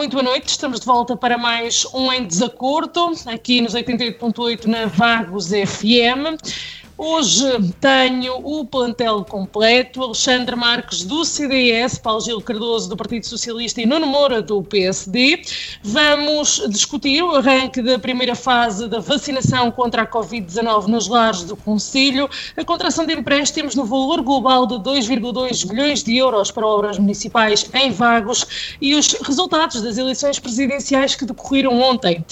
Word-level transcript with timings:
Muito 0.00 0.12
boa 0.12 0.22
noite. 0.22 0.48
Estamos 0.48 0.80
de 0.80 0.86
volta 0.86 1.14
para 1.14 1.36
mais 1.36 1.84
um 1.92 2.10
Em 2.10 2.24
Desacordo, 2.24 3.12
aqui 3.26 3.60
nos 3.60 3.74
88.8 3.74 4.64
na 4.64 4.86
Vagos 4.86 5.48
FM. 5.48 6.40
Hoje 7.02 7.72
tenho 7.80 8.42
o 8.44 8.62
plantel 8.62 9.24
completo, 9.24 10.02
Alexandre 10.02 10.54
Marques 10.54 11.02
do 11.02 11.24
CDS, 11.24 11.96
Paulo 11.96 12.20
Gil 12.20 12.42
Cardoso 12.42 12.90
do 12.90 12.96
Partido 12.96 13.24
Socialista 13.24 13.80
e 13.80 13.86
Nuno 13.86 14.06
Moura 14.06 14.42
do 14.42 14.62
PSD. 14.62 15.40
Vamos 15.82 16.62
discutir 16.68 17.22
o 17.22 17.36
arranque 17.36 17.80
da 17.80 17.98
primeira 17.98 18.34
fase 18.34 18.86
da 18.86 18.98
vacinação 18.98 19.70
contra 19.70 20.02
a 20.02 20.06
Covid-19 20.06 20.88
nos 20.88 21.08
lares 21.08 21.44
do 21.44 21.56
Conselho, 21.56 22.28
a 22.54 22.64
contração 22.66 23.06
de 23.06 23.14
empréstimos 23.14 23.74
no 23.74 23.86
valor 23.86 24.20
global 24.20 24.66
de 24.66 24.74
2,2 24.74 25.66
bilhões 25.66 26.04
de 26.04 26.18
euros 26.18 26.50
para 26.50 26.66
obras 26.66 26.98
municipais 26.98 27.66
em 27.72 27.90
Vagos 27.90 28.76
e 28.78 28.94
os 28.94 29.14
resultados 29.14 29.80
das 29.80 29.96
eleições 29.96 30.38
presidenciais 30.38 31.14
que 31.14 31.24
decorreram 31.24 31.80
ontem. 31.80 32.22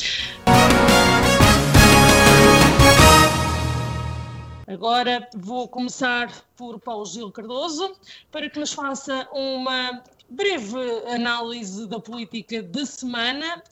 Agora 4.68 5.26
vou 5.34 5.66
começar 5.66 6.30
por 6.54 6.78
Paulo 6.78 7.06
Gil 7.06 7.32
Cardoso 7.32 7.90
para 8.30 8.50
que 8.50 8.60
nos 8.60 8.70
faça 8.70 9.26
uma 9.32 10.02
breve 10.28 10.76
análise 11.10 11.88
da 11.88 11.98
política 11.98 12.62
de 12.62 12.84
semana 12.84 13.62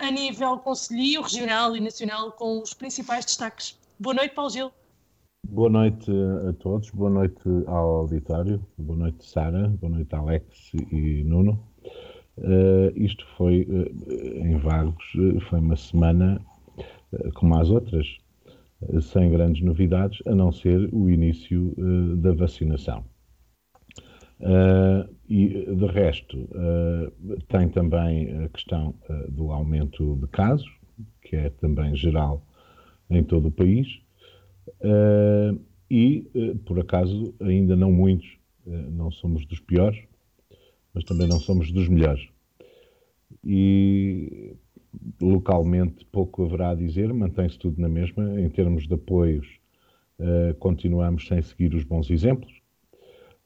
a 0.00 0.10
nível 0.10 0.56
conselho, 0.60 1.20
regional 1.20 1.76
e 1.76 1.80
nacional 1.80 2.32
com 2.32 2.62
os 2.62 2.72
principais 2.72 3.26
destaques. 3.26 3.78
Boa 4.00 4.14
noite, 4.14 4.34
Paulo 4.34 4.50
Gil. 4.50 4.72
Boa 5.46 5.68
noite 5.68 6.10
a 6.48 6.54
todos, 6.54 6.88
boa 6.88 7.10
noite 7.10 7.42
ao 7.66 7.96
auditório, 7.96 8.66
boa 8.78 8.98
noite 8.98 9.26
Sara, 9.26 9.68
boa 9.78 9.92
noite 9.92 10.14
Alex 10.14 10.72
e 10.90 11.22
Nuno. 11.22 11.62
Uh, 12.38 12.96
isto 12.96 13.26
foi, 13.36 13.60
uh, 13.68 14.42
em 14.42 14.56
Vagos, 14.56 15.04
uh, 15.16 15.38
foi 15.50 15.58
uma 15.58 15.76
semana 15.76 16.40
como 17.34 17.58
as 17.58 17.68
outras, 17.68 18.06
sem 19.00 19.30
grandes 19.30 19.62
novidades, 19.62 20.22
a 20.26 20.34
não 20.34 20.52
ser 20.52 20.88
o 20.92 21.08
início 21.08 21.74
uh, 21.78 22.16
da 22.16 22.32
vacinação. 22.32 23.04
Uh, 24.38 25.08
e, 25.28 25.48
de 25.74 25.86
resto, 25.86 26.36
uh, 26.36 27.40
tem 27.48 27.68
também 27.70 28.44
a 28.44 28.48
questão 28.50 28.94
do 29.30 29.50
aumento 29.50 30.16
de 30.16 30.26
casos, 30.28 30.70
que 31.22 31.36
é 31.36 31.50
também 31.50 31.96
geral 31.96 32.46
em 33.08 33.24
todo 33.24 33.48
o 33.48 33.50
país, 33.50 33.86
e, 35.88 36.28
por 36.64 36.80
acaso, 36.80 37.34
ainda 37.40 37.76
não 37.76 37.92
muitos, 37.92 38.28
não 38.66 39.10
somos 39.10 39.46
dos 39.46 39.60
piores, 39.60 39.98
mas 40.92 41.04
também 41.04 41.28
não 41.28 41.38
somos 41.38 41.70
dos 41.70 41.88
melhores. 41.88 42.28
E 43.44 44.56
localmente 45.20 46.04
pouco 46.06 46.44
haverá 46.44 46.70
a 46.70 46.74
dizer, 46.74 47.12
mantém-se 47.12 47.58
tudo 47.58 47.80
na 47.80 47.88
mesma. 47.88 48.40
Em 48.40 48.48
termos 48.48 48.86
de 48.86 48.94
apoios, 48.94 49.46
uh, 50.18 50.54
continuamos 50.58 51.26
sem 51.26 51.40
seguir 51.42 51.74
os 51.74 51.84
bons 51.84 52.10
exemplos. 52.10 52.52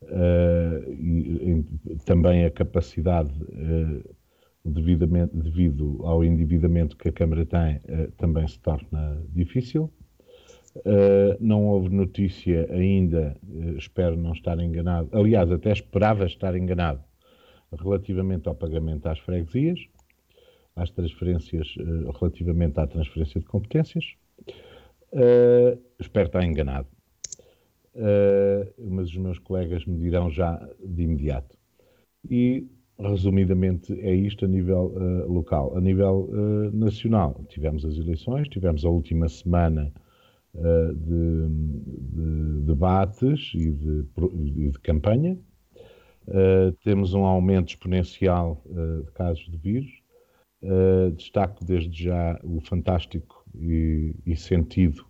Uh, 0.02 0.90
e, 0.92 1.64
também 2.06 2.44
a 2.44 2.50
capacidade, 2.50 3.30
uh, 3.42 4.16
devido 4.64 6.00
ao 6.04 6.24
endividamento 6.24 6.96
que 6.96 7.08
a 7.08 7.12
Câmara 7.12 7.46
tem, 7.46 7.80
também 8.18 8.46
se 8.46 8.58
torna 8.58 9.22
difícil. 9.30 9.90
não 11.40 11.66
houve 11.66 11.88
notícia 11.88 12.70
ainda, 12.70 13.34
espero 13.78 14.18
não 14.18 14.32
estar 14.32 14.58
enganado, 14.60 15.08
aliás, 15.12 15.50
até 15.50 15.72
esperava 15.72 16.26
estar 16.26 16.54
enganado, 16.54 17.02
relativamente 17.72 18.48
ao 18.48 18.54
pagamento 18.54 19.06
às 19.06 19.18
freguesias 19.18 19.80
às 20.80 20.90
transferências, 20.90 21.76
uh, 21.76 22.10
relativamente 22.18 22.80
à 22.80 22.86
transferência 22.86 23.38
de 23.38 23.46
competências. 23.46 24.14
Uh, 25.12 25.78
espero 25.98 26.26
estar 26.26 26.42
enganado. 26.44 26.88
Uh, 27.94 28.90
mas 28.90 29.08
os 29.08 29.16
meus 29.16 29.38
colegas 29.38 29.84
me 29.84 29.98
dirão 29.98 30.30
já 30.30 30.56
de 30.82 31.02
imediato. 31.02 31.56
E, 32.28 32.66
resumidamente, 32.98 33.92
é 34.00 34.14
isto 34.14 34.44
a 34.44 34.48
nível 34.48 34.94
local. 35.26 35.76
A 35.76 35.80
nível 35.80 36.28
nacional, 36.74 37.42
tivemos 37.48 37.82
as 37.82 37.96
eleições, 37.96 38.46
tivemos 38.48 38.84
a 38.84 38.90
última 38.90 39.26
semana 39.26 39.90
de, 40.54 41.48
de, 41.48 42.60
debates 42.66 43.52
e 43.54 43.72
de, 43.72 44.04
e 44.58 44.70
de 44.70 44.78
campanha. 44.80 45.38
temos 46.84 47.14
um 47.14 47.24
aumento 47.24 47.70
exponencial 47.70 48.62
de 48.66 49.10
casos 49.12 49.50
de 49.50 49.56
vírus 49.56 49.99
Uh, 50.62 51.10
destaco 51.12 51.64
desde 51.64 52.04
já 52.04 52.38
o 52.44 52.60
fantástico 52.60 53.42
e, 53.54 54.14
e 54.26 54.36
sentido 54.36 55.06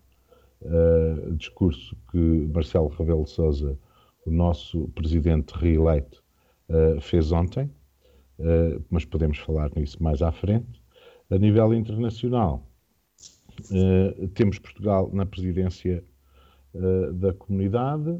uh, 0.62 1.34
discurso 1.34 1.96
que 2.08 2.18
Marcelo 2.54 2.86
Rebelo 2.86 3.26
Sousa, 3.26 3.76
o 4.24 4.30
nosso 4.30 4.86
presidente 4.90 5.50
reeleito, 5.50 6.22
uh, 6.68 7.00
fez 7.00 7.32
ontem, 7.32 7.68
mas 8.88 9.04
podemos 9.04 9.38
falar 9.38 9.70
nisso 9.76 10.02
mais 10.02 10.22
à 10.22 10.32
frente. 10.32 10.80
A 11.28 11.36
nível 11.36 11.74
internacional, 11.74 12.66
temos 14.32 14.58
Portugal 14.58 15.10
na 15.12 15.26
presidência 15.26 16.02
da 17.12 17.34
comunidade, 17.34 18.18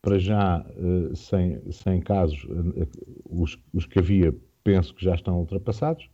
para 0.00 0.18
já 0.20 0.64
sem, 1.16 1.60
sem 1.72 2.00
casos, 2.00 2.46
os, 3.28 3.58
os 3.74 3.86
que 3.86 3.98
havia 3.98 4.32
penso 4.70 4.94
que 4.94 5.04
já 5.04 5.14
estão 5.14 5.38
ultrapassados. 5.38 6.08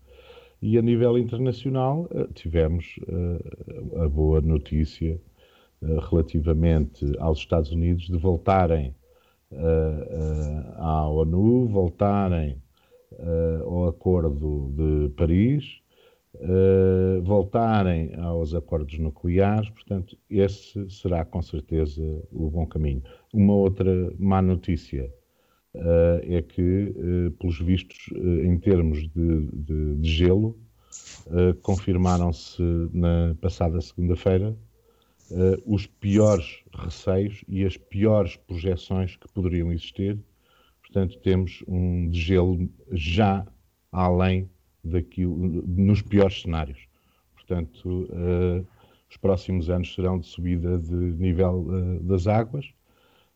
E 0.63 0.79
a 0.79 0.83
nível 0.83 1.19
internacional, 1.19 2.09
eh, 2.11 2.27
tivemos 2.33 2.97
uh, 3.03 4.03
a 4.03 4.09
boa 4.09 4.41
notícia 4.41 5.21
uh, 5.83 5.99
relativamente 6.09 7.05
aos 7.19 7.39
Estados 7.41 7.71
Unidos 7.71 8.07
de 8.07 8.17
voltarem 8.17 8.95
à 10.77 11.09
ONU, 11.09 11.69
voltarem 11.69 12.61
ao 13.65 13.87
Acordo 13.87 14.73
de 14.75 15.09
Paris, 15.11 15.81
voltarem 17.23 18.13
aos 18.17 18.53
acordos 18.53 18.99
nucleares. 18.99 19.71
Portanto, 19.71 20.19
esse 20.29 20.91
será 20.91 21.25
com 21.25 21.41
certeza 21.41 22.03
o 22.33 22.51
bom 22.51 22.67
caminho. 22.67 23.05
Uma 23.33 23.55
outra 23.55 24.13
má 24.19 24.43
notícia 24.43 25.09
é 26.23 26.43
que, 26.43 26.95
uh, 26.97 27.31
pelos 27.33 27.61
vistos, 27.61 28.09
uh, 28.13 28.45
em 28.45 28.59
termos 28.59 29.09
de, 29.09 29.47
de, 29.53 29.97
de 29.97 30.11
gelo, 30.11 30.59
confirmaram-se 31.61 32.63
na 32.93 33.37
passada 33.41 33.81
segunda-feira 33.81 34.57
os 35.67 35.87
piores 35.87 36.63
receios 36.73 37.45
e 37.49 37.65
as 37.65 37.77
piores 37.77 38.37
projeções 38.37 39.17
que 39.17 39.29
poderiam 39.33 39.73
existir. 39.73 40.19
Portanto, 40.81 41.19
temos 41.19 41.63
um 41.67 42.09
gelo 42.13 42.71
já 42.93 43.47
além 43.93 44.49
daquilo, 44.83 45.37
nos 45.67 46.01
piores 46.01 46.41
cenários. 46.43 46.87
Portanto, 47.35 48.09
os 49.11 49.17
próximos 49.17 49.69
anos 49.69 49.95
serão 49.95 50.19
de 50.19 50.27
subida 50.27 50.79
de 50.79 50.95
nível 50.95 51.67
das 52.03 52.27
águas 52.27 52.73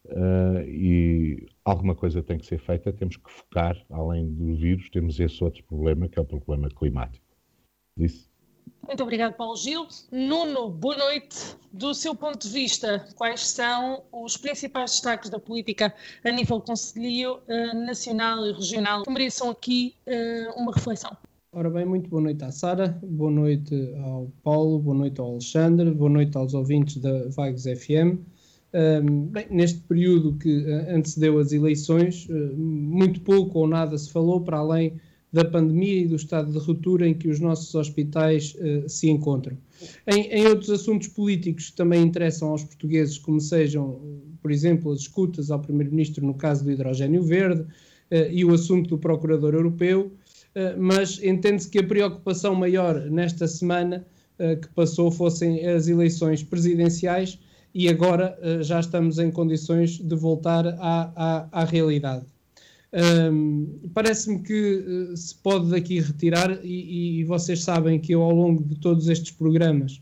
Uh, 0.07 0.61
e 0.67 1.47
alguma 1.65 1.95
coisa 1.95 2.23
tem 2.23 2.39
que 2.39 2.47
ser 2.47 2.59
feita, 2.59 2.93
temos 2.93 3.17
que 3.17 3.31
focar, 3.31 3.77
além 3.91 4.33
do 4.33 4.57
vírus, 4.57 4.89
temos 4.91 5.21
esse 5.21 5.45
outro 5.45 5.63
problema, 5.65 6.09
que 6.09 6.19
é 6.19 6.23
o 6.23 6.25
problema 6.25 6.69
climático. 6.71 7.25
Disse? 7.97 8.31
Muito 8.87 9.03
obrigado, 9.03 9.35
Paulo 9.35 9.57
Gil. 9.57 9.87
Nuno, 10.11 10.71
boa 10.71 10.97
noite. 10.97 11.57
Do 11.73 11.95
seu 11.95 12.15
ponto 12.15 12.39
de 12.39 12.53
vista, 12.53 13.07
quais 13.15 13.47
são 13.47 14.03
os 14.11 14.37
principais 14.37 14.93
destaques 14.93 15.29
da 15.31 15.39
política 15.39 15.95
a 16.25 16.31
nível 16.31 16.61
conselho 16.61 17.41
uh, 17.47 17.87
nacional 17.87 18.47
e 18.47 18.53
regional 18.53 19.03
que 19.05 19.11
mereçam 19.11 19.51
aqui 19.51 19.95
uh, 20.07 20.61
uma 20.61 20.73
reflexão? 20.73 21.17
Ora 21.53 21.69
bem, 21.69 21.85
muito 21.85 22.09
boa 22.09 22.23
noite 22.23 22.43
à 22.45 22.51
Sara, 22.51 22.99
boa 23.03 23.31
noite 23.31 23.75
ao 24.03 24.31
Paulo, 24.43 24.79
boa 24.79 24.97
noite 24.97 25.21
ao 25.21 25.33
Alexandre, 25.33 25.91
boa 25.91 26.11
noite 26.11 26.37
aos 26.37 26.55
ouvintes 26.55 26.97
da 26.97 27.29
Vagos 27.29 27.65
FM. 27.65 28.19
Bem, 28.73 29.47
neste 29.51 29.81
período 29.81 30.35
que 30.35 30.59
uh, 30.59 30.97
antecedeu 30.97 31.39
as 31.39 31.51
eleições, 31.51 32.29
uh, 32.29 32.57
muito 32.57 33.21
pouco 33.23 33.59
ou 33.59 33.67
nada 33.67 33.99
se 33.99 34.13
falou 34.13 34.43
para 34.43 34.59
além 34.59 35.01
da 35.33 35.45
pandemia 35.45 36.03
e 36.03 36.09
do 36.09 36.17
estado 36.17 36.53
de 36.53 36.59
ruptura 36.59 37.07
em 37.07 37.15
que 37.15 37.29
os 37.29 37.39
nossos 37.39 37.75
hospitais 37.75 38.55
uh, 38.57 38.89
se 38.89 39.09
encontram. 39.09 39.57
Em, 40.07 40.27
em, 40.27 40.47
outros 40.47 40.71
assuntos 40.71 41.09
políticos 41.09 41.71
que 41.71 41.77
também 41.77 42.03
interessam 42.03 42.51
aos 42.51 42.65
portugueses, 42.65 43.17
como 43.19 43.41
sejam, 43.41 44.01
por 44.43 44.51
exemplo, 44.51 44.93
as 44.93 45.01
escutas 45.01 45.51
ao 45.51 45.61
Primeiro-Ministro 45.61 46.27
no 46.27 46.35
caso 46.35 46.65
do 46.65 46.71
hidrogênio 46.71 47.23
verde 47.23 47.63
uh, 47.63 48.31
e 48.31 48.45
o 48.45 48.53
assunto 48.53 48.91
do 48.91 48.99
Procurador 48.99 49.55
Europeu, 49.55 50.13
uh, 50.55 50.81
mas 50.81 51.23
entende-se 51.23 51.69
que 51.69 51.79
a 51.79 51.85
preocupação 51.85 52.55
maior 52.55 53.01
nesta 53.11 53.47
semana 53.47 54.05
que 54.63 54.69
passou 54.69 55.11
fossem 55.11 55.67
as 55.67 55.87
eleições 55.87 56.43
presidenciais 56.43 57.39
e 57.75 57.89
agora 57.89 58.39
já 58.63 58.81
estamos 58.81 59.19
em 59.19 59.31
condições 59.31 59.99
de 59.99 60.17
voltar 60.17 60.67
à, 60.67 61.13
à, 61.15 61.49
à 61.63 61.65
realidade. 61.65 62.27
Um, 62.93 63.79
Parece-me 63.95 64.41
que 64.41 64.85
uh, 65.13 65.17
se 65.17 65.35
pode 65.37 65.71
daqui 65.71 66.01
retirar, 66.01 66.59
e, 66.65 67.21
e, 67.21 67.25
vocês 67.25 67.63
sabem 67.63 68.01
que 68.01 68.13
eu, 68.13 68.23
ao 68.23 68.33
longo 68.33 68.65
de 68.65 68.77
todos 68.77 69.09
estes 69.09 69.31
programas, 69.31 70.01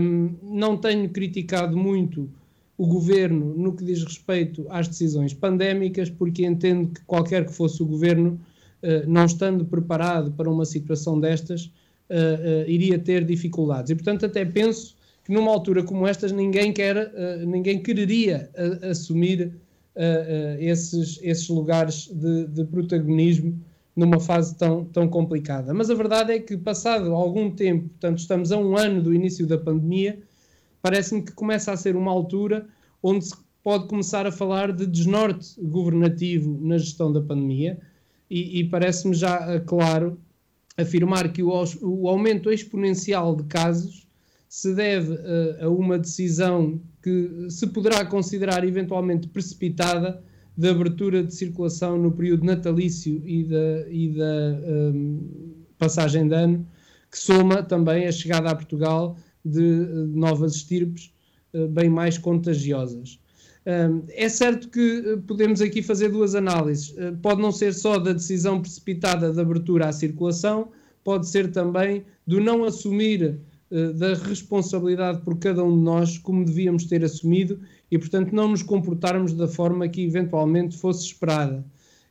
um, 0.00 0.34
não 0.42 0.76
tenho 0.76 1.08
criticado 1.10 1.76
muito 1.76 2.28
o 2.76 2.86
governo 2.86 3.54
no 3.56 3.74
que 3.74 3.84
diz 3.84 4.04
respeito 4.04 4.66
às 4.68 4.86
decisões 4.86 5.34
pandémicas, 5.34 6.10
porque 6.10 6.44
entendo 6.44 6.88
que 6.88 7.00
qualquer 7.02 7.44
que 7.46 7.52
fosse 7.52 7.82
o 7.82 7.86
governo, 7.86 8.40
uh, 8.82 9.08
não 9.08 9.24
estando 9.24 9.64
preparado 9.64 10.32
para 10.32 10.50
uma 10.50 10.64
situação 10.64 11.18
destas, 11.20 11.66
uh, 12.10 12.68
iria 12.68 12.98
ter 12.98 13.24
dificuldades. 13.24 13.90
E, 13.90 13.94
portanto, 13.94 14.26
até 14.26 14.44
penso 14.44 14.96
que 15.28 15.34
numa 15.34 15.50
altura 15.50 15.82
como 15.82 16.06
estas, 16.06 16.32
ninguém, 16.32 16.72
quer, 16.72 17.12
ninguém 17.46 17.82
quereria 17.82 18.50
assumir 18.90 19.52
uh, 19.94 20.58
esses, 20.58 21.20
esses 21.22 21.46
lugares 21.50 22.08
de, 22.10 22.46
de, 22.46 22.64
protagonismo 22.64 23.60
numa 23.94 24.18
fase 24.18 24.56
tão, 24.56 24.86
tão 24.86 25.06
complicada. 25.06 25.74
Mas 25.74 25.90
a 25.90 25.94
verdade 25.94 26.32
é 26.32 26.38
que, 26.38 26.56
passado 26.56 27.12
algum 27.12 27.50
tempo, 27.50 27.90
portanto, 27.90 28.20
estamos 28.20 28.50
a 28.50 28.56
um 28.56 28.74
ano 28.74 29.02
do 29.02 29.12
início 29.12 29.46
da 29.46 29.58
pandemia, 29.58 30.18
parece-me 30.80 31.20
que 31.20 31.32
começa 31.32 31.72
a 31.72 31.76
ser 31.76 31.94
uma 31.94 32.10
altura 32.10 32.66
onde 33.02 33.26
se 33.26 33.36
pode 33.62 33.86
começar 33.86 34.26
a 34.26 34.32
falar 34.32 34.72
de 34.72 34.86
desnorte 34.86 35.60
governativo 35.60 36.58
na 36.62 36.78
gestão 36.78 37.12
da 37.12 37.20
pandemia, 37.20 37.78
e, 38.30 38.60
e 38.60 38.64
parece-me 38.64 39.14
já 39.14 39.60
claro 39.60 40.18
afirmar 40.74 41.30
que 41.34 41.42
o, 41.42 41.50
o, 41.82 42.08
aumento 42.08 42.50
exponencial 42.50 43.36
de 43.36 43.42
casos 43.44 44.07
se 44.48 44.74
deve 44.74 45.12
uh, 45.12 45.66
a 45.66 45.68
uma 45.68 45.98
decisão 45.98 46.80
que 47.02 47.46
se 47.50 47.66
poderá 47.66 48.04
considerar 48.04 48.66
eventualmente 48.66 49.28
precipitada 49.28 50.22
de 50.56 50.68
abertura 50.68 51.22
de 51.22 51.32
circulação 51.34 51.96
no 51.96 52.10
período 52.10 52.44
natalício 52.44 53.22
e 53.24 53.44
da, 53.44 53.88
e 53.88 54.08
da 54.08 54.92
um, 54.92 55.20
passagem 55.78 56.26
de 56.26 56.34
ano, 56.34 56.66
que 57.10 57.18
soma 57.18 57.62
também 57.62 58.06
a 58.06 58.12
chegada 58.12 58.50
a 58.50 58.54
Portugal 58.54 59.16
de, 59.44 59.84
de 59.84 60.18
novas 60.18 60.56
estirpes 60.56 61.12
uh, 61.54 61.68
bem 61.68 61.88
mais 61.88 62.18
contagiosas. 62.18 63.20
Um, 63.66 64.02
é 64.08 64.28
certo 64.28 64.68
que 64.70 65.18
podemos 65.26 65.60
aqui 65.60 65.82
fazer 65.82 66.08
duas 66.08 66.34
análises. 66.34 66.90
Uh, 66.90 67.16
pode 67.20 67.40
não 67.40 67.52
ser 67.52 67.74
só 67.74 67.98
da 67.98 68.12
decisão 68.12 68.60
precipitada 68.60 69.30
de 69.30 69.40
abertura 69.40 69.88
à 69.88 69.92
circulação, 69.92 70.70
pode 71.04 71.28
ser 71.28 71.52
também 71.52 72.04
do 72.26 72.40
não 72.40 72.64
assumir 72.64 73.22
eh, 73.22 73.36
da 73.70 74.14
responsabilidade 74.14 75.20
por 75.20 75.38
cada 75.38 75.62
um 75.62 75.76
de 75.76 75.82
nós, 75.82 76.16
como 76.16 76.44
devíamos 76.44 76.84
ter 76.84 77.04
assumido, 77.04 77.60
e, 77.90 77.98
portanto, 77.98 78.32
não 78.32 78.48
nos 78.48 78.62
comportarmos 78.62 79.32
da 79.32 79.46
forma 79.46 79.88
que 79.88 80.02
eventualmente 80.02 80.76
fosse 80.76 81.04
esperada. 81.06 81.64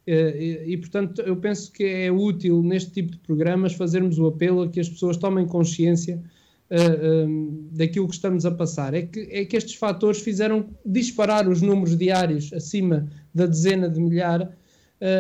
Eh, 0.08 0.64
e, 0.68 0.78
portanto, 0.78 1.22
eu 1.22 1.36
penso 1.36 1.72
que 1.72 1.84
é 1.84 2.12
útil 2.12 2.64
neste 2.64 2.92
tipo 2.92 3.12
de 3.12 3.18
programas 3.20 3.74
fazermos 3.74 4.18
o 4.18 4.28
apelo 4.28 4.62
a 4.62 4.70
que 4.70 4.80
as 4.80 4.88
pessoas 4.88 5.18
tomem 5.18 5.46
consciência 5.46 6.24
uh, 6.72 7.68
daquilo 7.72 8.08
que 8.08 8.14
estamos 8.14 8.46
a 8.46 8.52
passar. 8.52 8.94
É 8.94 9.02
que, 9.02 9.28
é 9.32 9.44
que 9.44 9.58
estes 9.58 9.76
fatores 9.76 10.22
fizeram 10.22 10.66
disparar 10.86 11.50
os 11.50 11.62
números 11.62 11.98
diários 11.98 12.54
acima 12.54 13.08
da 13.34 13.46
dezena 13.46 13.90
de 13.90 14.00
milhar 14.00 14.56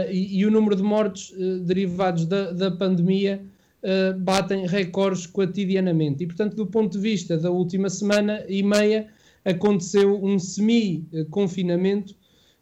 e, 0.10 0.40
e, 0.40 0.45
o 0.45 0.50
número 0.50 0.75
de 0.75 0.81
mortes 0.81 1.31
derivados 1.63 2.25
da, 2.25 2.51
da 2.51 2.72
pandemia 2.72 3.45
uh, 3.88 4.19
batem 4.19 4.68
recordes 4.68 5.25
cotidianamente. 5.25 6.24
E, 6.24 6.28
portanto, 6.28 6.56
do 6.56 6.68
ponto 6.68 6.92
de 6.94 7.00
vista 7.00 7.38
da 7.38 7.50
última 7.50 7.89
semana 7.89 8.44
e 8.48 8.62
meia, 8.62 9.07
aconteceu 9.45 10.22
um 10.24 10.38
semi-confinamento 10.38 12.13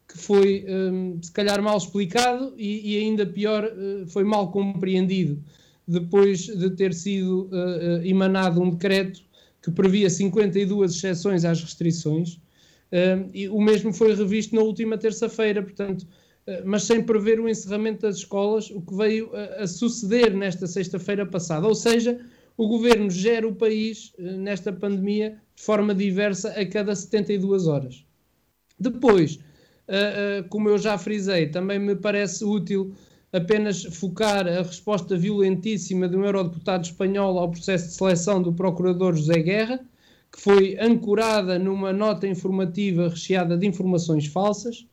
que 0.08 0.18
foi, 0.20 0.66
um, 0.70 1.18
se 1.22 1.32
calhar, 1.32 1.62
mal 1.62 1.78
explicado 1.78 2.54
e, 2.56 2.94
e 2.94 3.00
ainda 3.00 3.26
pior, 3.26 3.66
uh, 3.66 4.08
foi 4.08 4.24
mal 4.24 4.52
compreendido 4.52 5.44
depois 5.88 6.46
de 6.46 6.70
ter 6.72 6.94
sido 6.94 7.50
uh, 7.52 8.04
emanado 8.04 8.62
um 8.62 8.72
decreto 8.72 9.22
que 9.62 9.72
previa 9.72 10.10
52 10.10 10.96
exceções 10.96 11.44
às 11.44 11.62
restrições, 11.62 12.34
uh, 12.34 13.30
e 13.34 13.50
o 13.50 13.60
mesmo 13.60 13.92
foi 13.92 14.14
revisto 14.16 14.56
na 14.56 14.62
última 14.62 14.98
terça-feira, 14.98 15.62
portanto, 15.62 16.06
eh, 16.06 16.08
mas 16.64 16.84
sem 16.84 17.02
prever 17.02 17.40
o 17.40 17.50
encerramento 17.50 18.02
das 18.02 18.18
escolas, 18.18 18.70
o 18.70 18.82
que 18.82 18.96
veio 18.96 19.32
a, 19.36 19.66
suceder 19.66 20.34
nesta 20.36 20.68
sexta-feira 20.68 21.26
passada. 21.26 21.68
Ou 21.68 21.74
seja, 21.74 22.20
o 22.56 22.68
governo 22.68 23.10
gera 23.10 23.48
o 23.48 23.56
país 23.56 24.14
eh, 24.18 24.38
nesta 24.38 24.72
pandemia 24.72 25.42
de 25.56 25.64
forma 25.64 25.94
diversa 25.96 26.50
a 26.50 26.66
cada 26.66 26.96
72 26.96 27.68
horas. 27.68 28.06
Depois, 28.80 29.36
uh, 29.88 30.48
como 30.50 30.70
eu 30.70 30.78
já 30.78 30.98
frisei, 30.98 31.48
também 31.48 31.80
me 31.80 31.96
parece 31.96 32.44
útil 32.44 32.94
apenas 33.32 33.84
focar 33.84 34.48
a 34.48 34.62
resposta 34.62 35.18
violentíssima 35.18 36.08
de 36.08 36.16
um 36.16 36.26
eurodeputado 36.26 36.86
espanhol 36.86 37.40
ao 37.40 37.52
processo 37.52 37.88
de 37.88 37.94
seleção 37.94 38.42
do 38.42 38.54
procurador 38.54 39.16
José 39.16 39.42
Guerra, 39.42 39.80
que 40.32 40.42
foi 40.42 40.78
ancorada 40.80 41.58
numa 41.58 41.94
nota 41.94 42.28
informativa 42.28 43.10
recheada 43.10 43.58
de 43.58 43.66
informações 43.66 44.28
falsas 44.28 44.86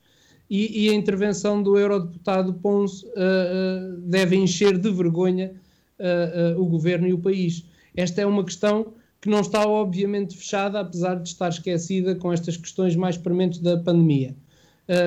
e, 0.52 0.84
e 0.84 0.90
a 0.90 0.94
intervenção 0.94 1.62
do 1.62 1.78
eurodeputado 1.78 2.52
Pons 2.52 3.04
uh, 3.04 3.96
deve 4.02 4.36
encher 4.36 4.76
de 4.76 4.90
vergonha 4.90 5.54
uh, 5.98 6.60
o 6.60 6.66
governo 6.66 7.08
e 7.08 7.14
o 7.14 7.18
país. 7.18 7.64
Esta 7.96 8.20
é 8.20 8.26
uma 8.26 8.44
questão 8.44 8.92
que 9.18 9.30
não 9.30 9.40
está 9.40 9.66
obviamente 9.66 10.36
fechada, 10.36 10.78
apesar 10.78 11.14
de 11.14 11.26
estar 11.26 11.48
esquecida 11.48 12.14
com 12.16 12.30
estas 12.30 12.58
questões 12.58 12.94
mais 12.94 13.16
prementes 13.16 13.60
da 13.60 13.78
pandemia. 13.78 14.36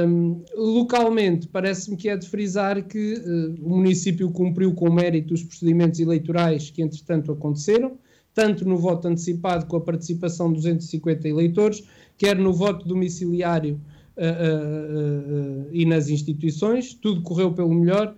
Um, 0.08 0.42
localmente, 0.56 1.48
parece-me 1.48 1.96
que 1.96 2.10
é 2.10 2.18
de 2.18 2.28
frisar 2.28 2.82
que 2.82 3.14
uh, 3.14 3.64
o 3.64 3.70
município 3.78 4.32
cumpriu 4.32 4.74
com 4.74 4.92
mérito 4.92 5.36
os 5.36 5.44
procedimentos 5.44 6.00
eleitorais 6.00 6.72
que, 6.72 6.82
entretanto, 6.82 7.32
aconteceram, 7.32 8.00
tanto 8.34 8.68
no 8.68 8.78
voto 8.78 9.08
antecipado 9.08 9.68
com 9.68 9.78
a 9.78 9.82
participação 9.82 10.48
de 10.48 10.56
250 10.56 11.28
eleitores, 11.30 11.84
quer 12.18 12.36
no 12.36 12.52
voto 12.52 12.88
domiciliário 12.88 13.80
uh, 14.18 15.68
e 15.72 15.86
nas 15.86 16.10
instituições, 16.10 16.94
tudo 16.94 17.22
correu 17.22 17.54
pelo 17.54 17.74
melhor, 17.74 18.16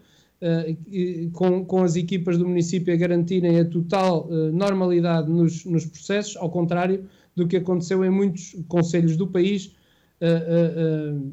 com, 1.33 1.65
com 1.65 1.83
as 1.83 1.95
equipas 1.95 2.37
do 2.37 2.47
município 2.47 2.93
a 2.93 2.95
garantirem 2.95 3.59
a 3.59 3.65
total 3.65 4.29
normalidade 4.53 5.31
nos, 5.31 5.65
nos 5.65 5.83
processos, 5.87 6.37
ao 6.37 6.51
contrário 6.51 7.05
do 7.35 7.47
que 7.47 7.57
aconteceu 7.57 8.05
em 8.05 8.11
muitos 8.11 8.55
conselhos 8.67 9.17
do 9.17 9.25
país, 9.25 9.75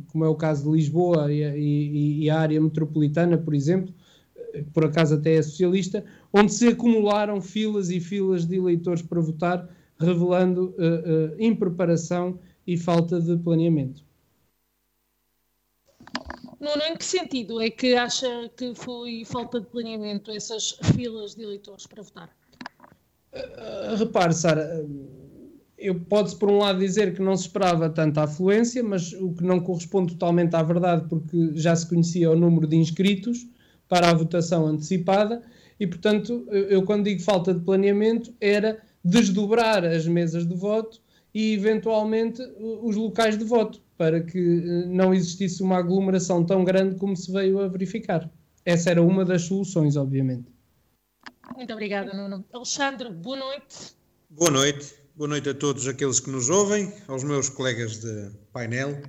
como 0.06 0.24
é 0.24 0.28
o 0.28 0.34
caso 0.34 0.64
de 0.64 0.74
Lisboa 0.78 1.30
e, 1.30 1.42
e, 1.42 2.24
e 2.24 2.30
a 2.30 2.40
área 2.40 2.58
metropolitana, 2.58 3.36
por 3.36 3.54
exemplo, 3.54 3.92
que 4.62 4.70
por 4.70 4.84
acaso 4.84 5.14
até 5.14 5.34
é 5.34 5.42
socialista, 5.42 6.04
onde 6.32 6.52
se 6.52 6.68
acumularam 6.68 7.40
filas 7.40 7.90
e 7.90 7.98
filas 7.98 8.44
de 8.44 8.56
eleitores 8.56 9.02
para 9.02 9.20
votar, 9.20 9.68
revelando 9.98 10.74
uh, 10.78 11.34
uh, 11.34 11.42
impreparação 11.42 12.38
e 12.66 12.76
falta 12.76 13.20
de 13.20 13.36
planeamento. 13.38 14.03
Nuno, 16.64 16.82
em 16.82 16.96
que 16.96 17.04
sentido 17.04 17.60
é 17.60 17.68
que 17.68 17.94
acha 17.94 18.50
que 18.56 18.74
foi 18.74 19.22
falta 19.26 19.60
de 19.60 19.66
planeamento 19.66 20.30
essas 20.30 20.78
filas 20.94 21.34
de 21.34 21.42
eleitores 21.42 21.86
para 21.86 22.02
votar? 22.02 22.30
Uh, 23.34 23.96
repare, 23.96 24.32
Sara, 24.32 24.82
eu 25.76 26.00
pode-se 26.00 26.36
por 26.36 26.50
um 26.50 26.56
lado 26.56 26.78
dizer 26.78 27.14
que 27.14 27.20
não 27.20 27.36
se 27.36 27.42
esperava 27.42 27.90
tanta 27.90 28.22
afluência, 28.22 28.82
mas 28.82 29.12
o 29.12 29.34
que 29.34 29.44
não 29.44 29.60
corresponde 29.60 30.14
totalmente 30.14 30.56
à 30.56 30.62
verdade, 30.62 31.06
porque 31.06 31.50
já 31.54 31.76
se 31.76 31.86
conhecia 31.86 32.30
o 32.30 32.36
número 32.36 32.66
de 32.66 32.76
inscritos 32.76 33.46
para 33.86 34.08
a 34.08 34.14
votação 34.14 34.66
antecipada, 34.66 35.42
e 35.78 35.86
portanto, 35.86 36.46
eu 36.48 36.82
quando 36.84 37.04
digo 37.04 37.20
falta 37.20 37.52
de 37.52 37.60
planeamento, 37.60 38.32
era 38.40 38.80
desdobrar 39.04 39.84
as 39.84 40.06
mesas 40.06 40.48
de 40.48 40.54
voto 40.54 41.02
e 41.34 41.52
eventualmente 41.52 42.40
os 42.58 42.96
locais 42.96 43.36
de 43.36 43.44
voto 43.44 43.83
para 43.96 44.22
que 44.22 44.38
eh, 44.38 44.86
não 44.86 45.14
existisse 45.14 45.62
uma 45.62 45.78
aglomeração 45.78 46.44
tão 46.44 46.64
grande 46.64 46.96
como 46.96 47.16
se 47.16 47.30
veio 47.32 47.60
a 47.60 47.68
verificar. 47.68 48.30
Essa 48.64 48.90
era 48.90 49.02
uma 49.02 49.24
das 49.24 49.42
soluções, 49.42 49.96
obviamente. 49.96 50.52
Muito 51.54 51.72
obrigada, 51.72 52.12
Nuno. 52.12 52.44
Alexandre, 52.52 53.10
boa 53.10 53.36
noite. 53.36 53.94
Boa 54.30 54.50
noite. 54.50 54.94
Boa 55.16 55.28
noite 55.28 55.48
a 55.48 55.54
todos 55.54 55.86
aqueles 55.86 56.18
que 56.18 56.28
nos 56.28 56.50
ouvem, 56.50 56.92
aos 57.06 57.22
meus 57.22 57.48
colegas 57.48 57.98
de 57.98 58.32
painel 58.52 59.00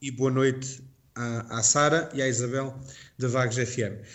e 0.00 0.10
boa 0.10 0.30
noite 0.30 0.80
à, 1.16 1.58
à 1.58 1.62
Sara 1.62 2.08
e 2.14 2.22
à 2.22 2.28
Isabel 2.28 2.72
da 3.18 3.26
Vagos 3.26 3.56
FM. 3.56 4.06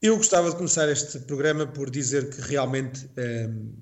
Eu 0.00 0.16
gostava 0.16 0.50
de 0.50 0.56
começar 0.56 0.88
este 0.88 1.20
programa 1.20 1.64
por 1.64 1.88
dizer 1.88 2.28
que 2.30 2.40
realmente 2.40 3.08
um, 3.16 3.72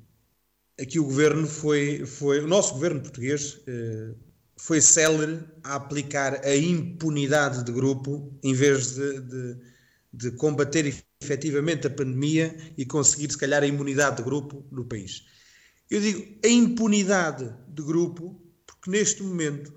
aqui 0.78 0.98
o 0.98 1.04
governo 1.04 1.46
foi, 1.46 2.04
foi 2.04 2.40
o 2.40 2.46
nosso 2.46 2.74
governo 2.74 3.00
português 3.00 3.54
uh, 3.54 4.14
foi 4.60 4.78
célere 4.80 5.42
a 5.64 5.76
aplicar 5.76 6.44
a 6.44 6.54
impunidade 6.54 7.64
de 7.64 7.72
grupo 7.72 8.30
em 8.42 8.52
vez 8.52 8.94
de, 8.94 9.20
de, 9.20 9.56
de 10.12 10.30
combater 10.32 11.02
efetivamente 11.18 11.86
a 11.86 11.90
pandemia 11.90 12.54
e 12.76 12.84
conseguir, 12.84 13.30
se 13.30 13.38
calhar, 13.38 13.62
a 13.62 13.66
imunidade 13.66 14.18
de 14.18 14.22
grupo 14.22 14.62
no 14.70 14.84
país. 14.84 15.24
Eu 15.90 15.98
digo 16.02 16.38
a 16.44 16.48
impunidade 16.48 17.50
de 17.68 17.82
grupo 17.82 18.38
porque 18.66 18.90
neste 18.90 19.22
momento 19.22 19.72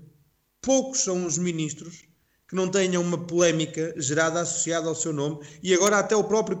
poucos 0.60 1.00
são 1.00 1.24
os 1.24 1.38
ministros 1.38 2.04
que 2.48 2.54
não 2.54 2.68
tenham 2.68 3.02
uma 3.02 3.18
polémica 3.18 3.94
gerada 3.96 4.40
associada 4.40 4.88
ao 4.88 4.94
seu 4.94 5.12
nome 5.12 5.40
e 5.62 5.72
agora 5.72 5.98
até 5.98 6.14
o 6.14 6.24
próprio 6.24 6.58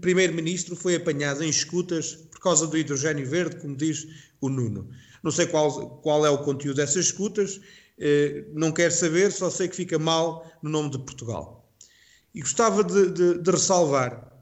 primeiro-ministro 0.00 0.76
foi 0.76 0.94
apanhado 0.94 1.42
em 1.42 1.48
escutas 1.48 2.14
por 2.30 2.40
causa 2.40 2.66
do 2.66 2.78
hidrogênio 2.78 3.26
verde, 3.26 3.56
como 3.56 3.76
diz 3.76 4.06
o 4.40 4.48
Nuno. 4.48 4.88
Não 5.22 5.30
sei 5.30 5.46
qual, 5.46 5.98
qual 6.00 6.24
é 6.24 6.30
o 6.30 6.38
conteúdo 6.38 6.76
dessas 6.76 7.06
escutas, 7.06 7.60
eh, 7.98 8.44
não 8.52 8.70
quero 8.70 8.92
saber, 8.92 9.32
só 9.32 9.50
sei 9.50 9.68
que 9.68 9.76
fica 9.76 9.98
mal 9.98 10.46
no 10.62 10.70
nome 10.70 10.90
de 10.90 10.98
Portugal. 10.98 11.72
E 12.34 12.40
gostava 12.40 12.84
de, 12.84 13.10
de, 13.10 13.38
de 13.38 13.50
ressalvar 13.50 14.32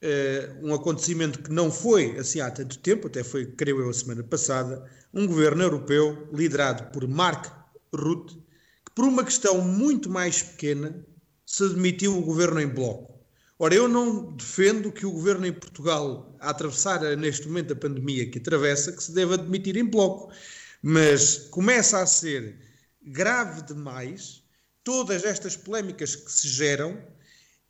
eh, 0.00 0.50
um 0.62 0.72
acontecimento 0.72 1.42
que 1.42 1.50
não 1.50 1.70
foi 1.70 2.16
assim 2.18 2.40
há 2.40 2.50
tanto 2.50 2.78
tempo, 2.78 3.08
até 3.08 3.24
foi, 3.24 3.46
creio 3.46 3.80
eu, 3.80 3.90
a 3.90 3.92
semana 3.92 4.22
passada, 4.22 4.84
um 5.12 5.26
governo 5.26 5.62
europeu 5.62 6.28
liderado 6.32 6.92
por 6.92 7.06
Mark 7.08 7.46
Rutte, 7.92 8.38
por 8.98 9.04
uma 9.04 9.22
questão 9.22 9.60
muito 9.60 10.10
mais 10.10 10.42
pequena 10.42 11.06
se 11.46 11.68
demitiu 11.68 12.18
o 12.18 12.20
governo 12.20 12.60
em 12.60 12.66
bloco. 12.66 13.24
Ora, 13.56 13.72
eu 13.72 13.86
não 13.86 14.34
defendo 14.34 14.90
que 14.90 15.06
o 15.06 15.12
governo 15.12 15.46
em 15.46 15.52
Portugal, 15.52 16.36
a 16.40 16.50
atravessar 16.50 17.00
neste 17.16 17.46
momento 17.46 17.72
a 17.72 17.76
pandemia 17.76 18.28
que 18.28 18.38
atravessa, 18.38 18.90
que 18.90 19.00
se 19.00 19.12
deva 19.12 19.38
demitir 19.38 19.76
em 19.76 19.84
bloco. 19.84 20.32
Mas 20.82 21.46
começa 21.48 22.00
a 22.00 22.06
ser 22.06 22.58
grave 23.00 23.62
demais 23.62 24.42
todas 24.82 25.22
estas 25.22 25.54
polémicas 25.56 26.16
que 26.16 26.32
se 26.32 26.48
geram 26.48 27.00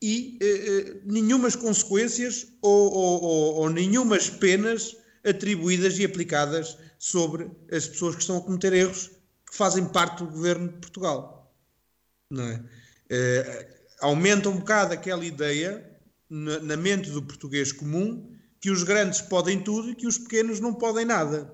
e 0.01 0.39
eh, 0.41 0.47
eh 0.47 1.01
nenhumas 1.05 1.55
consequências 1.55 2.47
ou, 2.63 2.91
ou, 2.91 3.23
ou, 3.23 3.55
ou 3.57 3.69
nenhumas 3.69 4.31
penas 4.31 4.97
atribuídas 5.23 5.99
e 5.99 6.07
aplicadas 6.07 6.79
sobre 6.99 7.51
as 7.71 7.87
pessoas 7.87 8.15
que 8.15 8.23
estão 8.23 8.39
a 8.39 8.41
cometer 8.41 8.73
erros 8.73 9.18
que 9.51 9.57
fazem 9.57 9.87
parte 9.87 10.19
do 10.19 10.31
governo 10.31 10.69
de 10.69 10.79
Portugal. 10.79 11.53
Não 12.31 12.45
é? 12.45 12.65
Eh, 13.11 13.69
aumenta 14.01 14.49
um 14.49 14.59
bocado 14.59 14.93
aquela 14.93 15.25
ideia 15.25 15.85
na, 16.29 16.61
na 16.61 16.77
mente 16.77 17.11
do 17.11 17.23
português 17.23 17.73
comum 17.73 18.37
que 18.61 18.71
os 18.71 18.83
grandes 18.83 19.21
podem 19.21 19.63
tudo 19.63 19.91
e 19.91 19.95
que 19.95 20.07
os 20.07 20.19
pequenos 20.19 20.61
não 20.61 20.75
podem 20.75 21.05
nada. 21.05 21.53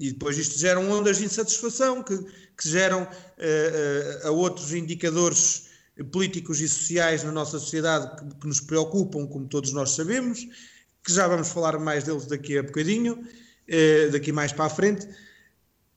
E 0.00 0.12
depois 0.12 0.38
isto 0.38 0.56
gera 0.58 0.78
ondas 0.78 1.18
de 1.18 1.24
insatisfação 1.24 2.02
que, 2.02 2.16
que 2.16 2.68
geram 2.68 3.02
uh, 3.02 4.24
uh, 4.24 4.28
a 4.28 4.30
outros 4.30 4.72
indicadores 4.72 5.68
políticos 6.12 6.60
e 6.60 6.68
sociais 6.68 7.24
na 7.24 7.32
nossa 7.32 7.58
sociedade 7.58 8.16
que, 8.16 8.40
que, 8.40 8.46
nos 8.46 8.60
preocupam, 8.60 9.26
como 9.26 9.48
todos 9.48 9.72
nós 9.72 9.90
sabemos, 9.90 10.46
que 11.02 11.12
já 11.12 11.26
vamos 11.26 11.48
falar 11.48 11.76
mais 11.80 12.04
deles 12.04 12.26
daqui 12.26 12.56
a 12.56 12.62
bocadinho, 12.62 13.14
uh, 13.14 14.10
daqui 14.12 14.30
mais 14.30 14.52
para 14.52 14.66
a 14.66 14.70
frente. 14.70 15.08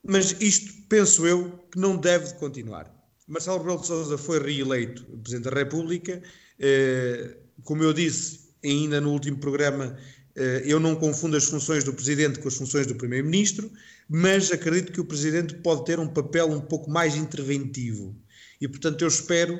Mas 0.04 0.34
isto, 0.40 0.72
penso 0.88 1.26
eu, 1.26 1.50
que 1.70 1.78
não 1.78 1.96
deve 1.96 2.34
continuar. 2.34 2.92
Marcelo 3.28 3.58
Rebelo 3.58 3.80
de 3.80 3.86
Sousa 3.86 4.18
foi 4.18 4.40
reeleito 4.40 5.04
Presidente 5.04 5.44
da 5.44 5.56
República. 5.56 6.20
Eh, 6.58 7.36
como 7.62 7.82
eu 7.84 7.92
disse 7.92 8.50
ainda 8.64 9.00
no 9.00 9.10
último 9.12 9.38
programa, 9.38 9.96
eh, 10.34 10.62
eu 10.66 10.80
não 10.80 10.96
confundo 10.96 11.36
as 11.36 11.44
funções 11.44 11.84
do 11.84 11.94
Presidente 11.94 12.40
com 12.40 12.48
as 12.48 12.56
funções 12.56 12.86
do 12.86 12.96
Primeiro-Ministro, 12.96 13.70
mas 14.08 14.50
acredito 14.50 14.92
que 14.92 15.00
o 15.00 15.04
Presidente 15.04 15.54
pode 15.54 15.84
ter 15.84 16.00
um 16.00 16.08
papel 16.08 16.50
um 16.50 16.60
pouco 16.60 16.90
mais 16.90 17.14
interventivo. 17.14 18.14
E, 18.60 18.66
portanto, 18.66 19.02
eu 19.02 19.08
espero 19.08 19.58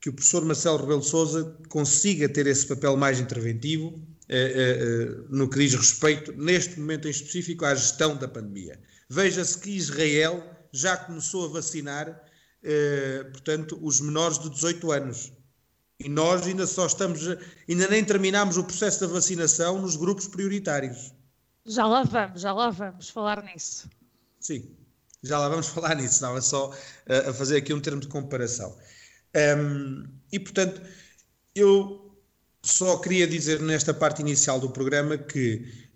que 0.00 0.08
o 0.08 0.12
professor 0.12 0.44
Marcelo 0.44 0.78
Rebelo 0.78 1.00
de 1.00 1.06
Sousa 1.06 1.58
consiga 1.68 2.28
ter 2.28 2.46
esse 2.46 2.66
papel 2.66 2.96
mais 2.96 3.18
interventivo 3.18 4.00
eh, 4.28 5.08
no 5.28 5.50
que 5.50 5.58
diz 5.58 5.74
respeito, 5.74 6.32
neste 6.32 6.78
momento 6.78 7.08
em 7.08 7.10
específico, 7.10 7.64
à 7.64 7.74
gestão 7.74 8.16
da 8.16 8.28
pandemia. 8.28 8.78
Veja-se 9.10 9.58
que 9.58 9.70
Israel 9.70 10.42
já 10.72 10.96
começou 10.96 11.46
a 11.46 11.48
vacinar 11.48 12.30
eh, 12.62 13.24
portanto, 13.32 13.78
os 13.82 14.00
menores 14.00 14.38
de 14.38 14.50
18 14.50 14.92
anos. 14.92 15.32
E 15.98 16.08
nós 16.08 16.46
ainda 16.46 16.66
só 16.66 16.86
estamos, 16.86 17.20
ainda 17.68 17.88
nem 17.88 18.04
terminamos 18.04 18.56
o 18.56 18.64
processo 18.64 19.00
da 19.00 19.06
vacinação 19.06 19.80
nos 19.80 19.96
grupos 19.96 20.26
prioritários. 20.28 21.12
Já 21.66 21.86
lá 21.86 22.02
vamos, 22.02 22.40
já 22.40 22.52
lá 22.52 22.70
vamos 22.70 23.10
falar 23.10 23.42
nisso. 23.44 23.88
Sim, 24.38 24.74
já 25.22 25.38
lá 25.38 25.48
vamos 25.48 25.68
falar 25.68 25.94
nisso, 25.94 26.14
estava 26.14 26.40
só 26.40 26.74
a, 27.06 27.30
a 27.30 27.34
fazer 27.34 27.58
aqui 27.58 27.72
um 27.72 27.80
termo 27.80 28.00
de 28.00 28.08
comparação. 28.08 28.76
Um, 29.36 30.06
e 30.32 30.38
portanto, 30.38 30.80
eu 31.54 32.16
só 32.62 32.98
queria 32.98 33.26
dizer 33.26 33.60
nesta 33.60 33.92
parte 33.92 34.20
inicial 34.20 34.58
do 34.58 34.70
programa 34.70 35.16
que 35.16 35.89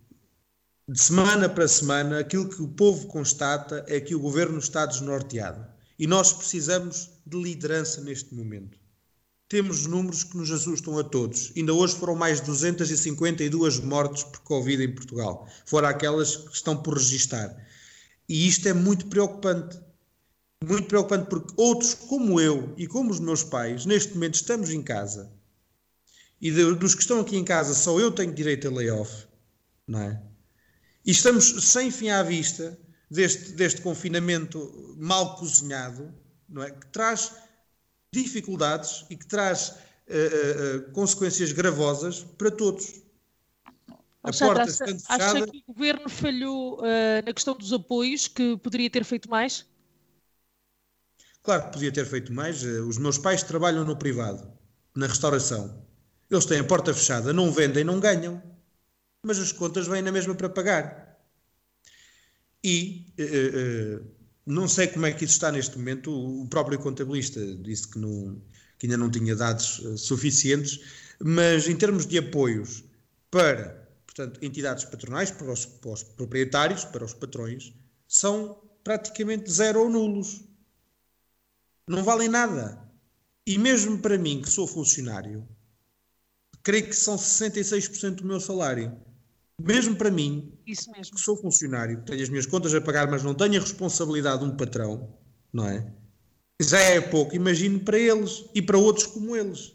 de 0.87 1.03
semana 1.03 1.49
para 1.49 1.67
semana 1.67 2.19
aquilo 2.19 2.47
que 2.47 2.61
o 2.61 2.69
povo 2.69 3.07
constata 3.07 3.87
é 3.89 3.99
que 3.99 4.15
o 4.15 4.21
governo 4.21 4.59
está 4.59 4.85
desnorteado. 4.85 5.67
E 5.99 6.07
nós 6.07 6.31
precisamos 6.31 7.11
de 7.27 7.41
liderança 7.43 8.03
neste 8.03 8.35
momento. 8.35 8.79
Temos 9.49 9.87
números 9.87 10.25
que 10.25 10.37
nos 10.37 10.51
assustam 10.51 10.99
a 10.99 11.05
todos. 11.05 11.53
Ainda 11.57 11.73
hoje 11.73 11.95
foram 11.95 12.15
mais 12.15 12.41
de 12.41 12.47
252 12.47 13.81
mortes 13.81 14.25
por 14.25 14.41
Covid 14.41 14.83
em 14.83 14.95
Portugal, 14.95 15.49
fora 15.65 15.89
aquelas 15.89 16.37
que 16.37 16.55
estão 16.55 16.77
por 16.77 16.99
registar. 16.99 17.57
E 18.29 18.47
isto 18.47 18.69
é 18.69 18.75
muito 18.75 19.07
preocupante. 19.07 19.81
Muito 20.63 20.87
preocupante 20.87 21.29
porque 21.31 21.55
outros, 21.57 21.95
como 21.95 22.39
eu 22.39 22.75
e 22.77 22.87
como 22.87 23.11
os 23.11 23.21
meus 23.21 23.43
pais, 23.43 23.87
neste 23.87 24.13
momento 24.15 24.35
estamos 24.35 24.69
em 24.69 24.83
casa. 24.83 25.33
E 26.41 26.51
dos 26.51 26.95
que 26.95 27.01
estão 27.01 27.21
aqui 27.21 27.39
em 27.39 27.45
casa, 27.45 27.73
só 27.73 27.99
eu 27.99 28.11
tenho 28.11 28.35
direito 28.35 28.69
a 28.69 28.71
layoff, 28.71 29.27
não 29.87 30.01
é? 30.01 30.34
E 31.05 31.11
estamos 31.11 31.71
sem 31.71 31.91
fim 31.91 32.09
à 32.09 32.23
vista 32.23 32.79
deste, 33.11 33.53
deste 33.53 33.81
confinamento 33.83 34.95
mal 34.97 35.37
cozinhado, 35.37 36.13
não 36.49 36.63
é? 36.63 36.71
que 36.71 36.87
traz 36.87 37.33
dificuldades 38.13 39.05
e 39.11 39.17
que 39.17 39.27
traz 39.27 39.71
uh, 39.71 40.79
uh, 40.79 40.93
consequências 40.93 41.53
gravosas 41.53 42.25
para 42.39 42.51
todos. 42.51 43.03
A 44.23 44.33
porta 44.33 44.63
acha, 44.63 44.87
fechada. 44.87 44.99
Acha 45.09 45.47
que 45.47 45.59
o 45.67 45.73
governo 45.73 46.09
falhou 46.09 46.81
na 47.27 47.33
questão 47.35 47.55
dos 47.55 47.75
apoios, 47.75 48.27
que 48.27 48.57
poderia 48.57 48.89
ter 48.89 49.05
feito 49.05 49.29
mais? 49.29 49.67
Claro 51.43 51.65
que 51.65 51.73
podia 51.73 51.93
ter 51.93 52.07
feito 52.07 52.33
mais. 52.33 52.63
Os 52.63 52.97
meus 52.97 53.19
pais 53.19 53.43
trabalham 53.43 53.85
no 53.85 53.95
privado, 53.95 54.51
na 54.97 55.07
restauração. 55.07 55.85
Eles 56.31 56.47
têm 56.47 56.61
a 56.61 56.65
porta 56.65 56.95
fechada, 56.95 57.35
não 57.35 57.53
vendem, 57.53 57.85
não 57.85 58.01
ganham. 58.01 58.43
Mas 59.25 59.39
as 59.39 59.51
contas 59.51 59.87
vêm 59.87 60.03
na 60.03 60.13
mesma 60.13 60.35
para 60.35 60.49
pagar. 60.49 61.19
E 62.63 63.13
uh, 63.19 64.03
uh, 64.03 64.15
não 64.47 64.69
sei 64.69 64.87
como 64.89 65.07
é 65.07 65.13
que 65.13 65.25
isso 65.25 65.35
está 65.35 65.51
neste 65.51 65.77
momento. 65.77 66.11
O 66.13 66.47
próprio 66.49 66.79
contabilista 66.79 67.41
disse 67.57 67.89
que, 67.89 67.99
não, 67.99 68.41
que 68.79 68.87
ainda 68.87 68.97
não 68.97 69.11
tinha 69.11 69.35
dados 69.35 69.79
uh, 69.81 69.99
suficientes, 69.99 70.81
mas 71.19 71.69
em 71.69 71.77
termos 71.77 72.07
de 72.07 72.19
apoios 72.19 72.85
para, 73.31 73.89
portanto, 74.07 74.39
entidades 74.43 74.85
patronais, 74.85 75.31
para 75.31 75.51
os, 75.53 75.67
para 75.67 75.91
os 75.91 76.03
proprietários, 76.03 76.85
para 76.85 77.05
os 77.05 77.15
patrões, 77.15 77.73
são 78.07 78.63
praticamente 78.85 79.51
zero 79.51 79.81
ou 79.81 79.91
nulos. 79.91 80.43
Não 81.89 82.05
valem 82.05 82.29
nada. 82.29 82.79
E 83.47 83.59
mesmo 83.59 83.99
para 83.99 84.17
mim, 84.17 84.41
que 84.41 84.49
sou 84.49 84.67
funcionário, 84.67 85.47
creio 86.63 86.87
que 86.87 86.97
são 86.97 87.17
66% 87.17 88.17
do 88.17 88.25
meu 88.25 88.41
salário. 88.41 88.97
Mesmo 89.61 89.95
para 89.97 90.11
mim, 90.11 90.53
Isso 90.67 90.91
mesmo. 90.91 91.15
que 91.15 91.21
sou 91.21 91.37
funcionário, 91.37 91.99
que 91.99 92.07
tenho 92.07 92.23
as 92.23 92.29
minhas 92.29 92.47
contas 92.47 92.75
a 92.75 92.81
pagar, 92.81 93.09
mas 93.09 93.23
não 93.23 93.35
tenho 93.35 93.57
a 93.57 93.61
responsabilidade 93.61 94.41
de 94.41 94.51
um 94.51 94.57
patrão, 94.57 95.17
não 95.53 95.69
é? 95.69 95.87
Já 96.61 96.79
é 96.79 97.01
pouco, 97.01 97.35
imagino 97.35 97.81
para 97.81 97.99
eles 97.99 98.45
e 98.55 98.61
para 98.61 98.79
outros 98.79 99.07
como 99.07 99.37
eles. 99.37 99.73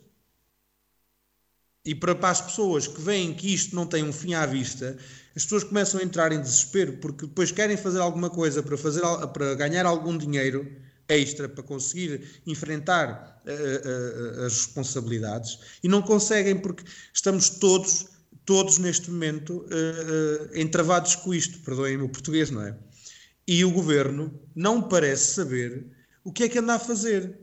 E 1.86 1.96
para, 1.96 2.14
para 2.14 2.30
as 2.30 2.42
pessoas 2.42 2.88
que 2.88 3.02
veem 3.02 3.34
que 3.34 3.54
isto 3.54 3.76
não 3.76 3.86
tem 3.86 4.04
um 4.04 4.12
fim 4.12 4.34
à 4.34 4.46
vista, 4.46 4.98
as 5.36 5.44
pessoas 5.44 5.64
começam 5.64 6.00
a 6.00 6.04
entrar 6.04 6.32
em 6.32 6.42
desespero 6.42 6.98
porque 6.98 7.26
depois 7.26 7.52
querem 7.52 7.78
fazer 7.78 8.00
alguma 8.00 8.30
coisa 8.30 8.62
para, 8.62 8.78
fazer, 8.78 9.02
para 9.34 9.56
ganhar 9.56 9.86
algum 9.86 10.18
dinheiro 10.18 10.70
extra 11.08 11.50
para 11.50 11.64
conseguir 11.64 12.42
enfrentar 12.46 13.42
uh, 13.46 14.42
uh, 14.42 14.46
as 14.46 14.54
responsabilidades 14.54 15.58
e 15.84 15.88
não 15.88 16.02
conseguem 16.02 16.56
porque 16.56 16.84
estamos 17.14 17.50
todos 17.50 18.19
todos 18.50 18.80
neste 18.80 19.12
momento 19.12 19.58
uh, 19.58 19.64
uh, 19.64 20.58
entravados 20.58 21.16
com 21.16 21.32
isto, 21.32 21.60
perdoem-me 21.60 22.02
o 22.02 22.10
português, 22.10 22.50
não 22.50 22.64
é? 22.64 22.76
E 23.48 23.64
o 23.64 23.70
governo 23.70 24.42
não 24.56 24.82
parece 24.82 25.36
saber 25.36 25.86
o 26.24 26.34
que 26.34 26.46
é 26.46 26.50
que 26.50 26.58
anda 26.58 26.74
a 26.74 26.80
fazer. 26.80 27.40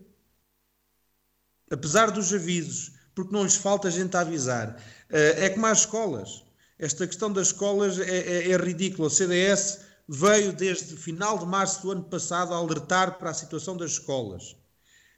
Apesar 1.71 2.11
dos 2.11 2.35
avisos, 2.35 2.91
porque 3.15 3.33
não 3.33 3.45
lhes 3.45 3.55
falta 3.55 3.89
gente 3.89 4.17
a 4.17 4.21
avisar. 4.23 4.83
É 5.09 5.49
como 5.49 5.67
as 5.67 5.81
escolas. 5.81 6.45
Esta 6.77 7.07
questão 7.07 7.33
das 7.33 7.49
escolas 7.49 8.01
é, 8.01 8.19
é, 8.19 8.51
é 8.51 8.57
ridícula. 8.57 9.07
O 9.07 9.11
CDS 9.11 9.83
veio 10.09 10.53
desde 10.53 10.95
o 10.95 10.97
final 10.97 11.39
de 11.39 11.47
março 11.47 11.83
do 11.83 11.93
ano 11.93 12.03
passado 12.03 12.53
a 12.53 12.57
alertar 12.57 13.17
para 13.17 13.31
a 13.31 13.35
situação 13.35 13.77
das 13.77 13.93
escolas. 13.93 14.57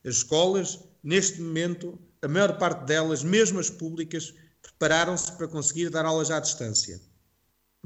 As 0.04 0.16
escolas, 0.16 0.80
neste 1.02 1.40
momento, 1.40 1.99
a 2.21 2.28
maior 2.28 2.59
parte 2.59 2.85
delas, 2.85 3.23
mesmo 3.23 3.59
as 3.59 3.71
públicas, 3.71 4.35
prepararam-se 4.79 5.33
para 5.33 5.49
conseguir 5.49 5.91
dar 5.91 6.05
aulas 6.05 6.31
à 6.31 6.39
distância. 6.39 7.01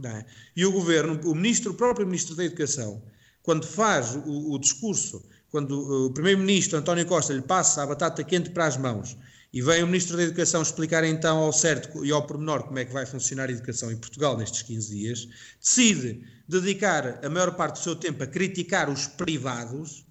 É? 0.05 0.25
E 0.57 0.65
o 0.67 0.73
governo, 0.73 1.21
o 1.31 1.35
ministro, 1.35 1.73
o 1.73 1.75
próprio 1.75 2.07
ministro 2.07 2.35
da 2.35 2.45
Educação, 2.45 3.03
quando 3.43 3.67
faz 3.67 4.15
o, 4.15 4.53
o 4.53 4.59
discurso, 4.59 5.25
quando 5.51 6.07
o 6.07 6.13
primeiro-ministro 6.13 6.79
António 6.79 7.07
Costa 7.07 7.33
lhe 7.33 7.43
passa 7.43 7.83
a 7.83 7.87
batata 7.87 8.25
quente 8.25 8.51
para 8.51 8.67
as 8.67 8.77
mãos 8.77 9.17
e 9.53 9.61
vem 9.61 9.83
o 9.83 9.87
Ministro 9.87 10.17
da 10.17 10.23
Educação 10.23 10.63
explicar 10.63 11.05
então 11.05 11.39
ao 11.39 11.53
certo 11.53 12.05
e 12.05 12.11
ao 12.11 12.27
pormenor 12.27 12.65
como 12.65 12.79
é 12.79 12.87
que 12.87 12.93
vai 12.93 13.05
funcionar 13.05 13.51
a 13.51 13.53
educação 13.53 13.93
em 13.93 13.99
Portugal 13.99 14.37
nestes 14.37 14.63
15 14.63 14.97
dias, 14.97 15.29
decide 15.61 16.27
dedicar 16.49 17.23
a 17.23 17.29
maior 17.29 17.55
parte 17.55 17.75
do 17.75 17.83
seu 17.83 17.95
tempo 17.95 18.23
a 18.23 18.27
criticar 18.27 18.89
os 18.89 19.07
privados 19.07 20.07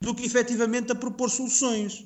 do 0.00 0.12
que 0.12 0.26
efetivamente 0.26 0.90
a 0.90 0.94
propor 0.94 1.30
soluções. 1.30 2.04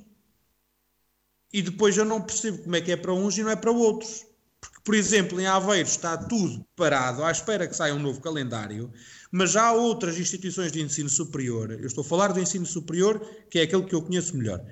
E 1.53 1.63
depois 1.63 1.97
eu 1.97 2.05
não 2.05 2.21
percebo 2.21 2.59
como 2.59 2.77
é 2.77 2.81
que 2.81 2.93
é 2.93 2.97
para 2.97 3.13
uns 3.13 3.39
e 3.39 3.43
não 3.43 3.51
é 3.51 3.57
para 3.57 3.71
outros. 3.71 4.27
Porque, 4.61 4.81
por 4.85 4.95
exemplo, 4.95 5.41
em 5.41 5.47
Aveiro 5.47 5.89
está 5.89 6.17
tudo 6.17 6.65
parado 6.77 7.25
à 7.25 7.31
espera 7.31 7.67
que 7.67 7.77
saia 7.77 7.95
um 7.95 7.99
novo 7.99 8.21
calendário, 8.21 8.93
mas 9.31 9.53
já 9.53 9.67
há 9.67 9.73
outras 9.73 10.19
instituições 10.19 10.73
de 10.73 10.83
ensino 10.83 11.09
superior, 11.09 11.71
eu 11.71 11.87
estou 11.87 12.03
a 12.03 12.07
falar 12.07 12.33
do 12.33 12.41
ensino 12.41 12.67
superior, 12.67 13.21
que 13.51 13.59
é 13.59 13.63
aquele 13.63 13.85
que 13.85 13.95
eu 13.95 14.03
conheço 14.03 14.37
melhor, 14.37 14.65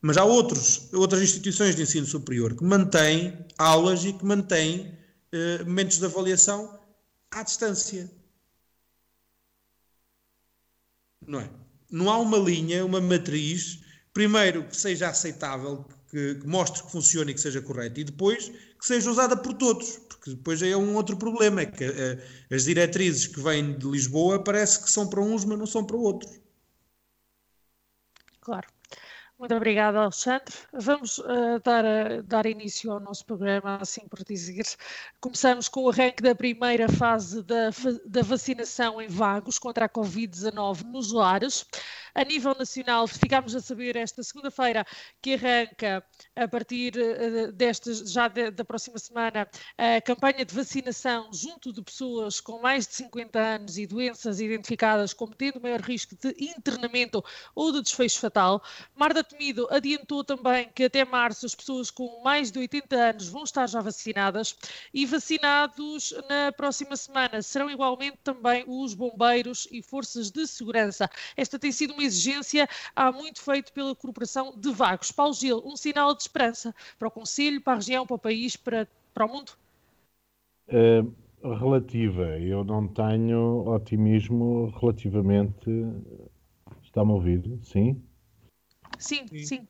mas 0.00 0.16
há 0.16 0.24
outros, 0.24 0.92
outras 0.94 1.22
instituições 1.22 1.76
de 1.76 1.82
ensino 1.82 2.06
superior 2.06 2.54
que 2.56 2.64
mantêm 2.64 3.46
aulas 3.58 4.04
e 4.04 4.12
que 4.12 4.24
mantêm 4.24 4.96
eh, 5.32 5.64
momentos 5.64 5.98
de 5.98 6.06
avaliação 6.06 6.78
à 7.30 7.42
distância. 7.42 8.10
Não 11.26 11.40
é? 11.40 11.50
Não 11.90 12.10
há 12.10 12.18
uma 12.18 12.38
linha, 12.38 12.84
uma 12.84 13.00
matriz, 13.00 13.80
primeiro 14.12 14.64
que 14.64 14.76
seja 14.76 15.08
aceitável, 15.08 15.86
que, 16.10 16.34
que 16.36 16.46
mostre 16.46 16.82
que 16.82 16.90
funcione 16.90 17.30
e 17.30 17.34
que 17.34 17.40
seja 17.40 17.62
correto, 17.62 18.00
e 18.00 18.04
depois 18.04 18.48
que 18.48 18.86
seja 18.86 19.10
usada 19.10 19.36
por 19.36 19.54
todos, 19.54 19.98
porque 20.08 20.30
depois 20.30 20.60
é 20.62 20.76
um 20.76 20.96
outro 20.96 21.16
problema, 21.16 21.62
é 21.62 21.66
que 21.66 21.84
eh, 21.84 22.18
as 22.50 22.64
diretrizes 22.64 23.26
que 23.26 23.40
vêm 23.40 23.76
de 23.78 23.86
Lisboa 23.86 24.42
parece 24.42 24.82
que 24.82 24.90
são 24.90 25.08
para 25.08 25.20
uns, 25.20 25.44
mas 25.44 25.58
não 25.58 25.66
são 25.66 25.84
para 25.84 25.96
outros. 25.96 26.40
Claro. 28.40 28.66
Muito 29.40 29.54
obrigada, 29.54 30.00
Alexandre. 30.00 30.54
Vamos 30.70 31.16
uh, 31.16 31.58
dar, 31.64 31.82
uh, 31.82 32.22
dar 32.24 32.44
início 32.44 32.92
ao 32.92 33.00
nosso 33.00 33.24
programa, 33.24 33.78
assim 33.80 34.06
por 34.06 34.22
dizer. 34.22 34.66
Começamos 35.18 35.66
com 35.66 35.84
o 35.84 35.88
arranque 35.88 36.22
da 36.22 36.34
primeira 36.34 36.86
fase 36.90 37.42
da, 37.44 37.70
da 38.04 38.20
vacinação 38.20 39.00
em 39.00 39.08
vagos 39.08 39.58
contra 39.58 39.86
a 39.86 39.88
Covid-19 39.88 40.82
nos 40.82 41.10
lares. 41.10 41.64
A 42.14 42.24
nível 42.24 42.54
nacional, 42.58 43.06
ficámos 43.06 43.54
a 43.54 43.60
saber 43.60 43.96
esta 43.96 44.22
segunda-feira 44.22 44.84
que 45.22 45.34
arranca, 45.34 46.04
a 46.36 46.48
partir 46.48 46.94
uh, 46.96 47.52
desta, 47.52 47.92
já 47.92 48.28
de, 48.28 48.50
da 48.50 48.64
próxima 48.64 48.98
semana, 48.98 49.48
a 49.76 50.00
campanha 50.00 50.44
de 50.44 50.54
vacinação 50.54 51.30
junto 51.32 51.72
de 51.72 51.82
pessoas 51.82 52.40
com 52.40 52.60
mais 52.60 52.86
de 52.86 52.94
50 52.94 53.38
anos 53.38 53.78
e 53.78 53.86
doenças 53.86 54.40
identificadas 54.40 55.12
como 55.12 55.34
tendo 55.34 55.60
maior 55.60 55.80
risco 55.80 56.14
de 56.16 56.34
internamento 56.38 57.24
ou 57.54 57.72
de 57.72 57.82
desfecho 57.82 58.20
fatal. 58.20 58.62
Marda 58.94 59.22
Temido 59.22 59.66
adiantou 59.70 60.24
também 60.24 60.68
que 60.74 60.84
até 60.84 61.04
março 61.04 61.46
as 61.46 61.54
pessoas 61.54 61.90
com 61.90 62.22
mais 62.22 62.50
de 62.50 62.58
80 62.58 62.96
anos 62.96 63.28
vão 63.28 63.44
estar 63.44 63.66
já 63.68 63.80
vacinadas 63.80 64.56
e 64.92 65.06
vacinados 65.06 66.14
na 66.28 66.52
próxima 66.52 66.96
semana 66.96 67.42
serão 67.42 67.70
igualmente 67.70 68.18
também 68.22 68.64
os 68.66 68.94
bombeiros 68.94 69.66
e 69.70 69.82
forças 69.82 70.30
de 70.30 70.46
segurança. 70.46 71.08
Esta 71.36 71.58
tem 71.58 71.72
sido 71.72 71.92
uma 71.92 71.99
exigência 72.02 72.68
há 72.94 73.10
muito 73.12 73.42
feito 73.42 73.72
pela 73.72 73.94
Corporação 73.94 74.54
de 74.56 74.72
Vagos. 74.72 75.12
Paulo 75.12 75.34
Gil, 75.34 75.62
um 75.64 75.76
sinal 75.76 76.14
de 76.14 76.22
esperança 76.22 76.74
para 76.98 77.08
o 77.08 77.10
Conselho, 77.10 77.60
para 77.60 77.74
a 77.74 77.76
região, 77.76 78.06
para 78.06 78.16
o 78.16 78.18
país, 78.18 78.56
para, 78.56 78.88
para 79.14 79.26
o 79.26 79.28
mundo? 79.28 79.52
Uh, 80.68 81.54
relativa. 81.54 82.38
Eu 82.38 82.64
não 82.64 82.86
tenho 82.86 83.66
otimismo 83.68 84.72
relativamente. 84.80 85.70
Está-me 86.82 87.10
a 87.10 87.14
ouvir? 87.14 87.58
Sim? 87.62 88.00
Sim, 88.98 89.26
sim. 89.28 89.66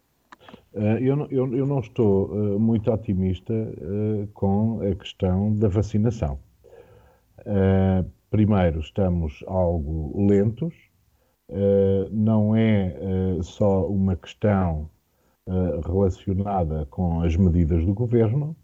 Uh, 0.75 0.99
eu, 1.01 1.29
eu, 1.31 1.57
eu, 1.57 1.67
não 1.67 1.81
estou 1.81 2.27
uh, 2.27 2.61
muito 2.61 2.91
otimista 2.93 3.55
com 4.35 4.81
a 4.81 4.95
questão 4.95 5.55
da 5.55 5.69
vacinação. 5.69 6.39
primeiro, 8.31 8.81
estamos 8.81 9.43
algo 9.47 10.27
lentos, 10.27 10.75
não 12.11 12.55
é 12.55 12.97
só 13.43 13.87
uma 13.87 14.17
questão 14.17 14.89
relacionada 15.85 16.87
com 16.87 17.23
as 17.23 17.37
medidas 17.37 17.85
do 17.85 17.95
governo, 17.95 18.57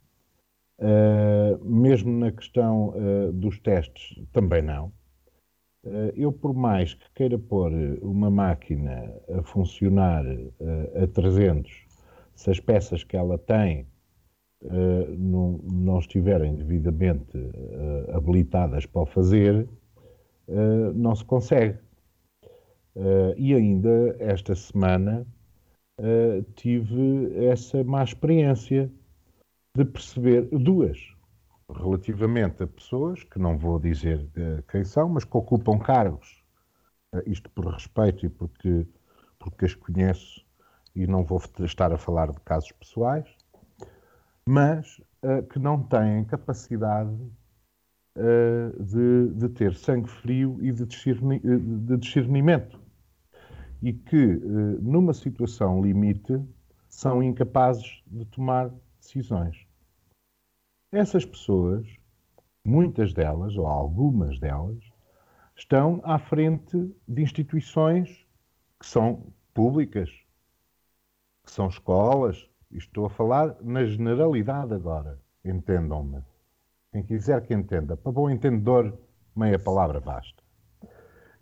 mesmo 1.62 2.18
na 2.18 2.31
questão 2.31 2.94
dos 3.33 3.59
testes, 3.61 4.20
também 4.33 4.62
não. 4.62 4.92
Eh, 5.87 6.12
eu, 6.16 6.33
por 6.33 6.53
mais 6.55 6.94
que 6.94 7.05
queira 7.14 7.38
pôr 7.38 7.72
uma 8.03 8.31
máquina 8.31 9.12
a 9.38 9.42
funcionar 9.42 10.25
eh, 10.27 11.05
a 11.05 11.07
300, 11.07 11.87
se 12.35 12.51
as 12.51 12.61
peças 12.61 13.05
que 13.05 13.16
ela 13.16 13.38
tem 13.38 13.87
eh, 14.64 15.07
não, 15.16 15.61
não 15.62 15.99
estiverem 15.99 16.57
devidamente 16.57 17.38
habilitadas 18.12 18.87
para 18.87 19.03
o 19.03 19.07
fazer, 19.07 19.68
não 20.94 21.14
se 21.14 21.25
consegue. 21.25 21.79
E 23.37 23.54
ainda 23.54 24.16
esta 24.18 24.54
semana 24.54 25.26
tive 26.54 27.46
essa 27.46 27.85
má 27.85 28.02
experiência 28.02 28.90
de 29.76 29.85
perceber 29.85 30.48
duas 30.50 31.16
relativamente 31.74 32.62
a 32.62 32.66
pessoas, 32.66 33.22
que 33.24 33.38
não 33.38 33.59
vou 33.59 33.78
dizer 33.78 34.20
uh, 34.20 34.62
quem 34.70 34.85
são, 34.85 35.09
mas 35.09 35.24
que 35.24 35.37
ocupam 35.37 35.78
cargos, 35.78 36.42
uh, 37.14 37.22
isto 37.26 37.50
por 37.50 37.66
respeito 37.66 38.24
e 38.24 38.28
porque, 38.28 38.87
porque 39.38 39.64
as 39.64 39.74
conheço 39.74 40.44
e 40.94 41.06
não 41.06 41.24
vou 41.24 41.42
estar 41.61 41.92
a 41.92 41.98
falar 41.98 42.30
de 42.30 42.40
casos 42.40 42.72
pessoais, 42.72 43.28
mas 44.48 44.98
uh, 45.22 45.42
que 45.50 45.59
não 45.59 45.82
têm 45.82 46.24
capacidade 46.24 47.16
de, 48.80 49.28
de, 49.35 49.48
ter 49.50 49.74
sangue 49.74 50.09
frio 50.09 50.56
e 50.62 50.72
de 50.72 50.87
discernimento. 51.98 52.80
E 53.82 53.92
que, 53.92 54.16
numa 54.16 55.12
situação 55.12 55.82
limite, 55.82 56.42
são 56.88 57.22
incapazes 57.22 58.02
de 58.06 58.24
tomar 58.24 58.70
decisões. 58.98 59.66
Essas 60.90 61.24
pessoas, 61.24 61.86
muitas 62.64 63.12
delas, 63.12 63.56
ou 63.56 63.66
algumas 63.66 64.38
delas, 64.38 64.78
estão 65.54 66.00
à 66.04 66.18
frente 66.18 66.94
de 67.06 67.22
instituições 67.22 68.26
que 68.80 68.86
são 68.86 69.26
públicas, 69.52 70.10
que 71.44 71.50
são 71.52 71.68
escolas. 71.68 72.48
Estou 72.70 73.06
a 73.06 73.10
falar 73.10 73.56
na 73.62 73.84
generalidade 73.84 74.74
agora, 74.74 75.20
entendam-me. 75.44 76.22
Quem 76.92 77.02
quiser 77.02 77.40
que 77.46 77.54
entenda, 77.54 77.96
para 77.96 78.10
bom 78.10 78.28
entendedor, 78.28 78.98
meia 79.34 79.58
palavra 79.58 80.00
basta. 80.00 80.36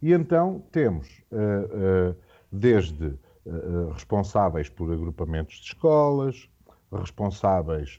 E 0.05 0.13
então 0.13 0.63
temos, 0.71 1.09
uh, 1.33 2.11
uh, 2.11 2.17
desde 2.53 3.07
uh, 3.07 3.89
responsáveis 3.95 4.69
por 4.69 4.93
agrupamentos 4.93 5.57
de 5.57 5.69
escolas, 5.69 6.47
responsáveis 6.93 7.97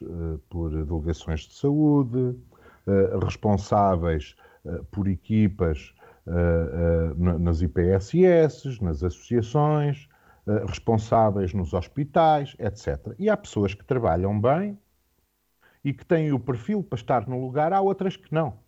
por 0.48 0.70
delegações 0.70 1.40
de 1.40 1.54
saúde, 1.54 2.34
responsáveis 3.22 4.34
por 4.90 5.06
equipas 5.06 5.92
nas 7.42 7.60
IPSS, 7.60 8.80
nas 8.80 9.02
associações, 9.04 10.08
responsáveis 10.66 11.52
nos 11.52 11.74
hospitais, 11.74 12.56
etc. 12.58 13.14
E 13.18 13.28
há 13.28 13.36
pessoas 13.36 13.74
que 13.74 13.84
trabalham 13.84 14.40
bem 14.40 14.78
e 15.84 15.92
que 15.92 16.06
têm 16.06 16.32
o 16.32 16.40
perfil 16.40 16.82
para 16.82 16.96
estar 16.96 17.28
no 17.28 17.38
lugar, 17.38 17.74
há 17.74 17.82
outras 17.82 18.16
que 18.16 18.32
não. 18.32 18.58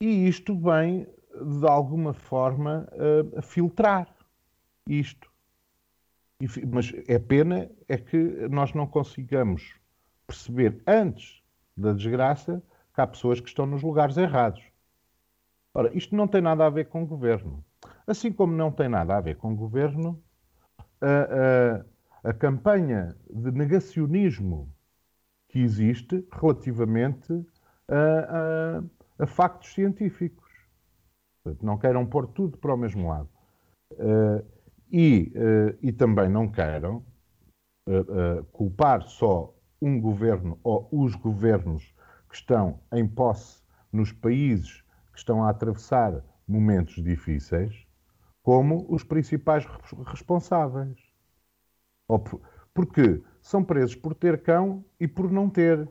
E 0.00 0.28
isto 0.28 0.58
vem, 0.58 1.06
de 1.44 1.66
alguma 1.66 2.12
forma, 2.12 2.88
a 3.36 3.42
filtrar 3.42 4.08
isto. 4.88 5.30
Mas 6.70 6.92
é 7.08 7.18
pena 7.18 7.70
é 7.88 7.96
que 7.96 8.18
nós 8.48 8.74
não 8.74 8.86
consigamos 8.86 9.74
perceber 10.26 10.82
antes 10.86 11.42
da 11.76 11.92
desgraça 11.92 12.62
que 12.94 13.00
há 13.00 13.06
pessoas 13.06 13.40
que 13.40 13.48
estão 13.48 13.66
nos 13.66 13.82
lugares 13.82 14.16
errados. 14.16 14.62
Ora, 15.74 15.94
isto 15.94 16.16
não 16.16 16.26
tem 16.26 16.40
nada 16.40 16.64
a 16.64 16.70
ver 16.70 16.88
com 16.88 17.02
o 17.02 17.06
governo. 17.06 17.62
Assim 18.06 18.32
como 18.32 18.54
não 18.54 18.72
tem 18.72 18.88
nada 18.88 19.16
a 19.16 19.20
ver 19.20 19.36
com 19.36 19.52
o 19.52 19.56
governo, 19.56 20.22
uh, 21.02 21.82
uh, 21.82 21.84
a 22.24 22.32
campanha 22.32 23.14
de 23.30 23.50
negacionismo 23.50 24.72
que 25.48 25.58
existe 25.58 26.26
relativamente 26.32 27.32
a, 27.88 28.80
a, 29.18 29.24
a 29.24 29.26
factos 29.26 29.74
científicos. 29.74 30.45
Portanto, 31.46 31.64
não 31.64 31.78
queiram 31.78 32.04
pôr 32.04 32.26
tudo 32.26 32.58
para 32.58 32.74
o 32.74 32.76
mesmo 32.76 33.08
lado. 33.08 33.28
Uh, 33.92 34.44
e, 34.90 35.32
uh, 35.36 35.78
e 35.80 35.92
também 35.92 36.28
não 36.28 36.48
queiram 36.48 37.04
uh, 37.88 38.42
culpar 38.50 39.02
só 39.02 39.54
um 39.80 40.00
governo 40.00 40.58
ou 40.64 40.88
os 40.90 41.14
governos 41.14 41.94
que 42.28 42.34
estão 42.34 42.80
em 42.92 43.06
posse 43.06 43.62
nos 43.92 44.10
países 44.10 44.82
que 45.12 45.18
estão 45.18 45.44
a 45.44 45.50
atravessar 45.50 46.20
momentos 46.48 47.02
difíceis 47.02 47.86
como 48.42 48.84
os 48.88 49.04
principais 49.04 49.64
responsáveis. 50.06 50.98
Porque 52.74 53.22
são 53.40 53.62
presos 53.62 53.94
por 53.94 54.14
ter 54.14 54.42
cão 54.42 54.84
e 55.00 55.06
por 55.06 55.30
não 55.30 55.48
ter. 55.48 55.88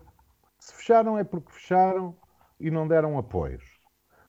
Se 0.59 0.73
fecharam 0.73 1.17
é 1.17 1.23
porque 1.23 1.51
fecharam 1.51 2.15
e 2.59 2.69
não 2.69 2.87
deram 2.87 3.17
apoios. 3.17 3.74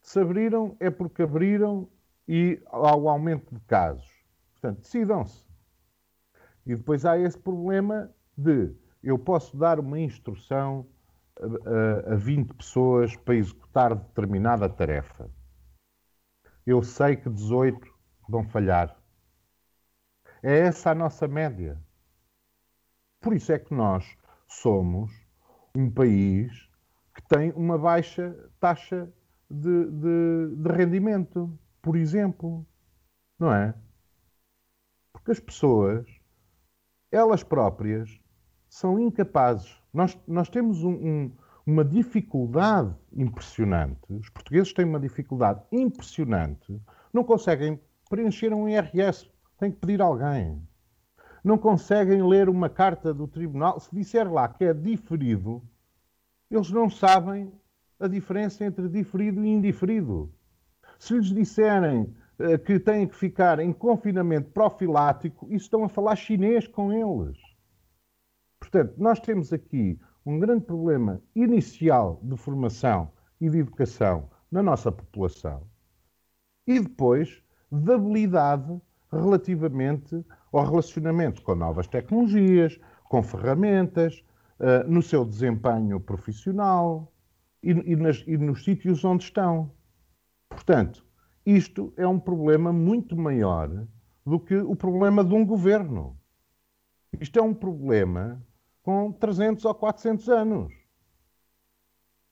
Se 0.06 0.20
abriram 0.20 0.76
é 0.78 0.88
porque 0.88 1.22
abriram 1.22 1.88
e 2.28 2.62
há 2.66 2.96
o 2.96 3.08
aumento 3.08 3.52
de 3.52 3.60
casos. 3.62 4.08
Portanto, 4.52 4.82
decidam-se. 4.82 5.44
E 6.64 6.76
depois 6.76 7.04
há 7.04 7.18
esse 7.18 7.36
problema 7.36 8.08
de 8.38 8.72
eu 9.02 9.18
posso 9.18 9.56
dar 9.56 9.80
uma 9.80 9.98
instrução 9.98 10.86
a, 11.40 12.10
a, 12.10 12.12
a 12.12 12.16
20 12.16 12.54
pessoas 12.54 13.16
para 13.16 13.34
executar 13.34 13.96
determinada 13.96 14.68
tarefa. 14.68 15.28
Eu 16.64 16.84
sei 16.84 17.16
que 17.16 17.28
18 17.28 17.92
vão 18.28 18.44
falhar. 18.44 18.96
É 20.40 20.56
essa 20.60 20.92
a 20.92 20.94
nossa 20.94 21.26
média. 21.26 21.82
Por 23.20 23.34
isso 23.34 23.50
é 23.50 23.58
que 23.58 23.74
nós 23.74 24.16
somos 24.46 25.10
um 25.74 25.90
país 25.90 26.70
que 27.12 27.22
tem 27.26 27.50
uma 27.52 27.76
baixa 27.76 28.48
taxa 28.60 29.12
de, 29.50 29.90
de, 29.90 30.56
de 30.56 30.72
rendimento, 30.72 31.58
por 31.82 31.96
exemplo. 31.96 32.66
Não 33.38 33.52
é? 33.52 33.74
Porque 35.12 35.30
as 35.30 35.40
pessoas, 35.40 36.06
elas 37.12 37.42
próprias, 37.42 38.18
são 38.68 38.98
incapazes. 38.98 39.80
Nós, 39.92 40.18
nós 40.26 40.48
temos 40.48 40.82
um, 40.82 40.92
um, 40.92 41.32
uma 41.66 41.84
dificuldade 41.84 42.94
impressionante. 43.12 44.12
Os 44.12 44.30
portugueses 44.30 44.72
têm 44.72 44.84
uma 44.84 45.00
dificuldade 45.00 45.62
impressionante. 45.70 46.80
Não 47.12 47.24
conseguem 47.24 47.80
preencher 48.08 48.52
um 48.52 48.68
IRS. 48.68 49.30
Têm 49.58 49.70
que 49.70 49.78
pedir 49.78 50.00
alguém 50.00 50.66
não 51.46 51.56
conseguem 51.56 52.26
ler 52.26 52.48
uma 52.48 52.68
carta 52.68 53.14
do 53.14 53.28
tribunal. 53.28 53.78
Se 53.78 53.94
disser 53.94 54.30
lá 54.30 54.48
que 54.48 54.64
é 54.64 54.74
diferido, 54.74 55.62
eles 56.50 56.72
não 56.72 56.90
sabem 56.90 57.52
a 57.98 58.06
diferença 58.06 58.64
entre 58.64 58.88
diferido 58.88 59.44
e 59.44 59.48
indiferido. 59.48 60.32
Se 60.98 61.14
lhes 61.14 61.26
disserem 61.26 62.14
uh, 62.38 62.58
que 62.64 62.78
têm 62.78 63.06
que 63.06 63.16
ficar 63.16 63.58
em 63.58 63.72
confinamento 63.72 64.50
profilático, 64.50 65.46
isso 65.46 65.66
estão 65.66 65.84
a 65.84 65.88
falar 65.88 66.16
chinês 66.16 66.66
com 66.66 66.92
eles. 66.92 67.38
Portanto, 68.60 68.94
nós 68.98 69.20
temos 69.20 69.52
aqui 69.52 69.98
um 70.24 70.38
grande 70.38 70.64
problema 70.64 71.22
inicial 71.34 72.20
de 72.22 72.36
formação 72.36 73.10
e 73.40 73.48
de 73.48 73.58
educação 73.58 74.28
na 74.50 74.62
nossa 74.62 74.90
população 74.90 75.62
e 76.66 76.80
depois 76.80 77.42
de 77.70 77.92
habilidade 77.92 78.80
relativamente 79.12 80.24
ao 80.52 80.64
relacionamento 80.64 81.42
com 81.42 81.54
novas 81.54 81.86
tecnologias, 81.86 82.78
com 83.04 83.22
ferramentas, 83.22 84.24
uh, 84.58 84.88
no 84.90 85.02
seu 85.02 85.24
desempenho 85.24 86.00
profissional 86.00 87.12
e, 87.66 87.92
e, 87.92 87.96
nas, 87.96 88.22
e 88.28 88.36
nos 88.38 88.62
sítios 88.62 89.04
onde 89.04 89.24
estão. 89.24 89.72
Portanto, 90.48 91.04
isto 91.44 91.92
é 91.96 92.06
um 92.06 92.18
problema 92.18 92.72
muito 92.72 93.16
maior 93.16 93.68
do 94.24 94.38
que 94.38 94.56
o 94.56 94.76
problema 94.76 95.24
de 95.24 95.34
um 95.34 95.44
governo. 95.44 96.16
Isto 97.20 97.40
é 97.40 97.42
um 97.42 97.52
problema 97.52 98.40
com 98.84 99.10
300 99.10 99.64
ou 99.64 99.74
400 99.74 100.28
anos 100.28 100.72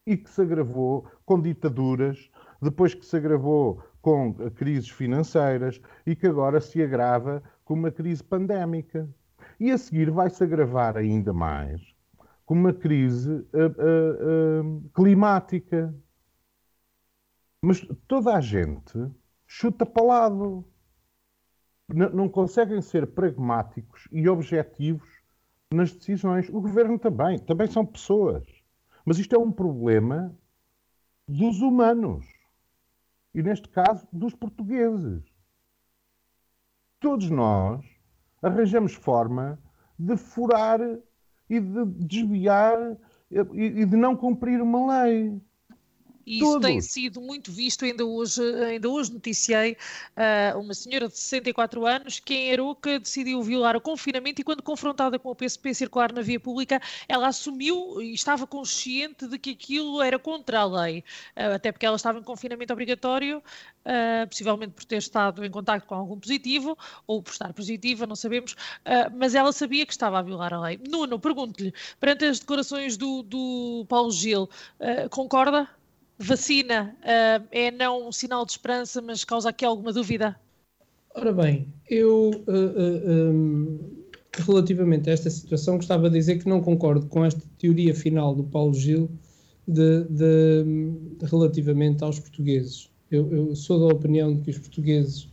e 0.07 0.16
que 0.16 0.31
se 0.31 0.40
agravou 0.40 1.09
com 1.25 1.40
ditaduras, 1.40 2.31
depois 2.62 2.94
que 2.94 3.05
se 3.05 3.16
agravou 3.16 3.83
com 4.01 4.35
crises 4.51 4.90
financeiras 4.90 5.81
e 6.07 6.14
que 6.14 6.29
agora 6.29 6.61
se 6.61 6.81
agrava 6.81 7.42
com 7.64 7.75
uma 7.75 7.90
crise 7.90 8.23
pandémica. 8.23 9.09
E 9.59 9.73
a 9.73 9.79
seguir 9.79 10.11
vai-se 10.11 10.44
agravar 10.44 10.97
ainda 10.97 11.33
mais 11.33 11.93
uma 12.55 12.73
crise 12.73 13.31
uh, 13.31 13.43
uh, 13.43 14.67
uh, 14.67 14.90
climática. 14.95 15.95
Mas 17.62 17.81
toda 18.07 18.35
a 18.35 18.40
gente 18.40 19.11
chuta 19.47 19.85
para 19.85 20.03
o 20.03 20.07
lado. 20.07 20.64
N 21.88 22.09
não 22.11 22.29
conseguem 22.29 22.81
ser 22.81 23.07
pragmáticos 23.09 24.09
e 24.11 24.27
objetivos 24.29 25.09
nas 25.73 25.93
decisões. 25.93 26.49
O 26.49 26.61
governo 26.61 26.99
também, 26.99 27.38
também 27.38 27.67
são 27.67 27.85
pessoas. 27.85 28.47
Mas 29.05 29.19
isto 29.19 29.35
é 29.35 29.38
um 29.38 29.53
problema 29.53 30.35
dos 31.29 31.61
humanos 31.61 32.27
e, 33.35 33.43
neste 33.43 33.69
caso, 33.69 34.07
dos 34.12 34.35
portugueses. 34.35 35.23
Todos 37.01 37.29
nós 37.29 37.85
arranjamos 38.40 38.95
forma 38.95 39.59
de 39.99 40.17
furar 40.17 40.81
e 41.48 41.61
de 41.61 41.85
desviar 42.07 42.96
e 43.30 43.85
de 43.85 43.96
não 43.96 44.16
cumprir 44.16 44.61
uma 44.61 45.04
lei. 45.04 45.40
E 46.27 46.39
isso 46.39 46.61
tem 46.61 46.81
sido 46.81 47.21
muito 47.21 47.53
visto, 47.53 47.85
ainda 47.85 48.05
hoje, 48.05 48.41
ainda 48.65 48.89
hoje 48.89 49.13
noticiei 49.13 49.77
uh, 50.17 50.59
uma 50.59 50.73
senhora 50.73 51.09
de 51.09 51.19
64 51.19 51.87
anos 51.87 52.21
que 52.21 52.35
em 52.35 52.53
Aroca 52.53 52.99
decidiu 52.99 53.43
violar 53.43 53.77
o 53.77 53.81
confinamento 53.81 54.41
e 54.41 54.45
quando 54.45 54.63
confrontada 54.63 55.19
com 55.19 55.31
o 55.31 55.35
PSP 55.35 55.75
circular 55.75 56.13
na 56.13 56.23
via 56.23 56.41
pública, 56.41 56.81
ela 57.09 57.29
assumiu 57.29 58.01
e 58.01 58.15
estava 58.15 58.47
consciente 58.47 59.29
de 59.29 59.39
que 59.39 59.51
aquilo 59.51 60.01
era 60.01 60.19
contra 60.19 60.61
a 60.61 60.65
lei, 60.65 61.05
uh, 61.37 61.55
até 61.55 61.71
porque 61.71 61.85
ela 61.85 61.97
estava 61.97 62.19
em 62.19 62.23
confinamento 62.23 62.73
obrigatório, 62.73 63.39
uh, 63.39 64.27
possivelmente 64.27 64.73
por 64.73 64.85
ter 64.85 64.97
estado 64.97 65.45
em 65.45 65.51
contato 65.51 65.85
com 65.85 65.95
algum 65.95 66.19
positivo 66.19 66.77
ou 67.07 67.23
por 67.23 67.33
estar 67.33 67.53
positiva, 67.53 68.07
não 68.07 68.17
sabemos, 68.17 68.57
mas 69.17 69.35
ela 69.35 69.53
sabia 69.53 69.85
que 69.85 69.93
estava 69.93 70.19
a 70.19 70.23
violar 70.23 70.53
a 70.55 70.61
lei. 70.61 70.81
Nuno, 70.89 71.19
pergunto-lhe, 71.19 71.73
perante 72.01 72.25
as 72.25 72.39
declarações 72.39 72.97
do, 72.97 73.23
do 73.23 73.85
Paulo 73.89 74.11
Gil, 74.11 74.49
concorda? 75.11 75.69
Vacina 76.18 76.96
uh, 77.00 77.46
é 77.50 77.70
não 77.70 78.09
um 78.09 78.12
sinal 78.12 78.44
de 78.44 78.53
esperança, 78.53 79.03
mas 79.03 79.24
causa 79.24 79.48
aqui 79.48 79.64
alguma 79.64 79.92
dúvida? 79.92 80.37
Ora 81.14 81.33
bem, 81.33 81.68
eu 81.88 82.31
uh, 82.31 82.50
uh, 82.50 83.33
um, 83.33 83.79
relativamente 84.33 85.09
a 85.09 85.12
esta 85.12 85.31
situação 85.31 85.77
gostava 85.77 86.11
de 86.11 86.18
dizer 86.18 86.38
que 86.38 86.48
não 86.48 86.61
concordo 86.61 87.07
com 87.07 87.24
esta 87.24 87.42
teoria 87.59 87.94
final 87.94 88.35
do 88.35 88.44
Paulo 88.44 88.74
Gil 88.74 89.09
de, 89.66 90.05
de 90.05 90.64
relativamente 91.22 92.03
aos 92.03 92.18
portugueses. 92.18 92.90
Eu, 93.11 93.33
eu, 93.33 93.57
sou 93.57 93.79
da 93.79 93.94
opinião 93.94 94.35
de 94.35 94.40
que 94.42 94.50
os 94.50 94.59
portugueses, 94.59 95.29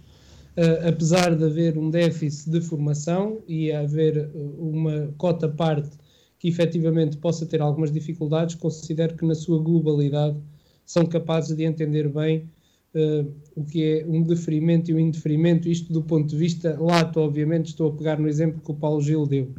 apesar 0.88 1.36
de 1.36 1.44
haver 1.44 1.78
um 1.78 1.90
déficit 1.90 2.52
de 2.52 2.62
formação 2.62 3.40
e 3.48 3.72
haver 3.72 4.30
uma 4.36 5.12
cota 5.18 5.50
parte 5.50 5.90
que 6.38 6.48
efetivamente 6.48 7.18
possa 7.18 7.46
ter 7.46 7.60
algumas 7.60 7.92
dificuldades, 7.92 8.54
considero 8.56 9.16
que 9.16 9.26
na 9.26 9.34
sua 9.34 9.62
globalidade 9.62 10.38
são 10.86 11.06
capazes 11.06 11.56
de 11.56 11.64
entender 11.64 12.10
bem 12.10 12.50
uh, 12.96 13.32
o 13.56 13.64
que 13.64 13.84
é 13.84 14.06
um 14.08 14.22
deferimento 14.24 14.92
e 14.92 14.94
um 14.94 15.00
indeferimento, 15.00 15.70
isto 15.70 15.92
do 15.92 16.02
ponto 16.02 16.28
de 16.28 16.38
vista 16.38 16.78
lato, 16.80 17.20
obviamente, 17.20 17.68
estou 17.68 17.90
a 17.90 17.96
pegar 17.96 18.20
no 18.20 18.28
exemplo 18.28 18.62
que 18.64 18.72
o 18.72 18.76
Paulo 18.76 19.02
Gil 19.02 19.26
deu. 19.26 19.52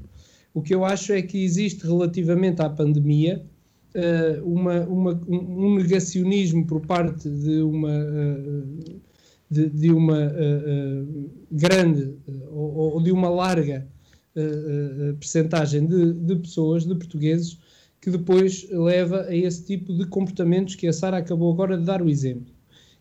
O 0.54 0.60
que 0.60 0.74
eu 0.74 0.84
acho 0.84 1.12
é 1.12 1.22
que 1.22 1.42
existe 1.42 1.86
relativamente 1.86 2.60
à 2.60 2.68
pandemia 2.68 3.42
uh, 3.94 4.44
uma, 4.44 4.80
uma, 4.82 5.20
um 5.26 5.76
negacionismo 5.76 6.66
por 6.66 6.80
parte 6.80 7.28
de 7.28 7.62
uma, 7.62 7.88
uh, 7.88 9.00
de, 9.50 9.70
de, 9.70 9.90
uma 9.90 10.32
grande 11.50 12.14
ou, 12.50 12.94
ou, 12.94 13.02
de 13.02 13.12
uma 13.12 13.28
larga 13.28 13.86
percentagem 15.20 15.86
de, 15.86 16.14
de 16.14 16.36
pessoas, 16.36 16.86
de 16.86 16.94
portugueses, 16.94 17.58
que 18.02 18.10
depois 18.10 18.68
leva 18.68 19.22
a 19.22 19.34
esse 19.34 19.64
tipo 19.64 19.94
de 19.94 20.04
comportamentos 20.06 20.74
que 20.74 20.88
a 20.88 20.92
Sara 20.92 21.18
acabou 21.18 21.52
agora 21.52 21.78
de 21.78 21.84
dar 21.84 22.02
o 22.02 22.10
exemplo. 22.10 22.52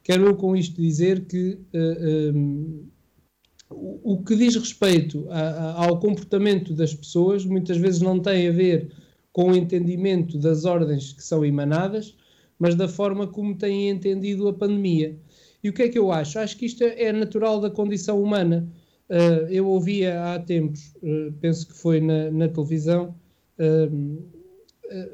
Quero 0.04 0.36
com 0.36 0.56
isto 0.56 0.80
dizer 0.80 1.26
que 1.26 1.54
uh, 1.54 1.60
eh, 1.74 2.32
um, 2.34 2.86
eh, 2.86 3.74
o, 3.74 4.14
o 4.14 4.24
que 4.24 4.36
diz 4.36 4.56
respeito 4.56 5.28
a, 5.30 5.40
a, 5.40 5.86
ao 5.86 6.00
comportamento 6.00 6.74
das 6.74 6.94
pessoas 6.94 7.44
muitas 7.46 7.78
vezes 7.78 8.00
não 8.00 8.20
tem 8.20 8.48
a 8.48 8.52
ver 8.52 8.92
com 9.34 9.52
o 9.52 9.56
entendimento 9.56 10.38
das 10.38 10.66
ordens 10.66 11.14
que 11.14 11.24
são 11.24 11.44
emanadas, 11.44 12.16
mas 12.60 12.76
da 12.76 12.88
forma 12.88 13.26
como 13.26 13.58
têm 13.58 13.90
entendido 13.90 14.48
a 14.48 14.54
pandemia. 14.54 15.18
E 15.64 15.70
o 15.70 15.74
que 15.74 15.84
é 15.84 15.90
que 15.90 15.98
eu 15.98 16.12
acho? 16.12 16.38
Acho 16.38 16.58
que 16.58 16.66
isto 16.66 16.84
é 16.84 17.12
natural 17.12 17.60
da 17.60 17.72
condição 17.72 18.22
humana. 18.22 18.68
Uh, 19.10 19.48
eu 19.50 19.68
ouvia 19.68 20.34
há 20.34 20.40
tempos, 20.40 20.94
uh, 21.02 21.32
penso 21.40 21.68
que 21.68 21.74
foi 21.74 22.00
na, 22.00 22.30
na 22.32 22.48
televisão, 22.48 23.16
uh, 23.60 24.41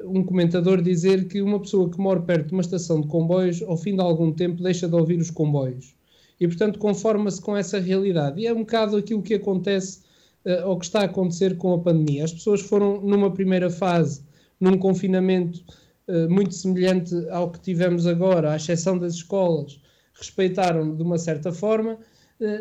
um 0.04 0.22
comentador 0.24 0.82
dizer 0.82 1.28
que 1.28 1.40
uma 1.40 1.60
pessoa 1.60 1.90
que 1.90 1.98
mora 1.98 2.20
perto 2.20 2.48
de 2.48 2.52
uma 2.52 2.62
estação 2.62 3.00
de 3.00 3.08
comboios, 3.08 3.62
ao 3.62 3.76
fim 3.76 3.94
de 3.94 4.00
algum 4.00 4.32
tempo, 4.32 4.62
deixa 4.62 4.88
de 4.88 4.94
ouvir 4.94 5.18
os 5.18 5.30
comboios. 5.30 5.94
E, 6.40 6.46
portanto, 6.46 6.78
conforma-se 6.78 7.40
com 7.40 7.56
essa 7.56 7.78
realidade. 7.78 8.40
E 8.40 8.46
é 8.46 8.52
um 8.52 8.60
bocado 8.60 8.96
aquilo 8.96 9.22
que 9.22 9.34
acontece, 9.34 10.00
ou 10.64 10.78
que 10.78 10.84
está 10.84 11.00
a 11.00 11.04
acontecer 11.04 11.56
com 11.56 11.74
a 11.74 11.78
pandemia. 11.78 12.24
As 12.24 12.32
pessoas 12.32 12.60
foram, 12.60 13.00
numa 13.00 13.30
primeira 13.30 13.68
fase, 13.68 14.22
num 14.60 14.78
confinamento 14.78 15.62
muito 16.28 16.54
semelhante 16.54 17.14
ao 17.30 17.50
que 17.50 17.60
tivemos 17.60 18.06
agora, 18.06 18.52
à 18.52 18.56
exceção 18.56 18.98
das 18.98 19.14
escolas, 19.14 19.80
respeitaram 20.14 20.96
de 20.96 21.02
uma 21.02 21.18
certa 21.18 21.52
forma 21.52 21.92
eh, 21.92 21.96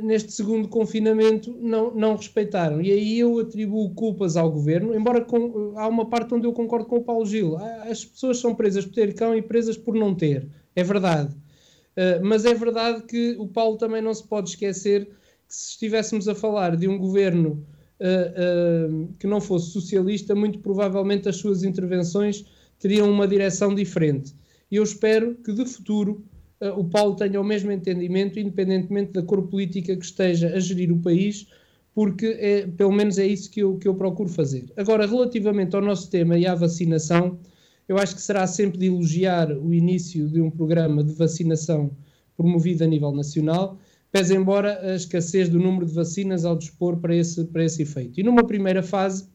neste 0.02 0.32
segundo 0.32 0.68
confinamento 0.68 1.56
não, 1.60 1.94
não 1.94 2.16
respeitaram. 2.16 2.82
E 2.82 2.92
aí 2.92 3.20
eu 3.20 3.40
atribuo 3.40 3.94
culpas 3.94 4.36
ao 4.36 4.52
governo, 4.52 4.96
embora 4.96 5.22
com, 5.22 5.74
há 5.76 5.88
uma 5.88 6.10
parte 6.10 6.34
onde 6.34 6.48
eu 6.48 6.54
concordo 6.54 6.86
com 6.86 6.98
o 6.98 7.04
Paulo 7.04 7.26
Gil. 7.26 7.58
As 7.58 8.04
pessoas 8.04 8.40
são 8.40 8.56
presas 8.56 8.86
por 8.86 8.94
ter 8.94 9.14
cão 9.14 9.36
e 9.36 9.42
presas 9.42 9.78
por 9.78 9.94
não 9.94 10.16
ter. 10.16 10.48
É 10.76 10.84
verdade. 10.84 11.34
Uh, 11.34 12.24
mas 12.24 12.46
é 12.46 12.54
verdade 12.54 13.04
que 13.04 13.36
o 13.38 13.48
Paulo 13.48 13.78
também 13.78 14.02
não 14.02 14.14
se 14.14 14.24
pode 14.24 14.50
esquecer 14.50 15.06
que 15.48 15.56
se 15.56 15.72
estivéssemos 15.72 16.28
a 16.28 16.36
falar 16.36 16.76
de 16.76 16.88
um 16.88 16.98
governo 16.98 17.66
que 19.20 19.26
não 19.26 19.42
fosse 19.42 19.72
socialista, 19.72 20.36
muito 20.36 20.60
provavelmente 20.60 21.28
as 21.28 21.38
suas 21.38 21.64
intervenções 21.64 22.46
teriam 22.80 23.10
uma 23.10 23.28
direção 23.28 23.74
diferente. 23.74 24.36
E 24.70 24.76
eu 24.76 24.84
espero 24.84 25.36
que 25.36 25.52
de 25.52 25.66
futuro 25.66 26.24
o 26.76 26.84
Paulo 26.84 27.16
tenha 27.16 27.40
o 27.40 27.44
mesmo 27.44 27.72
entendimento, 27.72 28.40
independentemente 28.40 29.14
da 29.14 29.22
cor 29.22 29.48
política 29.48 29.96
que 29.96 30.06
esteja 30.06 30.56
a 30.56 30.60
gerir 30.60 30.92
o 30.92 31.00
país, 31.00 31.48
porque 31.94 32.38
é, 32.40 32.68
pelo 32.68 32.92
menos 32.92 33.18
é 33.18 33.26
isso 33.26 33.50
que 33.50 33.62
eu, 33.62 33.78
que 33.78 33.88
eu 33.88 33.96
procuro 33.96 34.30
fazer. 34.30 34.66
Agora, 34.78 35.06
relativamente 35.06 35.76
ao 35.76 35.82
nosso 35.82 36.10
tema 36.10 36.38
e 36.38 36.46
à 36.46 36.54
vacinação, 36.54 37.40
eu 37.88 37.98
acho 37.98 38.16
que 38.16 38.22
será 38.22 38.46
sempre 38.46 38.78
de 38.78 38.88
elogiar 38.88 39.52
o 39.52 39.74
início 39.74 40.28
de 40.28 40.42
um 40.42 40.52
programa 40.52 41.04
de 41.04 41.14
vacinação 41.14 41.92
promovido 42.36 42.84
a 42.84 42.88
nível 42.88 43.12
nacional, 43.12 43.80
pese 44.12 44.36
embora 44.36 44.80
a 44.82 44.96
escassez 44.96 45.50
do 45.50 45.60
número 45.60 45.86
de 45.86 45.94
vacinas 45.94 46.46
ao 46.46 46.56
dispor 46.56 46.98
para 46.98 47.16
esse, 47.16 47.46
para 47.46 47.64
esse 47.64 47.82
efeito. 47.82 48.20
E 48.20 48.24
numa 48.24 48.46
primeira 48.46 48.84
fase 48.84 49.28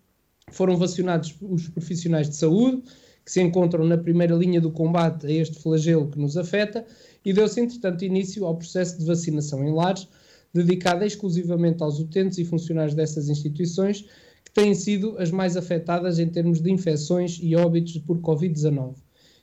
foram 0.50 0.76
vacinados 0.76 1.34
os 1.40 1.68
profissionais 1.68 2.28
de 2.28 2.36
saúde, 2.36 2.82
que 3.24 3.30
se 3.30 3.40
encontram 3.40 3.84
na 3.84 3.96
primeira 3.96 4.34
linha 4.34 4.60
do 4.60 4.70
combate 4.70 5.26
a 5.26 5.30
este 5.30 5.60
flagelo 5.60 6.08
que 6.08 6.18
nos 6.18 6.36
afeta, 6.36 6.84
e 7.24 7.32
deu-se, 7.32 7.60
entretanto, 7.60 8.04
início 8.04 8.44
ao 8.44 8.56
processo 8.56 8.98
de 8.98 9.04
vacinação 9.04 9.64
em 9.64 9.72
lares, 9.72 10.08
dedicado 10.52 11.04
exclusivamente 11.04 11.82
aos 11.82 11.98
utentes 11.98 12.38
e 12.38 12.44
funcionários 12.44 12.94
dessas 12.94 13.28
instituições, 13.28 14.02
que 14.44 14.52
têm 14.52 14.74
sido 14.74 15.16
as 15.18 15.30
mais 15.30 15.56
afetadas 15.56 16.18
em 16.18 16.28
termos 16.28 16.60
de 16.60 16.70
infecções 16.70 17.38
e 17.42 17.56
óbitos 17.56 17.96
por 17.98 18.18
Covid-19. 18.18 18.94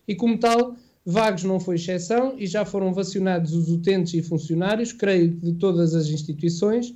E 0.07 0.15
como 0.15 0.37
tal, 0.37 0.75
Vagos 1.05 1.43
não 1.43 1.59
foi 1.59 1.75
exceção 1.75 2.35
e 2.37 2.45
já 2.45 2.65
foram 2.65 2.93
vacinados 2.93 3.53
os 3.53 3.69
utentes 3.69 4.13
e 4.13 4.21
funcionários, 4.21 4.91
creio 4.91 5.29
de 5.29 5.53
todas 5.53 5.95
as 5.95 6.07
instituições, 6.07 6.93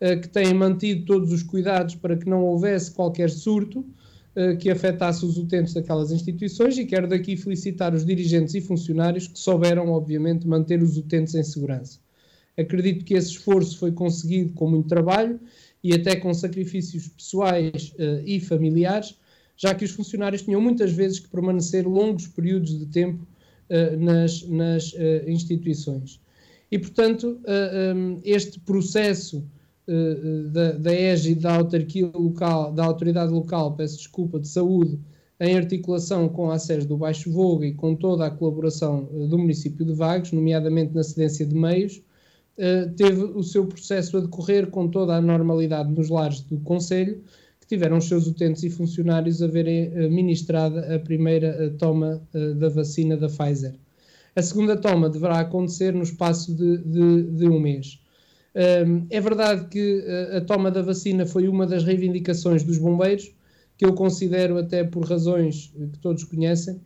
eh, 0.00 0.16
que 0.16 0.28
têm 0.28 0.52
mantido 0.52 1.04
todos 1.04 1.30
os 1.30 1.42
cuidados 1.42 1.94
para 1.94 2.16
que 2.16 2.28
não 2.28 2.42
houvesse 2.44 2.90
qualquer 2.90 3.30
surto 3.30 3.84
que 4.60 4.70
afetasse 4.70 5.26
os 5.26 5.36
utentes 5.36 5.74
daquelas 5.74 6.10
instituições 6.10 6.78
e 6.78 6.86
quero 6.86 7.06
daqui 7.06 7.36
felicitar 7.36 7.94
os 7.94 8.04
dirigentes 8.04 8.54
e 8.54 8.60
funcionários 8.60 9.28
que 9.28 9.38
souberam, 9.38 9.90
obviamente, 9.90 10.46
manter 10.46 10.82
os 10.82 10.96
utentes 10.96 11.34
em 11.34 11.42
segurança. 11.42 11.98
Acredito 12.56 13.04
que 13.04 13.14
esse 13.14 13.30
esforço 13.30 13.78
foi 13.78 13.92
conseguido 13.92 14.52
com 14.52 14.68
muito 14.68 14.88
trabalho 14.88 15.40
e 15.82 15.94
até 15.94 16.16
com 16.16 16.32
sacrifícios 16.32 17.08
pessoais 17.08 17.92
uh, 17.98 18.22
e 18.24 18.40
familiares, 18.40 19.18
já 19.56 19.74
que 19.74 19.84
os 19.84 19.90
funcionários 19.90 20.42
tinham 20.42 20.60
muitas 20.60 20.92
vezes 20.92 21.18
que 21.18 21.28
permanecer 21.28 21.86
longos 21.86 22.26
períodos 22.26 22.78
de 22.78 22.86
tempo 22.86 23.26
uh, 23.70 23.96
nas, 23.98 24.42
nas 24.48 24.92
uh, 24.92 25.28
instituições. 25.28 26.20
E, 26.70 26.78
portanto, 26.78 27.38
um, 27.94 28.18
este 28.24 28.58
processo 28.60 29.44
eh, 29.44 29.61
da, 30.50 30.72
da 30.72 30.92
égide 30.92 31.40
da 31.40 31.56
autarquia 31.56 32.10
local, 32.14 32.72
da 32.72 32.84
autoridade 32.84 33.32
local, 33.32 33.74
peço 33.74 33.96
desculpa, 33.96 34.38
de 34.38 34.48
saúde, 34.48 34.98
em 35.40 35.56
articulação 35.56 36.28
com 36.28 36.50
a 36.52 36.58
SES 36.58 36.86
do 36.86 36.96
Baixo 36.96 37.30
Voga 37.32 37.66
e 37.66 37.74
com 37.74 37.96
toda 37.96 38.26
a 38.26 38.30
colaboração 38.30 39.08
eh, 39.12 39.26
do 39.26 39.36
município 39.36 39.84
de 39.84 39.92
Vagos, 39.92 40.30
nomeadamente 40.30 40.94
na 40.94 41.02
cedência 41.02 41.44
de 41.44 41.54
meios, 41.54 42.00
eh, 42.56 42.86
teve 42.96 43.24
o 43.24 43.42
seu 43.42 43.66
processo 43.66 44.18
a 44.18 44.20
decorrer 44.20 44.68
com 44.70 44.86
toda 44.86 45.16
a 45.16 45.20
normalidade 45.20 45.90
nos 45.90 46.08
lares 46.08 46.42
do 46.42 46.60
Conselho, 46.60 47.20
que 47.60 47.66
tiveram 47.66 47.96
os 47.98 48.04
seus 48.04 48.28
utentes 48.28 48.62
e 48.62 48.70
funcionários 48.70 49.42
a 49.42 49.48
verem 49.48 49.90
ministrada 50.10 50.94
a 50.94 50.98
primeira 51.00 51.74
toma 51.78 52.22
da 52.56 52.68
vacina 52.68 53.16
da 53.16 53.28
Pfizer. 53.28 53.74
A 54.34 54.42
segunda 54.42 54.76
toma 54.76 55.08
deverá 55.08 55.40
acontecer 55.40 55.92
no 55.92 56.02
espaço 56.02 56.54
de, 56.54 56.78
de, 56.78 57.22
de 57.22 57.48
um 57.48 57.60
mês 57.60 58.01
é 58.54 59.20
verdade 59.20 59.68
que 59.68 60.04
a 60.36 60.40
toma 60.42 60.70
da 60.70 60.82
vacina 60.82 61.24
foi 61.24 61.48
uma 61.48 61.66
das 61.66 61.84
reivindicações 61.84 62.62
dos 62.62 62.78
bombeiros, 62.78 63.32
que 63.76 63.84
eu 63.84 63.94
considero, 63.94 64.58
até 64.58 64.84
por 64.84 65.04
razões 65.04 65.72
que 65.92 65.98
todos 65.98 66.24
conhecem, 66.24 66.80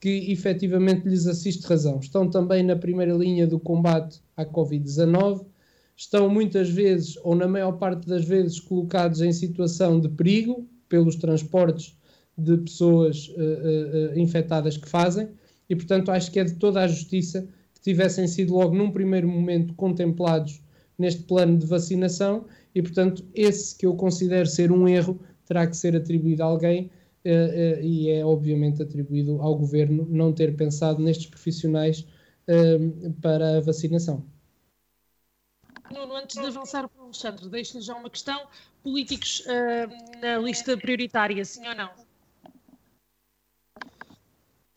que 0.00 0.32
efetivamente 0.32 1.08
lhes 1.08 1.26
assiste 1.26 1.64
razão. 1.64 2.00
Estão 2.00 2.28
também 2.28 2.62
na 2.64 2.74
primeira 2.74 3.14
linha 3.14 3.46
do 3.46 3.60
combate 3.60 4.20
à 4.36 4.44
Covid-19, 4.44 5.46
estão 5.96 6.28
muitas 6.28 6.68
vezes, 6.68 7.16
ou 7.22 7.36
na 7.36 7.46
maior 7.46 7.72
parte 7.78 8.08
das 8.08 8.24
vezes, 8.24 8.58
colocados 8.58 9.20
em 9.20 9.32
situação 9.32 10.00
de 10.00 10.08
perigo 10.08 10.68
pelos 10.88 11.14
transportes 11.14 11.96
de 12.36 12.56
pessoas 12.56 13.28
uh, 13.28 14.14
uh, 14.14 14.18
infectadas 14.18 14.76
que 14.76 14.88
fazem, 14.88 15.28
e 15.70 15.76
portanto 15.76 16.10
acho 16.10 16.32
que 16.32 16.40
é 16.40 16.44
de 16.44 16.54
toda 16.54 16.80
a 16.80 16.88
justiça 16.88 17.48
que 17.72 17.80
tivessem 17.80 18.26
sido 18.26 18.54
logo 18.54 18.74
num 18.74 18.90
primeiro 18.90 19.28
momento 19.28 19.72
contemplados 19.74 20.60
neste 20.98 21.22
plano 21.22 21.58
de 21.58 21.66
vacinação 21.66 22.46
e, 22.74 22.82
portanto, 22.82 23.24
esse 23.34 23.76
que 23.76 23.86
eu 23.86 23.94
considero 23.94 24.46
ser 24.46 24.70
um 24.70 24.88
erro 24.88 25.20
terá 25.46 25.66
que 25.66 25.76
ser 25.76 25.96
atribuído 25.96 26.42
a 26.42 26.46
alguém 26.46 26.90
uh, 27.24 27.28
uh, 27.28 27.82
e 27.82 28.10
é 28.10 28.24
obviamente 28.24 28.82
atribuído 28.82 29.40
ao 29.40 29.54
governo 29.56 30.06
não 30.08 30.32
ter 30.32 30.56
pensado 30.56 31.02
nestes 31.02 31.26
profissionais 31.26 32.06
uh, 32.48 33.12
para 33.20 33.58
a 33.58 33.60
vacinação. 33.60 34.24
Nuno, 35.90 36.14
antes 36.16 36.40
de 36.40 36.46
avançar 36.46 36.88
para 36.88 37.02
o 37.02 37.04
Alexandre, 37.04 37.48
deixo-lhe 37.50 37.82
já 37.82 37.94
uma 37.94 38.08
questão. 38.08 38.46
Políticos 38.82 39.44
na 40.20 40.38
lista 40.38 40.76
prioritária, 40.76 41.44
sim 41.44 41.68
ou 41.68 41.74
não? 41.74 42.11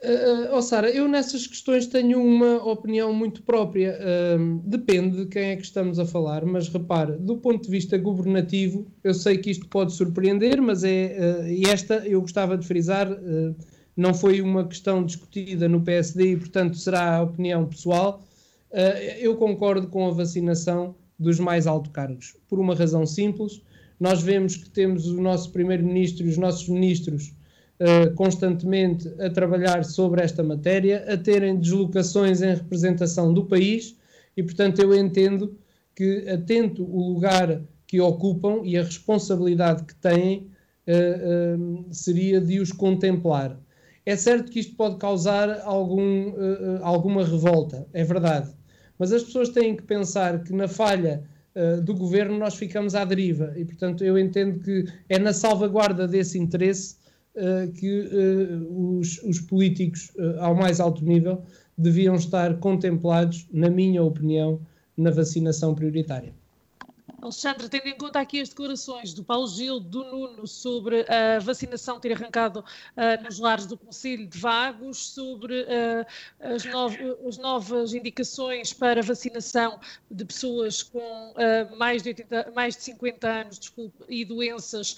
Uh, 0.05 0.55
oh 0.55 0.61
Sara, 0.61 0.89
eu 0.91 1.07
nessas 1.07 1.47
questões 1.47 1.87
tenho 1.87 2.21
uma 2.21 2.63
opinião 2.63 3.11
muito 3.11 3.41
própria. 3.41 3.97
Uh, 3.99 4.61
depende 4.63 5.17
de 5.17 5.25
quem 5.25 5.45
é 5.45 5.55
que 5.55 5.63
estamos 5.63 5.97
a 5.97 6.05
falar, 6.05 6.45
mas 6.45 6.67
repare, 6.67 7.13
do 7.13 7.37
ponto 7.37 7.63
de 7.63 7.71
vista 7.71 7.97
governativo, 7.97 8.85
eu 9.03 9.15
sei 9.15 9.39
que 9.39 9.49
isto 9.49 9.67
pode 9.67 9.93
surpreender, 9.93 10.61
mas 10.61 10.83
é. 10.83 11.17
Uh, 11.49 11.69
esta 11.69 11.95
eu 12.07 12.21
gostava 12.21 12.55
de 12.55 12.67
frisar, 12.67 13.07
não 13.97 14.13
foi 14.13 14.41
uma 14.41 14.67
questão 14.67 15.03
discutida 15.03 15.67
no 15.67 15.81
PSD 15.81 16.33
e, 16.33 16.37
portanto, 16.37 16.77
será 16.77 17.17
a 17.17 17.23
opinião 17.23 17.65
pessoal. 17.65 18.23
eu 19.19 19.35
concordo 19.35 19.87
com 19.87 20.07
a 20.07 20.11
vacinação 20.11 20.95
dos 21.17 21.39
mais 21.39 21.65
altos 21.65 21.91
cargos, 21.91 22.35
por 22.47 22.59
uma 22.59 22.75
razão 22.75 23.05
simples. 23.05 23.61
Nós 23.99 24.21
vemos 24.21 24.57
que 24.57 24.69
temos 24.69 25.07
o 25.07 25.21
nosso 25.21 25.51
primeiro-ministro 25.51 26.25
e 26.25 26.29
os 26.29 26.37
nossos 26.37 26.67
ministros 26.67 27.33
uh, 27.79 28.13
constantemente 28.15 29.07
a 29.19 29.29
trabalhar 29.29 29.83
sobre 29.83 30.23
esta 30.23 30.43
matéria, 30.43 31.05
a 31.11 31.17
terem 31.17 31.57
deslocações 31.57 32.41
em 32.41 32.53
representação 32.53 33.33
do 33.33 33.45
país 33.45 33.95
e, 34.35 34.43
portanto, 34.43 34.79
eu 34.79 34.93
entendo 34.95 35.57
que, 35.95 36.27
atento 36.29 36.83
o 36.83 37.13
lugar 37.13 37.61
que 37.87 37.99
ocupam 38.01 38.61
e 38.63 38.77
a 38.77 38.83
responsabilidade 38.83 39.83
que 39.83 39.95
têm, 39.95 40.49
uh, 40.87 41.57
uh, 41.57 41.93
seria 41.93 42.41
de 42.41 42.59
os 42.59 42.71
contemplar. 42.71 43.59
É 44.05 44.15
certo 44.15 44.51
que 44.51 44.59
isto 44.59 44.75
pode 44.75 44.97
causar 44.97 45.61
algum, 45.61 46.31
alguma 46.83 47.25
revolta, 47.25 47.87
é 47.91 48.03
verdade, 48.03 48.51
mas 48.99 49.11
as 49.11 49.23
pessoas 49.23 49.49
têm 49.49 49.75
que 49.75 49.81
pensar 49.81 50.43
que 50.43 50.53
na 50.53 50.67
falha 50.67 51.23
do 51.83 51.95
governo 51.95 52.37
nós 52.37 52.53
ficamos 52.53 52.93
à 52.93 53.03
deriva 53.03 53.51
e, 53.55 53.65
portanto, 53.65 54.03
eu 54.03 54.15
entendo 54.15 54.59
que 54.59 54.85
é 55.09 55.17
na 55.17 55.33
salvaguarda 55.33 56.07
desse 56.07 56.37
interesse 56.37 56.97
que 57.75 57.99
uh, 58.01 58.97
os, 58.99 59.21
os, 59.23 59.41
políticos 59.41 60.11
uh, 60.17 60.39
ao 60.39 60.55
mais 60.55 60.79
alto 60.79 61.03
nível 61.03 61.43
deviam 61.77 62.15
estar 62.15 62.57
contemplados, 62.59 63.47
na 63.51 63.69
minha 63.69 64.01
opinião, 64.01 64.61
na 64.97 65.11
vacinação 65.11 65.75
prioritária. 65.75 66.33
Alexandre, 67.25 67.67
tendo 67.67 67.87
em 67.87 67.97
conta 67.97 68.19
aqui 68.19 68.39
as 68.39 68.49
declarações 68.49 69.11
do 69.11 69.23
Paulo 69.23 69.47
Gil, 69.47 69.79
do 69.79 70.03
Nuno, 70.03 70.45
sobre 70.45 71.05
a 71.09 71.39
vacinação 71.39 71.99
ter 71.99 72.13
arrancado 72.13 72.59
uh, 72.59 73.23
nos 73.23 73.39
lares 73.39 73.65
do 73.65 73.75
Conselho 73.75 74.27
de 74.27 74.37
Vagos, 74.37 75.09
sobre 75.09 75.61
uh, 75.61 76.05
as, 76.39 76.63
as, 77.27 77.37
novas 77.37 77.95
indicações 77.95 78.73
para 78.73 79.01
vacinação 79.01 79.79
de 80.09 80.23
pessoas 80.23 80.83
com 80.83 80.99
uh, 81.31 81.75
mais, 81.75 82.03
de 82.03 82.09
80, 82.09 82.51
mais 82.53 82.75
de 82.75 82.83
50 82.83 83.27
anos 83.27 83.57
desculpe, 83.59 84.03
e 84.07 84.23
doenças, 84.23 84.97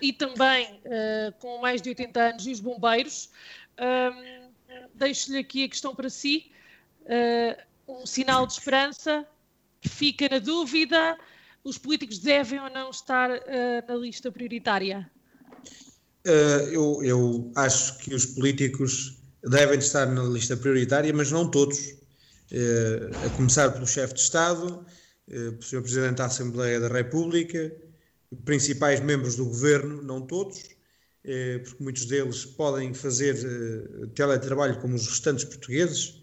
e 0.00 0.12
também 0.12 0.80
com 1.40 1.58
mais 1.58 1.82
de 1.82 1.90
80 1.90 2.20
anos, 2.20 2.46
e 2.46 2.52
os 2.52 2.60
bombeiros. 2.60 3.30
Deixo-lhe 4.94 5.38
aqui 5.38 5.64
a 5.64 5.68
questão 5.68 5.94
para 5.94 6.08
si. 6.08 6.50
um 7.86 8.06
sinal 8.06 8.46
de 8.46 8.54
esperança, 8.54 9.26
fica 9.82 10.28
na 10.28 10.38
dúvida 10.38 11.18
os 11.64 11.78
políticos 11.78 12.18
devem 12.18 12.60
ou 12.60 12.70
não 12.70 12.90
estar 12.90 13.30
uh, 13.30 13.42
na 13.86 13.94
lista 13.94 14.30
prioritária? 14.30 15.10
Uh, 16.26 16.68
eu, 16.70 17.04
eu, 17.04 17.52
acho 17.54 17.98
que 17.98 18.14
os 18.14 18.26
políticos 18.26 19.22
devem 19.42 19.78
estar 19.78 20.06
na 20.06 20.22
lista 20.22 20.56
prioritária, 20.56 21.12
mas 21.12 21.30
não 21.30 21.50
todos. 21.50 21.78
Uh, 22.52 23.26
a 23.26 23.36
começar 23.36 23.70
pelo 23.70 23.86
chefe 23.86 24.14
de 24.14 24.20
Estado, 24.20 24.84
pelo 25.26 25.62
Sr. 25.62 25.82
Presidente 25.82 26.16
da 26.16 26.26
Assembleia 26.26 26.80
da 26.80 26.88
República, 26.88 27.72
principais 28.44 28.98
membros 28.98 29.36
do 29.36 29.44
governo, 29.44 30.02
não 30.02 30.20
todos, 30.20 30.70
porque 31.64 31.84
muitos 31.84 32.06
deles 32.06 32.44
podem 32.44 32.92
fazer 32.92 33.36
teletrabalho 34.16 34.80
como 34.80 34.96
os 34.96 35.06
restantes 35.06 35.44
portugueses 35.44 36.20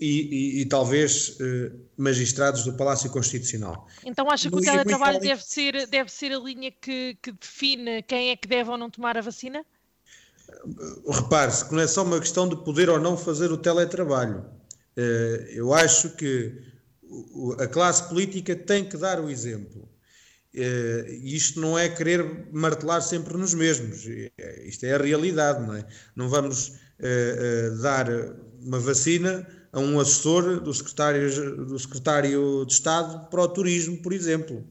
e, 0.00 0.58
e, 0.58 0.60
e 0.60 0.66
talvez 0.66 1.36
eh, 1.40 1.72
magistrados 1.96 2.64
do 2.64 2.72
Palácio 2.74 3.10
Constitucional. 3.10 3.88
Então 4.04 4.30
acha 4.30 4.48
que 4.48 4.56
o 4.56 4.60
teletrabalho 4.60 5.18
deve 5.18 5.42
ser, 5.42 5.86
deve 5.88 6.10
ser 6.10 6.32
a 6.32 6.38
linha 6.38 6.70
que, 6.70 7.18
que 7.20 7.32
define 7.32 8.02
quem 8.02 8.30
é 8.30 8.36
que 8.36 8.46
deve 8.46 8.70
ou 8.70 8.78
não 8.78 8.90
tomar 8.90 9.16
a 9.18 9.20
vacina? 9.20 9.64
Repare-se 11.08 11.68
que 11.68 11.74
não 11.74 11.82
é 11.82 11.86
só 11.86 12.04
uma 12.04 12.20
questão 12.20 12.48
de 12.48 12.56
poder 12.56 12.88
ou 12.88 13.00
não 13.00 13.16
fazer 13.16 13.50
o 13.50 13.56
teletrabalho. 13.56 14.44
Eh, 14.96 15.52
eu 15.54 15.74
acho 15.74 16.10
que 16.16 16.54
a 17.58 17.66
classe 17.66 18.08
política 18.08 18.54
tem 18.54 18.84
que 18.84 18.96
dar 18.96 19.20
o 19.20 19.28
exemplo. 19.28 19.88
Uh, 20.54 21.06
isto 21.22 21.60
não 21.60 21.78
é 21.78 21.88
querer 21.88 22.48
martelar 22.50 23.02
sempre 23.02 23.36
nos 23.36 23.52
mesmos, 23.52 24.06
isto 24.64 24.84
é 24.84 24.94
a 24.94 24.98
realidade, 24.98 25.64
não 25.64 25.74
é? 25.74 25.86
Não 26.16 26.28
vamos 26.28 26.68
uh, 26.68 27.74
uh, 27.74 27.82
dar 27.82 28.06
uma 28.60 28.80
vacina 28.80 29.46
a 29.78 29.80
um 29.80 30.00
assessor 30.00 30.60
do 30.60 30.74
secretário, 30.74 31.64
do 31.64 31.78
secretário 31.78 32.64
de 32.66 32.72
Estado 32.72 33.30
para 33.30 33.42
o 33.42 33.48
turismo, 33.48 33.96
por 33.98 34.12
exemplo. 34.12 34.66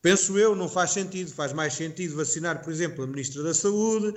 Penso 0.00 0.38
eu, 0.38 0.54
não 0.54 0.68
faz 0.68 0.90
sentido. 0.92 1.30
Faz 1.32 1.52
mais 1.52 1.74
sentido 1.74 2.16
vacinar, 2.16 2.62
por 2.62 2.72
exemplo, 2.72 3.02
a 3.04 3.06
Ministra 3.06 3.42
da 3.42 3.52
Saúde, 3.52 4.14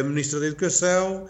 a 0.00 0.02
Ministra 0.02 0.40
da 0.40 0.46
Educação, 0.46 1.28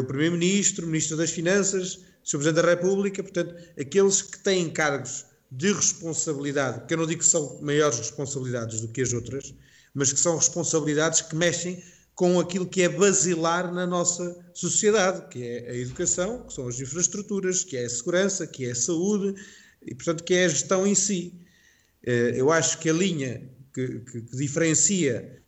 o 0.00 0.04
Primeiro-Ministro, 0.04 0.86
o 0.86 0.88
Ministro 0.88 1.16
das 1.16 1.30
Finanças, 1.30 1.96
o 1.96 2.28
Sr. 2.28 2.38
Presidente 2.38 2.62
da 2.62 2.70
República, 2.70 3.22
portanto, 3.22 3.54
aqueles 3.78 4.22
que 4.22 4.38
têm 4.38 4.70
cargos 4.70 5.26
de 5.50 5.72
responsabilidade, 5.72 6.86
que 6.86 6.94
eu 6.94 6.98
não 6.98 7.06
digo 7.06 7.20
que 7.20 7.26
são 7.26 7.60
maiores 7.60 7.98
responsabilidades 7.98 8.80
do 8.80 8.88
que 8.88 9.02
as 9.02 9.12
outras, 9.12 9.54
mas 9.94 10.12
que 10.12 10.18
são 10.18 10.36
responsabilidades 10.36 11.20
que 11.20 11.36
mexem 11.36 11.82
com 12.16 12.40
aquilo 12.40 12.66
que 12.66 12.80
é 12.80 12.88
basilar 12.88 13.70
na 13.72 13.86
nossa 13.86 14.42
sociedade, 14.54 15.28
que 15.28 15.46
é 15.46 15.70
a 15.70 15.76
educação, 15.76 16.44
que 16.46 16.54
são 16.54 16.66
as 16.66 16.80
infraestruturas, 16.80 17.62
que 17.62 17.76
é 17.76 17.84
a 17.84 17.90
segurança, 17.90 18.46
que 18.46 18.64
é 18.64 18.70
a 18.70 18.74
saúde 18.74 19.38
e, 19.82 19.94
portanto, 19.94 20.24
que 20.24 20.32
é 20.32 20.46
a 20.46 20.48
gestão 20.48 20.86
em 20.86 20.94
si. 20.94 21.38
Eh, 22.02 22.32
eu 22.36 22.50
acho 22.50 22.78
que 22.78 22.88
a 22.88 22.92
linha 22.94 23.46
que, 23.72 24.00
que, 24.00 24.22
que 24.22 24.36
diferencia, 24.36 25.42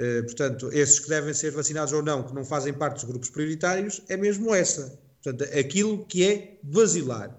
eh, 0.00 0.22
portanto, 0.22 0.68
esses 0.72 0.98
que 0.98 1.08
devem 1.08 1.32
ser 1.32 1.52
vacinados 1.52 1.92
ou 1.92 2.02
não, 2.02 2.24
que 2.24 2.34
não 2.34 2.44
fazem 2.44 2.74
parte 2.74 2.96
dos 2.96 3.04
grupos 3.04 3.30
prioritários, 3.30 4.02
é 4.08 4.16
mesmo 4.16 4.52
essa. 4.52 5.00
Portanto, 5.22 5.48
aquilo 5.56 6.04
que 6.06 6.24
é 6.24 6.58
basilar. 6.64 7.38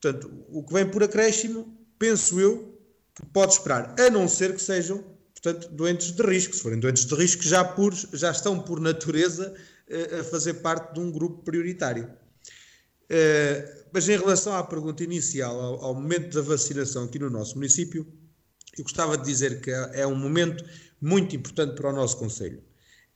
Portanto, 0.00 0.32
o 0.48 0.62
que 0.64 0.72
vem 0.72 0.90
por 0.90 1.02
acréscimo, 1.02 1.78
penso 1.98 2.40
eu, 2.40 2.80
que 3.14 3.26
pode 3.26 3.52
esperar, 3.52 3.94
a 4.00 4.08
não 4.08 4.26
ser 4.26 4.54
que 4.54 4.62
sejam 4.62 5.17
portanto, 5.40 5.68
doentes 5.70 6.10
de 6.10 6.22
risco. 6.22 6.54
Se 6.54 6.62
forem 6.62 6.78
doentes 6.78 7.04
de 7.04 7.14
risco, 7.14 7.42
já, 7.42 7.64
por, 7.64 7.94
já 8.12 8.30
estão 8.30 8.58
por 8.60 8.80
natureza 8.80 9.54
uh, 9.88 10.20
a 10.20 10.24
fazer 10.24 10.54
parte 10.54 10.94
de 10.94 11.00
um 11.00 11.10
grupo 11.10 11.42
prioritário. 11.42 12.10
Uh, 13.04 13.78
mas 13.92 14.08
em 14.08 14.18
relação 14.18 14.54
à 14.54 14.62
pergunta 14.62 15.02
inicial, 15.02 15.58
ao, 15.58 15.84
ao, 15.84 15.94
momento 15.94 16.34
da 16.34 16.42
vacinação 16.42 17.04
aqui 17.04 17.18
no 17.18 17.30
nosso 17.30 17.54
município, 17.54 18.06
eu 18.76 18.84
gostava 18.84 19.16
de 19.16 19.24
dizer 19.24 19.60
que 19.60 19.70
é, 19.70 20.06
um 20.06 20.14
momento 20.14 20.64
muito 21.00 21.34
importante 21.34 21.74
para 21.74 21.88
o 21.88 21.92
nosso 21.92 22.18
Conselho. 22.18 22.62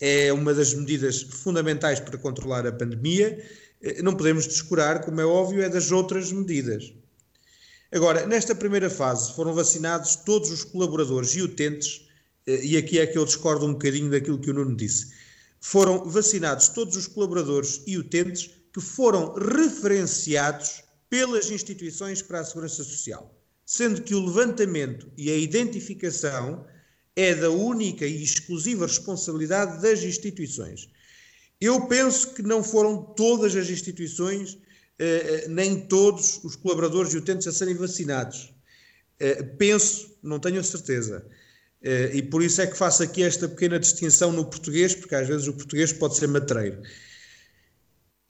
É 0.00 0.32
uma 0.32 0.54
das 0.54 0.74
medidas 0.74 1.22
fundamentais 1.22 2.00
para 2.00 2.16
controlar 2.18 2.66
a 2.66 2.72
pandemia. 2.72 3.44
Uh, 3.82 4.02
não 4.02 4.14
podemos 4.14 4.46
descurar, 4.46 5.04
como 5.04 5.20
é 5.20 5.26
óbvio, 5.26 5.62
é 5.62 5.68
das 5.68 5.90
outras 5.90 6.32
medidas. 6.32 6.94
Agora, 7.92 8.26
nesta 8.26 8.54
primeira 8.54 8.88
fase 8.88 9.34
foram 9.34 9.52
vacinados 9.52 10.16
todos 10.16 10.50
os 10.50 10.64
colaboradores 10.64 11.34
e 11.34 11.42
utentes 11.42 12.00
eh, 12.00 12.01
e 12.46 12.76
aqui 12.76 12.98
é 12.98 13.06
que 13.06 13.16
eu 13.16 13.24
discordo 13.24 13.66
um 13.66 13.72
bocadinho 13.72 14.10
daquilo 14.10 14.38
que 14.38 14.50
o 14.50 14.54
Nuno 14.54 14.76
disse, 14.76 15.12
foram 15.60 16.04
vacinados 16.04 16.68
todos 16.68 16.96
os 16.96 17.06
colaboradores 17.06 17.82
e 17.86 17.96
utentes 17.96 18.50
que 18.72 18.80
foram 18.80 19.34
referenciados 19.34 20.82
pelas 21.08 21.50
instituições 21.50 22.20
para 22.20 22.40
a 22.40 22.44
segurança 22.44 22.82
social, 22.82 23.32
sendo 23.64 24.02
que 24.02 24.14
o 24.14 24.24
levantamento 24.24 25.12
e 25.16 25.30
a 25.30 25.36
identificação 25.36 26.66
é 27.14 27.34
da 27.34 27.50
única 27.50 28.06
e 28.06 28.22
exclusiva 28.22 28.86
responsabilidade 28.86 29.80
das 29.82 30.02
instituições. 30.02 30.88
Eu 31.60 31.86
penso 31.86 32.34
que 32.34 32.42
não 32.42 32.64
foram 32.64 33.02
todas 33.14 33.54
as 33.54 33.68
instituições, 33.68 34.58
eh, 34.98 35.44
eh, 35.44 35.48
nem 35.48 35.86
todos 35.86 36.42
os 36.42 36.56
colaboradores 36.56 37.12
e 37.12 37.18
utentes 37.18 37.46
a 37.46 37.52
serem 37.52 37.74
vacinados. 37.74 38.52
penso, 39.56 40.16
não 40.20 40.40
tenho 40.40 40.58
a 40.58 40.64
certeza, 40.64 41.24
e 41.84 42.22
por 42.22 42.42
isso 42.42 42.60
é 42.60 42.66
que 42.66 42.76
faço 42.76 43.02
aqui 43.02 43.22
esta 43.22 43.48
pequena 43.48 43.78
distinção 43.78 44.30
no 44.30 44.44
português, 44.44 44.94
porque 44.94 45.14
às 45.14 45.26
vezes 45.26 45.48
o 45.48 45.52
português 45.52 45.92
pode 45.92 46.16
ser 46.16 46.28
matreiro. 46.28 46.80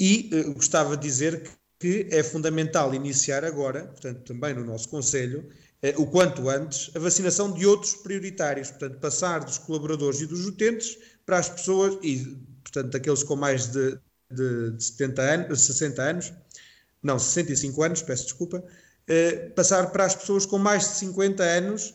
E 0.00 0.30
uh, 0.32 0.54
gostava 0.54 0.96
de 0.96 1.02
dizer 1.02 1.48
que, 1.78 2.08
é 2.10 2.24
fundamental 2.24 2.92
iniciar 2.92 3.44
agora, 3.44 3.84
portanto, 3.84 4.22
também 4.24 4.52
no 4.52 4.64
nosso 4.64 4.88
Conselho, 4.88 5.48
uh, 5.80 6.02
o 6.02 6.06
quanto 6.06 6.48
antes, 6.48 6.90
a 6.96 6.98
vacinação 6.98 7.52
de 7.52 7.64
outros 7.64 7.94
prioritários, 7.94 8.70
portanto, 8.70 8.98
passar 8.98 9.44
dos 9.44 9.58
colaboradores 9.58 10.20
e 10.20 10.26
dos 10.26 10.44
utentes 10.44 10.98
para 11.24 11.38
as 11.38 11.48
pessoas, 11.48 11.98
e, 12.02 12.36
portanto, 12.64 12.96
aqueles 12.96 13.22
com 13.22 13.36
mais 13.36 13.66
de, 13.70 13.96
de, 14.28 14.72
de 14.72 14.82
70 14.82 15.22
anos, 15.22 15.60
60 15.60 16.02
anos, 16.02 16.32
não, 17.00 17.16
65 17.16 17.82
anos, 17.84 18.02
peço 18.02 18.24
desculpa, 18.24 18.64
passar 19.54 19.90
para 19.90 20.04
as 20.04 20.16
pessoas 20.16 20.46
com 20.46 20.58
mais 20.58 20.82
de 20.82 20.94
50 20.96 21.42
anos 21.42 21.94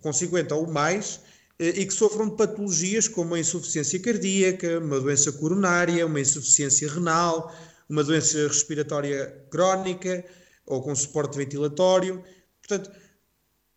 com 0.00 0.12
50 0.12 0.54
ou 0.54 0.66
mais 0.66 1.20
eh, 1.58 1.80
e 1.80 1.86
que 1.86 1.92
sofram 1.92 2.28
de 2.28 2.36
patologias 2.36 3.08
como 3.08 3.34
a 3.34 3.40
insuficiência 3.40 4.00
cardíaca, 4.00 4.78
uma 4.78 5.00
doença 5.00 5.32
coronária, 5.32 6.06
uma 6.06 6.20
insuficiência 6.20 6.90
renal, 6.90 7.54
uma 7.88 8.02
doença 8.02 8.48
respiratória 8.48 9.44
crónica 9.50 10.24
ou 10.66 10.82
com 10.82 10.94
suporte 10.94 11.36
ventilatório. 11.36 12.24
Portanto, 12.60 12.90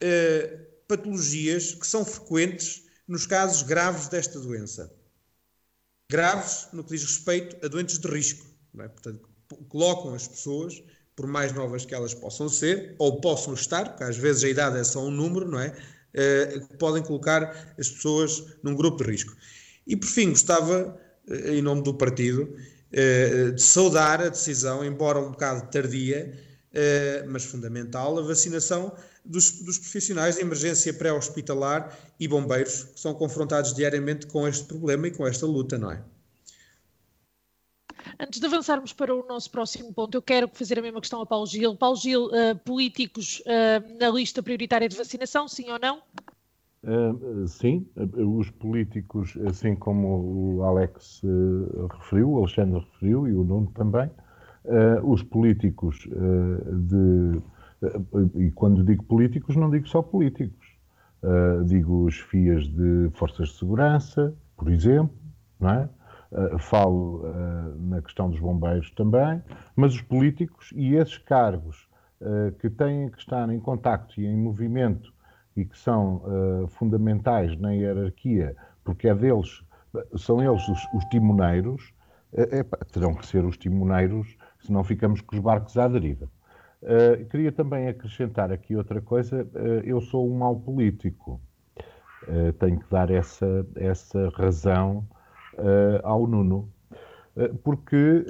eh, 0.02 0.60
patologias 0.88 1.74
que 1.74 1.88
são 1.88 2.06
frequentes 2.06 2.84
nos 3.08 3.26
casos 3.26 3.62
graves 3.62 4.08
desta 4.08 4.40
doença. 4.40 4.92
Graves 6.10 6.68
no 6.72 6.84
que 6.84 6.92
diz 6.92 7.04
respeito 7.04 7.64
a 7.66 7.70
doentes 7.70 7.98
de 8.00 8.08
risco. 8.08 8.46
É? 8.80 8.88
Portanto, 8.88 9.30
colocam 9.70 10.14
as 10.14 10.28
pessoas, 10.28 10.82
por 11.16 11.28
mais 11.28 11.54
novas 11.54 11.86
que 11.86 11.96
elas 11.96 12.14
possam 12.14 12.50
ser, 12.50 12.96
ou 12.98 13.22
possam 13.22 13.54
estar, 13.54 13.90
porque 13.90 14.04
às 14.04 14.18
vezes 14.18 14.44
a 14.44 14.50
idade 14.50 14.78
é 14.78 14.84
só 14.84 15.04
um 15.04 15.12
número, 15.12 15.50
não 15.50 15.60
é? 15.60 15.76
Eh, 16.18 16.62
que 16.70 16.78
podem 16.78 17.04
colocar 17.04 17.76
as 17.78 17.90
pessoas 17.90 18.46
num 18.64 18.74
grupo 18.74 19.04
de 19.04 19.12
risco. 19.12 19.36
E 19.86 19.98
por 19.98 20.08
fim, 20.08 20.30
gostava, 20.30 20.98
eh, 21.30 21.56
em 21.56 21.62
nome 21.62 21.84
do 21.84 21.94
partido, 21.94 22.56
eh, 22.94 23.52
de 23.52 23.62
saudar 23.62 24.22
a 24.22 24.30
decisão, 24.30 24.86
embora 24.86 25.20
um 25.20 25.32
bocado 25.32 25.70
tardia, 25.70 26.34
mas 27.30 27.46
fundamental, 27.46 28.20
a 28.20 28.22
vacinação 28.22 28.94
dos, 29.24 29.62
dos 29.62 29.78
profissionais 29.78 30.36
de 30.36 30.42
emergência 30.42 30.94
pré-hospitalar 30.94 31.98
e 32.20 32.28
bombeiros, 32.28 32.84
que 32.84 33.00
são 33.00 33.14
confrontados 33.14 33.74
diariamente 33.74 34.28
com 34.28 34.46
este 34.46 34.66
problema 34.66 35.08
e 35.08 35.12
com 35.12 35.26
esta 35.26 35.46
luta, 35.46 35.78
não 35.78 35.90
é? 35.90 36.04
Antes 38.20 38.40
de 38.40 38.46
avançarmos 38.46 38.94
para 38.94 39.14
o 39.14 39.26
nosso 39.28 39.52
próximo 39.52 39.94
ponto, 39.94 40.16
eu 40.16 40.22
quero 40.22 40.48
fazer 40.54 40.80
a 40.80 40.82
mesma 40.82 41.02
questão 41.02 41.22
a 41.22 41.26
Paulo 41.26 41.46
Gil. 41.46 41.76
Paulo 41.76 41.98
Gil, 41.98 42.28
uh, 42.28 42.56
políticos 42.64 43.42
uh, 43.42 44.00
na 44.00 44.10
lista 44.10 44.42
prioritária 44.42 44.88
de 44.88 44.96
vacinação, 44.96 45.48
sim 45.48 45.70
ou 45.72 45.80
não? 45.80 46.02
Uh, 46.84 47.48
sim, 47.48 47.88
os 47.96 48.50
políticos, 48.52 49.38
assim 49.48 49.76
como 49.76 50.58
o 50.58 50.64
Alex 50.64 51.22
referiu, 52.00 52.32
o 52.32 52.38
Alexandre 52.40 52.80
referiu 52.80 53.28
e 53.28 53.34
o 53.34 53.44
Nuno 53.44 53.72
também, 53.74 54.10
os 55.04 55.24
políticos 55.24 56.08
de 56.08 57.42
e 58.36 58.52
quando 58.52 58.84
digo 58.84 59.04
políticos, 59.04 59.56
não 59.56 59.70
digo 59.70 59.88
só 59.88 60.02
políticos. 60.02 60.66
Digo 61.66 62.06
os 62.06 62.20
FIAs 62.20 62.68
de 62.68 63.10
forças 63.14 63.50
de 63.50 63.58
segurança, 63.58 64.34
por 64.56 64.72
exemplo, 64.72 65.16
não 65.60 65.70
é? 65.70 65.90
Uh, 66.36 66.60
falo 66.60 67.22
uh, 67.24 67.80
na 67.80 68.02
questão 68.02 68.30
dos 68.30 68.40
bombeiros 68.40 68.92
também, 68.92 69.42
mas 69.76 69.96
os 69.96 70.02
políticos 70.02 70.74
e 70.76 70.96
esses 70.96 71.18
cargos 71.18 71.88
que 72.60 72.70
têm 72.70 73.10
que 73.10 73.20
estar 73.20 73.48
em 73.50 73.60
contacto 73.60 74.20
e 74.20 74.26
em 74.26 74.38
movimento 74.38 75.14
e 75.56 75.66
que 75.66 75.78
são 75.78 76.24
fundamentais 76.70 77.56
na 77.60 77.72
hierarquia, 77.72 78.56
porque 78.86 79.10
é 79.10 79.14
deles, 79.14 79.62
são 80.16 80.42
eles 80.42 80.68
os, 80.68 80.82
os 80.94 81.04
timoneiros, 81.06 81.94
terão 82.92 83.14
que 83.14 83.28
ser 83.28 83.44
os 83.44 83.58
timoneiros, 83.58 84.38
senão 84.62 84.84
ficamos 84.84 85.20
com 85.22 85.36
os 85.36 85.42
barcos 85.42 85.78
à 85.78 85.90
deriva. 85.90 86.28
Uh, 86.86 87.26
queria 87.26 87.52
também 87.52 87.88
acrescentar 87.88 88.52
aqui 88.52 88.76
outra 88.76 89.02
coisa. 89.02 89.44
Uh, 89.56 89.82
eu 89.84 90.00
sou 90.02 90.30
um 90.30 90.38
mau 90.38 90.56
político. 90.56 91.42
Uh, 92.28 92.54
tenho 92.54 92.80
que 92.80 92.90
dar 92.92 93.10
essa, 93.10 93.66
essa 93.76 94.30
razão 94.30 95.04
ao 96.04 96.28
Nuno. 96.28 96.70
porque 97.64 98.26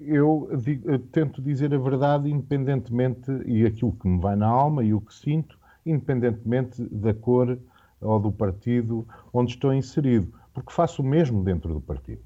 eu 0.00 0.50
digo, 0.62 0.98
tento 1.10 1.42
dizer 1.42 1.74
a 1.74 1.78
verdade 1.78 2.30
independentemente, 2.30 3.30
e 3.46 3.66
aquilo 3.66 3.92
que 3.92 4.08
me 4.08 4.20
vai 4.20 4.36
na 4.36 4.46
alma 4.46 4.82
e 4.84 4.94
o 4.94 5.00
que 5.00 5.14
sinto, 5.14 5.58
independentemente 5.84 6.82
da 6.90 7.14
cor 7.14 7.58
ou 8.00 8.20
do 8.20 8.32
partido 8.32 9.06
onde 9.32 9.52
estou 9.52 9.72
inserido. 9.72 10.32
Porque 10.52 10.72
faço 10.72 11.02
o 11.02 11.04
mesmo 11.04 11.42
dentro 11.42 11.72
do 11.72 11.80
partido. 11.80 12.22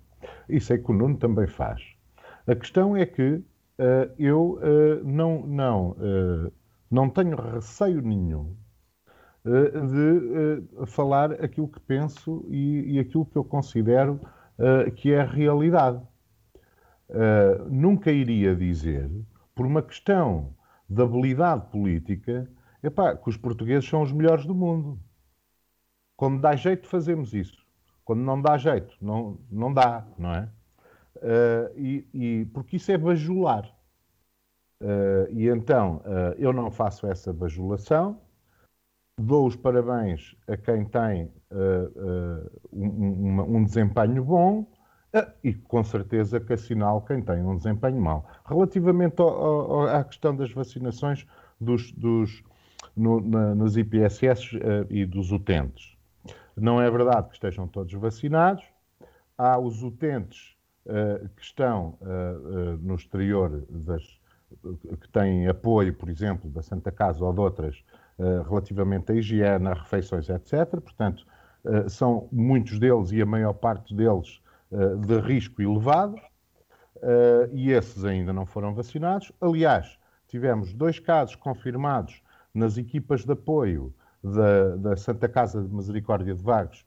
Isso 0.49 0.72
é 0.72 0.78
que 0.78 0.90
o 0.90 0.95
Nuno 0.95 1.16
também 1.16 1.47
faz. 1.47 1.82
A 2.47 2.55
questão 2.55 2.97
é 2.97 3.07
que 3.07 3.34
uh, 3.34 3.45
eu 4.18 4.59
uh, 4.59 5.05
não, 5.05 5.47
não, 5.47 5.90
uh, 5.90 6.53
não 6.90 7.09
tenho 7.09 7.36
receio 7.36 8.01
nenhum 8.01 8.55
de 9.45 10.86
falar 10.86 11.32
aquilo 11.32 11.68
que 11.68 11.80
penso 11.80 12.45
e, 12.49 12.95
e, 12.95 12.99
aquilo 12.99 13.26
que 13.26 13.36
eu 13.36 13.43
considero 13.43 14.20
que 14.97 15.12
é 15.12 15.20
a 15.20 15.24
realidade. 15.24 16.01
nunca 17.68 18.12
iria 18.12 18.55
dizer, 18.55 19.11
por 19.55 19.66
uma 19.66 19.82
questão 19.82 20.55
de 20.88 21.03
habilidade 21.03 21.66
política, 21.70 22.49
epá, 22.82 23.16
que 23.16 23.28
os 23.28 23.36
portugueses 23.36 23.88
são 23.88 24.03
os 24.03 24.12
melhores 24.12 24.45
do 24.47 24.55
mundo. 24.55 24.99
Quando 26.16 26.40
dá 26.40 26.55
jeito, 26.55 26.86
fazemos 26.86 27.32
isso. 27.34 27.66
Quando 28.05 28.20
não 28.20 28.40
dá 28.40 28.57
jeito, 28.59 28.97
não, 29.01 29.38
não 29.51 29.72
dá, 29.72 30.07
não 30.18 30.34
é? 30.34 30.49
Uh, 31.16 31.78
e, 31.78 32.09
e, 32.12 32.45
porque 32.47 32.76
isso 32.76 32.90
é 32.90 32.99
bajular. 32.99 33.64
Uh, 34.80 35.30
e 35.30 35.49
então 35.49 35.99
uh, 35.99 36.34
eu 36.36 36.53
não 36.53 36.70
faço 36.70 37.07
essa 37.07 37.32
bajulação, 37.32 38.20
dou 39.18 39.46
os 39.46 39.56
parabéns 39.56 40.34
a 40.48 40.56
quem 40.56 40.84
tem 40.84 41.30
um, 42.72 42.86
um, 42.86 43.56
um, 43.56 43.64
desempenho 43.64 44.24
bom 44.24 44.66
e 45.44 45.52
com 45.52 45.84
certeza 45.84 46.40
que 46.40 46.52
assinalo 46.52 47.02
quem 47.02 47.20
tem 47.20 47.42
um 47.42 47.56
desempenho 47.56 48.00
mau. 48.00 48.26
Relativamente 48.46 49.20
ao, 49.20 49.28
ao, 49.28 49.82
à 49.88 50.02
questão 50.04 50.34
das 50.34 50.50
vacinações 50.52 51.26
dos, 51.60 51.92
dos 51.92 52.42
no, 52.96 53.20
na, 53.20 53.54
nos 53.54 53.76
IPSS 53.76 54.58
e 54.88 55.04
dos 55.04 55.30
utentes, 55.30 55.96
não 56.56 56.80
é 56.80 56.90
verdade 56.90 57.28
que 57.28 57.34
estejam 57.34 57.66
todos 57.66 57.92
vacinados. 57.94 58.64
Há 59.36 59.58
os 59.58 59.82
utentes 59.82 60.54
uh, 60.86 61.28
que 61.36 61.42
estão 61.42 61.98
uh, 62.00 62.04
uh, 62.04 62.78
no 62.80 62.94
exterior, 62.94 63.64
das, 63.68 64.02
que 65.00 65.08
têm 65.10 65.48
apoio, 65.48 65.94
por 65.94 66.08
exemplo, 66.08 66.50
da 66.50 66.62
Santa 66.62 66.92
Casa 66.92 67.24
ou 67.24 67.32
de 67.32 67.40
outras, 67.40 67.82
relativamente 68.49 69.12
à 69.12 69.14
higiene, 69.14 69.68
a 69.68 69.75
refeições, 69.75 70.29
etc. 70.29 70.81
Portanto, 70.81 71.27
são 71.89 72.29
muitos 72.33 72.79
deles 72.79 73.12
e 73.12 73.23
a 73.23 73.27
maior 73.27 73.53
parte 73.53 73.95
deles 73.95 74.41
de 75.07 75.20
risco 75.20 75.62
elevado. 75.62 76.16
e 77.53 77.70
esses 77.70 78.05
ainda 78.05 78.33
não 78.33 78.47
foram 78.47 78.75
vacinados. 78.75 79.33
Aliás, 79.41 79.99
tivemos 80.29 80.73
dois 80.73 80.99
casos 80.99 81.37
confirmados 81.37 82.23
nas 82.55 82.77
equipas 82.77 83.25
de 83.25 83.33
apoio 83.33 83.95
da, 84.23 84.77
da 84.77 84.97
Santa 84.97 85.29
Casa 85.29 85.62
de 85.62 85.75
Misericórdia 85.75 86.35
de 86.35 86.43
Vagos 86.43 86.85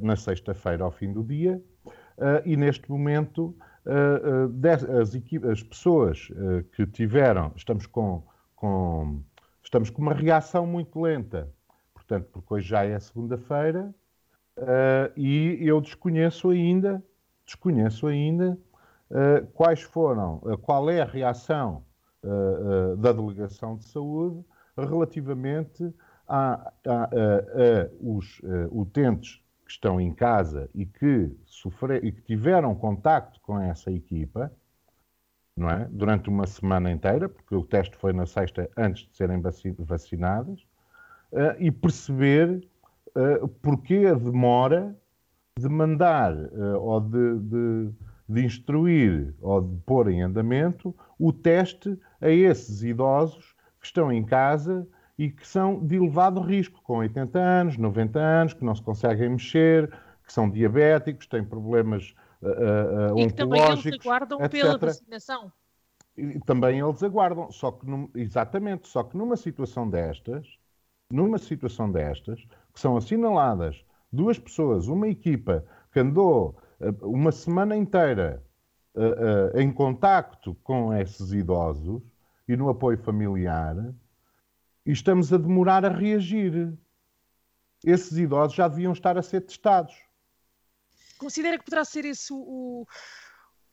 na 0.00 0.16
sexta-feira, 0.16 0.84
ao 0.84 0.90
fim 0.90 1.12
do 1.12 1.22
dia, 1.22 1.60
e 2.44 2.56
neste 2.56 2.90
momento 2.90 3.56
as, 3.84 4.84
as, 5.50 5.62
pessoas 5.62 6.28
que 6.72 6.86
tiveram, 6.86 7.52
estamos 7.56 7.86
com, 7.86 8.22
com, 8.54 9.22
estamos 9.74 9.90
com 9.90 10.02
uma 10.02 10.14
reação 10.14 10.64
muito 10.64 11.00
lenta, 11.00 11.52
portanto, 11.92 12.28
porque 12.32 12.54
hoje 12.54 12.68
já 12.68 12.84
é 12.84 12.96
segunda-feira, 13.00 13.92
e 15.16 15.58
eu 15.62 15.80
desconheço 15.80 16.50
ainda, 16.50 17.02
desconheço 17.44 18.06
ainda 18.06 18.56
quais 19.52 19.82
foram, 19.82 20.38
qual 20.62 20.88
é 20.88 21.00
a 21.00 21.04
reação 21.04 21.84
da 22.98 23.12
Delegação 23.12 23.76
de 23.76 23.84
Saúde 23.86 24.44
relativamente 24.78 25.92
a, 26.28 26.72
a, 26.86 26.92
a, 26.92 27.04
a 27.04 27.90
os 28.00 28.40
utentes 28.70 29.42
que 29.64 29.72
estão 29.72 30.00
em 30.00 30.14
casa 30.14 30.70
e 30.72 30.86
que, 30.86 31.36
sofrer, 31.46 32.04
e 32.04 32.12
que 32.12 32.22
tiveram 32.22 32.76
contacto 32.76 33.40
com 33.40 33.58
essa 33.58 33.90
equipa, 33.90 34.52
não 35.56 35.70
é? 35.70 35.86
Durante 35.90 36.28
uma 36.28 36.46
semana 36.46 36.90
inteira, 36.90 37.28
porque 37.28 37.54
o 37.54 37.64
teste 37.64 37.96
foi 37.96 38.12
na 38.12 38.26
sexta 38.26 38.68
antes 38.76 39.06
de 39.06 39.16
serem 39.16 39.40
vacinadas, 39.78 40.60
uh, 41.32 41.54
e 41.58 41.70
perceber 41.70 42.66
uh, 43.14 43.48
porquê 43.62 44.06
a 44.06 44.14
demora 44.14 44.96
de 45.58 45.68
mandar 45.68 46.34
uh, 46.34 46.80
ou 46.80 47.00
de, 47.00 47.38
de, 47.38 47.90
de, 48.28 48.44
instruir 48.44 49.34
ou 49.40 49.62
de 49.62 49.76
pôr 49.82 50.08
em 50.10 50.22
andamento 50.22 50.94
o 51.18 51.32
teste 51.32 51.98
a 52.20 52.28
esses 52.28 52.82
idosos 52.82 53.54
que 53.80 53.86
estão 53.86 54.12
em 54.12 54.24
casa 54.24 54.86
e 55.16 55.30
que 55.30 55.46
são 55.46 55.84
de 55.86 55.94
elevado 55.94 56.40
risco, 56.40 56.82
com 56.82 56.98
80 56.98 57.38
anos, 57.38 57.76
90 57.76 58.18
anos, 58.18 58.52
que 58.52 58.64
não 58.64 58.74
se 58.74 58.82
conseguem 58.82 59.28
mexer, 59.28 59.88
que 60.26 60.32
são 60.32 60.50
diabéticos, 60.50 61.28
têm 61.28 61.44
problemas 61.44 62.12
uh, 62.44 63.14
uh, 63.14 63.18
e 63.18 63.26
que 63.26 63.32
também 63.32 63.62
eles 63.62 63.86
aguardam 63.86 64.38
etc. 64.40 64.50
pela 64.50 64.78
vacinação. 64.78 65.52
E 66.16 66.38
também 66.40 66.78
eles 66.78 67.02
aguardam, 67.02 67.50
só 67.50 67.72
que 67.72 67.86
num, 67.86 68.08
exatamente, 68.14 68.86
só 68.86 69.02
que 69.02 69.16
numa 69.16 69.36
situação 69.36 69.88
destas, 69.88 70.46
numa 71.10 71.38
situação 71.38 71.90
destas, 71.90 72.40
que 72.72 72.80
são 72.80 72.96
assinaladas 72.96 73.84
duas 74.12 74.38
pessoas, 74.38 74.86
uma 74.86 75.08
equipa 75.08 75.64
que 75.92 76.00
andou 76.00 76.56
uh, 76.80 77.08
uma 77.08 77.32
semana 77.32 77.76
inteira 77.76 78.42
uh, 78.94 79.58
em 79.58 79.72
contacto 79.72 80.54
com 80.62 80.94
esses 80.94 81.32
idosos 81.32 82.02
e 82.46 82.56
no 82.56 82.68
apoio 82.68 82.98
familiar, 82.98 83.76
e 84.86 84.92
estamos 84.92 85.32
a 85.32 85.38
demorar 85.38 85.84
a 85.84 85.88
reagir. 85.88 86.76
Esses 87.84 88.16
idosos 88.18 88.54
já 88.54 88.68
deviam 88.68 88.92
estar 88.92 89.16
a 89.18 89.22
ser 89.22 89.40
testados. 89.40 89.94
Considera 91.24 91.58
que 91.58 91.64
poderá 91.64 91.86
ser 91.86 92.04
esse 92.04 92.30
o, 92.34 92.86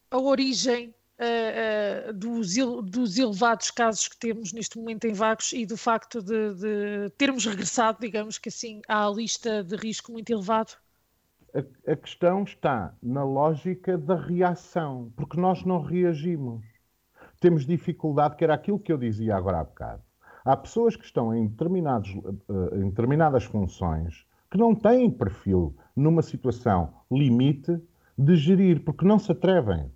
a 0.09 0.17
origem 0.17 0.95
uh, 1.19 2.09
uh, 2.09 2.13
dos, 2.13 2.55
dos, 2.85 3.17
elevados 3.17 3.69
casos 3.71 4.07
que 4.07 4.17
temos 4.17 4.53
neste 4.53 4.77
momento 4.77 5.05
em 5.05 5.11
Vagos 5.11 5.51
e 5.51 5.65
do 5.65 5.75
facto 5.75 6.21
de, 6.21 6.55
de, 6.55 7.09
termos 7.17 7.45
regressado, 7.45 7.97
digamos 7.99 8.37
que 8.37 8.47
assim, 8.47 8.79
à 8.87 9.05
lista 9.09 9.65
de 9.65 9.75
risco 9.75 10.13
muito 10.13 10.31
elevado? 10.31 10.77
A, 11.53 11.91
a 11.91 11.95
questão 11.97 12.43
está 12.43 12.95
na 13.03 13.25
lógica 13.25 13.97
da 13.97 14.15
reação, 14.15 15.11
porque 15.17 15.37
nós 15.37 15.65
não 15.65 15.81
reagimos. 15.81 16.63
Temos 17.41 17.65
dificuldade, 17.65 18.37
que 18.37 18.45
era 18.45 18.53
aquilo 18.53 18.79
que 18.79 18.93
eu 18.93 18.97
dizia 18.97 19.35
agora 19.35 19.59
há 19.59 19.63
bocado 19.65 20.03
Há 20.45 20.55
pessoas 20.55 20.95
que 20.95 21.03
estão 21.03 21.35
em, 21.35 21.47
determinados, 21.47 22.09
eh, 22.09 22.77
em 22.77 22.89
determinadas 22.91 23.43
funções 23.43 24.25
que 24.49 24.57
não 24.57 24.73
têm 24.73 25.11
perfil 25.11 25.75
numa 25.95 26.21
situação 26.21 26.93
limite 27.11 27.79
de 28.17 28.35
gerir, 28.35 28.83
porque 28.83 29.05
não 29.05 29.19
se 29.19 29.31
atrevem. 29.31 29.91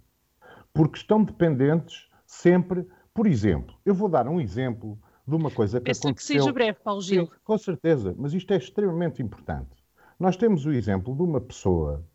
Porque 0.74 0.98
estão 0.98 1.24
dependentes 1.24 2.10
sempre. 2.26 2.88
Por 3.14 3.28
exemplo, 3.28 3.76
eu 3.86 3.94
vou 3.94 4.10
dar 4.10 4.28
um 4.28 4.40
exemplo 4.40 5.00
de 5.28 5.36
uma 5.36 5.50
coisa 5.50 5.80
que 5.80 5.86
Penso 5.86 6.08
aconteceu... 6.08 6.36
que 6.36 6.42
seja 6.42 6.54
breve, 6.54 6.80
Paulo 6.84 7.02
Gil. 7.02 7.26
Sim, 7.26 7.32
com 7.44 7.58
certeza, 7.58 8.16
mas 8.18 8.34
isto 8.34 8.52
é 8.54 8.58
extremamente 8.58 9.22
importante. 9.22 9.84
Nós 10.20 10.36
temos 10.36 10.66
o 10.66 10.72
exemplo 10.72 11.16
de 11.16 11.24
uma 11.24 11.42
pessoa 11.42 12.06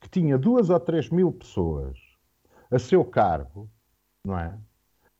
que 0.00 0.08
tinha 0.08 0.38
duas 0.38 0.70
ou 0.70 0.80
três 0.80 1.10
mil 1.10 1.30
pessoas 1.32 1.98
a 2.70 2.78
seu 2.78 3.04
cargo, 3.04 3.68
não 4.24 4.38
é? 4.38 4.58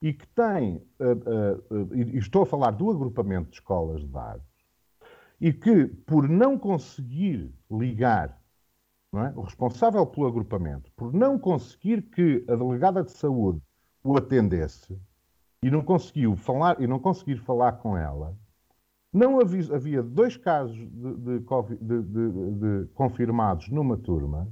e 0.03 0.14
que 0.14 0.26
tem, 0.28 0.76
uh, 0.98 1.74
uh, 1.74 1.84
uh, 1.84 1.94
e 1.94 2.16
estou 2.16 2.42
a 2.42 2.46
falar 2.46 2.70
do 2.70 2.90
agrupamento 2.90 3.51
de 3.51 3.57
escolas 3.57 4.01
de 4.01 4.07
dados, 4.07 4.46
e 5.41 5.53
que, 5.53 5.86
por 5.86 6.28
não 6.28 6.59
conseguir 6.59 7.53
ligar 7.70 8.38
é, 9.12 9.32
o 9.34 9.41
responsável 9.41 10.07
pelo 10.07 10.26
agrupamento, 10.26 10.93
por 10.93 11.12
não 11.12 11.38
conseguir 11.38 12.03
que 12.03 12.45
a 12.49 12.55
delegada 12.55 13.03
de 13.03 13.11
saúde 13.11 13.61
o 14.05 14.16
atendesse, 14.16 15.01
e 15.62 15.70
não 15.70 15.82
conseguiu 15.82 16.36
falar 16.36 16.80
e 16.80 16.86
não 16.86 16.99
conseguir 16.99 17.36
falar 17.36 17.72
com 17.72 17.97
ela, 17.97 18.36
não 19.12 19.41
havia, 19.41 19.74
havia 19.74 20.03
dois 20.03 20.36
casos 20.36 20.76
de, 20.76 21.14
de, 21.16 22.03
de, 22.03 22.03
de, 22.03 22.86
confirmados 22.95 23.68
numa 23.68 23.97
turma. 23.97 24.49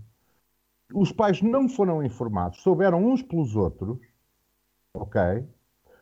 Os 0.93 1.13
pais 1.13 1.41
não 1.41 1.69
foram 1.69 2.03
informados, 2.03 2.61
souberam 2.61 3.05
uns 3.05 3.23
pelos 3.23 3.55
outros, 3.55 3.99
ok? 4.93 5.47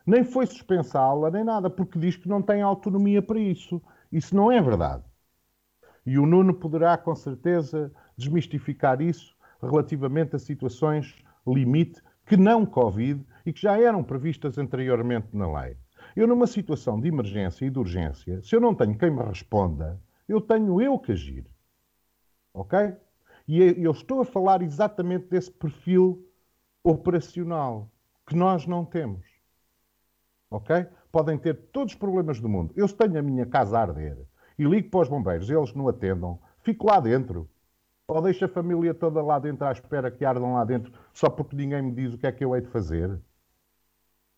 Nem 0.07 0.24
foi 0.24 0.47
suspensá-la, 0.47 1.30
nem 1.30 1.45
nada, 1.45 1.68
porque 1.68 1.99
diz 1.99 2.16
que 2.16 2.28
não 2.28 2.41
tem 2.41 2.62
autonomia 2.62 3.20
para 3.20 3.39
isso. 3.39 3.82
Isso 4.11 4.34
não 4.34 4.50
é 4.50 4.61
verdade. 4.61 5.04
E 6.04 6.18
o 6.18 6.26
Nuno 6.26 6.54
poderá, 6.54 6.96
com 6.96 7.14
certeza, 7.14 7.92
desmistificar 8.16 9.00
isso 9.00 9.36
relativamente 9.61 10.36
a 10.36 10.38
situações 10.38 11.14
limite 11.46 12.00
que 12.26 12.36
não 12.36 12.66
Covid 12.66 13.24
e 13.44 13.52
que 13.52 13.61
já 13.61 13.80
eram 13.80 14.02
previstas 14.02 14.59
anteriormente 14.59 15.28
na 15.32 15.61
lei. 15.61 15.76
Eu, 16.14 16.26
numa 16.26 16.46
situação 16.46 17.00
de 17.00 17.09
emergência 17.09 17.66
e 17.66 17.70
de 17.70 17.78
urgência, 17.78 18.42
se 18.42 18.54
eu 18.54 18.61
não 18.61 18.74
tenho 18.74 18.96
quem 18.96 19.11
me 19.11 19.22
responda, 19.22 20.00
eu 20.28 20.40
tenho 20.40 20.80
eu 20.80 20.98
que 20.98 21.12
agir. 21.12 21.46
Ok? 22.54 22.78
E 23.46 23.61
eu 23.61 23.92
estou 23.92 24.20
a 24.20 24.24
falar 24.24 24.62
exatamente 24.62 25.26
desse 25.28 25.50
perfil 25.50 26.26
operacional 26.82 27.90
que 28.26 28.34
nós 28.34 28.66
não 28.66 28.84
temos. 28.84 29.24
Ok? 30.50 30.86
Podem 31.17 31.39
ter 31.39 31.55
todos 31.73 31.95
os 31.95 31.99
problemas 31.99 32.43
do 32.43 32.47
mundo. 32.47 32.75
Eu, 32.77 32.87
tenho 32.87 33.19
a 33.19 33.23
minha 33.23 33.47
casa 33.47 33.79
a 33.79 33.81
arder 33.81 34.19
e 34.59 34.64
ligo 34.64 34.91
para 34.91 35.01
os 35.01 35.09
bombeiros, 35.09 35.49
eles 35.49 35.73
não 35.73 35.89
atendam, 35.89 36.39
fico 36.59 36.89
lá 36.89 37.01
dentro. 37.01 37.49
Ou 38.07 38.21
deixo 38.21 38.45
a 38.45 38.49
família 38.49 38.93
toda 38.93 39.23
lá 39.23 39.39
dentro 39.39 39.64
à 39.64 39.73
espera 39.73 40.11
que 40.11 40.27
ardam 40.27 40.53
lá 40.53 40.62
dentro 40.62 40.93
só 41.14 41.31
porque 41.31 41.57
ninguém 41.57 41.81
me 41.81 41.93
diz 41.93 42.12
o 42.12 42.19
que 42.19 42.27
é 42.27 42.33
que 42.33 42.45
eu 42.45 42.55
hei 42.55 42.61
de 42.61 42.69
fazer. 42.69 43.19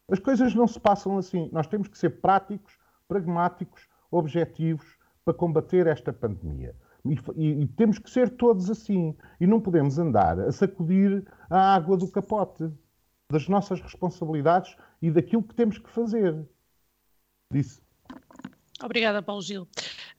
As 0.08 0.20
coisas 0.20 0.54
não 0.54 0.68
se 0.68 0.78
passam 0.78 1.18
assim. 1.18 1.50
Nós 1.52 1.66
temos 1.66 1.88
que 1.88 1.98
ser 1.98 2.20
práticos, 2.20 2.78
pragmáticos, 3.08 3.88
objetivos 4.08 4.86
para 5.24 5.34
combater 5.34 5.88
esta 5.88 6.12
pandemia. 6.12 6.76
E, 7.04 7.62
e, 7.62 7.66
temos 7.66 7.98
que 7.98 8.08
ser 8.08 8.30
todos 8.30 8.70
assim. 8.70 9.16
E 9.40 9.48
não 9.48 9.60
podemos 9.60 9.98
andar 9.98 10.38
a 10.38 10.52
sacudir 10.52 11.26
a 11.50 11.74
água 11.74 11.96
do 11.96 12.08
capote 12.08 12.70
das 13.28 13.48
nossas 13.48 13.80
responsabilidades 13.80 14.76
e 15.02 15.10
daquilo 15.10 15.42
que 15.42 15.56
temos 15.56 15.76
que 15.76 15.90
fazer. 15.90 16.46
Disse. 17.50 17.80
Obrigada, 18.82 19.22
Paulo 19.22 19.42
Gil. 19.42 19.66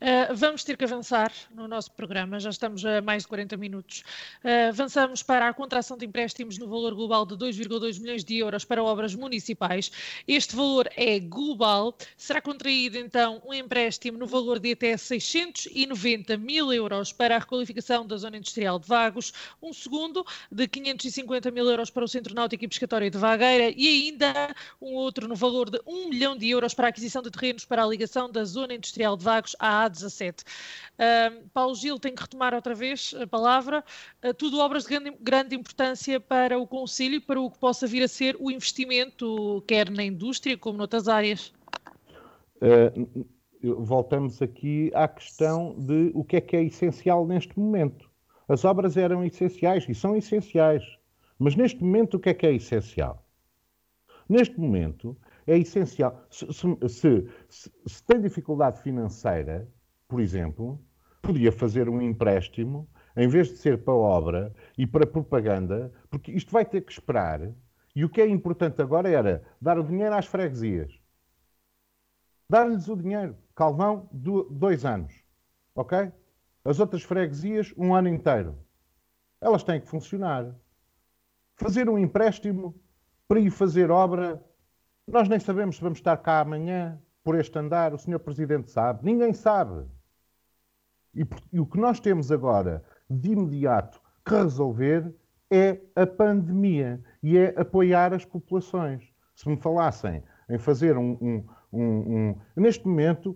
Uh, 0.01 0.33
vamos 0.33 0.63
ter 0.63 0.77
que 0.77 0.85
avançar 0.85 1.29
no 1.53 1.67
nosso 1.67 1.91
programa, 1.91 2.39
já 2.39 2.49
estamos 2.49 2.85
a 2.85 3.01
mais 3.01 3.23
de 3.23 3.27
40 3.27 3.57
minutos. 3.57 4.01
Uh, 4.41 4.69
avançamos 4.69 5.21
para 5.21 5.49
a 5.49 5.53
contração 5.53 5.97
de 5.97 6.05
empréstimos 6.05 6.57
no 6.57 6.69
valor 6.69 6.95
global 6.95 7.25
de 7.25 7.35
2,2 7.35 7.99
milhões 7.99 8.23
de 8.23 8.37
euros 8.37 8.63
para 8.63 8.81
obras 8.81 9.13
municipais. 9.13 9.91
Este 10.25 10.55
valor 10.55 10.89
é 10.95 11.19
global. 11.19 11.97
Será 12.15 12.41
contraído 12.41 12.97
então 12.97 13.41
um 13.45 13.53
empréstimo 13.53 14.17
no 14.17 14.25
valor 14.25 14.57
de 14.57 14.71
até 14.71 14.95
690 14.95 16.37
mil 16.37 16.71
euros 16.71 17.11
para 17.11 17.35
a 17.35 17.39
requalificação 17.39 18.07
da 18.07 18.15
zona 18.15 18.37
industrial 18.37 18.79
de 18.79 18.87
Vagos, 18.87 19.33
um 19.61 19.73
segundo 19.73 20.25
de 20.49 20.65
550 20.65 21.51
mil 21.51 21.69
euros 21.69 21.89
para 21.89 22.05
o 22.05 22.07
Centro 22.07 22.33
Náutico 22.33 22.63
e 22.63 22.69
Pescatório 22.69 23.11
de 23.11 23.17
Vagueira 23.17 23.73
e 23.75 24.07
ainda 24.07 24.55
um 24.81 24.93
outro 24.93 25.27
no 25.27 25.35
valor 25.35 25.69
de 25.69 25.81
1 25.85 26.07
milhão 26.07 26.37
de 26.37 26.49
euros 26.49 26.73
para 26.73 26.87
a 26.87 26.89
aquisição 26.89 27.21
de 27.21 27.29
terrenos 27.29 27.65
para 27.65 27.83
a 27.83 27.87
ligação 27.87 28.31
da 28.31 28.45
zona 28.45 28.73
industrial 28.73 29.17
de 29.17 29.25
Vagos 29.25 29.57
à 29.59 29.88
17. 29.89 30.43
Uh, 30.43 31.49
Paulo 31.53 31.75
Gil 31.75 31.99
tem 31.99 32.15
que 32.15 32.21
retomar 32.21 32.53
outra 32.53 32.73
vez 32.73 33.13
a 33.19 33.27
palavra. 33.27 33.83
Uh, 34.23 34.33
tudo 34.33 34.59
obras 34.59 34.83
de 34.83 34.89
grande, 34.89 35.17
grande, 35.19 35.55
importância 35.55 36.19
para 36.19 36.57
o 36.57 36.67
Conselho, 36.67 37.21
para 37.21 37.39
o 37.39 37.49
que 37.49 37.59
possa 37.59 37.87
vir 37.87 38.03
a 38.03 38.07
ser 38.07 38.37
o 38.39 38.49
investimento, 38.49 39.63
quer 39.67 39.89
na 39.89 40.03
indústria 40.03 40.57
como 40.57 40.77
noutras 40.77 41.07
áreas. 41.07 41.53
Uh, 42.61 43.25
voltamos 43.61 44.41
aqui 44.41 44.91
à 44.93 45.07
questão 45.07 45.75
de 45.77 46.11
o 46.13 46.23
que 46.23 46.37
é 46.37 46.41
que 46.41 46.55
é 46.55 46.63
essencial 46.63 47.25
neste 47.25 47.57
momento. 47.59 48.09
As 48.47 48.65
obras 48.65 48.97
eram 48.97 49.23
essenciais 49.23 49.85
e 49.87 49.93
são 49.93 50.15
essenciais. 50.15 50.83
Mas 51.37 51.55
neste 51.55 51.81
momento, 51.81 52.15
o 52.15 52.19
que 52.19 52.29
é 52.29 52.33
que 52.33 52.45
é 52.45 52.53
essencial? 52.53 53.23
Neste 54.27 54.59
momento, 54.59 55.17
é 55.47 55.57
essencial. 55.57 56.23
Se, 56.29 56.45
se, 56.53 57.29
se, 57.49 57.71
se 57.85 58.03
tem 58.03 58.21
dificuldade 58.21 58.81
financeira, 58.81 59.67
por 60.09 60.19
exemplo, 60.19 60.83
podia 61.21 61.51
fazer 61.51 61.87
um 61.87 62.01
empréstimo, 62.01 62.89
em 63.15 63.27
vez 63.27 63.47
de 63.47 63.57
ser 63.57 63.83
para 63.83 63.93
obra 63.93 64.53
e 64.75 64.87
para 64.87 65.05
propaganda, 65.05 65.93
porque 66.09 66.31
isto 66.31 66.51
vai 66.51 66.65
ter 66.65 66.81
que 66.81 66.91
esperar. 66.91 67.53
E 67.95 68.03
o 68.03 68.09
que 68.09 68.19
é 68.19 68.27
importante 68.27 68.81
agora 68.81 69.07
era 69.07 69.43
dar 69.61 69.77
o 69.77 69.83
dinheiro 69.83 70.15
às 70.15 70.25
freguesias. 70.25 70.99
Dar-lhes 72.49 72.87
o 72.87 72.95
dinheiro. 72.95 73.37
Calvão, 73.55 74.09
dois 74.11 74.83
anos. 74.83 75.13
Ok? 75.75 76.11
As 76.65 76.79
outras 76.79 77.03
freguesias, 77.03 77.71
um 77.77 77.93
ano 77.93 78.07
inteiro. 78.09 78.57
Elas 79.39 79.63
têm 79.63 79.79
que 79.79 79.87
funcionar. 79.87 80.55
Fazer 81.55 81.87
um 81.87 81.99
empréstimo 81.99 82.73
para 83.27 83.39
ir 83.39 83.51
fazer 83.51 83.91
obra, 83.91 84.43
nós 85.07 85.29
nem 85.29 85.39
sabemos 85.39 85.75
se 85.75 85.81
vamos 85.83 85.99
estar 85.99 86.17
cá 86.17 86.39
amanhã, 86.39 86.99
por 87.23 87.35
este 87.35 87.59
andar, 87.59 87.93
o 87.93 87.97
Sr. 87.99 88.19
Presidente 88.19 88.71
sabe. 88.71 89.05
Ninguém 89.05 89.33
sabe. 89.33 89.85
E, 91.15 91.25
e 91.51 91.59
o 91.59 91.65
que 91.65 91.79
nós 91.79 91.99
temos 91.99 92.31
agora, 92.31 92.83
de 93.09 93.31
imediato, 93.31 93.99
que 94.25 94.33
resolver 94.35 95.13
é 95.51 95.79
a 95.95 96.05
pandemia 96.05 97.03
e 97.23 97.37
é 97.37 97.59
apoiar 97.59 98.13
as 98.13 98.23
populações. 98.23 99.03
Se 99.35 99.49
me 99.49 99.57
falassem 99.57 100.23
em 100.49 100.57
fazer 100.57 100.97
um. 100.97 101.17
um, 101.21 101.43
um, 101.71 101.81
um 101.81 102.35
neste 102.55 102.87
momento, 102.87 103.35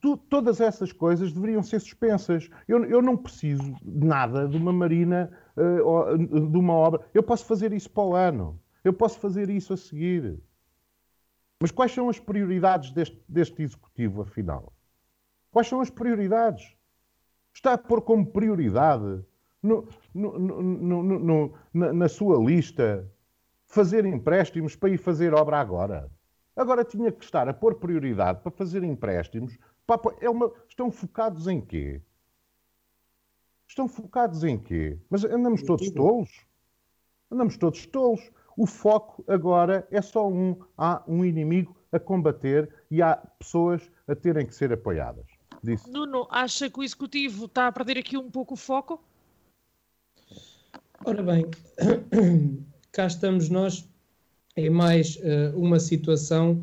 tu, 0.00 0.16
todas 0.16 0.60
essas 0.60 0.92
coisas 0.92 1.32
deveriam 1.32 1.62
ser 1.62 1.80
suspensas. 1.80 2.48
Eu, 2.68 2.84
eu 2.84 3.02
não 3.02 3.16
preciso 3.16 3.74
de 3.82 4.06
nada 4.06 4.46
de 4.48 4.56
uma 4.56 4.72
marina, 4.72 5.30
uh, 5.56 6.18
de 6.18 6.58
uma 6.58 6.72
obra. 6.72 7.00
Eu 7.12 7.22
posso 7.22 7.44
fazer 7.46 7.72
isso 7.72 7.90
para 7.90 8.04
o 8.04 8.14
ano. 8.14 8.60
Eu 8.82 8.92
posso 8.92 9.18
fazer 9.18 9.48
isso 9.50 9.72
a 9.72 9.76
seguir. 9.76 10.38
Mas 11.60 11.70
quais 11.70 11.92
são 11.92 12.08
as 12.08 12.18
prioridades 12.18 12.90
deste, 12.90 13.22
deste 13.28 13.62
executivo, 13.62 14.22
afinal? 14.22 14.72
Quais 15.50 15.66
são 15.66 15.80
as 15.80 15.88
prioridades? 15.88 16.74
Está 17.54 17.74
a 17.74 17.78
pôr 17.78 18.02
como 18.02 18.26
prioridade 18.26 19.24
no, 19.62 19.88
no, 20.12 20.38
no, 20.38 21.54
na, 21.72 21.92
na, 21.92 22.08
sua 22.08 22.36
lista 22.36 23.10
fazer 23.64 24.04
empréstimos 24.04 24.76
para 24.76 24.90
ir 24.90 24.98
fazer 24.98 25.32
obra 25.32 25.58
agora. 25.58 26.10
Agora 26.56 26.84
tinha 26.84 27.10
que 27.10 27.24
estar 27.24 27.48
a 27.48 27.54
pôr 27.54 27.76
prioridade 27.76 28.40
para 28.42 28.50
fazer 28.50 28.82
empréstimos. 28.84 29.56
Para, 29.86 30.00
é 30.20 30.28
uma, 30.28 30.52
estão 30.68 30.90
focados 30.90 31.46
em 31.46 31.60
quê? 31.60 32.02
Estão 33.66 33.88
focados 33.88 34.44
em 34.44 34.58
quê? 34.58 34.98
Mas 35.08 35.24
andamos 35.24 35.62
todos 35.62 35.90
tolos? 35.90 36.30
Andamos 37.30 37.56
todos 37.56 37.86
tolos. 37.86 38.30
O 38.56 38.66
foco 38.66 39.24
agora 39.26 39.86
é 39.90 40.02
só 40.02 40.28
um. 40.28 40.56
Há 40.76 41.02
um 41.08 41.24
inimigo 41.24 41.74
a 41.90 41.98
combater 41.98 42.72
e 42.90 43.00
há 43.02 43.16
pessoas 43.38 43.90
a 44.06 44.14
terem 44.14 44.46
que 44.46 44.54
ser 44.54 44.72
apoiadas. 44.72 45.26
Disse. 45.64 45.90
Nuno, 45.90 46.26
acha 46.30 46.68
que 46.68 46.78
o 46.78 46.82
Executivo 46.82 47.46
está 47.46 47.68
a 47.68 47.72
perder 47.72 47.96
aqui 47.96 48.18
um 48.18 48.30
pouco 48.30 48.52
o 48.52 48.56
foco? 48.56 49.02
Ora 51.06 51.22
bem, 51.22 51.46
cá 52.92 53.06
estamos 53.06 53.48
nós 53.48 53.88
em 54.58 54.68
mais 54.68 55.16
uh, 55.16 55.56
uma 55.58 55.80
situação 55.80 56.62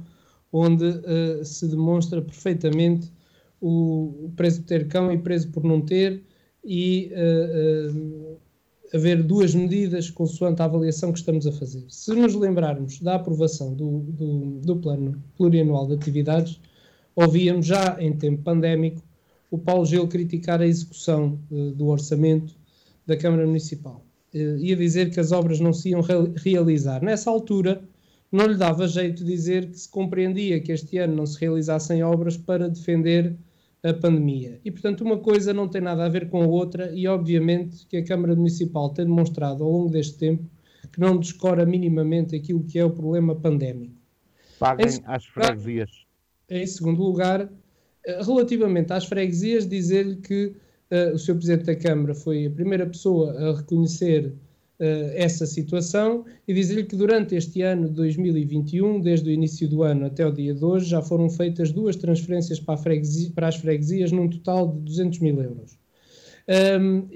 onde 0.53 0.85
uh, 0.85 1.43
se 1.43 1.67
demonstra 1.67 2.21
perfeitamente 2.21 3.11
o 3.59 4.31
preso 4.35 4.61
por 4.61 4.67
ter 4.67 4.87
cão 4.87 5.11
e 5.11 5.17
preso 5.17 5.49
por 5.49 5.63
não 5.63 5.81
ter 5.81 6.23
e 6.63 7.11
uh, 7.11 8.37
haver 8.93 9.23
duas 9.23 9.55
medidas 9.55 10.11
consoante 10.11 10.61
a 10.61 10.65
avaliação 10.65 11.11
que 11.11 11.17
estamos 11.17 11.47
a 11.47 11.51
fazer. 11.51 11.83
Se 11.89 12.13
nos 12.13 12.35
lembrarmos 12.35 12.99
da 12.99 13.15
aprovação 13.15 13.73
do, 13.73 14.01
do, 14.01 14.59
do 14.59 14.75
plano 14.75 15.23
plurianual 15.35 15.87
de 15.87 15.95
atividades, 15.95 16.59
ouvíamos 17.21 17.65
já 17.65 17.97
em 17.99 18.13
tempo 18.13 18.41
pandémico 18.43 19.01
o 19.49 19.57
Paulo 19.57 19.85
Gil 19.85 20.07
criticar 20.07 20.61
a 20.61 20.65
execução 20.65 21.39
uh, 21.51 21.71
do 21.71 21.87
orçamento 21.87 22.55
da 23.05 23.17
Câmara 23.17 23.45
Municipal. 23.45 24.05
Uh, 24.33 24.57
ia 24.57 24.75
dizer 24.75 25.11
que 25.11 25.19
as 25.19 25.31
obras 25.31 25.59
não 25.59 25.73
se 25.73 25.89
iam 25.89 26.01
re 26.01 26.13
realizar. 26.37 27.03
Nessa 27.03 27.29
altura, 27.29 27.81
não 28.31 28.45
lhe 28.45 28.55
dava 28.55 28.87
jeito 28.87 29.25
dizer 29.25 29.69
que 29.69 29.77
se 29.77 29.89
compreendia 29.89 30.61
que 30.61 30.71
este 30.71 30.97
ano 30.97 31.15
não 31.15 31.25
se 31.25 31.39
realizassem 31.39 32.01
obras 32.01 32.37
para 32.37 32.69
defender 32.69 33.35
a 33.83 33.93
pandemia. 33.93 34.61
E, 34.63 34.71
portanto, 34.71 35.01
uma 35.01 35.17
coisa 35.17 35.53
não 35.53 35.67
tem 35.67 35.81
nada 35.81 36.05
a 36.05 36.09
ver 36.09 36.29
com 36.29 36.41
a 36.41 36.47
outra, 36.47 36.91
e 36.93 37.07
obviamente 37.07 37.85
que 37.87 37.97
a 37.97 38.05
Câmara 38.05 38.35
Municipal 38.35 38.89
tem 38.91 39.05
demonstrado 39.05 39.63
ao 39.63 39.71
longo 39.71 39.89
deste 39.89 40.17
tempo 40.17 40.45
que 40.93 40.99
não 40.99 41.17
descora 41.17 41.65
minimamente 41.65 42.35
aquilo 42.35 42.63
que 42.63 42.79
é 42.79 42.85
o 42.85 42.91
problema 42.91 43.35
pandémico. 43.35 43.95
Paguem 44.59 44.99
às 45.05 45.25
freguesias. 45.25 45.89
Em 46.51 46.67
segundo 46.67 47.01
lugar, 47.01 47.49
eh, 48.05 48.21
relativamente 48.21 48.91
às 48.91 49.05
freguesias, 49.05 49.67
dizer-lhe 49.67 50.17
que 50.17 50.53
uh, 50.91 51.15
o 51.15 51.17
Sr. 51.17 51.35
Presidente 51.35 51.65
da 51.65 51.75
Câmara 51.75 52.13
foi 52.13 52.45
a 52.45 52.51
primeira 52.51 52.85
pessoa 52.85 53.31
a 53.31 53.57
reconhecer 53.57 54.33
essa 55.13 55.45
situação 55.45 56.25
e 56.47 56.55
dizer-lhe 56.55 56.83
que 56.83 56.95
durante 56.95 57.35
este 57.35 57.61
ano 57.61 57.87
de 57.87 57.93
2021, 57.93 58.99
desde 58.99 59.29
o 59.29 59.31
início 59.31 59.69
do 59.69 59.83
ano 59.83 60.07
até 60.07 60.25
o 60.25 60.31
dia 60.31 60.55
de 60.55 60.65
hoje, 60.65 60.89
já 60.89 61.03
foram 61.03 61.29
feitas 61.29 61.71
duas 61.71 61.95
transferências 61.95 62.59
para, 62.59 62.77
freguesia, 62.77 63.29
para 63.35 63.47
as 63.47 63.57
freguesias 63.57 64.11
num 64.11 64.27
total 64.27 64.71
de 64.71 64.79
200 64.79 65.19
mil 65.19 65.39
euros. 65.39 65.77
Um, 66.81 67.07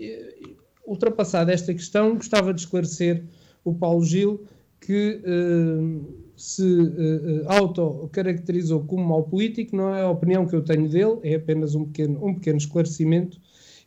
ultrapassada 0.86 1.52
esta 1.52 1.74
questão, 1.74 2.16
gostava 2.16 2.54
de 2.54 2.62
esclarecer 2.62 3.24
o 3.64 3.74
Paulo 3.74 4.06
Gil 4.06 4.46
que 4.80 5.20
uh, 5.26 6.25
se 6.36 6.64
uh, 6.64 7.44
auto-caracterizou 7.48 8.84
como 8.84 9.06
mau 9.06 9.24
político, 9.24 9.76
não 9.76 9.94
é 9.96 10.02
a 10.02 10.10
opinião 10.10 10.46
que 10.46 10.56
eu 10.56 10.62
tenho 10.62 10.90
dele, 10.90 11.20
é 11.24 11.36
apenas 11.36 11.76
um 11.76 11.86
pequeno, 11.86 12.26
um 12.26 12.34
pequeno 12.34 12.58
esclarecimento, 12.58 13.40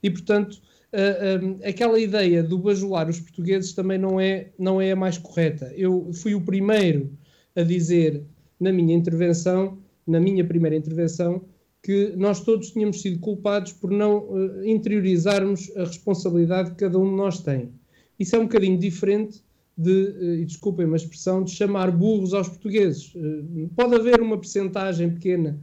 e 0.02 0.10
portanto 0.10 0.60
uh, 0.92 1.44
um, 1.44 1.58
aquela 1.64 1.98
ideia 1.98 2.42
do 2.42 2.58
bajular 2.58 3.08
os 3.08 3.20
portugueses 3.20 3.72
também 3.72 3.98
não 3.98 4.18
é, 4.20 4.48
não 4.58 4.80
é 4.80 4.92
a 4.92 4.96
mais 4.96 5.18
correta. 5.18 5.72
Eu 5.76 6.10
fui 6.12 6.34
o 6.34 6.40
primeiro 6.40 7.10
a 7.54 7.62
dizer 7.62 8.22
na 8.58 8.72
minha 8.72 8.94
intervenção, 8.94 9.78
na 10.06 10.18
minha 10.18 10.44
primeira 10.44 10.76
intervenção, 10.76 11.42
que 11.82 12.12
nós 12.16 12.40
todos 12.40 12.70
tínhamos 12.70 13.00
sido 13.00 13.18
culpados 13.20 13.72
por 13.72 13.90
não 13.90 14.18
uh, 14.18 14.64
interiorizarmos 14.64 15.70
a 15.76 15.84
responsabilidade 15.84 16.70
que 16.70 16.76
cada 16.76 16.98
um 16.98 17.08
de 17.08 17.16
nós 17.16 17.40
tem. 17.40 17.72
Isso 18.18 18.34
é 18.34 18.38
um 18.38 18.44
bocadinho 18.44 18.78
diferente 18.78 19.42
de, 19.78 19.90
uh, 19.90 20.34
e 20.34 20.44
desculpem-me 20.44 20.92
a 20.92 20.96
expressão, 20.96 21.42
de 21.44 21.52
chamar 21.52 21.90
burros 21.90 22.34
aos 22.34 22.48
portugueses. 22.48 23.14
Uh, 23.14 23.70
pode 23.76 23.94
haver 23.94 24.20
uma 24.20 24.36
percentagem 24.36 25.10
pequena 25.10 25.58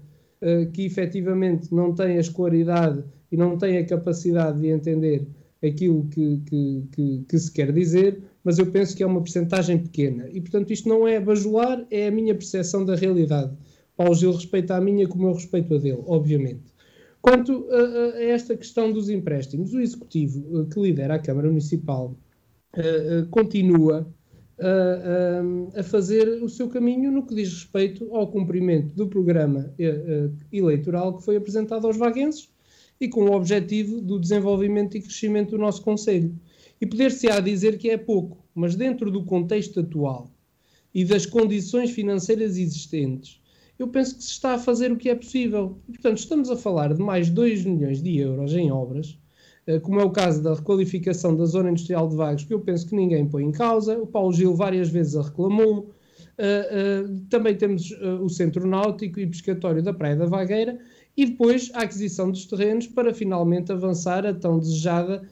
que 0.74 0.86
efetivamente 0.86 1.74
não 1.74 1.96
tem 1.96 2.18
a 2.18 2.20
escolaridade 2.20 3.04
e 3.32 3.38
não 3.38 3.58
tem 3.58 3.80
a 3.80 3.86
capacidade 3.86 4.60
de 4.60 4.68
entender 4.68 5.28
aquilo 5.66 6.08
que, 6.08 6.42
que, 6.46 6.84
que, 6.92 7.26
que 7.28 7.40
se 7.40 7.52
quer 7.52 7.72
dizer, 7.72 8.22
mas 8.44 8.60
eu 8.60 8.68
penso 8.68 8.96
que 8.96 9.02
é 9.02 9.08
uma 9.08 9.22
percentagem 9.22 9.80
pequena. 9.80 10.30
E, 10.32 10.40
portanto, 10.40 10.72
isto 10.72 10.88
não 10.88 11.08
é 11.08 11.20
bajular, 11.20 11.84
é 11.90 12.08
a 12.08 12.12
minha 12.12 12.36
percepção 12.36 12.86
da 12.86 12.96
realidade. 12.96 13.58
Paulo 13.98 14.14
Gil 14.14 14.34
respeita 14.34 14.76
a 14.76 14.82
minha 14.82 15.08
como 15.08 15.28
eu 15.28 15.34
respeito 15.34 15.74
a 15.74 15.78
dele, 15.80 16.04
obviamente. 16.06 16.76
Quanto 17.22 17.68
a, 17.72 18.18
a 18.18 18.24
esta 18.24 18.56
questão 18.56 18.92
dos 18.92 19.10
empréstimos, 19.10 19.74
o 19.74 19.80
Executivo 19.80 20.62
eh, 20.62 20.66
que 20.72 20.80
lidera 20.80 21.16
a 21.16 21.20
Câmara 21.20 21.48
Municipal 21.48 22.16
uh, 22.78 23.24
uh, 23.24 23.28
continua 23.30 24.08
uh, 24.60 25.80
a 25.80 25.84
fazer 25.84 26.42
o 26.44 26.50
seu 26.50 26.70
caminho 26.70 27.12
no 27.12 27.26
que 27.26 27.36
diz 27.36 27.50
respeito 27.54 28.14
ao 28.16 28.28
cumprimento 28.28 28.94
do 28.96 29.08
programa 29.08 29.74
eleitoral 30.52 31.18
que 31.18 31.24
foi 31.24 31.36
apresentado 31.36 31.88
aos 31.88 31.98
vaguenses 31.98 32.50
e 33.00 33.08
com 33.08 33.26
o 33.26 33.34
objetivo 33.34 34.02
do 34.02 34.20
desenvolvimento 34.20 34.98
e 34.98 35.02
crescimento 35.02 35.52
do 35.52 35.58
nosso 35.58 35.82
Conselho. 35.82 36.34
E 36.80 36.86
poder-se-á 36.86 37.40
dizer 37.40 37.78
que 37.78 37.90
é 37.90 37.98
pouco, 37.98 38.46
mas 38.54 38.76
dentro 38.76 39.12
do 39.12 39.24
contexto 39.24 39.80
atual 39.80 40.30
e 40.94 41.04
das 41.04 41.26
condições 41.26 41.92
financeiras 41.92 42.58
existentes, 42.58 43.42
eu 43.78 43.88
penso 43.90 44.16
que 44.16 44.24
se 44.24 44.32
está 44.32 44.54
a 44.54 44.60
fazer 44.60 44.92
o 44.92 44.98
que 44.98 45.10
é 45.10 45.16
possível. 45.16 45.78
E, 45.88 45.92
portanto, 45.92 46.18
estamos 46.18 46.50
a 46.50 46.56
falar 46.56 46.94
de 46.94 47.02
mais 47.02 47.30
2 47.30 47.66
milhões 47.66 48.02
de 48.02 48.18
euros 48.18 48.54
em 48.54 48.72
obras, 48.72 49.18
eh, 49.18 49.25
como 49.82 50.00
é 50.00 50.04
o 50.04 50.12
caso 50.12 50.44
da 50.44 50.54
requalificação 50.54 51.36
da 51.36 51.46
zona 51.46 51.72
industrial 51.72 52.08
de 52.08 52.16
Vagos, 52.16 52.44
que 52.44 52.54
eu 52.54 52.60
penso 52.60 52.88
que 52.88 52.96
ninguém 52.96 53.28
põe 53.28 53.44
em 53.44 53.52
causa. 53.52 53.98
O 53.98 54.06
Paulo 54.06 54.32
Gil 54.32 54.54
várias 54.56 54.90
vezes 54.90 55.16
a 55.16 55.24
reclamou. 55.24 55.90
Uh, 56.38 57.08
uh, 57.08 57.20
também 57.30 57.56
temos 57.56 57.92
o 58.22 58.28
Centro 58.30 58.68
Náutico 58.68 59.20
e 59.20 59.28
Pescatório 59.28 59.82
da 59.82 59.94
Praia 59.94 60.16
da 60.16 60.26
Vagueira 60.26 60.78
e 61.16 61.26
depois 61.26 61.72
a 61.74 61.80
aquisição 61.80 62.30
dos 62.30 62.46
terrenos 62.46 62.88
para 62.88 63.14
finalmente 63.14 63.72
avançar 63.72 64.26
a 64.26 64.34
tão 64.34 64.60
desejada 64.60 65.24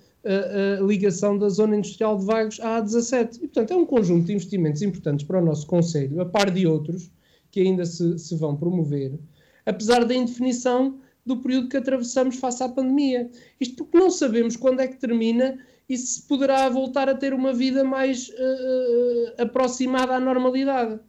ligação 0.88 1.38
da 1.38 1.49
zona 1.49 1.75
industrial 1.75 2.17
de 2.17 2.25
Vagos 2.25 2.57
à 2.61 2.81
A17. 2.81 3.36
E, 3.36 3.39
portanto, 3.39 3.71
é 3.71 3.75
um 3.75 3.86
conjunto 3.86 4.25
de 4.25 4.31
investimentos 4.31 4.81
importantes 4.81 5.25
para 5.25 5.41
o 5.41 5.45
nosso 5.45 5.67
Conselho, 5.67 6.21
a 6.21 6.25
par 6.25 6.49
de 6.49 6.65
outros, 6.65 7.11
que 7.51 7.59
ainda 7.59 7.86
se, 7.86 8.17
se 8.17 8.36
vão 8.36 8.55
promover, 8.55 9.19
apesar 9.65 10.05
da 10.05 10.15
indefinição 10.15 10.97
do 11.26 11.38
período 11.38 11.69
que 11.69 11.78
atravessamos 11.78 12.38
face 12.38 12.63
à 12.63 12.69
pandemia. 12.69 13.30
Isto 13.59 13.84
porque 13.84 13.97
não 13.97 14.09
sabemos 14.09 14.55
quando 14.55 14.82
é 14.82 14.88
que 14.88 14.97
termina 14.97 15.57
e 15.88 15.97
se 15.97 16.21
poderá 16.28 16.67
voltar 16.69 17.09
a 17.09 17.15
ter 17.15 17.34
uma 17.34 17.53
vida 17.53 17.84
mais 17.84 18.30
uh, 18.30 19.41
aproximada 19.41 20.15
à 20.15 20.19
normalidade. 20.19 20.99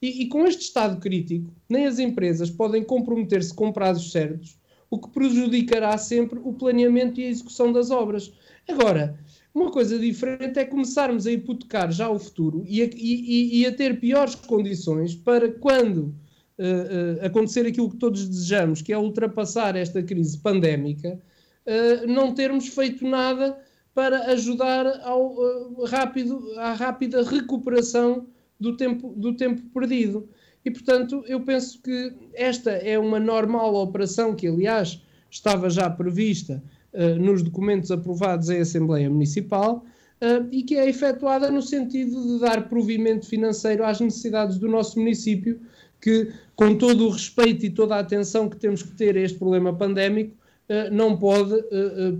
E, 0.00 0.22
e, 0.22 0.28
com 0.28 0.46
este 0.46 0.62
estado 0.62 0.98
crítico, 0.98 1.52
nem 1.68 1.86
as 1.86 1.98
empresas 1.98 2.50
podem 2.50 2.82
comprometer-se 2.82 3.52
com 3.52 3.70
prazos 3.70 4.10
certos, 4.10 4.58
o 4.88 4.98
que 4.98 5.10
prejudicará 5.10 5.96
sempre 5.98 6.40
o 6.42 6.54
planeamento 6.54 7.20
e 7.20 7.24
a 7.24 7.28
execução 7.28 7.70
das 7.70 7.90
obras. 7.90 8.32
Agora, 8.66 9.18
uma 9.54 9.70
coisa 9.70 9.98
diferente 9.98 10.58
é 10.58 10.64
começarmos 10.64 11.26
a 11.26 11.32
hipotecar 11.32 11.92
já 11.92 12.08
o 12.08 12.18
futuro 12.18 12.64
e 12.66 12.82
a, 12.82 12.88
e, 12.94 13.60
e 13.60 13.66
a 13.66 13.72
ter 13.72 14.00
piores 14.00 14.34
condições 14.34 15.14
para 15.14 15.52
quando 15.52 16.14
uh, 16.60 17.24
acontecer 17.24 17.66
aquilo 17.66 17.90
que 17.90 17.96
todos 17.96 18.28
desejamos, 18.28 18.82
que 18.82 18.92
é 18.92 18.98
ultrapassar 18.98 19.74
esta 19.76 20.02
crise 20.02 20.38
pandémica, 20.38 21.18
uh, 21.66 22.06
não 22.06 22.34
termos 22.34 22.68
feito 22.68 23.06
nada 23.06 23.58
para 23.94 24.26
ajudar 24.32 24.86
ao, 25.02 25.84
rápido, 25.84 26.52
à 26.56 26.72
rápida 26.74 27.22
recuperação 27.22 28.26
do 28.58 28.76
tempo, 28.76 29.14
do 29.16 29.34
tempo 29.34 29.62
perdido. 29.72 30.28
E, 30.64 30.70
portanto, 30.70 31.24
eu 31.26 31.40
penso 31.40 31.80
que 31.82 32.12
esta 32.34 32.70
é 32.70 32.98
uma 32.98 33.18
normal 33.18 33.74
operação 33.74 34.34
que, 34.34 34.46
aliás, 34.46 35.02
estava 35.30 35.70
já 35.70 35.88
prevista 35.88 36.62
uh, 36.92 37.18
nos 37.18 37.42
documentos 37.42 37.90
aprovados 37.90 38.50
em 38.50 38.60
Assembleia 38.60 39.08
Municipal 39.08 39.84
uh, 40.20 40.46
e 40.52 40.62
que 40.62 40.76
é 40.76 40.88
efetuada 40.88 41.50
no 41.50 41.62
sentido 41.62 42.20
de 42.34 42.40
dar 42.40 42.68
provimento 42.68 43.26
financeiro 43.26 43.84
às 43.84 44.00
necessidades 44.00 44.58
do 44.58 44.68
nosso 44.68 44.98
município, 44.98 45.60
que, 46.00 46.32
com 46.56 46.74
todo 46.74 47.06
o 47.06 47.10
respeito 47.10 47.66
e 47.66 47.70
toda 47.70 47.96
a 47.96 48.00
atenção 48.00 48.48
que 48.48 48.56
temos 48.56 48.82
que 48.82 48.92
ter 48.92 49.16
a 49.16 49.20
este 49.20 49.38
problema 49.38 49.72
pandémico, 49.72 50.34
uh, 50.68 50.94
não 50.94 51.16
pode 51.16 51.54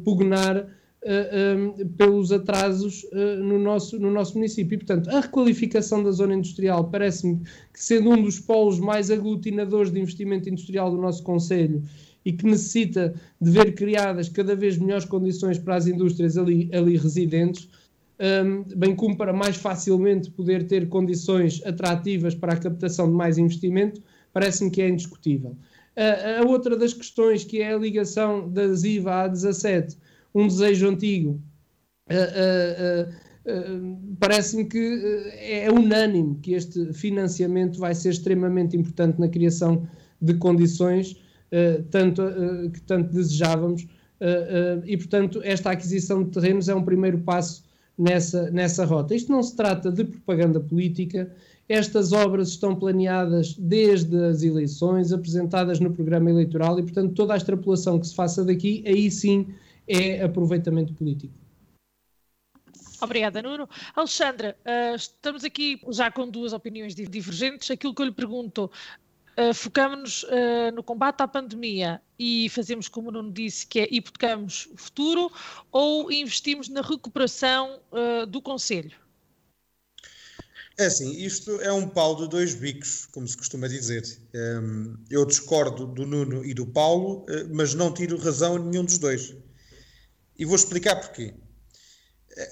pugnar 0.04 0.66
Uh, 1.02 1.88
pelos 1.96 2.30
atrasos 2.30 3.06
no, 3.38 3.58
nosso, 3.58 3.98
no 3.98 4.10
nosso 4.10 4.34
município. 4.34 4.74
E, 4.74 4.76
portanto, 4.76 5.08
a 5.08 5.20
requalificação 5.20 6.04
da 6.04 6.10
zona 6.10 6.34
industrial 6.34 6.90
parece-me 6.90 7.38
que, 7.72 7.82
sendo 7.82 8.10
um 8.10 8.22
dos 8.22 8.38
polos 8.38 8.78
mais 8.78 9.10
aglutinadores 9.10 9.90
de 9.90 9.98
investimento 9.98 10.50
industrial 10.50 10.90
do 10.90 10.98
nosso 10.98 11.22
Conselho 11.22 11.82
e 12.24 12.32
que 12.32 12.44
necessita 12.44 13.14
de 13.40 13.50
ver 13.50 13.74
criadas 13.74 14.28
cada 14.28 14.54
vez 14.54 14.76
melhores 14.76 15.04
condições 15.04 15.58
para 15.58 15.76
as 15.76 15.86
indústrias 15.86 16.36
ali, 16.36 16.68
ali 16.72 16.96
residentes, 16.96 17.68
bem 18.76 18.94
como 18.94 19.16
para 19.16 19.32
mais 19.32 19.56
facilmente 19.56 20.30
poder 20.30 20.66
ter 20.66 20.88
condições 20.88 21.62
atrativas 21.64 22.34
para 22.34 22.52
a 22.52 22.56
captação 22.56 23.08
de 23.08 23.14
mais 23.14 23.38
investimento, 23.38 24.02
parece-me 24.32 24.70
que 24.70 24.82
é 24.82 24.88
indiscutível. 24.88 25.56
A 26.38 26.46
outra 26.46 26.76
das 26.76 26.92
questões, 26.92 27.44
que 27.44 27.60
é 27.60 27.72
a 27.72 27.78
ligação 27.78 28.50
da 28.50 28.68
ZIVA 28.74 29.22
à 29.22 29.28
17, 29.28 29.96
um 30.34 30.46
desejo 30.46 30.88
antigo, 30.88 31.40
parece-me 34.18 34.66
que 34.66 35.00
é 35.38 35.70
unânime 35.70 36.38
que 36.42 36.52
este 36.52 36.92
financiamento 36.92 37.78
vai 37.78 37.94
ser 37.94 38.10
extremamente 38.10 38.76
importante 38.76 39.18
na 39.18 39.28
criação 39.28 39.88
de 40.20 40.34
condições 40.34 41.12
uh, 41.12 41.82
tanto, 41.90 42.22
uh, 42.22 42.70
que 42.70 42.80
tanto 42.82 43.12
desejávamos. 43.12 43.86
E, 44.84 44.98
portanto, 44.98 45.40
esta 45.42 45.70
aquisição 45.70 46.22
de 46.22 46.30
terrenos 46.30 46.68
é 46.68 46.74
um 46.74 46.84
primeiro 46.84 47.20
passo 47.20 47.64
nessa, 48.00 48.50
nessa 48.50 48.84
rota. 48.84 49.14
Isto 49.14 49.30
não 49.30 49.42
se 49.42 49.54
trata 49.54 49.92
de 49.92 50.04
propaganda 50.04 50.58
política, 50.58 51.30
estas 51.68 52.12
obras 52.12 52.48
estão 52.48 52.74
planeadas 52.74 53.54
desde 53.54 54.16
as 54.24 54.42
eleições, 54.42 55.12
apresentadas 55.12 55.78
no 55.78 55.92
programa 55.92 56.30
eleitoral 56.30 56.78
e, 56.78 56.82
portanto, 56.82 57.14
toda 57.14 57.34
a 57.34 57.36
extrapolação 57.36 58.00
que 58.00 58.06
se 58.08 58.14
faça 58.14 58.44
daqui, 58.44 58.82
aí 58.86 59.10
sim 59.10 59.54
é 59.86 60.22
aproveitamento 60.22 60.94
político. 60.94 61.34
Obrigada, 63.02 63.40
Nuno. 63.40 63.68
Alexandra, 63.94 64.56
uh, 64.64 64.94
estamos 64.94 65.44
aqui 65.44 65.80
já 65.90 66.10
com 66.10 66.28
duas 66.28 66.52
opiniões 66.52 66.94
divergentes. 66.94 67.70
Aquilo 67.70 67.94
que 67.94 68.02
eu 68.02 68.06
lhe 68.06 68.12
pergunto 68.12 68.70
uh, 69.38 69.54
focamos-nos 69.54 70.22
uh, 70.24 70.74
no 70.74 70.82
combate 70.82 71.20
à 71.20 71.28
pandemia 71.28 72.00
e 72.18 72.48
fazemos 72.50 72.88
como 72.88 73.08
o 73.08 73.12
Nuno 73.12 73.32
disse, 73.32 73.66
que 73.66 73.80
é 73.80 73.88
hipotecamos 73.90 74.68
o 74.72 74.76
futuro 74.76 75.30
ou 75.70 76.10
investimos 76.10 76.68
na 76.68 76.82
recuperação 76.82 77.80
uh, 77.92 78.26
do 78.26 78.40
Conselho? 78.42 78.96
É 80.78 80.86
assim, 80.86 81.12
isto 81.12 81.60
é 81.60 81.70
um 81.70 81.86
pau 81.86 82.16
de 82.16 82.28
dois 82.28 82.54
bicos, 82.54 83.06
como 83.12 83.28
se 83.28 83.36
costuma 83.36 83.68
dizer. 83.68 84.02
Um, 84.34 84.96
eu 85.10 85.26
discordo 85.26 85.86
do 85.86 86.06
Nuno 86.06 86.42
e 86.42 86.54
do 86.54 86.66
Paulo, 86.66 87.26
mas 87.52 87.74
não 87.74 87.92
tiro 87.92 88.16
razão 88.16 88.56
a 88.56 88.58
nenhum 88.58 88.84
dos 88.84 88.96
dois. 88.96 89.34
E 90.38 90.44
vou 90.46 90.56
explicar 90.56 90.96
porquê. 90.96 91.34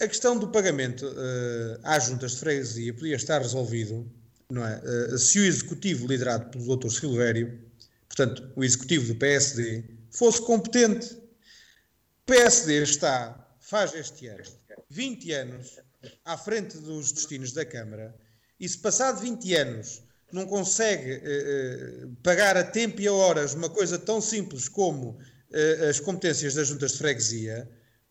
A 0.01 0.09
questão 0.09 0.39
do 0.39 0.49
pagamento 0.49 1.07
uh, 1.07 1.81
às 1.83 2.05
juntas 2.05 2.33
de 2.33 2.41
freguesia 2.41 2.93
podia 2.93 3.17
estar 3.17 3.41
resolvido 3.41 4.11
não 4.51 4.65
é? 4.65 4.79
Uh, 4.79 5.19
se 5.19 5.39
o 5.39 5.45
executivo 5.45 6.07
liderado 6.07 6.51
pelo 6.51 6.77
Dr. 6.77 6.91
Silvério, 6.91 7.61
portanto, 8.09 8.51
o 8.57 8.65
executivo 8.65 9.07
do 9.07 9.15
PSD, 9.17 9.85
fosse 10.11 10.41
competente. 10.43 11.15
O 11.15 12.27
PSD 12.27 12.83
está 12.83 13.45
faz 13.61 13.95
este 13.95 14.27
ano 14.29 14.43
20 14.91 15.33
anos 15.33 15.79
à 16.25 16.37
frente 16.39 16.79
dos 16.79 17.13
destinos 17.13 17.53
da 17.53 17.65
Câmara 17.65 18.15
e 18.59 18.67
se 18.69 18.79
passado 18.79 19.21
20 19.21 19.55
anos 19.55 20.03
não 20.33 20.47
consegue 20.47 21.13
eh, 21.13 21.21
eh, 21.25 22.07
pagar 22.23 22.57
a 22.57 22.65
tempo 22.65 23.01
e 23.01 23.07
a 23.07 23.13
horas 23.13 23.55
uma 23.55 23.69
coisa 23.69 23.99
tão 23.99 24.21
simples 24.21 24.69
como 24.69 25.19
eh, 25.53 25.89
as 25.89 26.01
competências 26.01 26.55
das 26.55 26.69
juntas 26.69 26.93
de 26.93 26.99
freguesia, 26.99 27.69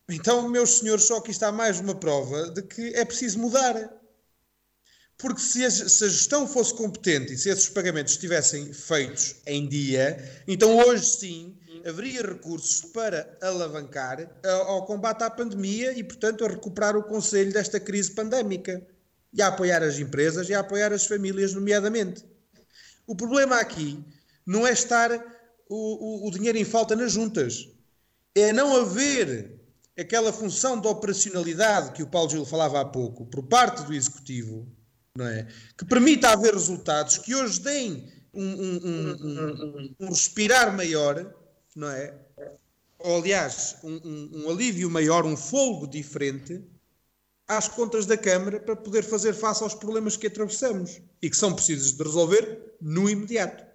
então, 0.09 0.47
meus 0.47 0.77
senhores, 0.79 1.03
só 1.03 1.17
aqui 1.17 1.31
está 1.31 1.51
mais 1.51 1.81
uma 1.81 1.93
prova 1.93 2.49
de 2.51 2.61
que 2.61 2.93
é 2.95 3.03
preciso 3.03 3.39
mudar. 3.39 3.91
Porque 5.17 5.41
se 5.41 5.65
a, 5.65 5.71
se 5.71 6.03
a, 6.03 6.07
gestão 6.07 6.47
fosse 6.47 6.73
competente 6.75 7.33
e 7.33 7.37
se 7.37 7.49
esses 7.49 7.67
pagamentos 7.69 8.13
estivessem 8.13 8.71
feitos 8.71 9.37
em 9.47 9.67
dia, 9.67 10.43
então 10.47 10.77
hoje 10.77 11.05
sim 11.05 11.57
haveria 11.85 12.21
recursos 12.21 12.81
para 12.91 13.35
alavancar 13.41 14.29
ao 14.67 14.85
combate 14.85 15.23
à 15.23 15.29
pandemia 15.29 15.97
e, 15.97 16.03
portanto, 16.03 16.45
a 16.45 16.49
recuperar 16.49 16.95
o 16.95 17.03
conselho 17.03 17.51
desta 17.51 17.79
crise 17.79 18.11
pandémica 18.11 18.85
e 19.33 19.41
a 19.41 19.47
apoiar 19.47 19.81
as 19.81 19.97
empresas 19.97 20.49
e 20.49 20.53
a 20.53 20.59
apoiar 20.59 20.93
as 20.93 21.07
famílias, 21.07 21.53
nomeadamente. 21.53 22.23
O 23.07 23.15
problema 23.15 23.59
aqui 23.59 24.03
não 24.45 24.67
é 24.67 24.71
estar 24.71 25.11
o, 25.69 26.25
o, 26.25 26.27
o 26.27 26.31
dinheiro 26.31 26.57
em 26.57 26.65
falta 26.65 26.95
nas 26.95 27.11
juntas, 27.11 27.67
é 28.35 28.53
não 28.53 28.75
haver 28.75 29.59
aquela 29.97 30.31
função 30.31 30.79
de 30.79 30.87
operacionalidade 30.87 31.91
que 31.93 32.03
o 32.03 32.07
Paulo 32.07 32.29
Gil 32.29 32.45
falava 32.45 32.81
há 32.81 32.85
pouco, 32.85 33.25
por 33.25 33.43
parte 33.43 33.83
do 33.83 33.93
Executivo, 33.93 34.67
não 35.17 35.27
é? 35.27 35.47
que 35.75 35.83
permita 35.83 36.29
haver 36.29 36.53
resultados 36.53 37.17
que 37.17 37.33
hoje 37.33 37.59
deem 37.59 38.07
um, 38.33 38.43
um, 38.43 39.17
um, 39.23 39.95
um 39.99 40.09
respirar 40.09 40.75
maior, 40.75 41.33
não 41.75 41.89
é? 41.89 42.13
Ou, 42.99 43.17
aliás, 43.17 43.77
um, 43.83 44.49
alívio 44.49 44.89
maior, 44.89 45.25
um 45.25 45.35
folgo 45.35 45.87
diferente 45.87 46.63
às 47.47 47.67
contas 47.67 48.05
da 48.05 48.17
Câmara 48.17 48.59
para 48.59 48.75
poder 48.75 49.03
fazer 49.03 49.33
face 49.33 49.63
aos 49.63 49.73
problemas 49.73 50.15
que 50.15 50.27
atravessamos 50.27 51.01
e 51.21 51.29
que 51.29 51.37
são 51.37 51.53
precisos 51.53 51.93
de 51.93 52.03
resolver 52.03 52.75
no 52.79 53.09
imediato. 53.09 53.65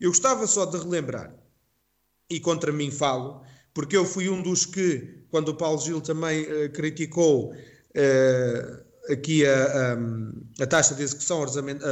Eu 0.00 0.10
gostava 0.10 0.46
só 0.46 0.64
de 0.64 0.78
relembrar, 0.78 1.34
e 2.30 2.40
contra 2.40 2.72
mim 2.72 2.90
falo, 2.90 3.42
porque 3.74 3.96
eu 3.96 4.04
fui 4.04 4.28
um 4.28 4.42
dos 4.42 4.64
que, 4.64 5.26
quando 5.30 5.48
o 5.48 5.56
Paulo 5.56 5.80
Gil 5.80 6.00
também 6.00 6.42
uh, 6.42 6.70
criticou 6.72 7.52
uh, 7.52 8.91
aqui 9.08 9.46
a, 9.46 9.64
a, 9.64 10.62
a, 10.62 10.66
taxa 10.66 10.94
de 10.94 11.02
execução 11.02 11.40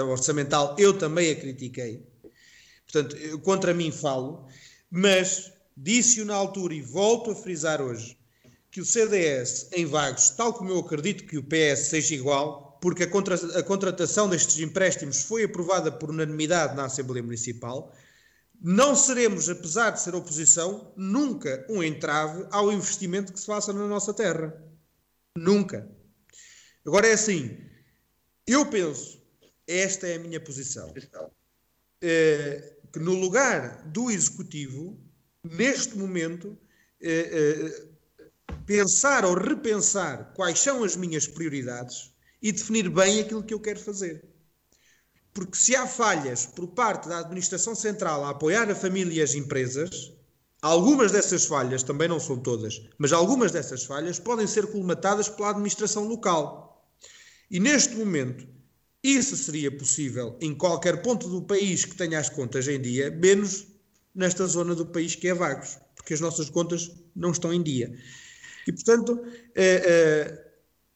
orçamental, 0.08 0.76
eu 0.78 0.96
também 0.96 1.30
a 1.30 1.36
critiquei. 1.36 2.06
Portanto, 2.84 3.16
eu, 3.16 3.38
contra 3.38 3.74
mim 3.74 3.90
falo, 3.90 4.46
mas 4.90 5.52
disse-o 5.76 6.24
na 6.24 6.34
altura 6.34 6.74
e 6.74 6.80
volto 6.80 7.30
a 7.30 7.34
frisar 7.34 7.80
hoje 7.80 8.18
que 8.70 8.80
o 8.80 8.84
CDS 8.84 9.68
em 9.72 9.84
Vagos, 9.84 10.30
tal 10.30 10.52
como 10.52 10.70
eu 10.70 10.78
acredito 10.78 11.24
que 11.24 11.36
o 11.36 11.42
PS 11.42 11.88
seja 11.88 12.14
igual, 12.14 12.78
porque 12.80 13.02
a, 13.02 13.06
contra, 13.06 13.34
a 13.34 13.62
contratação 13.62 14.28
destes 14.28 14.58
empréstimos 14.60 15.22
foi 15.22 15.44
aprovada 15.44 15.90
por 15.90 16.10
unanimidade 16.10 16.76
na 16.76 16.84
Assembleia 16.84 17.22
Municipal, 17.22 17.92
não 18.62 18.94
seremos, 18.94 19.48
apesar 19.48 19.90
de 19.90 20.00
ser 20.00 20.14
oposição, 20.14 20.92
nunca 20.94 21.64
um 21.68 21.82
entrave 21.82 22.46
ao 22.50 22.70
investimento 22.70 23.32
que 23.32 23.40
se 23.40 23.46
faça 23.46 23.72
na 23.72 23.86
nossa 23.86 24.12
terra. 24.12 24.54
Nunca. 25.36 25.90
Agora 26.86 27.06
é 27.06 27.12
assim, 27.12 27.58
eu 28.46 28.66
penso, 28.66 29.20
esta 29.66 30.06
é 30.06 30.16
a 30.16 30.18
minha 30.18 30.40
posição, 30.40 30.92
é, 32.00 32.76
que 32.92 32.98
no 32.98 33.14
lugar 33.14 33.86
do 33.88 34.10
Executivo, 34.10 34.98
neste 35.44 35.96
momento, 35.96 36.56
é, 37.00 37.10
é, 37.10 37.90
pensar 38.66 39.24
ou 39.24 39.34
repensar 39.34 40.32
quais 40.34 40.58
são 40.58 40.82
as 40.84 40.96
minhas 40.96 41.26
prioridades 41.26 42.12
e 42.42 42.52
definir 42.52 42.88
bem 42.88 43.20
aquilo 43.20 43.42
que 43.42 43.54
eu 43.54 43.60
quero 43.60 43.78
fazer. 43.78 44.24
Porque 45.32 45.56
se 45.56 45.76
há 45.76 45.86
falhas 45.86 46.46
por 46.46 46.68
parte 46.68 47.08
da 47.08 47.20
administração 47.20 47.74
central 47.74 48.24
a 48.24 48.30
apoiar 48.30 48.68
a 48.70 48.74
família 48.74 49.20
e 49.20 49.22
as 49.22 49.34
empresas, 49.34 50.12
algumas 50.60 51.12
dessas 51.12 51.44
falhas, 51.44 51.82
também 51.82 52.08
não 52.08 52.18
são 52.18 52.38
todas, 52.38 52.82
mas 52.98 53.12
algumas 53.12 53.52
dessas 53.52 53.84
falhas 53.84 54.18
podem 54.18 54.46
ser 54.46 54.66
colmatadas 54.66 55.28
pela 55.28 55.50
administração 55.50 56.08
local. 56.08 56.69
E 57.50 57.58
neste 57.58 57.96
momento, 57.96 58.46
isso 59.02 59.36
seria 59.36 59.70
possível 59.70 60.36
em 60.40 60.54
qualquer 60.54 61.02
ponto 61.02 61.28
do 61.28 61.42
país 61.42 61.84
que 61.84 61.96
tenha 61.96 62.18
as 62.18 62.28
contas 62.28 62.68
em 62.68 62.80
dia, 62.80 63.10
menos 63.10 63.66
nesta 64.14 64.46
zona 64.46 64.74
do 64.74 64.86
país 64.86 65.14
que 65.14 65.28
é 65.28 65.34
Vagos, 65.34 65.78
porque 65.96 66.14
as 66.14 66.20
nossas 66.20 66.50
contas 66.50 66.90
não 67.14 67.30
estão 67.30 67.52
em 67.52 67.62
dia. 67.62 67.92
E, 68.66 68.72
portanto, 68.72 69.20
eh, 69.54 69.82
eh, 69.84 70.50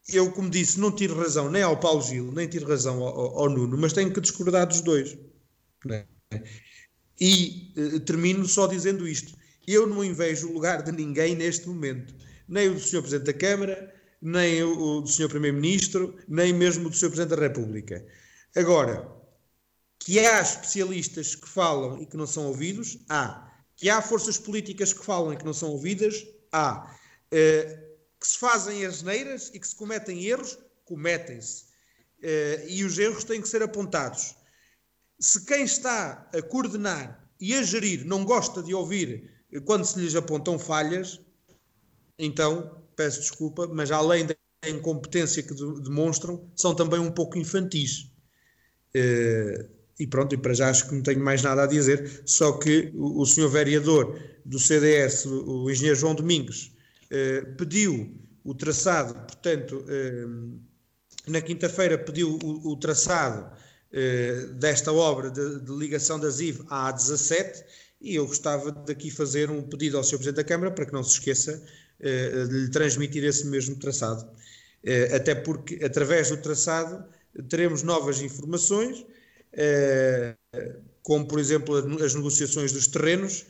eu, 0.09 0.31
como 0.33 0.51
disse, 0.51 0.79
não 0.79 0.93
tiro 0.93 1.19
razão 1.19 1.51
nem 1.51 1.63
ao 1.63 1.81
Paulo 1.81 2.03
Gil, 2.03 2.31
nem 2.33 2.47
tiro 2.47 2.69
razão 2.69 3.03
ao, 3.03 3.49
Nuno, 3.49 3.77
mas 3.79 3.93
tenho 3.93 4.13
que 4.13 4.21
discordar 4.21 4.67
dos 4.67 4.81
dois. 4.83 5.17
É? 5.91 6.05
E 7.21 7.73
uh, 7.77 8.01
termino 8.01 8.47
só 8.47 8.67
dizendo 8.67 9.09
isto. 9.09 9.35
Eu 9.67 9.87
não 9.87 10.05
invejo 10.05 10.49
o 10.49 10.53
lugar 10.53 10.83
de 10.83 10.93
ninguém 10.93 11.35
neste 11.35 11.67
momento. 11.69 12.15
Nem 12.47 12.69
o 12.69 12.75
do 12.75 12.81
Sr. 12.81 13.01
Presidente 13.01 13.27
da 13.27 13.33
Câmara, 13.33 13.95
nem 14.25 14.63
o, 14.63 15.03
do 15.03 15.07
Sr. 15.07 15.29
Primeiro-Ministro, 15.29 16.17
nem 16.27 16.51
mesmo 16.51 16.89
do 16.89 16.97
Sr. 16.97 17.11
Presidente 17.11 17.37
da 17.37 17.43
República. 17.43 18.07
Agora, 18.57 19.07
que 19.99 20.19
há 20.19 20.41
especialistas 20.41 21.35
que 21.35 21.47
falam 21.47 22.01
e 22.01 22.07
que 22.07 22.17
não 22.17 22.27
são 22.27 22.47
ouvidos, 22.47 22.99
há. 23.11 23.53
Que 23.77 23.91
há 23.91 24.01
forças 24.01 24.39
políticas 24.39 24.95
que 24.95 25.05
falam 25.05 25.35
e 25.35 25.37
que 25.37 25.45
não 25.45 25.53
são 25.53 25.69
ouvidas, 25.71 26.27
há. 26.51 26.91
Uh, 27.27 27.85
que 28.19 28.27
se 28.27 28.39
fazem 28.39 28.87
asneiras 28.87 29.51
e 29.53 29.61
que 29.61 29.69
se 29.69 29.77
cometem 29.77 30.25
erros, 30.25 30.59
cometem-se. 30.87 31.65
Uh, 32.23 32.67
e 32.67 32.83
os 32.83 32.99
erros 32.99 33.25
têm 33.25 33.43
que 33.43 33.49
ser 33.49 33.63
apontados. 33.63 34.35
Se 35.21 35.45
quem 35.45 35.65
está 35.65 36.31
a 36.33 36.41
coordenar 36.41 37.29
e 37.39 37.55
a 37.55 37.63
gerir 37.63 38.07
não 38.07 38.25
gosta 38.25 38.63
de 38.63 38.73
ouvir 38.73 39.31
quando 39.67 39.85
se 39.85 39.99
lhes 39.99 40.15
apontam 40.15 40.59
falhas, 40.59 41.21
então 42.19 42.84
peço 42.97 43.21
desculpa, 43.21 43.67
mas 43.67 43.91
além 43.91 44.27
da 44.27 44.35
incompetência 44.67 45.43
que 45.43 45.55
demonstram, 45.83 46.51
são 46.57 46.75
também 46.75 47.01
um 47.01 47.11
pouco 47.11 47.39
infantis. 47.39 48.11
Uh, 48.97 49.75
e 49.99 50.07
pronto, 50.07 50.35
e 50.35 50.39
para 50.39 50.55
já 50.55 50.71
acho 50.71 50.89
que 50.89 50.95
não 50.95 51.03
tenho 51.03 51.21
mais 51.21 51.43
nada 51.43 51.63
a 51.63 51.67
dizer, 51.67 52.23
só 52.27 52.53
que 52.53 52.91
o, 52.95 53.25
senhor 53.25 53.49
vereador 53.49 54.19
do 54.45 54.59
CDS, 54.59 55.25
o, 55.27 55.71
engenheiro 55.71 55.99
João 55.99 56.15
Domingos, 56.15 56.73
eh, 57.11 57.43
pediu 57.57 58.13
o 58.43 58.55
traçado, 58.55 59.15
portanto, 59.15 59.85
eh, 59.89 60.27
na 61.29 61.41
quinta-feira 61.41 61.97
pediu 61.97 62.39
o, 62.43 62.77
traçado 62.77 63.57
eh, 63.93 64.49
desta 64.55 64.93
obra 64.93 65.31
de, 65.31 65.61
de, 65.61 65.73
ligação 65.73 66.19
da 66.19 66.29
ZIV 66.29 66.65
à 66.69 66.93
A17 66.93 67.63
e 68.01 68.17
eu 68.17 68.27
gostava 68.27 68.73
daqui 68.73 69.11
fazer 69.11 69.49
um 69.49 69.63
pedido 69.63 69.97
ao 69.97 70.03
Sr. 70.03 70.17
Presidente 70.17 70.37
da 70.37 70.45
Câmara 70.45 70.73
para 70.73 70.87
que 70.87 70.93
não 70.93 71.05
se 71.05 71.13
esqueça 71.13 71.65
de 72.01 72.53
lhe 72.53 72.71
transmitir 72.71 73.25
esse 73.25 73.47
mesmo 73.47 73.77
traçado. 73.77 74.29
Até 75.15 75.35
porque, 75.35 75.83
através 75.85 76.31
do 76.31 76.37
traçado, 76.37 77.05
teremos 77.49 77.83
novas 77.83 78.21
informações, 78.21 79.05
como, 81.03 81.27
por 81.27 81.39
exemplo, 81.39 81.77
as 82.05 82.15
negociações 82.15 82.73
dos 82.73 82.87
terrenos, 82.87 83.47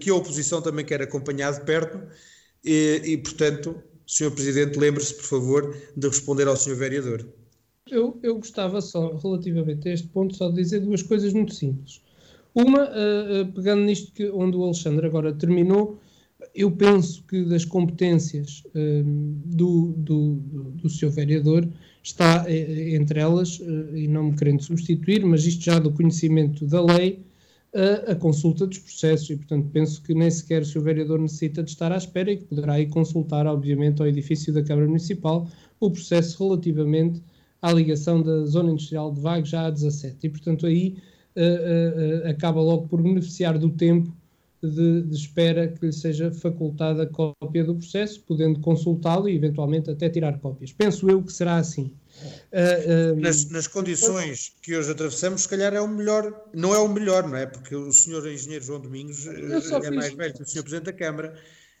que 0.00 0.10
a 0.10 0.14
oposição 0.14 0.62
também 0.62 0.84
quer 0.84 1.02
acompanhar 1.02 1.52
de 1.52 1.64
perto, 1.64 2.00
e, 2.64 3.02
e 3.04 3.18
portanto, 3.18 3.76
Sr. 4.06 4.30
Presidente, 4.30 4.78
lembre-se, 4.78 5.14
por 5.14 5.24
favor, 5.24 5.76
de 5.96 6.08
responder 6.08 6.46
ao 6.46 6.56
Sr. 6.56 6.76
Vereador. 6.76 7.26
Eu, 7.90 8.18
eu 8.22 8.36
gostava 8.36 8.80
só, 8.80 9.16
relativamente 9.16 9.88
a 9.88 9.92
este 9.92 10.08
ponto, 10.08 10.34
só 10.34 10.48
de 10.48 10.56
dizer 10.56 10.80
duas 10.80 11.02
coisas 11.02 11.32
muito 11.32 11.54
simples. 11.54 12.00
Uma, 12.54 12.84
uh, 12.84 13.52
pegando 13.52 13.82
nisto 13.82 14.12
que, 14.12 14.30
onde 14.30 14.56
o 14.56 14.64
Alexandre 14.64 15.06
agora 15.06 15.32
terminou, 15.32 16.00
eu 16.54 16.70
penso 16.70 17.24
que 17.24 17.44
das 17.44 17.64
competências 17.64 18.62
uh, 18.66 19.02
do, 19.04 19.92
do, 19.96 20.34
do, 20.74 20.88
seu 20.88 21.10
vereador 21.10 21.68
está 22.02 22.44
entre 22.50 23.18
elas, 23.18 23.60
e 23.94 24.06
não 24.06 24.24
me 24.24 24.36
querendo 24.36 24.62
substituir, 24.62 25.24
mas 25.24 25.46
isto 25.46 25.64
já 25.64 25.78
do 25.78 25.90
conhecimento 25.90 26.66
da 26.66 26.82
lei, 26.82 27.24
a, 27.74 28.12
a, 28.12 28.14
consulta 28.14 28.66
dos 28.66 28.78
processos 28.78 29.28
e, 29.30 29.36
portanto, 29.36 29.68
penso 29.72 30.00
que 30.02 30.14
nem 30.14 30.30
sequer 30.30 30.62
o 30.62 30.64
seu 30.64 30.80
vereador 30.80 31.18
necessita 31.18 31.62
de 31.62 31.70
estar 31.70 31.90
à 31.90 31.96
espera 31.96 32.30
e 32.30 32.36
que 32.36 32.44
poderá 32.44 32.78
ir 32.80 32.86
consultar, 32.86 33.46
obviamente, 33.46 34.00
ao 34.00 34.06
edifício 34.06 34.52
da 34.52 34.62
Câmara 34.62 34.86
Municipal 34.86 35.48
o 35.80 35.90
processo 35.90 36.46
relativamente 36.46 37.20
à 37.60 37.72
ligação 37.72 38.22
da 38.22 38.44
Zona 38.44 38.70
Industrial 38.70 39.12
de 39.12 39.20
Vagos 39.20 39.48
já 39.48 39.66
a 39.66 39.70
17. 39.70 40.18
E, 40.22 40.30
portanto, 40.30 40.66
aí 40.66 40.96
uh, 41.36 42.26
uh, 42.26 42.30
acaba 42.30 42.60
logo 42.60 42.86
por 42.86 43.02
beneficiar 43.02 43.58
do 43.58 43.70
tempo 43.70 44.14
de, 44.70 45.02
de, 45.02 45.14
espera 45.14 45.68
que 45.68 45.86
lhe 45.86 45.92
seja 45.92 46.30
facultada 46.32 47.04
a 47.04 47.06
cópia 47.06 47.64
do 47.64 47.74
processo, 47.74 48.22
podendo 48.22 48.60
consultá-lo 48.60 49.28
e, 49.28 49.36
eventualmente, 49.36 49.90
até 49.90 50.08
tirar 50.08 50.38
cópias. 50.38 50.72
Penso 50.72 51.08
eu 51.10 51.22
que 51.22 51.32
será 51.32 51.56
assim. 51.56 51.92
Uh, 52.52 53.20
nas, 53.20 53.48
nas, 53.50 53.66
condições 53.66 54.54
que 54.62 54.76
hoje 54.76 54.90
atravessamos, 54.90 55.42
se 55.42 55.48
calhar 55.48 55.74
é 55.74 55.80
o 55.80 55.88
melhor, 55.88 56.48
não 56.54 56.74
é 56.74 56.78
o 56.78 56.88
melhor, 56.88 57.28
não 57.28 57.36
é? 57.36 57.46
Porque 57.46 57.74
o 57.74 57.92
senhor 57.92 58.26
engenheiro 58.30 58.64
João 58.64 58.80
Domingos 58.80 59.26
é 59.26 59.90
mais 59.90 60.14
velho 60.14 60.34
que 60.34 60.42
o 60.42 60.46
senhor 60.46 60.62
Presidente 60.62 60.86
da 60.86 60.92
Câmara 60.92 61.34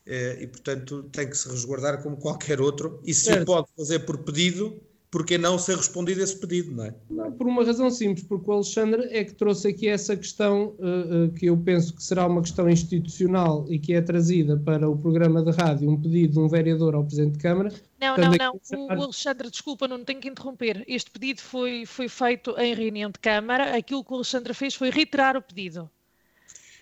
e, 0.06 0.46
portanto, 0.48 1.04
tem 1.04 1.28
que 1.28 1.36
se 1.36 1.48
resguardar 1.48 2.02
como 2.02 2.16
qualquer 2.16 2.60
outro. 2.60 3.00
E 3.04 3.14
se 3.14 3.26
certo. 3.26 3.46
pode 3.46 3.68
fazer 3.76 4.00
por 4.00 4.18
pedido, 4.18 4.82
por 5.14 5.24
que 5.24 5.38
não 5.38 5.56
ser 5.60 5.76
respondido 5.76 6.20
esse 6.20 6.36
pedido, 6.36 6.72
não 6.72 6.86
é? 6.86 6.94
Não, 7.08 7.30
por 7.30 7.46
uma 7.46 7.64
razão 7.64 7.88
simples, 7.88 8.26
porque 8.26 8.50
o 8.50 8.54
Alexandre 8.54 9.06
é 9.12 9.22
que 9.22 9.32
trouxe 9.32 9.68
aqui 9.68 9.86
essa 9.86 10.16
questão 10.16 10.74
uh, 10.80 11.26
uh, 11.26 11.32
que 11.34 11.46
eu 11.46 11.56
penso 11.56 11.94
que 11.94 12.02
será 12.02 12.26
uma 12.26 12.42
questão 12.42 12.68
institucional 12.68 13.64
e 13.68 13.78
que 13.78 13.94
é 13.94 14.02
trazida 14.02 14.56
para 14.56 14.90
o 14.90 14.98
programa 14.98 15.40
de 15.40 15.52
rádio, 15.52 15.88
um 15.88 15.96
pedido 15.96 16.32
de 16.32 16.38
um 16.40 16.48
vereador 16.48 16.96
ao 16.96 17.04
Presidente 17.04 17.34
de 17.34 17.38
Câmara. 17.38 17.72
Não, 18.00 18.16
não, 18.16 18.32
não, 18.32 18.60
o, 18.76 18.86
o 18.86 19.02
Alexandre, 19.04 19.48
desculpa, 19.48 19.86
não 19.86 20.04
tenho 20.04 20.18
que 20.18 20.28
interromper. 20.28 20.82
Este 20.88 21.12
pedido 21.12 21.40
foi, 21.40 21.86
foi 21.86 22.08
feito 22.08 22.52
em 22.58 22.74
reunião 22.74 23.08
de 23.08 23.20
Câmara, 23.20 23.76
aquilo 23.76 24.02
que 24.02 24.10
o 24.10 24.16
Alexandre 24.16 24.52
fez 24.52 24.74
foi 24.74 24.90
reiterar 24.90 25.36
o 25.36 25.42
pedido. 25.42 25.88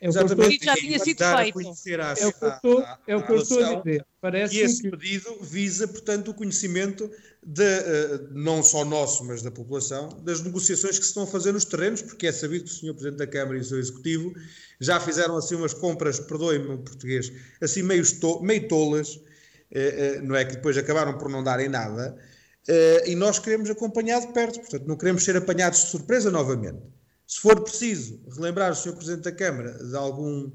É 0.02 0.08
o 0.08 0.10
Exatamente. 0.10 0.64
já 0.64 0.74
tinha 0.74 0.98
sido 0.98 1.22
feito. 1.24 1.60
é 1.60 2.26
o 2.26 2.32
que 2.32 2.44
eu 2.44 2.48
estou, 2.48 2.84
é 3.06 3.16
o 3.16 3.24
que 3.24 3.32
eu 3.32 3.36
estou 3.36 3.64
a 3.64 3.74
dizer. 3.76 4.04
Parece 4.20 4.56
e 4.56 4.60
esse 4.60 4.82
que... 4.82 4.90
pedido 4.90 5.38
visa, 5.40 5.86
portanto, 5.86 6.32
o 6.32 6.34
conhecimento 6.34 7.08
de, 7.46 7.62
uh, 7.62 8.28
não 8.32 8.64
só 8.64 8.84
nosso, 8.84 9.24
mas 9.24 9.42
da 9.42 9.50
população, 9.52 10.08
das 10.24 10.42
negociações 10.42 10.98
que 10.98 11.04
se 11.04 11.10
estão 11.10 11.22
a 11.22 11.26
fazer 11.26 11.52
nos 11.52 11.64
terrenos, 11.64 12.02
porque 12.02 12.26
é 12.26 12.32
sabido 12.32 12.64
que 12.64 12.70
o 12.70 12.74
Sr. 12.74 12.94
Presidente 12.94 13.18
da 13.18 13.28
Câmara 13.28 13.56
e 13.56 13.60
o 13.60 13.64
seu 13.64 13.78
Executivo 13.78 14.34
já 14.80 14.98
fizeram 14.98 15.36
assim 15.36 15.54
umas 15.54 15.72
compras, 15.72 16.18
perdoem-me 16.18 16.74
o 16.74 16.78
português, 16.78 17.32
assim 17.60 17.84
meio, 17.84 18.04
to 18.18 18.42
meio 18.42 18.66
tolas, 18.66 19.14
uh, 19.14 19.20
uh, 19.20 20.22
não 20.24 20.34
é 20.34 20.44
que 20.44 20.56
depois 20.56 20.76
acabaram 20.76 21.16
por 21.16 21.28
não 21.28 21.44
darem 21.44 21.68
nada, 21.68 22.18
e 23.06 23.16
nós 23.16 23.40
queremos 23.40 23.68
acompanhar 23.70 24.20
de 24.20 24.32
perto, 24.32 24.60
portanto, 24.60 24.86
não 24.86 24.96
queremos 24.96 25.24
ser 25.24 25.36
apanhados 25.36 25.80
de 25.80 25.86
surpresa 25.90 26.30
novamente. 26.30 26.80
Se 27.32 27.40
for 27.40 27.62
preciso 27.62 28.20
relembrar 28.36 28.72
o 28.72 28.74
Sr. 28.74 28.94
Presidente 28.94 29.22
da 29.22 29.32
Câmara 29.32 29.72
de, 29.72 29.96
algum, 29.96 30.52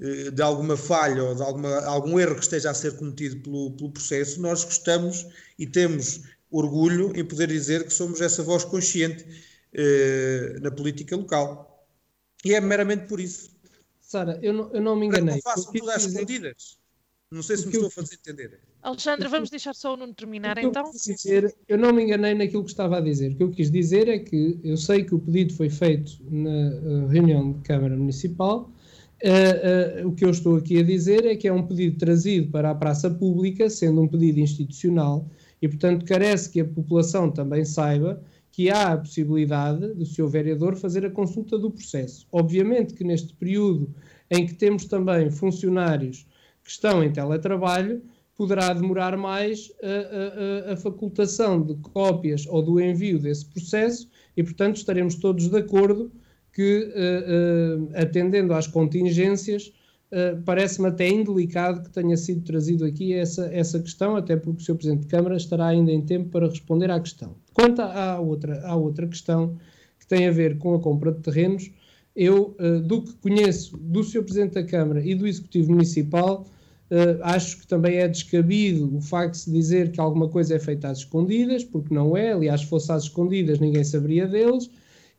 eh, 0.00 0.30
de 0.30 0.40
alguma 0.40 0.74
falha 0.74 1.22
ou 1.22 1.34
de 1.34 1.42
alguma, 1.42 1.84
algum 1.84 2.18
erro 2.18 2.36
que 2.36 2.40
esteja 2.40 2.70
a 2.70 2.74
ser 2.74 2.96
cometido 2.96 3.42
pelo, 3.42 3.72
pelo 3.72 3.92
processo, 3.92 4.40
nós 4.40 4.64
gostamos 4.64 5.26
e 5.58 5.66
temos 5.66 6.22
orgulho 6.50 7.12
em 7.14 7.22
poder 7.22 7.48
dizer 7.48 7.84
que 7.84 7.92
somos 7.92 8.22
essa 8.22 8.42
voz 8.42 8.64
consciente 8.64 9.22
eh, 9.74 10.56
na 10.62 10.70
política 10.70 11.14
local. 11.14 11.86
E 12.42 12.54
é 12.54 12.60
meramente 12.60 13.06
por 13.06 13.20
isso. 13.20 13.50
Sara, 14.00 14.38
eu 14.42 14.54
não, 14.54 14.72
eu 14.72 14.80
não 14.80 14.96
me 14.96 15.04
enganei. 15.04 15.34
Não 15.34 15.42
façam 15.42 15.70
tudo 15.74 15.90
às 15.90 16.06
escondidas. 16.06 16.78
Não 17.30 17.42
sei 17.42 17.58
se 17.58 17.66
me 17.66 17.72
estou 17.74 17.88
a 17.88 17.90
fazer 17.90 18.14
entender. 18.14 18.60
Alexandre, 18.84 19.26
vamos 19.28 19.48
deixar 19.48 19.74
só 19.74 19.94
o 19.94 19.96
Nuno 19.96 20.12
terminar 20.12 20.58
então? 20.58 20.84
Dizer, 20.92 21.56
eu 21.66 21.78
não 21.78 21.90
me 21.90 22.04
enganei 22.04 22.34
naquilo 22.34 22.62
que 22.62 22.70
estava 22.70 22.98
a 22.98 23.00
dizer. 23.00 23.32
O 23.32 23.36
que 23.36 23.42
eu 23.42 23.50
quis 23.50 23.70
dizer 23.70 24.08
é 24.08 24.18
que 24.18 24.60
eu 24.62 24.76
sei 24.76 25.04
que 25.04 25.14
o 25.14 25.18
pedido 25.18 25.54
foi 25.54 25.70
feito 25.70 26.18
na 26.30 26.50
uh, 26.50 27.06
reunião 27.06 27.52
de 27.52 27.60
Câmara 27.60 27.96
Municipal. 27.96 28.70
Uh, 29.22 30.04
uh, 30.04 30.08
o 30.08 30.14
que 30.14 30.22
eu 30.22 30.28
estou 30.28 30.56
aqui 30.56 30.78
a 30.78 30.82
dizer 30.82 31.24
é 31.24 31.34
que 31.34 31.48
é 31.48 31.52
um 31.52 31.66
pedido 31.66 31.96
trazido 31.96 32.50
para 32.50 32.70
a 32.72 32.74
praça 32.74 33.08
pública, 33.10 33.70
sendo 33.70 34.02
um 34.02 34.06
pedido 34.06 34.38
institucional, 34.38 35.26
e 35.62 35.66
portanto 35.66 36.04
carece 36.04 36.50
que 36.50 36.60
a 36.60 36.64
população 36.66 37.30
também 37.30 37.64
saiba 37.64 38.22
que 38.52 38.70
há 38.70 38.92
a 38.92 38.98
possibilidade 38.98 39.94
do 39.94 40.04
seu 40.04 40.28
vereador 40.28 40.76
fazer 40.76 41.06
a 41.06 41.10
consulta 41.10 41.58
do 41.58 41.70
processo. 41.70 42.26
Obviamente 42.30 42.92
que 42.92 43.02
neste 43.02 43.32
período 43.32 43.94
em 44.30 44.44
que 44.44 44.52
temos 44.52 44.84
também 44.84 45.30
funcionários 45.30 46.26
que 46.62 46.70
estão 46.70 47.02
em 47.02 47.10
teletrabalho, 47.10 48.02
poderá 48.36 48.72
demorar 48.72 49.16
mais 49.16 49.70
a, 49.82 50.70
a, 50.70 50.72
a, 50.72 50.76
facultação 50.76 51.62
de 51.62 51.74
cópias 51.76 52.46
ou 52.48 52.62
do 52.62 52.80
envio 52.80 53.18
desse 53.18 53.46
processo 53.46 54.08
e, 54.36 54.42
portanto, 54.42 54.76
estaremos 54.76 55.14
todos 55.14 55.48
de 55.48 55.56
acordo 55.56 56.10
que, 56.52 56.92
uh, 56.94 57.82
uh, 57.82 57.90
atendendo 57.94 58.54
às 58.54 58.66
contingências, 58.66 59.72
uh, 60.10 60.40
parece-me 60.44 60.88
até 60.88 61.08
indelicado 61.08 61.82
que 61.82 61.90
tenha 61.90 62.16
sido 62.16 62.42
trazido 62.42 62.84
aqui 62.84 63.12
essa, 63.12 63.46
essa 63.52 63.78
questão, 63.80 64.16
até 64.16 64.36
porque 64.36 64.62
o 64.62 64.64
Sr. 64.64 64.74
Presidente 64.76 65.00
de 65.02 65.08
Câmara 65.08 65.36
estará 65.36 65.66
ainda 65.66 65.90
em 65.90 66.00
tempo 66.00 66.30
para 66.30 66.48
responder 66.48 66.90
à 66.90 67.00
questão. 67.00 67.34
Quanto 67.52 67.82
à 67.82 68.20
outra, 68.20 68.64
à 68.66 68.74
outra 68.74 69.06
questão, 69.06 69.56
que 69.98 70.06
tem 70.06 70.26
a 70.26 70.30
ver 70.30 70.58
com 70.58 70.74
a 70.74 70.80
compra 70.80 71.10
de 71.10 71.20
terrenos, 71.20 71.70
eu, 72.14 72.56
do 72.84 73.02
que 73.02 73.12
conheço 73.14 73.76
do 73.76 74.04
Sr. 74.04 74.22
Presidente 74.22 74.54
da 74.54 74.62
Câmara 74.62 75.04
e 75.04 75.16
do 75.16 75.26
Executivo 75.26 75.72
Municipal, 75.72 76.46
Uh, 76.90 77.18
acho 77.22 77.60
que 77.60 77.66
também 77.66 77.96
é 77.96 78.06
descabido 78.06 78.94
o 78.96 79.00
facto 79.00 79.32
de 79.32 79.38
se 79.40 79.50
dizer 79.50 79.90
que 79.90 79.98
alguma 79.98 80.28
coisa 80.28 80.54
é 80.54 80.58
feita 80.58 80.88
às 80.88 80.98
escondidas, 80.98 81.64
porque 81.64 81.94
não 81.94 82.16
é, 82.16 82.32
aliás, 82.32 82.60
se 82.60 82.66
fosse 82.66 82.92
às 82.92 83.04
escondidas 83.04 83.58
ninguém 83.58 83.82
saberia 83.82 84.26
deles, 84.26 84.70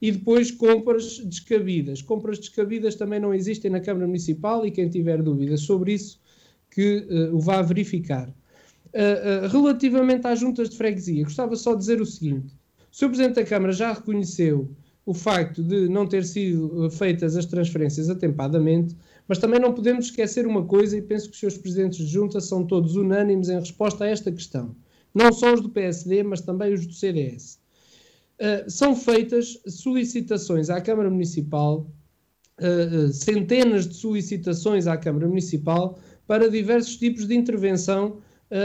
e 0.02 0.12
depois 0.12 0.52
compras 0.52 1.20
descabidas. 1.20 2.02
Compras 2.02 2.38
descabidas 2.38 2.96
também 2.96 3.20
não 3.20 3.34
existem 3.34 3.72
na 3.72 3.80
Câmara 3.80 4.06
Municipal 4.06 4.66
e 4.66 4.72
quem 4.72 4.90
tiver 4.90 5.22
dúvidas 5.24 5.62
sobre 5.62 5.94
isso 5.94 6.20
que 6.70 7.08
uh, 7.10 7.36
o 7.36 7.40
vá 7.40 7.62
verificar. 7.62 8.30
Uh, 8.30 9.48
relativamente 9.52 10.26
às 10.28 10.40
juntas 10.40 10.70
de 10.70 10.78
freguesia, 10.78 11.24
gostava 11.24 11.56
só 11.56 11.74
de 11.74 11.80
dizer 11.80 12.00
o 12.00 12.06
seguinte: 12.06 12.54
o 12.92 12.96
Sr. 12.96 13.08
Presidente 13.08 13.36
da 13.36 13.44
Câmara 13.44 13.74
já 13.74 13.92
reconheceu 13.92 14.70
o 15.06 15.14
facto 15.14 15.62
de 15.62 15.88
não 15.88 16.08
ter 16.08 16.24
sido 16.24 16.90
feitas 16.90 17.36
as 17.36 17.46
transferências 17.46 18.10
atempadamente, 18.10 18.96
mas 19.28 19.38
também 19.38 19.60
não 19.60 19.74
podemos 19.74 20.06
esquecer 20.06 20.46
uma 20.46 20.66
coisa, 20.66 20.98
e 20.98 21.02
penso 21.02 21.28
que 21.30 21.34
os 21.34 21.40
seus 21.40 21.58
presidentes 21.58 22.00
de 22.00 22.08
junta 22.08 22.40
são 22.40 22.66
todos 22.66 22.96
unânimes 22.96 23.50
em 23.50 23.60
resposta 23.60 24.04
a 24.04 24.08
esta 24.08 24.32
questão. 24.32 24.76
Não 25.14 25.32
só 25.32 25.54
os 25.54 25.62
do 25.62 25.70
PSD, 25.70 26.24
mas 26.24 26.42
também 26.42 26.74
os 26.74 26.86
do 26.86 26.94
CDS. 26.94 27.60
Uh, 28.40 28.70
são 28.70 28.96
feitas 28.96 29.58
solicitações 29.68 30.70
à 30.70 30.82
Câmara 30.82 31.10
Municipal, 31.10 31.90
uh, 32.60 33.14
centenas 33.14 33.88
de 33.88 33.96
solicitações 33.96 34.88
à 34.88 34.98
Câmara 34.98 35.28
Municipal 35.28 35.98
para 36.28 36.50
diversos 36.50 36.98
tipos 36.98 37.28
de 37.28 37.36
intervenção 37.36 38.18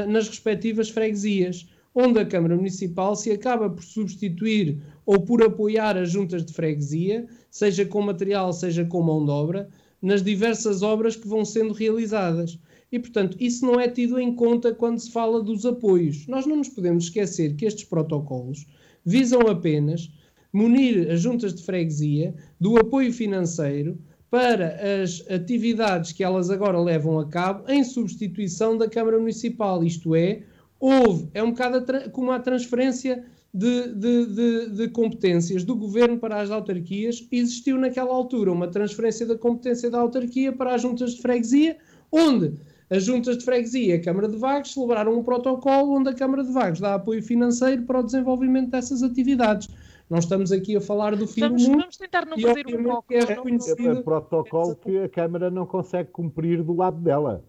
nas 0.08 0.28
respectivas 0.28 0.90
freguesias, 0.90 1.66
onde 1.94 2.20
a 2.20 2.26
Câmara 2.26 2.54
Municipal 2.54 3.16
se 3.16 3.30
acaba 3.30 3.68
por 3.68 3.82
substituir 3.82 4.80
ou 5.04 5.20
por 5.20 5.42
apoiar 5.42 5.96
as 5.96 6.10
juntas 6.10 6.44
de 6.44 6.52
freguesia, 6.52 7.26
seja 7.50 7.84
com 7.84 8.00
material, 8.00 8.52
seja 8.52 8.84
com 8.84 9.02
mão 9.02 9.24
de 9.24 9.30
obra, 9.30 9.68
nas 10.00 10.22
diversas 10.22 10.82
obras 10.82 11.16
que 11.16 11.28
vão 11.28 11.44
sendo 11.44 11.72
realizadas. 11.72 12.58
E, 12.92 12.98
portanto, 12.98 13.36
isso 13.38 13.64
não 13.64 13.78
é 13.78 13.88
tido 13.88 14.18
em 14.18 14.34
conta 14.34 14.74
quando 14.74 14.98
se 14.98 15.10
fala 15.10 15.42
dos 15.42 15.64
apoios. 15.64 16.26
Nós 16.26 16.46
não 16.46 16.56
nos 16.56 16.68
podemos 16.68 17.04
esquecer 17.04 17.54
que 17.54 17.64
estes 17.64 17.84
protocolos 17.84 18.66
visam 19.04 19.42
apenas 19.42 20.10
munir 20.52 21.10
as 21.10 21.20
juntas 21.20 21.54
de 21.54 21.62
freguesia 21.62 22.34
do 22.58 22.76
apoio 22.78 23.12
financeiro 23.12 23.98
para 24.28 24.76
as 25.02 25.24
atividades 25.28 26.12
que 26.12 26.22
elas 26.22 26.50
agora 26.50 26.80
levam 26.80 27.18
a 27.18 27.28
cabo 27.28 27.70
em 27.70 27.82
substituição 27.82 28.76
da 28.76 28.88
Câmara 28.88 29.18
Municipal. 29.18 29.82
Isto 29.84 30.14
é, 30.14 30.42
houve, 30.78 31.28
é 31.34 31.42
um 31.42 31.50
bocado 31.50 31.84
como 32.10 32.30
a 32.30 32.38
transferência 32.38 33.24
de, 33.52 33.94
de, 33.94 34.26
de, 34.26 34.70
de, 34.70 34.88
competências 34.88 35.64
do 35.64 35.74
governo 35.74 36.18
para 36.18 36.40
as 36.40 36.50
autarquias, 36.50 37.26
existiu 37.32 37.76
naquela 37.76 38.14
altura 38.14 38.52
uma 38.52 38.68
transferência 38.68 39.26
da 39.26 39.36
competência 39.36 39.90
da 39.90 39.98
autarquia 39.98 40.52
para 40.52 40.74
as 40.74 40.82
juntas 40.82 41.14
de 41.14 41.22
freguesia, 41.22 41.76
onde 42.12 42.54
as 42.88 43.04
juntas 43.04 43.38
de 43.38 43.44
freguesia 43.44 43.86
e 43.86 43.98
a 43.98 44.00
Câmara 44.00 44.28
de 44.28 44.36
Vagos 44.36 44.72
celebraram 44.72 45.18
um 45.18 45.22
protocolo 45.22 45.96
onde 45.96 46.10
a 46.10 46.14
Câmara 46.14 46.44
de 46.44 46.52
Vagos 46.52 46.80
dá 46.80 46.94
apoio 46.94 47.22
financeiro 47.22 47.82
para 47.82 48.00
o 48.00 48.02
desenvolvimento 48.02 48.70
dessas 48.70 49.02
atividades. 49.02 49.68
Nós 50.08 50.24
estamos 50.24 50.50
aqui 50.50 50.76
a 50.76 50.80
falar 50.80 51.14
do 51.14 51.26
fim 51.26 51.42
vamos, 51.42 51.62
do 51.62 51.70
mundo. 51.70 51.80
Vamos 51.82 51.96
tentar 51.96 52.26
não 52.26 52.36
perder 52.36 52.76
um 52.76 52.82
pouco. 52.82 53.14
É, 53.14 53.18
é, 53.18 53.98
é 53.98 54.02
protocolo 54.02 54.74
que 54.74 54.98
a 54.98 55.08
Câmara 55.08 55.50
não 55.50 55.64
consegue 55.66 56.10
cumprir 56.10 56.64
do 56.64 56.74
lado 56.74 57.00
dela. 57.00 57.44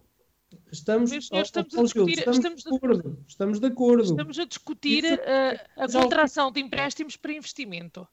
Estamos, 0.72 1.12
estamos, 1.12 1.52
a 1.56 1.62
discutir, 1.62 2.20
estamos, 2.20 2.38
estamos, 2.38 2.64
de 2.64 2.76
acordo, 2.76 3.18
estamos 3.28 3.60
de 3.60 3.68
acordo. 3.68 4.04
Estamos 4.04 4.40
a 4.40 4.46
discutir 4.46 5.06
a, 5.06 5.84
a 5.84 5.88
contração 5.88 6.52
de 6.52 6.62
empréstimos 6.62 7.18
para 7.18 7.34
investimento. 7.34 8.08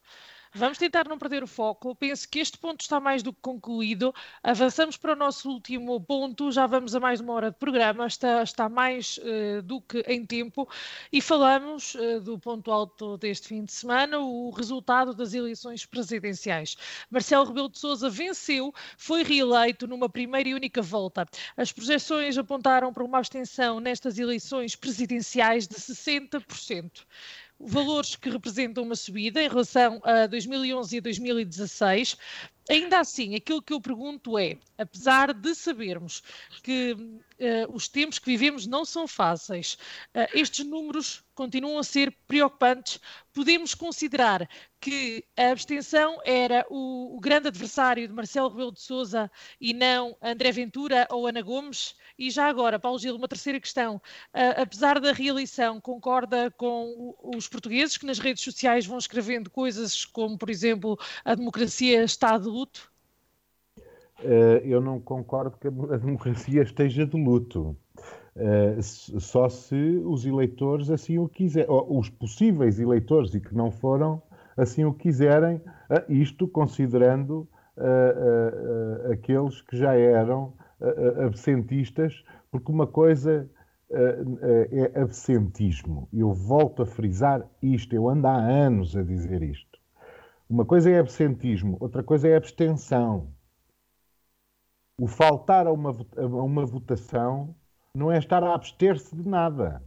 Vamos 0.53 0.79
tentar 0.79 1.07
não 1.07 1.17
perder 1.17 1.43
o 1.43 1.47
foco. 1.47 1.95
Penso 1.95 2.27
que 2.27 2.39
este 2.39 2.57
ponto 2.57 2.81
está 2.81 2.99
mais 2.99 3.21
do 3.21 3.31
que 3.31 3.39
concluído. 3.41 4.13
Avançamos 4.41 4.97
para 4.97 5.13
o 5.13 5.15
nosso 5.15 5.49
último 5.49 6.01
ponto. 6.01 6.51
Já 6.51 6.65
vamos 6.65 6.95
a 6.95 6.99
mais 6.99 7.19
de 7.19 7.25
uma 7.25 7.33
hora 7.33 7.51
de 7.51 7.57
programa. 7.57 8.07
Está, 8.07 8.41
está 8.41 8.67
mais 8.67 9.19
uh, 9.19 9.61
do 9.61 9.79
que 9.79 9.99
em 10.07 10.25
tempo. 10.25 10.67
E 11.11 11.21
falamos 11.21 11.93
uh, 11.95 12.19
do 12.19 12.39
ponto 12.39 12.71
alto 12.71 13.17
deste 13.17 13.49
fim 13.49 13.63
de 13.63 13.71
semana, 13.71 14.17
o 14.19 14.49
resultado 14.49 15.13
das 15.13 15.35
eleições 15.35 15.85
presidenciais. 15.85 16.75
Marcelo 17.11 17.45
Rebelo 17.45 17.69
de 17.69 17.77
Sousa 17.77 18.09
venceu, 18.09 18.73
foi 18.97 19.23
reeleito 19.23 19.87
numa 19.87 20.09
primeira 20.09 20.49
e 20.49 20.55
única 20.55 20.81
volta. 20.81 21.27
As 21.55 21.71
projeções 21.71 22.37
apontaram 22.37 22.91
para 22.91 23.03
uma 23.03 23.19
abstenção 23.19 23.79
nestas 23.79 24.17
eleições 24.17 24.75
presidenciais 24.75 25.67
de 25.67 25.75
60% 25.75 27.05
valores 27.59 28.15
que 28.15 28.29
representam 28.29 28.83
uma 28.83 28.95
subida 28.95 29.41
em 29.41 29.49
relação 29.49 29.99
a 30.03 30.27
2011 30.27 30.97
e 30.97 31.01
2016. 31.01 32.17
Ainda 32.69 32.99
assim, 32.99 33.35
aquilo 33.35 33.61
que 33.61 33.73
eu 33.73 33.81
pergunto 33.81 34.37
é, 34.37 34.57
apesar 34.77 35.33
de 35.33 35.55
sabermos 35.55 36.23
que 36.63 36.93
uh, 36.93 37.73
os 37.73 37.87
tempos 37.87 38.19
que 38.19 38.27
vivemos 38.27 38.67
não 38.67 38.85
são 38.85 39.07
fáceis, 39.07 39.73
uh, 40.15 40.29
estes 40.33 40.65
números 40.65 41.23
continuam 41.33 41.79
a 41.79 41.83
ser 41.83 42.13
preocupantes. 42.27 42.99
Podemos 43.33 43.73
considerar 43.73 44.49
que 44.81 45.23
a 45.37 45.51
abstenção 45.51 46.19
era 46.25 46.65
o, 46.69 47.15
o 47.15 47.19
grande 47.19 47.47
adversário 47.47 48.05
de 48.05 48.13
Marcelo 48.13 48.49
Rebelo 48.49 48.73
de 48.73 48.81
Sousa 48.81 49.31
e 49.59 49.73
não 49.73 50.17
André 50.21 50.51
Ventura 50.51 51.07
ou 51.09 51.27
Ana 51.27 51.41
Gomes? 51.41 51.95
E 52.17 52.29
já 52.29 52.47
agora, 52.47 52.77
Paulo 52.77 52.99
Gil, 52.99 53.15
uma 53.15 53.27
terceira 53.29 53.59
questão. 53.59 53.95
Uh, 54.33 54.61
apesar 54.61 54.99
da 54.99 55.13
reeleição, 55.13 55.79
concorda 55.79 56.51
com 56.51 57.15
os 57.23 57.47
portugueses 57.47 57.95
que 57.95 58.05
nas 58.05 58.19
redes 58.19 58.43
sociais 58.43 58.85
vão 58.85 58.97
escrevendo 58.97 59.49
coisas 59.49 60.03
como, 60.03 60.37
por 60.37 60.49
exemplo, 60.49 60.99
a 61.23 61.35
democracia 61.35 62.03
está 62.03 62.37
de 62.37 62.49
luto? 62.59 62.91
Uh, 64.19 64.59
eu 64.65 64.81
não 64.81 64.99
concordo 64.99 65.57
que 65.57 65.67
a 65.67 65.71
democracia 65.97 66.61
esteja 66.61 67.05
de 67.05 67.21
luto. 67.21 67.75
Uh, 68.35 68.81
só 69.19 69.49
se 69.49 70.01
os 70.05 70.25
eleitores 70.25 70.89
assim 70.89 71.17
o 71.17 71.27
quiserem, 71.27 71.67
os 71.69 72.09
possíveis 72.09 72.79
eleitores 72.79 73.33
e 73.33 73.41
que 73.41 73.53
não 73.55 73.71
foram 73.71 74.21
assim 74.55 74.85
o 74.85 74.93
quiserem, 74.93 75.57
uh, 75.57 76.11
isto 76.11 76.47
considerando 76.47 77.47
aqueles 79.09 79.61
que 79.61 79.77
já 79.77 79.93
eram 79.95 80.53
absentistas, 81.25 82.25
porque 82.51 82.69
uma 82.69 82.85
coisa 82.85 83.49
é 83.89 84.99
absentismo. 84.99 86.09
Eu 86.11 86.33
volto 86.33 86.81
a 86.81 86.85
frisar 86.85 87.49
isto, 87.63 87.95
eu 87.95 88.09
ando 88.09 88.27
há 88.27 88.35
anos 88.35 88.97
a 88.97 89.01
dizer 89.01 89.41
isto. 89.43 89.68
Uma 90.49 90.65
coisa 90.65 90.89
é 90.89 90.99
absentismo, 90.99 91.77
outra 91.79 92.03
coisa 92.03 92.27
é 92.27 92.35
abstenção 92.35 93.31
o 94.99 95.07
faltar 95.07 95.65
a 95.65 95.71
uma, 95.71 95.91
a 96.17 96.25
uma 96.25 96.65
votação 96.65 97.55
não 97.95 98.11
é 98.11 98.17
estar 98.17 98.43
a 98.43 98.53
abster-se 98.53 99.15
de 99.15 99.27
nada. 99.27 99.81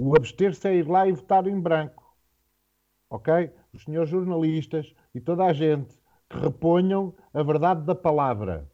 O 0.00 0.16
abster-se 0.16 0.66
é 0.66 0.76
ir 0.76 0.88
lá 0.88 1.06
e 1.06 1.12
votar 1.12 1.46
em 1.46 1.60
branco. 1.60 2.16
Ok? 3.10 3.52
Os 3.72 3.84
senhores 3.84 4.08
jornalistas 4.08 4.94
e 5.14 5.20
toda 5.20 5.44
a 5.44 5.52
gente 5.52 5.94
que 6.28 6.38
reponham 6.38 7.14
a 7.34 7.42
verdade 7.42 7.82
da 7.82 7.94
palavra. 7.94 8.66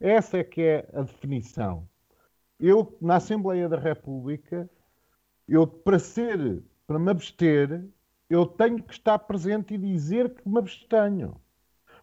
Essa 0.00 0.38
é 0.38 0.44
que 0.44 0.60
é 0.60 0.88
a 0.92 1.02
definição. 1.02 1.88
Eu, 2.58 2.96
na 3.00 3.16
Assembleia 3.16 3.68
da 3.68 3.78
República, 3.78 4.68
eu, 5.48 5.66
para 5.66 5.98
ser, 5.98 6.62
para 6.86 6.98
me 6.98 7.10
abster, 7.10 7.84
eu 8.28 8.46
tenho 8.46 8.82
que 8.82 8.92
estar 8.92 9.18
presente 9.20 9.74
e 9.74 9.78
dizer 9.78 10.34
que 10.34 10.48
me 10.48 10.58
abstenho. 10.58 11.36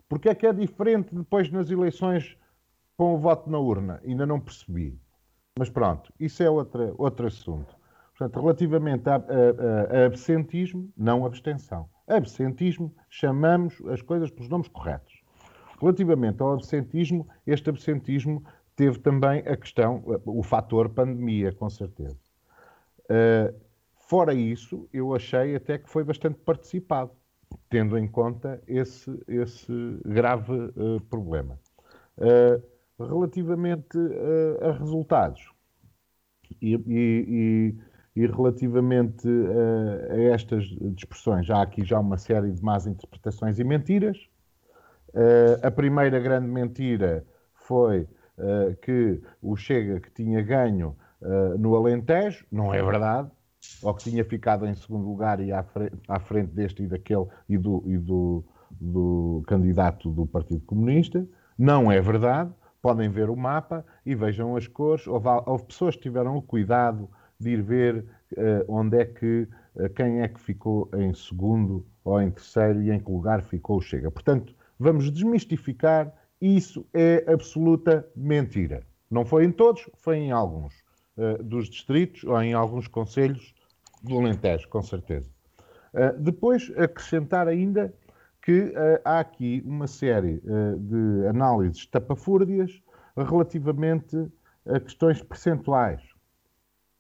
Porque 0.08 0.30
é 0.30 0.36
que 0.36 0.46
é 0.46 0.54
diferente 0.54 1.16
depois 1.16 1.50
nas 1.52 1.70
eleições 1.70 2.38
com 2.98 3.16
o 3.16 3.18
voto 3.18 3.50
na 3.50 3.58
urna. 3.58 4.02
Ainda 4.06 4.26
não 4.26 4.40
percebi. 4.40 5.00
Mas 5.58 5.70
pronto, 5.70 6.14
isso 6.20 6.44
é 6.44 6.50
outra, 6.50 6.94
outro 6.98 7.28
assunto. 7.28 7.76
Portanto, 8.18 8.42
relativamente 8.42 9.10
a, 9.10 9.16
a, 9.16 9.18
a, 9.18 10.06
absentismo, 10.06 10.92
não 10.96 11.26
abstenção. 11.26 11.90
Absentismo, 12.08 12.94
chamamos 13.10 13.82
as 13.88 14.02
coisas 14.02 14.30
pelos 14.30 14.50
nomes 14.50 14.68
corretos. 14.68 15.22
Relativamente 15.80 16.42
ao 16.42 16.54
absentismo, 16.54 17.28
este 17.48 17.70
absentismo 17.70 18.44
teve 18.76 19.00
também 19.00 19.40
a 19.40 19.58
questão, 19.58 20.04
o 20.26 20.44
fator 20.44 20.90
pandemia, 20.90 21.52
com 21.54 21.70
certeza. 21.70 22.20
Uh, 23.10 23.54
fora 24.12 24.34
isso, 24.34 24.90
eu 24.92 25.16
achei 25.16 25.56
até 25.56 25.78
que 25.78 25.90
foi 25.90 26.04
bastante 26.04 26.38
participado, 26.40 27.12
tendo 27.70 27.98
em 27.98 28.06
conta 28.06 28.62
esse, 28.68 29.10
esse 29.26 29.72
grave 30.06 30.52
uh, 30.52 31.00
problema. 31.10 31.58
Uh, 32.18 32.62
relativamente 33.02 33.98
uh, 33.98 34.68
a 34.68 34.72
resultados 34.74 35.50
e, 36.62 36.76
e, 36.76 37.76
e 38.14 38.28
relativamente 38.28 39.30
uh, 39.30 40.12
a 40.12 40.22
estas 40.34 40.66
dispersões, 40.94 41.50
há 41.50 41.62
aqui 41.62 41.86
já 41.86 41.98
uma 41.98 42.18
série 42.18 42.52
de 42.52 42.62
más 42.62 42.86
interpretações 42.86 43.60
e 43.60 43.64
mentiras. 43.64 44.18
A 45.64 45.72
primeira 45.72 46.20
grande 46.20 46.48
mentira 46.48 47.26
foi 47.54 48.08
que 48.82 49.22
o 49.42 49.58
Chega 49.58 50.00
que 50.00 50.10
tinha 50.12 50.42
ganho 50.42 50.96
no 51.60 51.76
Alentejo, 51.76 52.46
não 52.50 52.74
é 52.74 52.82
verdade, 52.82 53.30
ou 53.82 53.94
que 53.94 54.10
tinha 54.10 54.24
ficado 54.24 54.66
em 54.66 54.74
segundo 54.76 55.06
lugar 55.08 55.40
e 55.40 55.52
à 55.52 55.64
frente, 55.64 55.94
à 56.08 56.20
frente 56.20 56.52
deste 56.52 56.84
e 56.84 56.88
daquele 56.88 57.26
e 57.48 57.58
do, 57.58 57.84
e 57.86 57.98
do, 57.98 58.44
do 58.80 59.44
candidato 59.48 60.10
do 60.10 60.26
Partido 60.26 60.62
Comunista, 60.62 61.28
não 61.58 61.92
é 61.92 62.02
verdade 62.02 62.52
podem 62.82 63.10
ver 63.10 63.30
o 63.30 63.36
mapa 63.36 63.86
e 64.06 64.16
vejam 64.16 64.56
as 64.56 64.68
cores. 64.68 65.06
Houve, 65.08 65.28
houve 65.46 65.66
pessoas 65.66 65.96
que 65.96 66.02
tiveram 66.02 66.36
o 66.36 66.42
cuidado 66.42 67.10
de 67.40 67.52
ir 67.52 67.62
ver 67.62 68.06
uh, 68.34 68.66
onde 68.68 68.98
é 68.98 69.06
que, 69.06 69.48
uh, 69.76 69.90
quem 69.96 70.22
é 70.22 70.28
que 70.28 70.40
ficou 70.40 70.90
em 70.94 71.14
segundo 71.14 71.86
ou 72.04 72.22
em 72.22 72.32
terceiro 72.32 72.82
e 72.82 72.92
em 72.92 73.00
que 73.00 73.12
lugar 73.12 73.42
ficou 73.44 73.78
o 73.78 73.82
Chega. 73.82 74.10
Portanto, 74.10 74.56
vamos 74.80 75.12
desmistificar. 75.12 76.12
Isso 76.42 76.88
é 76.92 77.24
absoluta 77.32 78.08
mentira. 78.16 78.84
Não 79.10 79.24
foi 79.24 79.46
em 79.46 79.52
todos, 79.52 79.88
foi 79.94 80.18
em 80.18 80.32
alguns 80.32 80.74
uh, 81.18 81.44
dos 81.44 81.70
distritos 81.70 82.24
ou 82.24 82.42
em 82.42 82.54
alguns 82.54 82.88
conselhos 82.88 83.54
do 84.04 84.18
Alentejo, 84.18 84.68
com 84.68 84.82
certeza. 84.82 85.30
depois, 86.18 86.72
acrescentar 86.76 87.48
ainda 87.48 87.94
que 88.42 88.62
uh, 88.62 89.00
há 89.06 89.20
aqui 89.20 89.62
uma 89.66 89.88
série 89.88 90.42
uh, 90.46 90.80
de 90.80 91.28
análises 91.28 91.86
tapafúrdias 91.86 92.82
relativamente 93.16 94.18
a 94.66 94.80
questões 94.80 95.22
percentuais. 95.22 96.02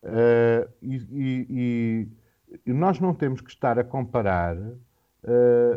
Uh, 0.04 0.70
e, 0.82 0.96
e, 1.12 2.08
e, 2.66 2.74
nós 2.74 3.00
não 3.00 3.14
temos 3.14 3.42
que 3.42 3.50
estar 3.50 3.80
a 3.80 3.84
comparar 3.84 4.58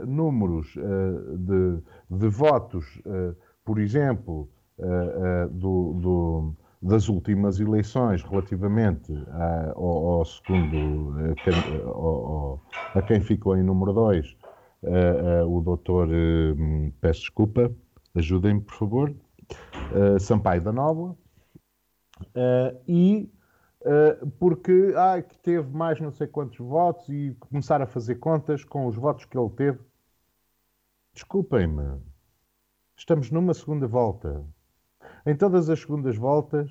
números 0.07 0.75
de, 0.75 1.83
de, 2.11 2.29
votos, 2.29 2.99
por 3.63 3.79
exemplo, 3.79 4.49
do, 5.51 5.93
do, 5.93 6.57
das 6.85 7.09
últimas 7.09 7.59
eleições 7.59 8.23
relativamente 8.23 9.11
a, 9.31 9.73
ao, 9.75 10.19
ao, 10.19 10.25
segundo, 10.27 11.15
a, 11.19 11.89
ao, 11.89 12.63
a 12.95 13.01
quem 13.01 13.21
ficou 13.23 13.57
em 13.57 13.63
número 13.63 13.95
2 13.95 14.37
uh, 14.83 15.47
uh, 15.47 15.57
o 15.57 15.63
doutor, 15.63 16.09
uh, 16.09 16.93
peço 17.01 17.21
desculpa, 17.21 17.75
ajudem-me 18.15 18.61
por 18.61 18.75
favor, 18.75 19.15
Sampaio 20.21 20.63
da 20.63 20.73
Nova, 20.73 21.17
e 22.87 23.31
porque 24.39 24.95
ah, 24.97 25.21
que 25.21 25.37
teve 25.39 25.71
mais 25.77 26.01
não 26.01 26.11
sei 26.11 26.27
quantos 26.27 26.59
votos 26.59 27.09
e 27.09 27.37
começar 27.39 27.83
a 27.83 27.87
fazer 27.87 28.15
contas 28.17 28.65
com 28.65 28.87
os 28.87 28.97
votos 28.97 29.25
que 29.25 29.37
ele 29.37 29.51
teve. 29.51 29.79
Desculpem-me, 31.13 32.01
estamos 32.97 33.31
numa 33.31 33.53
segunda 33.53 33.87
volta. 33.87 34.45
Em 35.27 35.35
todas 35.35 35.71
as 35.71 35.81
segundas 35.81 36.17
voltas, 36.17 36.71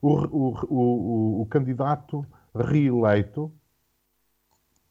o, 0.00 0.12
o, 0.12 0.54
o, 0.68 1.42
o 1.42 1.46
candidato 1.46 2.24
reeleito 2.54 3.52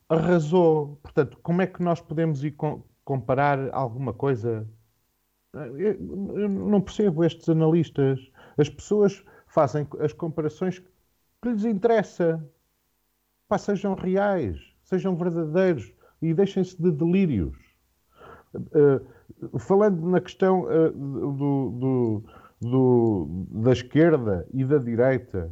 arrasou. 0.08 1.00
Portanto, 1.02 1.38
como 1.42 1.62
é 1.62 1.68
que 1.68 1.82
nós 1.82 2.00
podemos 2.02 2.44
ir 2.44 2.52
com, 2.52 2.84
comparar 3.04 3.74
alguma 3.74 4.14
coisa? 4.14 4.68
Eu, 5.54 6.38
eu 6.38 6.50
não 6.50 6.82
percebo 6.82 7.24
estes 7.24 7.50
analistas. 7.50 8.20
As 8.58 8.70
pessoas 8.70 9.24
fazem 9.48 9.88
as 10.00 10.14
comparações 10.14 10.80
que 10.80 11.50
lhes 11.50 11.66
interessa. 11.66 12.44
Pá, 13.48 13.58
sejam 13.58 13.96
reais, 13.96 14.60
sejam 14.84 15.16
verdadeiros 15.16 15.92
e 16.22 16.34
deixem-se 16.34 16.80
de 16.80 16.92
delírios. 16.92 17.58
Uh, 18.54 19.60
falando 19.60 20.08
na 20.08 20.20
questão 20.20 20.64
uh, 20.64 20.92
do, 20.92 21.70
do, 21.72 22.24
do, 22.62 23.46
da 23.50 23.72
esquerda 23.72 24.48
e 24.54 24.66
da 24.66 24.78
direita 24.78 25.52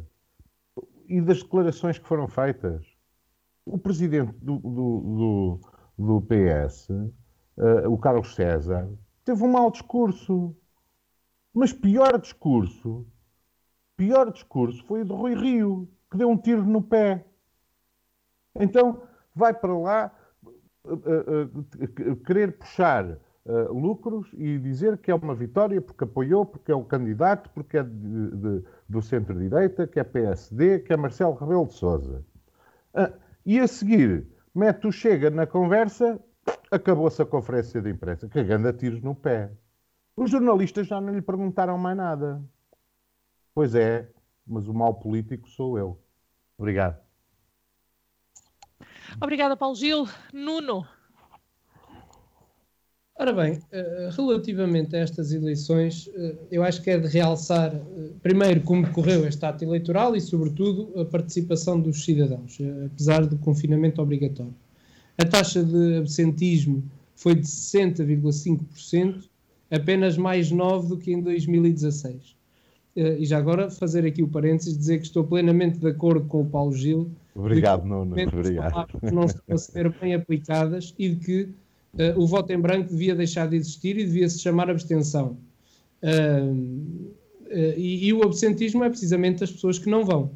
e 1.08 1.20
das 1.20 1.42
declarações 1.42 1.98
que 1.98 2.06
foram 2.06 2.28
feitas, 2.28 2.84
o 3.64 3.78
presidente 3.78 4.32
do, 4.42 4.58
do, 4.58 5.00
do, 5.00 5.60
do 5.98 6.22
PS, 6.22 6.90
uh, 6.90 7.12
eh, 7.58 7.88
o 7.88 7.96
Carlos 7.96 8.34
César, 8.34 8.88
teve 9.24 9.42
um 9.42 9.50
mau 9.50 9.70
discurso. 9.70 10.54
Mas 11.52 11.72
pior 11.72 12.18
discurso, 12.20 13.06
pior 13.96 14.30
discurso 14.30 14.84
foi 14.84 15.00
o 15.00 15.04
de 15.04 15.12
Rui 15.12 15.34
Rio, 15.34 15.88
que 16.10 16.18
deu 16.18 16.28
um 16.28 16.36
tiro 16.36 16.64
no 16.64 16.82
pé. 16.82 17.24
Então 18.54 19.02
vai 19.34 19.54
para 19.54 19.76
lá 19.76 20.12
uh, 20.84 20.92
uh, 20.92 22.16
querer 22.24 22.58
puxar 22.58 23.18
lucros 23.70 24.28
e 24.34 24.58
dizer 24.58 24.98
que 24.98 25.10
é 25.10 25.14
uma 25.14 25.34
vitória 25.34 25.80
porque 25.80 26.04
apoiou, 26.04 26.44
porque 26.44 26.70
é 26.70 26.74
o 26.74 26.84
candidato, 26.84 27.50
porque 27.50 27.78
é 27.78 27.82
de, 27.82 28.30
de, 28.36 28.64
do 28.88 29.00
centro-direita, 29.00 29.86
que 29.86 29.98
é 29.98 30.04
PSD, 30.04 30.80
que 30.80 30.92
é 30.92 30.96
Marcelo 30.96 31.34
Rebelo 31.34 31.66
de 31.66 31.74
Sousa. 31.74 32.24
E 33.46 33.58
a 33.58 33.66
seguir, 33.66 34.26
mete 34.54 34.86
o 34.86 34.92
Chega 34.92 35.30
na 35.30 35.46
conversa, 35.46 36.20
acabou-se 36.70 37.22
a 37.22 37.26
conferência 37.26 37.80
de 37.80 37.90
imprensa, 37.90 38.28
cagando 38.28 38.68
a 38.68 38.72
tiros 38.72 39.00
no 39.00 39.14
pé. 39.14 39.50
Os 40.16 40.30
jornalistas 40.30 40.86
já 40.86 41.00
não 41.00 41.14
lhe 41.14 41.22
perguntaram 41.22 41.78
mais 41.78 41.96
nada. 41.96 42.42
Pois 43.54 43.74
é, 43.74 44.10
mas 44.46 44.68
o 44.68 44.74
mau 44.74 44.94
político 44.94 45.48
sou 45.48 45.78
eu. 45.78 45.98
Obrigado. 46.58 47.00
Obrigada, 49.20 49.56
Paulo 49.56 49.74
Gil. 49.74 50.06
Nuno. 50.32 50.86
Ora 53.20 53.32
bem, 53.32 53.58
eh, 53.72 54.10
relativamente 54.16 54.94
a 54.94 55.00
estas 55.00 55.32
eleições, 55.32 56.08
eh, 56.14 56.36
eu 56.52 56.62
acho 56.62 56.80
que 56.80 56.88
é 56.88 56.96
de 56.96 57.08
realçar, 57.08 57.74
eh, 57.74 58.10
primeiro, 58.22 58.60
como 58.60 58.84
decorreu 58.86 59.26
este 59.26 59.44
ato 59.44 59.64
eleitoral 59.64 60.14
e, 60.14 60.20
sobretudo, 60.20 60.92
a 61.00 61.04
participação 61.04 61.80
dos 61.80 62.04
cidadãos, 62.04 62.56
apesar 62.86 63.26
do 63.26 63.36
confinamento 63.36 64.00
obrigatório. 64.00 64.54
A 65.18 65.24
taxa 65.24 65.64
de 65.64 65.96
absentismo 65.96 66.84
foi 67.16 67.34
de 67.34 67.48
60,5%, 67.48 69.28
apenas 69.68 70.16
mais 70.16 70.52
9 70.52 70.86
do 70.86 70.96
que 70.96 71.12
em 71.12 71.20
2016. 71.20 72.36
E 72.94 73.26
já 73.26 73.38
agora 73.38 73.68
fazer 73.68 74.06
aqui 74.06 74.22
o 74.22 74.28
parênteses, 74.28 74.78
dizer 74.78 74.98
que 74.98 75.06
estou 75.06 75.24
plenamente 75.24 75.78
de 75.78 75.88
acordo 75.88 76.26
com 76.26 76.42
o 76.42 76.46
Paulo 76.46 76.72
Gil. 76.72 77.10
Obrigado, 77.34 77.84
Nuno. 77.84 78.12
Obrigado. 78.12 78.88
Não 79.12 79.24
estão 79.24 79.42
a 79.54 79.58
ser 79.58 79.92
bem 80.00 80.14
aplicadas 80.14 80.94
e 80.96 81.08
de 81.08 81.16
que 81.16 81.48
o 82.16 82.26
voto 82.26 82.52
em 82.52 82.60
branco 82.60 82.90
devia 82.90 83.14
deixar 83.14 83.48
de 83.48 83.56
existir 83.56 83.98
e 83.98 84.04
devia 84.04 84.28
se 84.28 84.38
chamar 84.38 84.70
abstenção. 84.70 85.38
Uh, 86.02 86.52
uh, 87.46 87.74
e, 87.76 88.06
e, 88.06 88.12
o 88.12 88.22
absentismo 88.22 88.84
é 88.84 88.88
precisamente 88.88 89.42
as 89.42 89.50
pessoas 89.50 89.78
que 89.78 89.88
não 89.88 90.04
vão, 90.04 90.30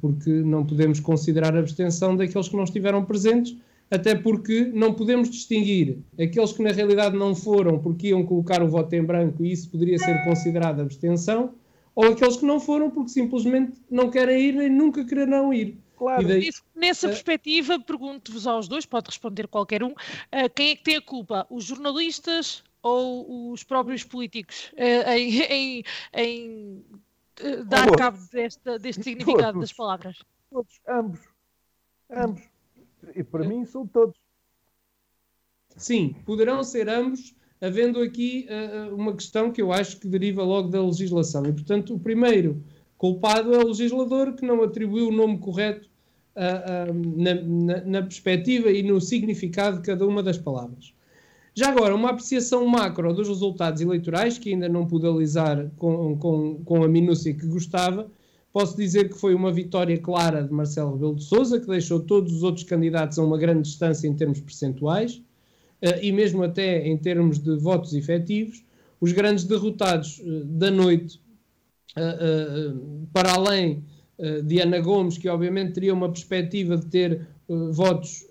porque 0.00 0.30
não 0.30 0.66
podemos 0.66 1.00
considerar 1.00 1.56
a 1.56 1.60
abstenção 1.60 2.14
daqueles 2.14 2.48
que 2.48 2.56
não 2.56 2.64
estiveram 2.64 3.02
presentes, 3.04 3.56
até 3.90 4.14
porque 4.14 4.64
não 4.74 4.92
podemos 4.92 5.30
distinguir 5.30 5.98
aqueles 6.20 6.52
que 6.52 6.62
na 6.62 6.70
realidade 6.70 7.16
não 7.16 7.34
foram 7.34 7.78
porque 7.78 8.08
iam 8.08 8.24
colocar 8.24 8.62
o 8.62 8.68
voto 8.68 8.92
em 8.94 9.02
branco 9.02 9.44
e 9.44 9.52
isso 9.52 9.70
poderia 9.70 9.98
ser 9.98 10.22
considerado 10.24 10.80
abstenção, 10.80 11.52
ou 11.94 12.06
aqueles 12.06 12.36
que 12.36 12.44
não 12.44 12.60
foram 12.60 12.90
porque 12.90 13.10
simplesmente 13.10 13.72
não 13.90 14.10
querem 14.10 14.48
ir 14.48 14.54
nem 14.54 14.68
nunca 14.68 15.04
quererão 15.04 15.54
ir. 15.54 15.78
Claro. 15.96 16.26
Daí, 16.26 16.50
Nessa 16.74 17.06
uh, 17.06 17.10
perspectiva, 17.10 17.78
pergunto-vos 17.80 18.46
aos 18.46 18.68
dois, 18.68 18.84
pode 18.84 19.06
responder 19.08 19.46
qualquer 19.46 19.82
um, 19.82 19.92
uh, 19.92 20.50
quem 20.54 20.70
é 20.70 20.76
que 20.76 20.84
tem 20.84 20.96
a 20.96 21.02
culpa? 21.02 21.46
Os 21.48 21.64
jornalistas 21.64 22.64
ou 22.82 23.52
os 23.52 23.62
próprios 23.62 24.04
políticos 24.04 24.72
uh, 24.74 25.10
em, 25.10 25.40
em, 25.42 25.84
em 26.16 26.84
dar 27.66 27.84
todos. 27.84 27.98
cabo 27.98 28.18
desta, 28.32 28.78
deste 28.78 29.02
significado 29.02 29.54
todos. 29.54 29.60
das 29.60 29.72
palavras? 29.72 30.18
Todos, 30.50 30.80
ambos. 30.88 31.20
Ambos. 32.10 32.42
E 33.14 33.22
para 33.22 33.46
mim 33.46 33.64
são 33.64 33.86
todos. 33.86 34.16
Sim, 35.76 36.14
poderão 36.24 36.62
ser 36.62 36.88
ambos, 36.88 37.34
havendo 37.60 38.00
aqui 38.00 38.46
uma 38.92 39.12
questão 39.14 39.50
que 39.50 39.60
eu 39.60 39.72
acho 39.72 39.98
que 39.98 40.06
deriva 40.06 40.44
logo 40.44 40.68
da 40.68 40.80
legislação. 40.80 41.44
E, 41.44 41.52
portanto, 41.52 41.94
o 41.94 41.98
primeiro 41.98 42.64
culpado 42.96 43.54
é 43.54 43.58
o 43.58 43.68
legislador 43.68 44.34
que 44.34 44.46
não 44.46 44.62
atribuiu 44.62 45.08
o 45.08 45.12
nome 45.12 45.38
correto 45.38 45.88
uh, 46.36 46.90
uh, 46.90 47.22
na, 47.22 47.34
na, 47.34 47.84
na, 47.84 48.02
perspectiva 48.02 48.70
e 48.70 48.82
no 48.82 49.00
significado 49.00 49.78
de 49.78 49.82
cada 49.82 50.06
uma 50.06 50.22
das 50.22 50.38
palavras. 50.38 50.92
Já 51.54 51.68
agora, 51.68 51.94
uma 51.94 52.10
apreciação 52.10 52.66
macro 52.66 53.12
dos 53.12 53.28
resultados 53.28 53.80
eleitorais, 53.80 54.38
que 54.38 54.50
ainda 54.50 54.68
não 54.68 54.86
pude 54.86 55.06
analisar 55.06 55.70
com, 55.76 56.16
com, 56.18 56.60
com 56.64 56.82
a 56.82 56.88
minúcia 56.88 57.32
que 57.32 57.46
gostava, 57.46 58.10
posso 58.52 58.76
dizer 58.76 59.08
que 59.08 59.18
foi 59.18 59.34
uma 59.34 59.52
vitória 59.52 59.96
clara 59.98 60.42
de 60.42 60.52
Marcelo 60.52 60.94
Rebelo 60.94 61.14
de 61.14 61.24
Sousa, 61.24 61.60
que 61.60 61.66
deixou 61.66 62.00
todos 62.00 62.32
os 62.32 62.42
outros 62.42 62.64
candidatos 62.64 63.18
a 63.18 63.24
uma 63.24 63.38
grande 63.38 63.62
distância 63.62 64.08
em 64.08 64.14
termos 64.14 64.40
percentuais, 64.40 65.22
uh, 65.82 66.00
e 66.02 66.10
mesmo 66.10 66.42
até 66.42 66.86
em 66.86 66.96
termos 66.96 67.38
de 67.38 67.56
votos 67.56 67.94
efetivos. 67.94 68.64
Os 69.00 69.12
grandes 69.12 69.44
derrotados 69.44 70.22
da 70.46 70.70
noite, 70.70 71.20
uh, 71.96 73.06
para 73.12 73.32
além 73.32 73.84
de 74.44 74.60
Ana 74.60 74.78
Gomes, 74.78 75.18
que 75.18 75.28
obviamente 75.28 75.72
teria 75.72 75.92
uma 75.92 76.08
perspectiva 76.08 76.76
de 76.76 76.86
ter 76.86 77.26
votos, 77.72 78.24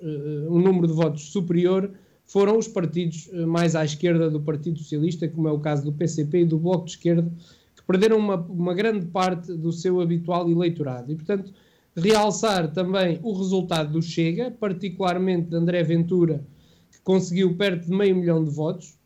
um 0.50 0.58
número 0.58 0.88
de 0.88 0.94
votos 0.94 1.30
superior, 1.30 1.92
foram 2.26 2.58
os 2.58 2.70
partidos 2.70 3.30
mais 3.46 3.76
à 3.76 3.84
esquerda 3.84 4.30
do 4.30 4.40
Partido 4.40 4.80
Socialista, 4.80 5.28
como 5.28 5.50
é 5.50 5.52
o 5.52 5.60
caso 5.60 5.84
do 5.84 5.92
PCP 5.92 6.40
e 6.40 6.46
do 6.46 6.58
Bloco 6.58 6.86
de 6.86 6.92
Esquerda, 6.92 7.30
que 7.76 7.84
perderam 7.86 8.18
uma, 8.18 8.38
uma 8.38 8.74
grande 8.74 9.08
parte 9.08 9.54
do 9.54 9.74
seu 9.74 10.00
habitual 10.00 10.50
eleitorado. 10.50 11.12
E, 11.12 11.16
portanto, 11.16 11.52
realçar 11.96 12.72
também 12.72 13.20
o 13.22 13.34
resultado 13.34 13.94
do 13.94 14.02
Chega, 14.02 14.52
particularmente 14.52 15.50
de 15.50 15.56
André 15.56 15.84
Ventura, 15.84 16.44
que 16.92 17.00
conseguiu 17.02 17.56
perto 17.56 17.86
de 17.86 17.92
meio 17.92 18.16
milhão 18.16 18.44
de 18.44 18.50
votos, 18.50 18.98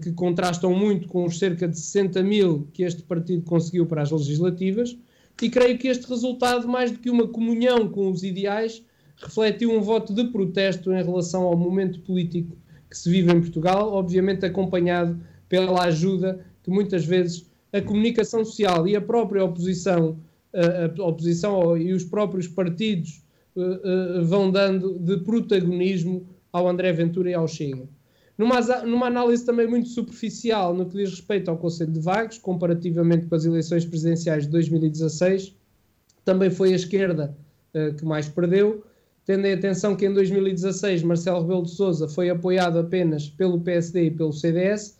que 0.00 0.12
contrastam 0.12 0.72
muito 0.72 1.08
com 1.08 1.24
os 1.24 1.38
cerca 1.38 1.66
de 1.66 1.76
60 1.76 2.22
mil 2.22 2.68
que 2.72 2.84
este 2.84 3.02
partido 3.02 3.42
conseguiu 3.42 3.84
para 3.84 4.02
as 4.02 4.10
legislativas 4.12 4.96
e 5.40 5.50
creio 5.50 5.76
que 5.76 5.88
este 5.88 6.08
resultado, 6.08 6.68
mais 6.68 6.92
do 6.92 7.00
que 7.00 7.10
uma 7.10 7.26
comunhão 7.26 7.88
com 7.88 8.08
os 8.08 8.22
ideais, 8.22 8.84
refletiu 9.16 9.72
um 9.72 9.80
voto 9.80 10.14
de 10.14 10.24
protesto 10.24 10.92
em 10.92 11.02
relação 11.02 11.42
ao 11.42 11.56
momento 11.56 12.00
político 12.00 12.56
que 12.88 12.96
se 12.96 13.10
vive 13.10 13.32
em 13.32 13.40
Portugal, 13.40 13.92
obviamente 13.92 14.46
acompanhado 14.46 15.18
pela 15.48 15.84
ajuda 15.84 16.44
que 16.62 16.70
muitas 16.70 17.04
vezes 17.04 17.50
a 17.72 17.80
comunicação 17.80 18.44
social 18.44 18.86
e 18.86 18.94
a 18.94 19.00
própria 19.00 19.42
oposição, 19.44 20.18
a 20.52 21.02
oposição 21.02 21.76
e 21.76 21.92
os 21.92 22.04
próprios 22.04 22.46
partidos 22.46 23.22
eh, 23.56 23.60
eh, 23.60 24.20
vão 24.22 24.50
dando 24.50 24.98
de 24.98 25.18
protagonismo 25.18 26.26
ao 26.52 26.68
André 26.68 26.92
Ventura 26.92 27.30
e 27.30 27.34
ao 27.34 27.48
Chega. 27.48 27.88
Numa, 28.36 28.60
numa 28.84 29.06
análise 29.06 29.44
também 29.44 29.66
muito 29.66 29.88
superficial 29.88 30.74
no 30.74 30.86
que 30.86 30.96
diz 30.96 31.10
respeito 31.10 31.50
ao 31.50 31.58
Conselho 31.58 31.92
de 31.92 32.00
Vagos, 32.00 32.38
comparativamente 32.38 33.26
com 33.26 33.34
as 33.34 33.44
eleições 33.44 33.84
presidenciais 33.84 34.44
de 34.44 34.50
2016, 34.50 35.54
também 36.24 36.50
foi 36.50 36.72
a 36.72 36.76
esquerda 36.76 37.36
uh, 37.74 37.94
que 37.94 38.04
mais 38.04 38.28
perdeu, 38.28 38.82
tendo 39.26 39.46
em 39.46 39.52
atenção 39.52 39.94
que 39.94 40.06
em 40.06 40.12
2016 40.12 41.02
Marcelo 41.02 41.42
Rebelo 41.42 41.62
de 41.62 41.70
Sousa 41.70 42.08
foi 42.08 42.30
apoiado 42.30 42.78
apenas 42.78 43.28
pelo 43.28 43.60
PSD 43.60 44.06
e 44.06 44.10
pelo 44.10 44.32
CDS, 44.32 44.96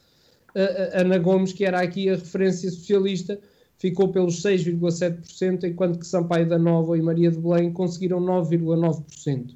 uh, 0.55 1.01
Ana 1.01 1.19
Gomes, 1.19 1.53
que 1.53 1.65
era 1.65 1.81
aqui 1.81 2.09
a 2.11 2.15
referência 2.15 2.71
socialista, 2.71 3.41
ficou 3.79 4.13
pelos 4.13 4.43
6,7%, 4.43 5.65
enquanto 5.65 5.99
que 5.99 6.07
Sampaio 6.07 6.49
da 6.49 6.59
Nova 6.59 6.97
e 6.97 7.03
Maria 7.03 7.31
de 7.31 7.39
Belém 7.39 7.73
conseguiram 7.73 8.21
9,9%. 8.21 9.55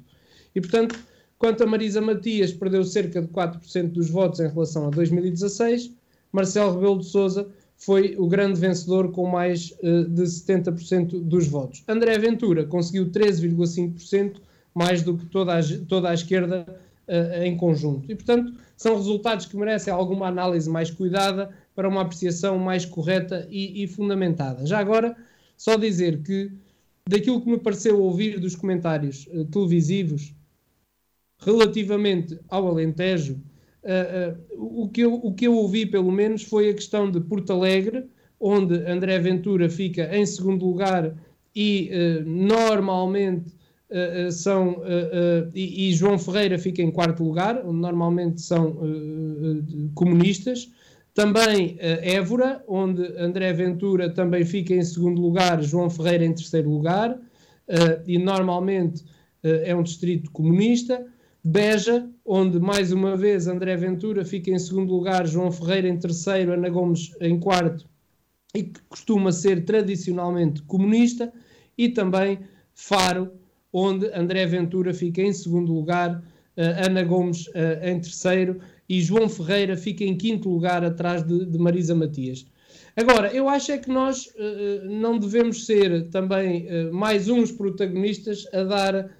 E, 0.53 0.59
portanto, 0.59 0.99
Quanto 1.37 1.63
a 1.63 1.67
Marisa 1.67 2.01
Matias, 2.01 2.51
perdeu 2.51 2.83
cerca 2.83 3.21
de 3.21 3.27
4% 3.27 3.91
dos 3.91 4.09
votos 4.09 4.39
em 4.39 4.47
relação 4.47 4.87
a 4.87 4.89
2016. 4.89 5.91
Marcelo 6.31 6.73
Rebelo 6.73 6.99
de 6.99 7.05
Sousa 7.05 7.47
foi 7.77 8.15
o 8.17 8.27
grande 8.27 8.59
vencedor 8.59 9.11
com 9.11 9.27
mais 9.27 9.71
uh, 9.83 10.05
de 10.09 10.23
70% 10.23 11.21
dos 11.21 11.47
votos. 11.47 11.83
André 11.87 12.17
Ventura 12.17 12.65
conseguiu 12.65 13.11
13,5%, 13.11 14.37
mais 14.73 15.03
do 15.03 15.15
que 15.15 15.25
toda 15.27 15.57
a, 15.57 15.61
toda 15.87 16.09
a 16.09 16.13
esquerda 16.13 16.65
uh, 17.07 17.43
em 17.43 17.55
conjunto. 17.55 18.11
E, 18.11 18.15
portanto, 18.15 18.53
são 18.75 18.95
resultados 18.95 19.45
que 19.45 19.55
merecem 19.55 19.93
alguma 19.93 20.27
análise 20.27 20.67
mais 20.67 20.89
cuidada 20.89 21.51
para 21.75 21.87
uma 21.87 22.01
apreciação 22.01 22.57
mais 22.57 22.83
correta 22.83 23.47
e, 23.49 23.83
e 23.83 23.87
fundamentada. 23.87 24.65
Já 24.65 24.79
agora, 24.79 25.15
só 25.55 25.75
dizer 25.75 26.23
que, 26.23 26.51
daquilo 27.07 27.41
que 27.41 27.49
me 27.49 27.59
pareceu 27.59 28.01
ouvir 28.01 28.39
dos 28.39 28.55
comentários 28.55 29.27
uh, 29.31 29.45
televisivos, 29.45 30.33
relativamente 31.39 32.39
ao 32.49 32.67
Alentejo, 32.67 33.41
uh, 33.83 34.57
uh, 34.57 34.83
o, 34.83 34.89
que 34.89 35.01
eu, 35.01 35.13
o 35.13 35.33
que 35.33 35.47
eu 35.47 35.55
ouvi, 35.55 35.85
pelo 35.85 36.11
menos, 36.11 36.43
foi 36.43 36.69
a 36.69 36.73
questão 36.73 37.09
de 37.09 37.19
Porto 37.21 37.53
Alegre, 37.53 38.05
onde 38.39 38.75
André 38.85 39.17
Ventura 39.19 39.69
fica 39.69 40.15
em 40.15 40.25
segundo 40.25 40.65
lugar 40.65 41.15
e 41.55 41.89
uh, 41.91 42.29
normalmente 42.29 43.55
são. 44.31 44.81
E, 45.55 45.87
e, 45.87 45.93
João 45.93 46.19
Ferreira 46.19 46.59
fica 46.59 46.81
em 46.81 46.91
quarto 46.91 47.23
lugar, 47.23 47.65
onde 47.65 47.79
normalmente 47.79 48.41
são 48.41 48.77
comunistas. 49.95 50.69
Também 51.13 51.77
Évora, 51.79 52.61
onde 52.67 53.01
André 53.17 53.53
Ventura 53.53 54.09
também 54.09 54.43
fica 54.43 54.73
em 54.73 54.83
segundo 54.83 55.21
lugar, 55.21 55.63
João 55.63 55.89
Ferreira 55.89 56.25
em 56.25 56.33
terceiro 56.33 56.69
lugar, 56.69 57.17
e 58.05 58.17
normalmente 58.17 59.05
é 59.41 59.73
um 59.73 59.83
distrito 59.83 60.29
comunista. 60.31 61.05
Beja, 61.43 62.09
onde 62.25 62.59
mais 62.59 62.91
uma 62.91 63.15
vez 63.15 63.47
André 63.47 63.75
Ventura 63.77 64.25
fica 64.25 64.51
em 64.51 64.59
segundo 64.59 64.93
lugar, 64.93 65.25
João 65.25 65.51
Ferreira 65.51 65.87
em 65.87 65.97
terceiro, 65.97 66.51
Ana 66.51 66.69
Gomes 66.69 67.11
em 67.21 67.39
quarto, 67.39 67.87
e 68.53 68.63
que 68.63 68.81
costuma 68.89 69.31
ser 69.31 69.63
tradicionalmente 69.63 70.61
comunista, 70.63 71.31
e 71.77 71.89
também 71.89 72.39
Faro, 72.73 73.31
onde 73.71 74.07
André 74.13 74.45
Ventura 74.45 74.93
fica 74.93 75.21
em 75.21 75.31
segundo 75.31 75.73
lugar, 75.73 76.17
uh, 76.57 76.85
Ana 76.85 77.03
Gomes 77.03 77.47
uh, 77.47 77.83
em 77.83 77.99
terceiro 77.99 78.59
e 78.89 79.01
João 79.01 79.29
Ferreira 79.29 79.77
fica 79.77 80.03
em 80.03 80.17
quinto 80.17 80.49
lugar 80.49 80.83
atrás 80.83 81.23
de, 81.23 81.45
de 81.45 81.57
Marisa 81.57 81.93
Matias. 81.93 82.45
Agora, 82.95 83.31
eu 83.31 83.47
acho 83.47 83.71
é 83.71 83.77
que 83.77 83.89
nós 83.89 84.25
uh, 84.25 84.85
não 84.89 85.19
devemos 85.19 85.65
ser 85.65 86.09
também 86.09 86.67
mais 86.91 87.29
uns 87.29 87.51
protagonistas 87.51 88.47
a 88.53 88.63
dar 88.63 89.11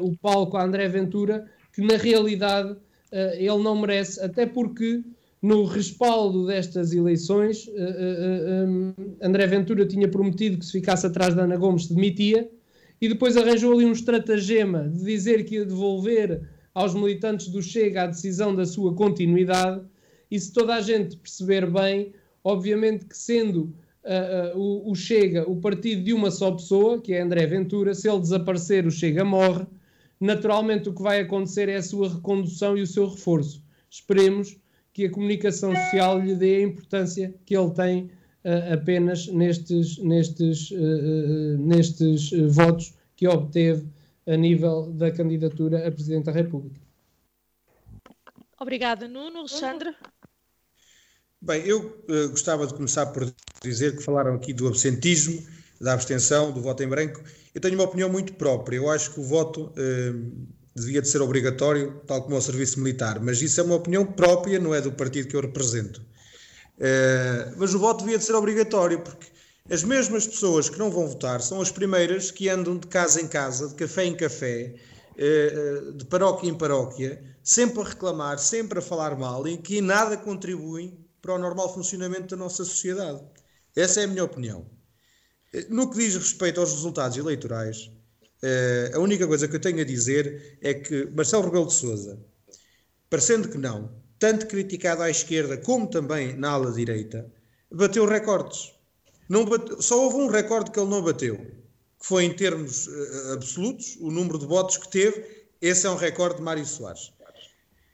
o 0.00 0.16
palco 0.16 0.56
a 0.56 0.64
André 0.64 0.88
Ventura 0.88 1.46
que 1.76 1.82
na 1.82 1.98
realidade 1.98 2.72
uh, 2.72 3.34
ele 3.34 3.62
não 3.62 3.78
merece, 3.78 4.18
até 4.20 4.46
porque 4.46 5.04
no 5.42 5.64
respaldo 5.64 6.46
destas 6.46 6.94
eleições, 6.94 7.66
uh, 7.66 7.70
uh, 7.70 8.66
um, 8.66 8.94
André 9.22 9.46
Ventura 9.46 9.86
tinha 9.86 10.08
prometido 10.08 10.56
que 10.58 10.64
se 10.64 10.72
ficasse 10.72 11.06
atrás 11.06 11.34
de 11.34 11.40
Ana 11.40 11.58
Gomes 11.58 11.84
se 11.84 11.94
demitia 11.94 12.50
e 12.98 13.08
depois 13.10 13.36
arranjou 13.36 13.74
ali 13.74 13.84
um 13.84 13.92
estratagema 13.92 14.88
de 14.88 15.04
dizer 15.04 15.44
que 15.44 15.56
ia 15.56 15.66
devolver 15.66 16.40
aos 16.74 16.94
militantes 16.94 17.48
do 17.48 17.62
Chega 17.62 18.04
a 18.04 18.06
decisão 18.06 18.54
da 18.54 18.64
sua 18.64 18.94
continuidade. 18.94 19.82
E 20.30 20.40
se 20.40 20.50
toda 20.50 20.74
a 20.74 20.80
gente 20.80 21.18
perceber 21.18 21.70
bem, 21.70 22.14
obviamente 22.42 23.04
que 23.04 23.16
sendo 23.16 23.74
uh, 24.02 24.56
uh, 24.56 24.58
o, 24.58 24.90
o, 24.92 24.94
Chega 24.94 25.48
o 25.48 25.56
partido 25.56 26.02
de 26.02 26.14
uma 26.14 26.30
só 26.30 26.52
pessoa, 26.52 27.00
que 27.00 27.12
é 27.12 27.20
André 27.20 27.46
Ventura, 27.46 27.94
se 27.94 28.08
ele 28.08 28.20
desaparecer, 28.20 28.86
o 28.86 28.90
Chega 28.90 29.24
morre. 29.26 29.66
Naturalmente, 30.20 30.88
o 30.88 30.94
que 30.94 31.02
vai 31.02 31.20
acontecer 31.20 31.68
é 31.68 31.76
a 31.76 31.82
sua 31.82 32.08
recondução 32.08 32.76
e 32.76 32.82
o 32.82 32.86
seu 32.86 33.08
reforço. 33.08 33.62
Esperemos 33.90 34.56
que 34.92 35.04
a 35.04 35.10
comunicação 35.10 35.74
social 35.74 36.18
lhe 36.20 36.34
dê 36.34 36.56
a 36.56 36.62
importância 36.62 37.34
que 37.44 37.56
ele 37.56 37.70
tem 37.70 38.04
uh, 38.04 38.74
apenas 38.74 39.26
nestes, 39.26 39.98
nestes, 39.98 40.70
nestes 41.58 42.30
votos 42.54 42.94
que 43.14 43.28
obteve 43.28 43.86
a 44.26 44.36
nível 44.36 44.90
da 44.92 45.10
candidatura 45.10 45.86
a 45.86 45.92
Presidente 45.92 46.24
da 46.24 46.32
República. 46.32 46.80
Obrigada, 48.58 49.06
Nuno. 49.06 49.40
Alexandre? 49.40 49.94
Bem, 51.40 51.62
eu 51.66 52.02
uh, 52.08 52.28
gostava 52.30 52.66
de 52.66 52.74
começar 52.74 53.06
por 53.06 53.32
dizer 53.62 53.96
que 53.96 54.02
falaram 54.02 54.34
aqui 54.34 54.52
do 54.52 54.66
absentismo, 54.66 55.46
da 55.80 55.92
abstenção, 55.92 56.50
do 56.50 56.60
voto 56.60 56.82
em 56.82 56.88
branco. 56.88 57.22
Eu 57.56 57.60
tenho 57.62 57.74
uma 57.74 57.84
opinião 57.84 58.10
muito 58.10 58.34
própria. 58.34 58.76
Eu 58.76 58.90
acho 58.90 59.12
que 59.12 59.18
o 59.18 59.22
voto 59.22 59.72
uh, 59.72 60.46
devia 60.74 61.00
de 61.00 61.08
ser 61.08 61.22
obrigatório, 61.22 62.02
tal 62.06 62.22
como 62.22 62.36
o 62.36 62.42
serviço 62.42 62.78
militar, 62.78 63.18
mas 63.18 63.40
isso 63.40 63.58
é 63.58 63.62
uma 63.62 63.76
opinião 63.76 64.04
própria, 64.04 64.58
não 64.58 64.74
é 64.74 64.80
do 64.82 64.92
partido 64.92 65.26
que 65.26 65.34
eu 65.34 65.40
represento. 65.40 66.02
Uh, 66.76 67.56
mas 67.56 67.72
o 67.72 67.78
voto 67.78 68.00
devia 68.00 68.18
de 68.18 68.24
ser 68.24 68.34
obrigatório, 68.34 69.00
porque 69.00 69.28
as 69.70 69.82
mesmas 69.82 70.26
pessoas 70.26 70.68
que 70.68 70.78
não 70.78 70.90
vão 70.90 71.08
votar 71.08 71.40
são 71.40 71.58
as 71.62 71.70
primeiras 71.70 72.30
que 72.30 72.46
andam 72.50 72.76
de 72.76 72.86
casa 72.88 73.22
em 73.22 73.26
casa, 73.26 73.68
de 73.68 73.74
café 73.74 74.04
em 74.04 74.14
café, 74.14 74.74
de 75.96 76.04
paróquia 76.04 76.50
em 76.50 76.54
paróquia, 76.54 77.24
sempre 77.42 77.80
a 77.80 77.84
reclamar, 77.84 78.38
sempre 78.38 78.80
a 78.80 78.82
falar 78.82 79.16
mal 79.16 79.48
e 79.48 79.56
que 79.56 79.80
nada 79.80 80.18
contribuem 80.18 81.02
para 81.22 81.34
o 81.34 81.38
normal 81.38 81.72
funcionamento 81.72 82.36
da 82.36 82.36
nossa 82.36 82.64
sociedade. 82.64 83.24
Essa 83.74 84.02
é 84.02 84.04
a 84.04 84.06
minha 84.06 84.24
opinião. 84.24 84.75
No 85.70 85.90
que 85.90 85.98
diz 85.98 86.14
respeito 86.14 86.60
aos 86.60 86.72
resultados 86.72 87.16
eleitorais, 87.16 87.90
eh, 88.42 88.90
a 88.94 88.98
única 88.98 89.26
coisa 89.26 89.48
que 89.48 89.56
eu 89.56 89.60
tenho 89.60 89.80
a 89.80 89.84
dizer 89.84 90.58
é 90.60 90.74
que 90.74 91.06
Marcelo 91.06 91.44
Rebelo 91.44 91.66
de 91.66 91.72
Sousa, 91.72 92.18
parecendo 93.08 93.48
que 93.48 93.58
não, 93.58 93.90
tanto 94.18 94.46
criticado 94.46 95.02
à 95.02 95.10
esquerda 95.10 95.56
como 95.56 95.86
também 95.86 96.36
na 96.36 96.50
ala 96.50 96.72
direita, 96.72 97.30
bateu 97.70 98.06
recordes. 98.06 98.72
Bateu, 99.28 99.80
só 99.80 100.04
houve 100.04 100.16
um 100.16 100.28
recorde 100.28 100.70
que 100.70 100.78
ele 100.78 100.90
não 100.90 101.02
bateu, 101.02 101.36
que 101.36 102.06
foi 102.06 102.24
em 102.24 102.34
termos 102.34 102.86
uh, 102.86 103.32
absolutos, 103.34 103.96
o 104.00 104.10
número 104.10 104.38
de 104.38 104.46
votos 104.46 104.76
que 104.76 104.88
teve. 104.88 105.24
Esse 105.60 105.86
é 105.86 105.90
um 105.90 105.96
recorde 105.96 106.36
de 106.36 106.42
Mário 106.42 106.64
Soares. 106.66 107.12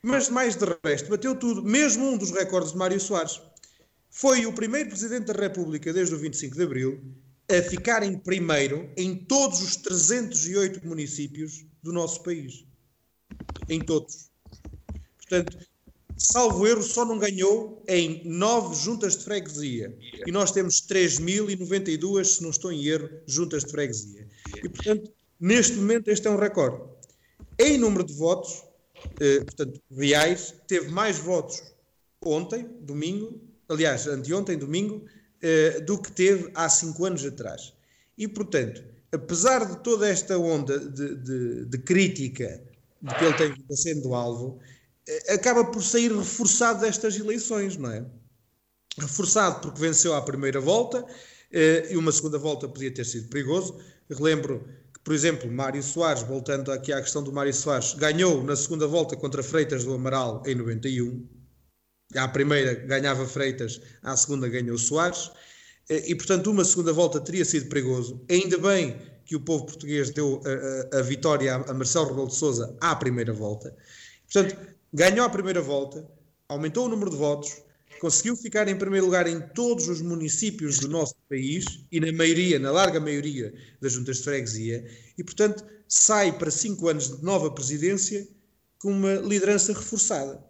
Mas 0.02 0.28
mais 0.28 0.56
de 0.56 0.66
resto, 0.84 1.08
bateu 1.08 1.34
tudo, 1.36 1.62
mesmo 1.62 2.04
um 2.04 2.18
dos 2.18 2.32
recordes 2.32 2.72
de 2.72 2.78
Mário 2.78 2.98
Soares. 2.98 3.40
Foi 4.10 4.44
o 4.44 4.52
primeiro 4.52 4.90
Presidente 4.90 5.26
da 5.26 5.32
República 5.32 5.92
desde 5.92 6.14
o 6.14 6.18
25 6.18 6.56
de 6.56 6.62
Abril 6.62 7.00
a 7.58 7.62
ficar 7.62 8.02
em 8.02 8.18
primeiro 8.18 8.90
em 8.96 9.14
todos 9.14 9.60
os 9.60 9.76
308 9.76 10.86
municípios 10.86 11.64
do 11.82 11.92
nosso 11.92 12.22
país. 12.22 12.64
Em 13.68 13.80
todos. 13.80 14.30
Portanto, 15.18 15.58
salvo 16.16 16.66
erro, 16.66 16.82
só 16.82 17.04
não 17.04 17.18
ganhou 17.18 17.82
em 17.88 18.22
nove 18.24 18.74
juntas 18.76 19.16
de 19.16 19.24
freguesia. 19.24 19.96
E 20.26 20.30
nós 20.30 20.52
temos 20.52 20.80
3.092, 20.82 22.24
se 22.24 22.42
não 22.42 22.50
estou 22.50 22.72
em 22.72 22.86
erro, 22.86 23.08
juntas 23.26 23.64
de 23.64 23.70
freguesia. 23.70 24.28
E, 24.62 24.68
portanto, 24.68 25.12
neste 25.40 25.76
momento, 25.76 26.08
este 26.08 26.26
é 26.26 26.30
um 26.30 26.36
recorde. 26.36 26.82
Em 27.58 27.76
número 27.78 28.04
de 28.04 28.14
votos, 28.14 28.62
eh, 29.20 29.44
portanto, 29.44 29.80
reais, 29.90 30.54
teve 30.66 30.88
mais 30.88 31.18
votos 31.18 31.62
ontem, 32.24 32.68
domingo, 32.80 33.40
aliás, 33.68 34.06
anteontem, 34.06 34.56
domingo, 34.56 35.04
eh, 35.42 35.80
do 35.80 36.00
que 36.00 36.10
teve 36.12 36.50
há 36.54 36.68
cinco 36.68 37.04
anos 37.04 37.24
atrás. 37.24 37.72
E, 38.16 38.28
portanto, 38.28 38.82
apesar 39.10 39.64
de 39.66 39.82
toda 39.82 40.08
esta 40.08 40.38
onda 40.38 40.78
de, 40.78 41.16
de, 41.16 41.64
de 41.66 41.78
crítica 41.78 42.62
de 43.00 43.14
que 43.14 43.24
ele 43.24 43.34
tem 43.34 43.76
sendo 43.76 44.14
alvo, 44.14 44.58
eh, 45.08 45.34
acaba 45.34 45.64
por 45.64 45.82
sair 45.82 46.12
reforçado 46.12 46.80
destas 46.80 47.18
eleições, 47.18 47.76
não 47.76 47.90
é? 47.90 48.04
Reforçado 48.98 49.60
porque 49.60 49.80
venceu 49.80 50.14
à 50.14 50.22
primeira 50.22 50.60
volta 50.60 51.04
e 51.90 51.96
uma 51.96 52.12
segunda 52.12 52.38
volta 52.38 52.68
podia 52.68 52.92
ter 52.92 53.04
sido 53.04 53.28
perigoso. 53.28 53.78
Relembro 54.10 54.66
por 55.04 55.12
exemplo, 55.14 55.50
Mário 55.50 55.82
Soares, 55.82 56.22
voltando 56.22 56.70
aqui 56.70 56.92
à 56.92 57.00
questão 57.00 57.24
do 57.24 57.32
Mário 57.32 57.52
Soares, 57.52 57.94
ganhou 57.94 58.42
na 58.44 58.54
segunda 58.54 58.86
volta 58.86 59.16
contra 59.16 59.42
Freitas 59.42 59.84
do 59.84 59.94
Amaral 59.94 60.42
em 60.46 60.54
91. 60.54 61.26
À 62.16 62.28
primeira 62.28 62.74
ganhava 62.74 63.26
Freitas, 63.26 63.80
à 64.02 64.16
segunda 64.16 64.48
ganhou 64.48 64.76
Soares. 64.78 65.30
Eh, 65.88 66.10
e, 66.10 66.14
portanto, 66.14 66.50
uma 66.50 66.64
segunda 66.64 66.92
volta 66.92 67.20
teria 67.20 67.44
sido 67.44 67.68
perigoso. 67.68 68.24
Ainda 68.28 68.58
bem 68.58 68.96
que 69.24 69.36
o 69.36 69.40
povo 69.40 69.66
português 69.66 70.10
deu 70.10 70.40
a, 70.92 70.96
a, 70.96 71.00
a 71.00 71.02
vitória 71.02 71.54
a 71.54 71.74
Marcelo 71.74 72.08
Rebelo 72.08 72.28
de 72.28 72.34
Sousa 72.34 72.76
à 72.80 72.94
primeira 72.94 73.32
volta. 73.32 73.74
Portanto, 74.30 74.56
ganhou 74.92 75.24
a 75.24 75.30
primeira 75.30 75.60
volta, 75.60 76.06
aumentou 76.48 76.86
o 76.86 76.88
número 76.88 77.10
de 77.10 77.16
votos, 77.16 77.62
conseguiu 78.00 78.36
ficar 78.36 78.66
em 78.68 78.76
primeiro 78.76 79.06
lugar 79.06 79.26
em 79.26 79.40
todos 79.54 79.88
os 79.88 80.02
municípios 80.02 80.78
do 80.78 80.88
nosso 80.88 81.14
país 81.28 81.64
e 81.90 82.00
na 82.00 82.12
maioria, 82.12 82.58
na 82.58 82.70
larga 82.70 82.98
maioria 82.98 83.54
das 83.80 83.92
juntas 83.92 84.18
de 84.18 84.24
freguesia, 84.24 84.84
e 85.16 85.22
portanto 85.22 85.64
sai 85.86 86.36
para 86.36 86.50
cinco 86.50 86.88
anos 86.88 87.16
de 87.16 87.22
nova 87.22 87.50
presidência 87.50 88.26
com 88.78 88.90
uma 88.90 89.14
liderança 89.14 89.72
reforçada. 89.72 90.42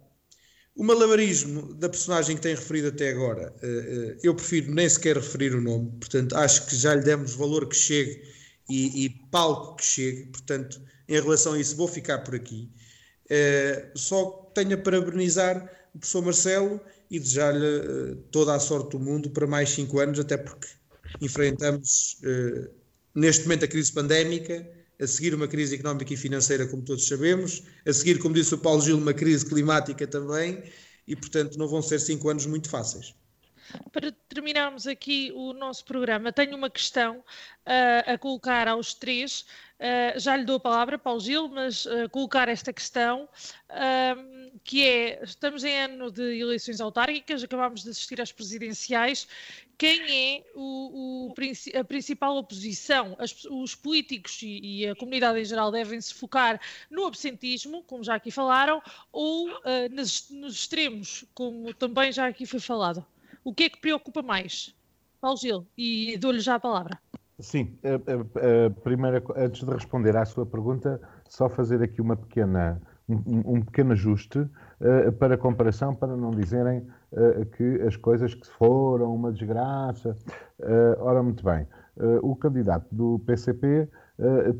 O 0.75 0.83
malabarismo 0.83 1.73
da 1.75 1.87
personagem 1.87 2.35
que 2.35 2.41
tem 2.41 2.55
referido 2.55 2.87
até 2.87 3.11
agora, 3.11 3.53
eh, 3.61 3.67
eh, 3.67 4.17
eu 4.23 4.33
prefiro 4.33 4.73
nem 4.73 4.89
sequer 4.89 5.17
referir 5.17 5.53
o 5.53 5.61
nome, 5.61 5.91
portanto 5.99 6.35
acho 6.35 6.65
que 6.65 6.75
já 6.75 6.95
lhe 6.95 7.03
demos 7.03 7.35
valor 7.35 7.69
que 7.69 7.75
chegue 7.75 8.23
e, 8.67 9.05
e 9.05 9.09
palco 9.29 9.75
que 9.75 9.85
chegue, 9.85 10.25
portanto 10.31 10.81
em 11.07 11.21
relação 11.21 11.53
a 11.53 11.59
isso 11.59 11.75
vou 11.75 11.87
ficar 11.87 12.19
por 12.19 12.33
aqui. 12.33 12.71
Eh, 13.29 13.91
só 13.95 14.51
tenho 14.55 14.73
a 14.73 14.77
parabenizar 14.77 15.63
o 15.93 15.99
professor 15.99 16.23
Marcelo 16.23 16.81
e 17.11 17.19
desejar-lhe 17.19 18.15
toda 18.31 18.55
a 18.55 18.59
sorte 18.59 18.91
do 18.91 18.99
mundo 18.99 19.29
para 19.29 19.45
mais 19.45 19.69
cinco 19.69 19.99
anos, 19.99 20.19
até 20.19 20.37
porque 20.37 20.67
enfrentamos 21.21 22.17
neste 23.13 23.43
momento 23.43 23.65
a 23.65 23.67
crise 23.67 23.91
pandémica, 23.91 24.67
a 25.03 25.07
seguir 25.07 25.35
uma 25.35 25.47
crise 25.47 25.75
económica 25.75 26.13
e 26.13 26.17
financeira, 26.17 26.65
como 26.65 26.81
todos 26.81 27.07
sabemos, 27.07 27.63
a 27.85 27.91
seguir, 27.91 28.19
como 28.19 28.33
disse 28.33 28.55
o 28.55 28.57
Paulo 28.57 28.81
Gil, 28.81 28.97
uma 28.97 29.13
crise 29.13 29.45
climática 29.45 30.07
também, 30.07 30.63
e 31.07 31.15
portanto 31.15 31.57
não 31.57 31.67
vão 31.67 31.81
ser 31.81 31.99
cinco 31.99 32.29
anos 32.29 32.45
muito 32.45 32.69
fáceis. 32.69 33.13
Para 33.91 34.11
terminarmos 34.29 34.85
aqui 34.87 35.31
o 35.33 35.53
nosso 35.53 35.85
programa, 35.85 36.31
tenho 36.31 36.55
uma 36.55 36.69
questão 36.69 37.17
uh, 37.19 38.13
a 38.13 38.17
colocar 38.17 38.67
aos 38.67 38.93
três. 38.93 39.45
Uh, 39.79 40.19
já 40.19 40.35
lhe 40.35 40.45
dou 40.45 40.57
a 40.57 40.59
palavra, 40.59 40.97
Paulo 40.97 41.19
Gil, 41.19 41.47
mas 41.47 41.85
uh, 41.85 42.09
colocar 42.11 42.47
esta 42.49 42.71
questão, 42.71 43.27
que 44.63 44.85
é, 44.85 45.23
estamos 45.23 45.63
em 45.63 45.75
ano 45.75 46.11
de 46.11 46.39
eleições 46.39 46.79
autárquicas, 46.81 47.43
acabamos 47.43 47.83
de 47.83 47.89
assistir 47.89 48.21
às 48.21 48.31
presidenciais, 48.31 49.27
quem 49.77 50.37
é 50.37 50.43
o, 50.55 51.29
o, 51.29 51.79
a 51.79 51.83
principal 51.83 52.37
oposição? 52.37 53.15
As, 53.19 53.45
os 53.45 53.75
políticos 53.75 54.41
e, 54.41 54.59
e, 54.63 54.87
a 54.87 54.95
comunidade 54.95 55.39
em 55.39 55.45
geral 55.45 55.71
devem 55.71 55.99
se 55.99 56.13
focar 56.13 56.59
no 56.89 57.05
absentismo, 57.05 57.83
como 57.83 58.03
já 58.03 58.15
aqui 58.15 58.31
falaram, 58.31 58.81
ou 59.11 59.49
nos, 59.91 60.29
nos 60.29 60.53
extremos, 60.53 61.25
como 61.33 61.73
também 61.73 62.11
já 62.11 62.27
aqui 62.27 62.45
foi 62.45 62.59
falado? 62.59 63.03
O 63.43 63.53
que 63.53 63.63
é 63.63 63.69
que 63.69 63.81
preocupa 63.81 64.21
mais? 64.21 64.73
Paulo 65.19 65.37
Gil, 65.37 65.65
e 65.77 66.17
dou-lhe 66.17 66.39
já 66.39 66.55
a 66.55 66.59
palavra. 66.59 66.99
Sim, 67.39 67.77
a, 67.83 67.89
a, 67.89 68.67
a, 68.67 68.69
primeira, 68.69 69.23
antes 69.35 69.63
de 69.63 69.73
responder 69.73 70.15
à 70.15 70.25
sua 70.25 70.45
pergunta, 70.45 71.01
só 71.27 71.49
fazer 71.49 71.81
aqui 71.81 71.99
uma 71.99 72.15
pequena, 72.15 72.81
um, 73.07 73.55
um 73.55 73.61
pequeno 73.61 73.91
ajuste 73.91 74.39
uh, 74.39 75.11
para 75.19 75.37
comparação, 75.37 75.93
para 75.93 76.15
não 76.15 76.31
dizerem 76.31 76.85
uh, 77.11 77.45
que 77.57 77.81
as 77.81 77.95
coisas 77.95 78.33
que 78.33 78.47
foram 78.47 79.13
uma 79.13 79.31
desgraça. 79.31 80.15
Uh, 80.59 80.95
ora, 80.99 81.21
muito 81.21 81.43
bem, 81.43 81.67
o 82.23 82.35
candidato 82.35 82.87
do 82.91 83.19
PCP 83.19 83.87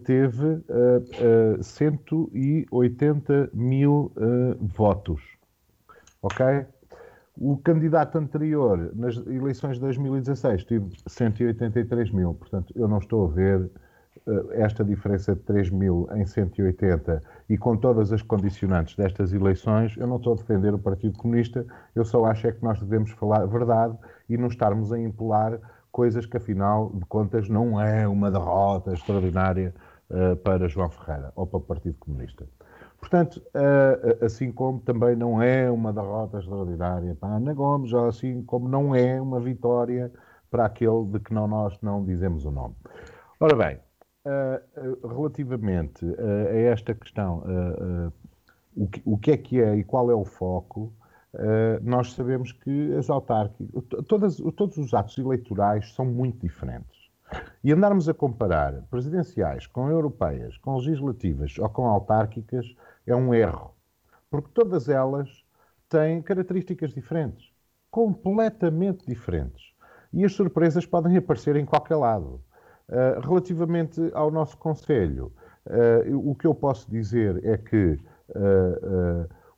teve 0.03 0.63
180 1.61 3.49
mil 3.51 4.11
votos, 4.59 5.19
ok? 6.21 6.63
O 7.35 7.57
candidato 7.57 8.19
anterior, 8.19 8.91
nas 8.93 9.17
eleições 9.25 9.77
de 9.77 9.81
2016, 9.81 10.63
tive 10.65 10.91
183 11.07 12.11
mil. 12.11 12.35
Portanto, 12.35 12.71
eu 12.75 12.87
não 12.87 12.99
estou 12.99 13.25
a 13.25 13.31
ver 13.31 13.67
esta 14.51 14.83
diferença 14.83 15.33
de 15.33 15.41
3 15.41 15.71
mil 15.71 16.07
em 16.13 16.27
180 16.27 17.19
e 17.49 17.57
com 17.57 17.75
todas 17.75 18.11
as 18.11 18.21
condicionantes 18.21 18.95
destas 18.95 19.33
eleições, 19.33 19.95
eu 19.97 20.07
não 20.07 20.17
estou 20.17 20.33
a 20.33 20.35
defender 20.37 20.73
o 20.73 20.79
Partido 20.79 21.17
Comunista, 21.17 21.65
eu 21.95 22.05
só 22.05 22.25
acho 22.25 22.47
é 22.47 22.51
que 22.51 22.63
nós 22.63 22.79
devemos 22.79 23.11
falar 23.11 23.41
a 23.41 23.45
verdade 23.45 23.97
e 24.29 24.37
não 24.37 24.47
estarmos 24.47 24.91
a 24.91 24.99
impular 24.99 25.59
coisas 25.91 26.25
que, 26.25 26.37
afinal 26.37 26.89
de 26.93 27.05
contas, 27.05 27.47
não 27.49 27.79
é 27.79 28.07
uma 28.07 28.31
derrota 28.31 28.93
extraordinária 28.93 29.73
uh, 30.09 30.35
para 30.37 30.67
João 30.67 30.89
Ferreira 30.89 31.31
ou 31.35 31.45
para 31.45 31.57
o 31.57 31.61
Partido 31.61 31.97
Comunista. 31.99 32.47
Portanto, 32.99 33.43
uh, 33.53 34.25
assim 34.25 34.51
como 34.51 34.79
também 34.79 35.15
não 35.15 35.41
é 35.41 35.69
uma 35.69 35.91
derrota 35.91 36.39
extraordinária 36.39 37.15
para 37.15 37.35
Ana 37.35 37.53
Gomes, 37.53 37.91
ou 37.93 38.07
assim 38.07 38.41
como 38.43 38.67
não 38.67 38.95
é 38.95 39.21
uma 39.21 39.39
vitória 39.39 40.11
para 40.49 40.65
aquele 40.65 41.05
de 41.07 41.19
que 41.19 41.33
não, 41.33 41.47
nós 41.47 41.77
não 41.81 42.03
dizemos 42.03 42.45
o 42.45 42.51
nome. 42.51 42.75
Ora 43.39 43.55
bem, 43.55 43.79
uh, 44.25 45.07
relativamente 45.07 46.05
a 46.05 46.55
esta 46.55 46.93
questão, 46.93 47.43
o 48.75 48.87
que, 48.87 49.01
o, 49.05 49.17
que, 49.17 49.31
é 49.31 49.37
que 49.37 49.61
é 49.61 49.75
e 49.75 49.83
qual 49.83 50.09
é 50.09 50.15
o 50.15 50.25
foco, 50.25 50.93
Uh, 51.33 51.81
nós 51.81 52.13
sabemos 52.13 52.51
que 52.51 52.93
as 52.93 53.09
autárquicas, 53.09 53.83
todas, 54.07 54.37
todos 54.55 54.77
os 54.77 54.93
atos 54.93 55.17
eleitorais 55.17 55.91
são 55.93 56.05
muito 56.05 56.39
diferentes. 56.39 57.09
E 57.63 57.71
andarmos 57.73 58.07
a 58.07 58.13
comparar 58.13 58.83
presidenciais 58.83 59.65
com 59.65 59.89
europeias, 59.89 60.57
com 60.57 60.75
legislativas 60.75 61.57
ou 61.57 61.67
com 61.69 61.87
autárquicas 61.87 62.75
é 63.07 63.15
um 63.15 63.33
erro. 63.33 63.73
Porque 64.29 64.49
todas 64.53 64.87
elas 64.89 65.43
têm 65.89 66.21
características 66.21 66.93
diferentes, 66.93 67.51
completamente 67.89 69.03
diferentes. 69.07 69.73
E 70.11 70.23
as 70.23 70.33
surpresas 70.33 70.85
podem 70.85 71.17
aparecer 71.17 71.55
em 71.55 71.65
qualquer 71.65 71.95
lado. 71.95 72.41
Uh, 72.89 73.19
relativamente 73.21 74.01
ao 74.13 74.29
nosso 74.29 74.57
Conselho, 74.57 75.31
uh, 75.65 76.29
o 76.29 76.35
que 76.35 76.45
eu 76.45 76.53
posso 76.53 76.89
dizer 76.91 77.43
é 77.45 77.57
que 77.57 77.99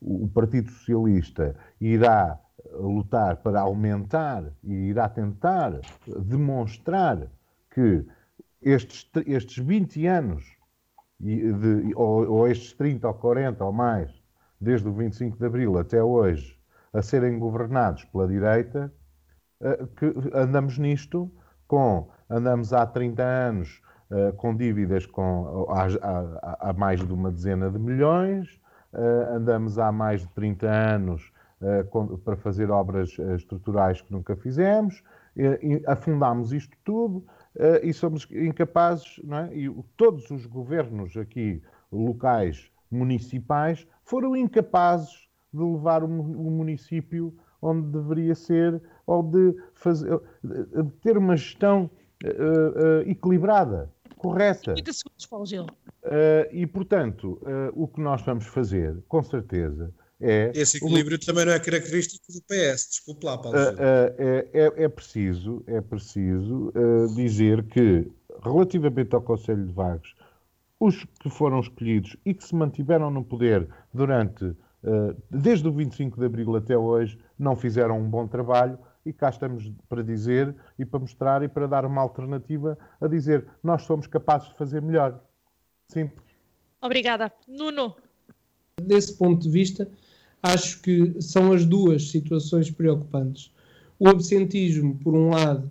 o 0.02 0.28
Partido 0.28 0.70
Socialista 0.70 1.56
irá 1.80 2.38
lutar 2.74 3.38
para 3.38 3.62
aumentar 3.62 4.44
e 4.64 4.74
irá 4.90 5.08
tentar 5.08 5.80
demonstrar 6.06 7.28
que 7.72 8.06
estes, 8.62 9.10
estes 9.28 9.64
20 9.64 10.08
anos, 10.08 10.44
de, 11.20 11.94
ou, 11.96 12.30
ou, 12.30 12.48
estes 12.48 12.74
30 12.74 13.08
ou 13.08 13.14
40 13.14 13.64
ou 13.64 13.72
mais, 13.72 14.12
desde 14.60 14.88
o 14.88 14.94
25 14.94 15.38
de 15.38 15.46
Abril 15.46 15.78
até 15.78 16.04
hoje, 16.04 16.60
a 16.92 17.02
serem 17.02 17.38
governados 17.38 18.06
pela 18.06 18.28
direita, 18.28 18.92
eh, 19.62 19.86
que 19.96 20.14
andamos 20.34 20.78
nisto 20.78 21.32
com, 21.68 22.10
andamos 22.30 22.74
há 22.74 22.86
30 22.86 23.24
anos 23.24 23.82
eh, 24.12 24.32
com 24.38 24.56
dívidas 24.56 25.06
com, 25.06 25.68
há, 25.70 26.74
mais 26.74 27.06
de 27.06 27.14
uma 27.14 27.32
dezena 27.32 27.70
de 27.70 27.80
milhões, 27.80 28.60
Uh, 28.96 29.36
andamos 29.36 29.78
há 29.78 29.92
mais 29.92 30.22
de 30.22 30.28
30 30.30 30.68
anos 30.68 31.30
uh, 31.60 31.84
com, 31.90 32.18
para 32.18 32.38
fazer 32.38 32.72
obras 32.72 33.18
uh, 33.18 33.36
estruturais 33.36 34.00
que 34.00 34.10
nunca 34.10 34.38
fizemos, 34.38 35.04
afundámos 35.86 36.54
isto 36.54 36.78
tudo 36.86 37.26
e 37.84 37.92
somos 37.92 38.26
incapazes, 38.32 39.20
é? 39.30 39.54
e 39.54 39.70
todos 39.98 40.32
os 40.32 40.46
governos 40.46 41.18
aqui 41.18 41.62
locais, 41.92 42.72
municipais, 42.90 43.86
foram 44.06 44.34
incapazes 44.34 45.28
de 45.54 45.62
levar 45.62 46.04
o, 46.04 46.08
o 46.08 46.52
município 46.52 47.34
onde 47.62 47.86
deveria 47.88 48.34
ser, 48.34 48.82
ou 49.06 49.22
de, 49.22 49.58
fazer, 49.74 50.22
de 50.42 50.92
ter 51.02 51.18
uma 51.18 51.36
gestão 51.36 51.90
equilibrada, 53.06 53.90
correta. 54.26 54.74
30 54.74 54.94
segundos, 54.94 55.26
Paulo 55.26 55.46
Gil. 55.46 55.64
Uh, 55.64 56.48
e, 56.52 56.66
portanto, 56.66 57.40
uh, 57.42 57.72
o 57.74 57.88
que 57.88 58.02
nós 58.02 58.22
vamos 58.22 58.46
fazer, 58.46 58.98
com 59.08 59.22
certeza, 59.24 59.94
é. 60.20 60.52
Esse 60.56 60.78
equilíbrio 60.78 61.18
o... 61.18 61.20
também 61.20 61.46
não 61.46 61.52
é 61.52 61.60
característico 61.60 62.26
do 62.32 62.42
PS, 62.44 62.88
desculpe 62.90 63.26
lá, 63.26 63.38
Paulo. 63.38 63.58
Uh, 63.58 63.76
é, 63.78 64.48
é, 64.54 64.84
é, 64.84 64.88
preciso, 64.88 65.62
é 65.68 65.82
preciso 65.82 66.72
dizer 67.16 67.64
que, 67.64 68.10
relativamente 68.42 69.14
ao 69.14 69.22
Conselho 69.22 69.66
de 69.66 69.74
Vagos, 69.74 70.16
os 70.80 71.06
que 71.20 71.30
foram 71.30 71.60
escolhidos 71.60 72.16
e 72.26 72.34
que 72.34 72.44
se 72.44 72.56
mantiveram 72.56 73.10
no 73.10 73.24
poder 73.24 73.68
durante, 73.94 74.56
desde 75.30 75.68
o 75.68 75.72
25 75.72 76.20
de 76.20 76.26
abril 76.26 76.56
até 76.56 76.78
hoje, 76.78 77.18
não 77.40 77.56
fizeram 77.56 78.00
um 78.00 78.10
bom 78.10 78.28
trabalho 78.28 78.78
e 79.06 79.14
cá 79.14 79.30
estamos 79.30 79.72
para 79.88 80.04
dizer 80.04 80.56
e 80.80 80.86
para 80.86 81.00
mostrar 81.00 81.44
e 81.44 81.48
para 81.48 81.68
dar 81.68 81.86
uma 81.86 82.02
alternativa 82.02 82.78
a 83.00 83.08
dizer 83.08 83.46
nós 83.64 83.84
somos 83.84 84.08
capazes 84.08 84.50
de 84.50 84.56
fazer 84.56 84.82
melhor. 84.82 85.22
Simples. 85.88 86.26
Obrigada. 86.82 87.32
Nuno. 87.48 87.96
Desse 88.82 89.18
ponto 89.18 89.44
de 89.44 89.50
vista, 89.50 89.88
acho 90.42 90.82
que 90.82 91.22
são 91.22 91.52
as 91.52 91.66
duas 91.66 92.10
situações 92.10 92.70
preocupantes. 92.70 93.54
O 93.98 94.10
absentismo, 94.10 94.98
por 95.00 95.14
um 95.14 95.30
lado, 95.30 95.70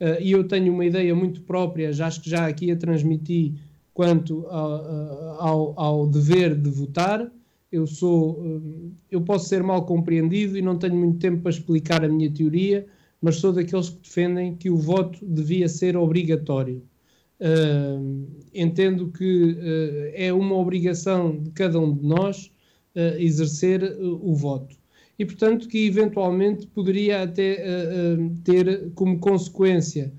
uh, 0.00 0.20
e 0.20 0.32
eu 0.32 0.46
tenho 0.46 0.72
uma 0.72 0.84
ideia 0.84 1.14
muito 1.14 1.42
própria, 1.42 1.92
já 1.92 2.06
acho 2.06 2.22
que 2.22 2.30
já 2.30 2.46
aqui 2.46 2.70
a 2.70 2.76
transmiti, 2.76 3.60
quanto 3.92 4.46
ao, 4.48 5.40
ao, 5.40 5.80
ao 5.80 6.06
dever 6.06 6.54
de 6.54 6.68
votar. 6.68 7.30
Eu 7.70 7.86
sou, 7.86 8.40
uh, 8.40 8.92
eu 9.10 9.20
posso 9.22 9.48
ser 9.48 9.62
mal 9.62 9.84
compreendido 9.84 10.56
e 10.56 10.62
não 10.62 10.78
tenho 10.78 10.94
muito 10.94 11.18
tempo 11.18 11.42
para 11.42 11.50
explicar 11.50 12.04
a 12.04 12.08
minha 12.08 12.30
teoria, 12.32 12.86
mas 13.20 13.36
sou 13.36 13.52
daqueles 13.52 13.88
que 13.90 14.00
defendem 14.02 14.54
que 14.54 14.70
o 14.70 14.76
voto 14.76 15.24
devia 15.24 15.68
ser 15.68 15.96
obrigatório. 15.96 16.82
Uh, 17.38 18.26
entendo 18.54 19.12
que 19.12 19.52
uh, 19.52 20.12
é 20.14 20.32
uma 20.32 20.56
obrigação 20.56 21.36
de 21.36 21.50
cada 21.50 21.78
um 21.78 21.94
de 21.94 22.06
nós 22.06 22.46
uh, 22.94 23.18
exercer 23.18 23.82
o 24.00 24.34
voto. 24.34 24.74
E, 25.18 25.24
portanto, 25.24 25.68
que 25.68 25.86
eventualmente 25.86 26.66
poderia 26.66 27.22
até 27.22 27.64
ter 28.44 28.90
como 28.94 29.18
consequência 29.18 30.12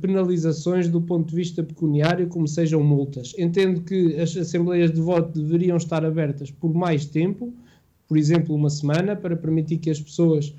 penalizações 0.00 0.88
do 0.88 1.00
ponto 1.00 1.30
de 1.30 1.36
vista 1.36 1.62
pecuniário, 1.62 2.28
como 2.28 2.46
sejam 2.46 2.82
multas. 2.82 3.34
Entendo 3.38 3.80
que 3.80 4.20
as 4.20 4.36
assembleias 4.36 4.92
de 4.92 5.00
voto 5.00 5.40
deveriam 5.40 5.76
estar 5.76 6.04
abertas 6.04 6.50
por 6.50 6.74
mais 6.74 7.06
tempo, 7.06 7.54
por 8.06 8.18
exemplo, 8.18 8.54
uma 8.54 8.70
semana, 8.70 9.16
para 9.16 9.34
permitir 9.34 9.78
que 9.78 9.90
as 9.90 10.00
pessoas 10.00 10.54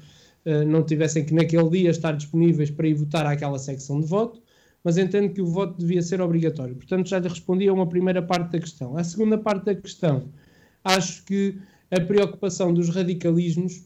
não 0.68 0.82
tivessem 0.84 1.26
que 1.26 1.34
naquele 1.34 1.70
dia 1.70 1.90
estar 1.90 2.14
disponíveis 2.14 2.72
para 2.72 2.88
ir 2.88 2.94
votar 2.94 3.26
àquela 3.26 3.60
secção 3.60 4.00
de 4.00 4.08
voto 4.08 4.42
mas 4.88 4.98
entendo 4.98 5.34
que 5.34 5.42
o 5.42 5.46
voto 5.46 5.78
devia 5.78 6.02
ser 6.02 6.22
obrigatório. 6.22 6.74
Portanto, 6.74 7.10
já 7.10 7.20
lhe 7.20 7.28
respondi 7.28 7.68
a 7.68 7.74
uma 7.74 7.88
primeira 7.88 8.22
parte 8.22 8.54
da 8.54 8.60
questão. 8.60 8.98
A 8.98 9.04
segunda 9.04 9.38
parte 9.38 9.66
da 9.66 9.76
questão, 9.76 10.30
acho 10.82 11.26
que 11.26 11.58
a 11.92 12.00
preocupação 12.00 12.74
dos 12.74 12.88
radicalismos 12.88 13.86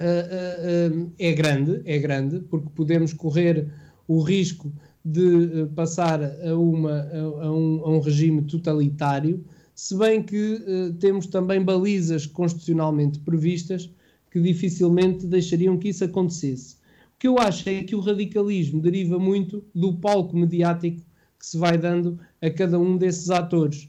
uh, 0.00 0.94
uh, 0.94 1.12
é 1.18 1.32
grande, 1.32 1.82
é 1.84 1.98
grande, 1.98 2.40
porque 2.40 2.68
podemos 2.74 3.12
correr 3.12 3.68
o 4.06 4.20
risco 4.20 4.72
de 5.04 5.66
passar 5.74 6.22
a, 6.22 6.54
uma, 6.56 7.08
a, 7.12 7.52
um, 7.52 7.82
a 7.84 7.90
um 7.90 8.00
regime 8.00 8.42
totalitário, 8.42 9.44
se 9.74 9.96
bem 9.96 10.22
que 10.22 10.60
temos 10.98 11.26
também 11.26 11.62
balizas 11.62 12.26
constitucionalmente 12.26 13.20
previstas 13.20 13.88
que 14.30 14.40
dificilmente 14.40 15.26
deixariam 15.26 15.78
que 15.78 15.90
isso 15.90 16.04
acontecesse. 16.04 16.76
Que 17.18 17.28
eu 17.28 17.38
acho 17.38 17.68
é 17.68 17.84
que 17.84 17.94
o 17.94 18.00
radicalismo 18.00 18.82
deriva 18.82 19.18
muito 19.18 19.64
do 19.74 19.94
palco 19.94 20.36
mediático 20.36 21.00
que 21.38 21.46
se 21.46 21.56
vai 21.56 21.78
dando 21.78 22.18
a 22.42 22.50
cada 22.50 22.78
um 22.78 22.96
desses 22.96 23.30
atores, 23.30 23.88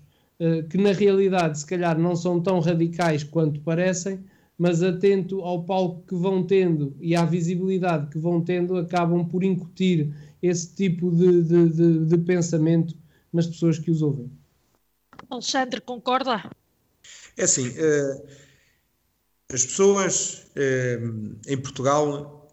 que 0.69 0.77
na 0.77 0.91
realidade 0.91 1.59
se 1.59 1.65
calhar 1.65 1.97
não 1.97 2.15
são 2.15 2.39
tão 2.39 2.59
radicais 2.59 3.23
quanto 3.23 3.59
parecem, 3.61 4.19
mas 4.59 4.83
atento 4.83 5.39
ao 5.39 5.63
palco 5.63 6.03
que 6.05 6.13
vão 6.13 6.45
tendo 6.45 6.93
e 6.99 7.15
à 7.15 7.23
visibilidade 7.23 8.09
que 8.09 8.19
vão 8.19 8.43
tendo, 8.43 8.75
acabam 8.75 9.25
por 9.25 9.41
incutir 9.41 10.13
esse 10.43 10.75
tipo 10.75 11.09
de, 11.11 11.41
de, 11.43 11.69
de, 11.69 12.05
de 12.05 12.17
pensamento 12.17 12.93
nas 13.31 13.47
pessoas 13.47 13.79
que 13.79 13.89
os 13.89 14.01
ouvem. 14.01 14.29
Alexandre, 15.29 15.79
concorda? 15.79 16.51
É 17.37 17.43
assim, 17.45 17.69
uh, 17.69 18.27
as 19.53 19.65
pessoas 19.65 20.45
uh, 20.57 21.37
em 21.47 21.57
Portugal 21.57 22.49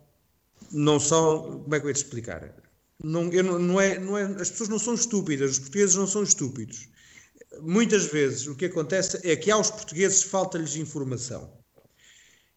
não 0.71 1.01
são. 1.01 1.61
Como 1.63 1.75
é 1.75 1.81
que 1.81 1.87
eu 1.87 1.91
ia 1.91 1.95
te 1.95 2.05
explicar? 2.05 2.55
Não, 3.03 3.33
eu 3.33 3.43
não, 3.43 3.59
não, 3.59 3.81
é, 3.81 3.99
não 3.99 4.17
é, 4.17 4.23
as 4.41 4.51
pessoas 4.51 4.69
não 4.69 4.79
são 4.79 4.95
estúpidas, 4.95 5.53
os 5.53 5.59
portugueses 5.59 5.97
não 5.97 6.07
são 6.07 6.23
estúpidos. 6.23 6.89
Muitas 7.63 8.07
vezes 8.07 8.47
o 8.47 8.55
que 8.55 8.67
acontece 8.67 9.21
é 9.29 9.35
que 9.35 9.51
aos 9.51 9.71
portugueses 9.71 10.23
falta-lhes 10.23 10.77
informação. 10.77 11.66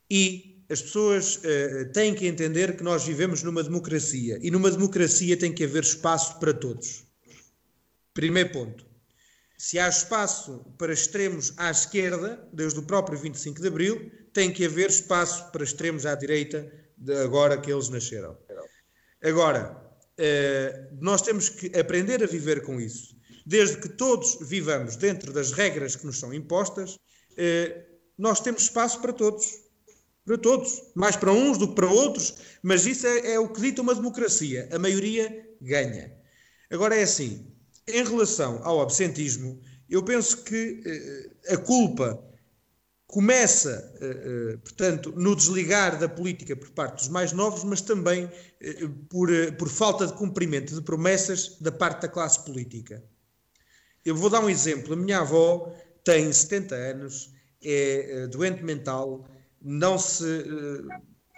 E 0.10 0.64
as 0.70 0.82
pessoas 0.82 1.38
uh, 1.38 1.92
têm 1.94 2.14
que 2.14 2.28
entender 2.28 2.78
que 2.78 2.84
nós 2.84 3.06
vivemos 3.06 3.44
numa 3.44 3.64
democracia 3.64 4.40
e 4.42 4.52
numa 4.52 4.70
democracia 4.70 5.36
tem 5.38 5.54
que 5.54 5.64
haver 5.64 5.84
espaço 5.84 6.40
para 6.40 6.54
todos. 6.54 7.04
Primeiro 8.14 8.52
ponto. 8.52 8.86
Se 9.58 9.78
há 9.78 9.90
espaço 9.90 10.66
para 10.78 10.94
extremos 10.94 11.54
à 11.58 11.70
esquerda, 11.70 12.48
desde 12.54 12.80
o 12.80 12.84
próprio 12.84 13.20
25 13.20 13.62
de 13.62 13.68
Abril, 13.68 14.12
tem 14.32 14.54
que 14.54 14.66
haver 14.66 14.90
espaço 14.90 15.52
para 15.52 15.64
extremos 15.64 16.06
à 16.06 16.16
direita, 16.16 16.72
de 16.98 17.14
agora 17.16 17.60
que 17.60 17.72
eles 17.72 17.90
nasceram. 17.90 18.38
Agora, 19.22 19.90
Uh, 20.20 20.98
nós 21.00 21.22
temos 21.22 21.48
que 21.48 21.68
aprender 21.80 22.22
a 22.22 22.28
viver 22.28 22.62
com 22.62 22.78
isso. 22.78 23.16
Desde 23.46 23.78
que 23.78 23.88
todos 23.88 24.38
vivamos 24.42 24.98
dentro 24.98 25.32
das 25.32 25.54
regras 25.54 25.96
que 25.96 26.06
nos 26.06 26.20
são 26.20 26.34
impostas, 26.34 26.96
uh, 26.96 27.84
nós 28.18 28.42
temos 28.42 28.64
espaço 28.64 29.00
para 29.00 29.14
todos. 29.14 29.46
Para 30.30 30.38
todos. 30.38 30.84
Mais 30.94 31.16
para 31.16 31.32
uns 31.32 31.58
do 31.58 31.70
que 31.70 31.74
para 31.74 31.90
outros, 31.90 32.36
mas 32.62 32.86
isso 32.86 33.08
é, 33.08 33.34
é 33.34 33.40
o 33.40 33.50
que 33.50 33.62
dita 33.62 33.82
uma 33.82 33.96
democracia. 33.96 34.70
A 34.72 34.78
maioria 34.78 35.44
ganha. 35.60 36.16
Agora 36.70 36.96
é 36.96 37.02
assim: 37.02 37.52
em 37.88 38.04
relação 38.04 38.62
ao 38.64 38.80
absentismo, 38.80 39.60
eu 39.90 40.04
penso 40.04 40.44
que 40.44 40.84
uh, 40.86 41.54
a 41.56 41.58
culpa 41.58 42.24
começa, 43.08 43.92
uh, 44.00 44.54
uh, 44.54 44.60
portanto, 44.60 45.12
no 45.18 45.36
desligar 45.36 45.98
da 45.98 46.08
política 46.08 46.56
por 46.56 46.70
parte 46.70 46.98
dos 46.98 47.08
mais 47.08 47.32
novos, 47.32 47.64
mas 47.64 47.82
também 47.82 48.26
uh, 48.26 48.90
por, 49.10 49.30
por 49.58 49.68
falta 49.68 50.06
de 50.06 50.14
cumprimento 50.14 50.76
de 50.76 50.82
promessas 50.84 51.58
da 51.60 51.72
parte 51.72 52.04
da 52.04 52.08
classe 52.08 52.46
política. 52.46 53.04
Eu 54.06 54.16
vou 54.16 54.30
dar 54.30 54.42
um 54.42 54.50
exemplo. 54.50 54.94
A 54.94 54.96
minha 54.96 55.22
avó 55.22 55.74
tem 56.04 56.32
70 56.32 56.76
anos, 56.76 57.34
é 57.64 58.28
doente 58.28 58.64
mental, 58.64 59.26
não 59.62 59.98
se, 59.98 60.46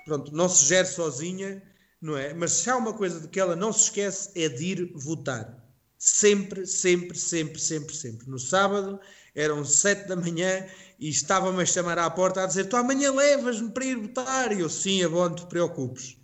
pronto, 0.05 0.31
não 0.33 0.47
se 0.47 0.65
gera 0.65 0.85
sozinha, 0.85 1.61
não 2.01 2.17
é? 2.17 2.33
Mas 2.33 2.51
se 2.53 2.69
há 2.69 2.77
uma 2.77 2.93
coisa 2.93 3.19
de 3.19 3.27
que 3.27 3.39
ela 3.39 3.55
não 3.55 3.71
se 3.71 3.83
esquece 3.85 4.31
é 4.35 4.49
de 4.49 4.65
ir 4.65 4.91
votar. 4.95 5.61
Sempre, 5.97 6.65
sempre, 6.65 7.17
sempre, 7.17 7.59
sempre, 7.59 7.95
sempre. 7.95 8.29
No 8.29 8.39
sábado 8.39 8.99
eram 9.35 9.63
sete 9.63 10.07
da 10.07 10.15
manhã 10.15 10.65
e 10.99 11.09
estava-me 11.09 11.61
a 11.61 11.65
chamar 11.65 11.99
à 11.99 12.09
porta 12.09 12.43
a 12.43 12.47
dizer: 12.47 12.65
Tu 12.65 12.75
amanhã 12.75 13.13
levas-me 13.13 13.69
para 13.69 13.85
ir 13.85 13.97
votar. 13.97 14.51
E 14.51 14.61
eu, 14.61 14.69
sim, 14.69 15.07
bom, 15.07 15.29
não 15.29 15.35
te 15.35 15.45
preocupes. 15.45 16.17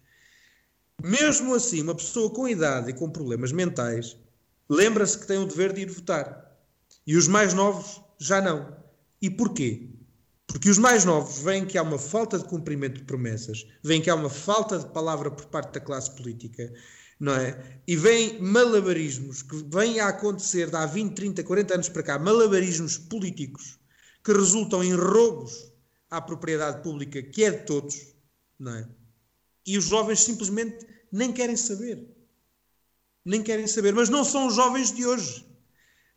Mesmo 1.02 1.54
assim, 1.54 1.84
uma 1.84 1.94
pessoa 1.94 2.34
com 2.34 2.48
idade 2.48 2.90
e 2.90 2.94
com 2.94 3.10
problemas 3.10 3.52
mentais 3.52 4.18
lembra-se 4.68 5.18
que 5.18 5.28
tem 5.28 5.38
o 5.38 5.46
dever 5.46 5.74
de 5.74 5.82
ir 5.82 5.92
votar. 5.92 6.58
E 7.06 7.16
os 7.16 7.28
mais 7.28 7.54
novos 7.54 8.02
já 8.18 8.42
não. 8.42 8.76
E 9.22 9.30
porquê? 9.30 9.97
Porque 10.48 10.70
os 10.70 10.78
mais 10.78 11.04
novos 11.04 11.40
veem 11.40 11.66
que 11.66 11.78
há 11.78 11.84
uma 11.84 12.00
falta 12.00 12.40
de 12.40 12.46
cumprimento 12.46 13.00
de 13.00 13.04
promessas, 13.04 13.68
veem 13.84 14.02
que 14.02 14.10
há 14.10 14.16
uma 14.16 14.30
falta 14.30 14.80
de 14.80 14.88
palavra 14.88 15.30
por 15.30 15.46
parte 15.48 15.74
da 15.74 15.80
classe 15.82 16.16
política, 16.16 16.74
não 17.20 17.34
é? 17.34 17.82
E 17.86 17.96
vêm 17.96 18.40
malabarismos 18.40 19.42
que 19.42 19.64
vêm 19.70 20.00
a 20.00 20.08
acontecer 20.08 20.70
de 20.70 20.76
há 20.76 20.86
20, 20.86 21.14
30, 21.14 21.44
40 21.44 21.74
anos 21.74 21.90
para 21.90 22.04
cá, 22.04 22.18
malabarismos 22.18 22.98
políticos 22.98 23.78
que 24.24 24.32
resultam 24.32 24.84
em 24.84 24.94
roubos 24.94 25.72
à 26.10 26.22
propriedade 26.22 26.82
pública, 26.82 27.22
que 27.22 27.44
é 27.44 27.52
de 27.52 27.66
todos, 27.66 27.96
não 28.58 28.74
é? 28.74 28.88
E 29.66 29.78
os 29.78 29.86
jovens 29.86 30.24
simplesmente 30.24 30.86
nem 31.12 31.32
querem 31.34 31.58
saber. 31.58 32.08
Nem 33.24 33.44
querem 33.44 33.68
saber. 33.68 33.94
Mas 33.94 34.08
não 34.08 34.24
são 34.24 34.48
os 34.48 34.56
jovens 34.56 34.94
de 34.94 35.06
hoje. 35.06 35.46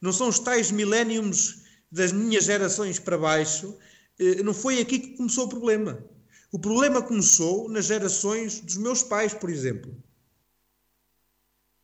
Não 0.00 0.12
são 0.12 0.28
os 0.28 0.38
tais 0.38 0.70
miléniums 0.70 1.62
das 1.90 2.12
minhas 2.12 2.44
gerações 2.44 3.00
para 3.00 3.18
baixo. 3.18 3.76
Eh, 4.20 4.42
não 4.42 4.54
foi 4.54 4.80
aqui 4.80 4.98
que 4.98 5.16
começou 5.16 5.46
o 5.46 5.48
problema. 5.48 6.04
O 6.52 6.58
problema 6.58 7.02
começou 7.02 7.68
nas 7.68 7.86
gerações 7.86 8.60
dos 8.60 8.76
meus 8.76 9.02
pais, 9.02 9.34
por 9.34 9.50
exemplo 9.50 9.92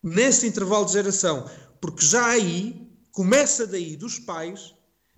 nesse 0.07 0.47
intervalo 0.47 0.85
de 0.85 0.93
geração, 0.93 1.49
porque 1.81 2.05
já 2.05 2.25
aí 2.25 2.89
começa 3.11 3.65
daí 3.65 3.95
dos 3.95 4.19
pais 4.19 4.73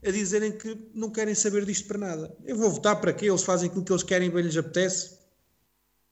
a 0.06 0.12
dizerem 0.12 0.58
que 0.58 0.90
não 0.94 1.10
querem 1.10 1.36
saber 1.36 1.66
disto 1.66 1.88
para 1.88 1.98
nada. 1.98 2.36
Eu 2.46 2.56
vou 2.56 2.70
votar 2.70 3.00
para 3.00 3.14
quê? 3.14 3.26
Eles 3.26 3.44
fazem 3.44 3.70
aquilo 3.70 3.84
que 3.84 3.92
eles 3.92 4.04
querem, 4.04 4.30
bem 4.30 4.44
lhes 4.44 4.56
apetece. 4.56 5.20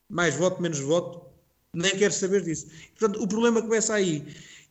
Mais 0.09 0.35
voto, 0.35 0.61
menos 0.61 0.79
voto. 0.79 1.25
Nem 1.73 1.97
quero 1.97 2.13
saber 2.13 2.43
disso. 2.43 2.67
Portanto, 2.97 3.23
o 3.23 3.27
problema 3.27 3.61
começa 3.61 3.93
aí. 3.93 4.25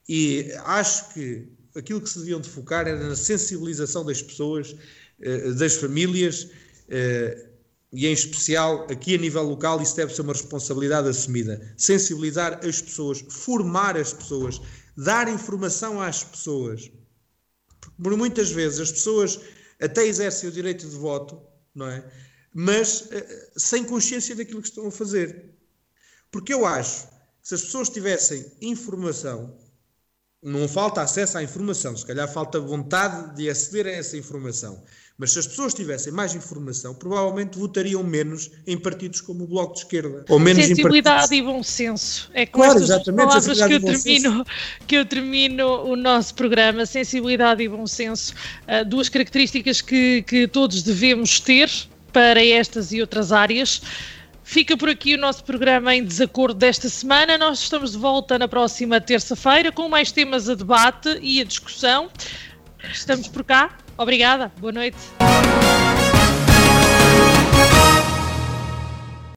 E 0.08 0.52
acho 0.64 1.14
que 1.14 1.48
aquilo 1.74 2.00
que 2.00 2.10
se 2.10 2.18
deviam 2.18 2.40
de 2.40 2.48
focar 2.48 2.86
era 2.86 3.08
na 3.08 3.16
sensibilização 3.16 4.04
das 4.04 4.22
pessoas, 4.22 4.76
das 5.56 5.76
famílias, 5.76 6.48
eh, 6.88 7.48
e 7.93 8.06
em 8.06 8.12
especial 8.12 8.86
aqui 8.90 9.14
a 9.14 9.18
nível 9.18 9.43
local, 9.43 9.80
isso 9.80 9.97
deve 9.97 10.14
ser 10.14 10.22
uma 10.22 10.32
responsabilidade 10.32 11.09
assumida. 11.09 11.74
Sensibilizar 11.76 12.60
as 12.66 12.82
pessoas, 12.82 13.24
formar 13.30 13.97
as 13.97 14.12
pessoas, 14.12 14.60
dar 14.97 15.28
informação 15.28 16.01
às 16.01 16.22
pessoas. 16.22 16.90
Por 18.02 18.16
muitas 18.16 18.51
vezes 18.51 18.80
as 18.80 18.93
pessoas 18.93 19.40
até 19.80 20.05
exercem 20.06 20.48
o 20.48 20.52
direito 20.52 20.86
de 20.86 20.97
voto, 20.97 21.40
não 21.74 21.88
é? 21.88 22.05
Mas 22.52 23.02
uh, 23.02 23.10
sem 23.56 23.84
consciência 23.84 24.34
daquilo 24.34 24.60
que 24.60 24.68
estão 24.68 24.86
a 24.86 24.90
fazer. 24.90 25.55
Porque 26.30 26.52
eu 26.52 26.66
acho 26.66 27.06
que 27.06 27.14
se 27.43 27.55
as 27.55 27.62
pessoas 27.62 27.88
tivessem 27.88 28.44
informação, 28.60 29.59
não 30.43 30.68
falta 30.68 31.02
acesso 31.02 31.38
à 31.38 31.43
informação, 31.43 31.97
se 31.97 32.05
calhar 32.05 32.30
falta 32.30 32.60
vontade 32.60 33.36
de 33.36 33.48
aceder 33.48 33.86
a 33.86 33.90
essa 33.90 34.16
informação. 34.16 34.84
Mas 35.18 35.32
se 35.32 35.38
as 35.38 35.47
pessoas 35.47 35.72
tivessem 35.72 36.12
mais 36.12 36.34
informação, 36.34 36.94
provavelmente 36.94 37.59
votariam 37.59 38.02
menos 38.02 38.51
em 38.66 38.76
partidos 38.76 39.22
como 39.22 39.44
o 39.44 39.47
Bloco 39.47 39.72
de 39.72 39.80
Esquerda. 39.80 40.26
Ou 40.28 40.38
menos 40.38 40.66
Sensibilidade 40.66 41.20
partidos... 41.20 41.38
e 41.38 41.43
bom 41.43 41.62
senso. 41.62 42.30
É 42.34 42.44
com 42.44 42.60
claro, 42.60 42.78
estas 42.78 43.05
palavras 43.05 43.62
que 43.62 43.72
eu, 43.72 43.80
termino, 43.80 44.47
que 44.86 44.94
eu 44.94 45.06
termino 45.06 45.84
o 45.84 45.97
nosso 45.97 46.34
programa. 46.34 46.84
Sensibilidade 46.84 47.62
e 47.62 47.68
bom 47.68 47.86
senso. 47.86 48.34
Uh, 48.68 48.84
duas 48.84 49.09
características 49.09 49.80
que, 49.80 50.22
que 50.22 50.47
todos 50.47 50.82
devemos 50.82 51.40
ter 51.40 51.70
para 52.12 52.44
estas 52.44 52.93
e 52.93 53.01
outras 53.01 53.32
áreas. 53.32 53.80
Fica 54.44 54.76
por 54.76 54.90
aqui 54.90 55.14
o 55.14 55.18
nosso 55.18 55.43
programa 55.44 55.94
em 55.94 56.05
desacordo 56.05 56.59
desta 56.59 56.90
semana. 56.90 57.38
Nós 57.38 57.60
estamos 57.60 57.93
de 57.93 57.98
volta 57.98 58.38
na 58.38 58.47
próxima 58.47 59.01
terça-feira 59.01 59.72
com 59.72 59.88
mais 59.88 60.12
temas 60.12 60.47
a 60.47 60.55
debate 60.55 61.18
e 61.22 61.40
a 61.40 61.44
discussão. 61.44 62.10
Estamos 62.93 63.28
por 63.28 63.43
cá. 63.43 63.85
Obrigada. 63.97 64.52
Boa 64.60 64.73
noite. 64.73 64.97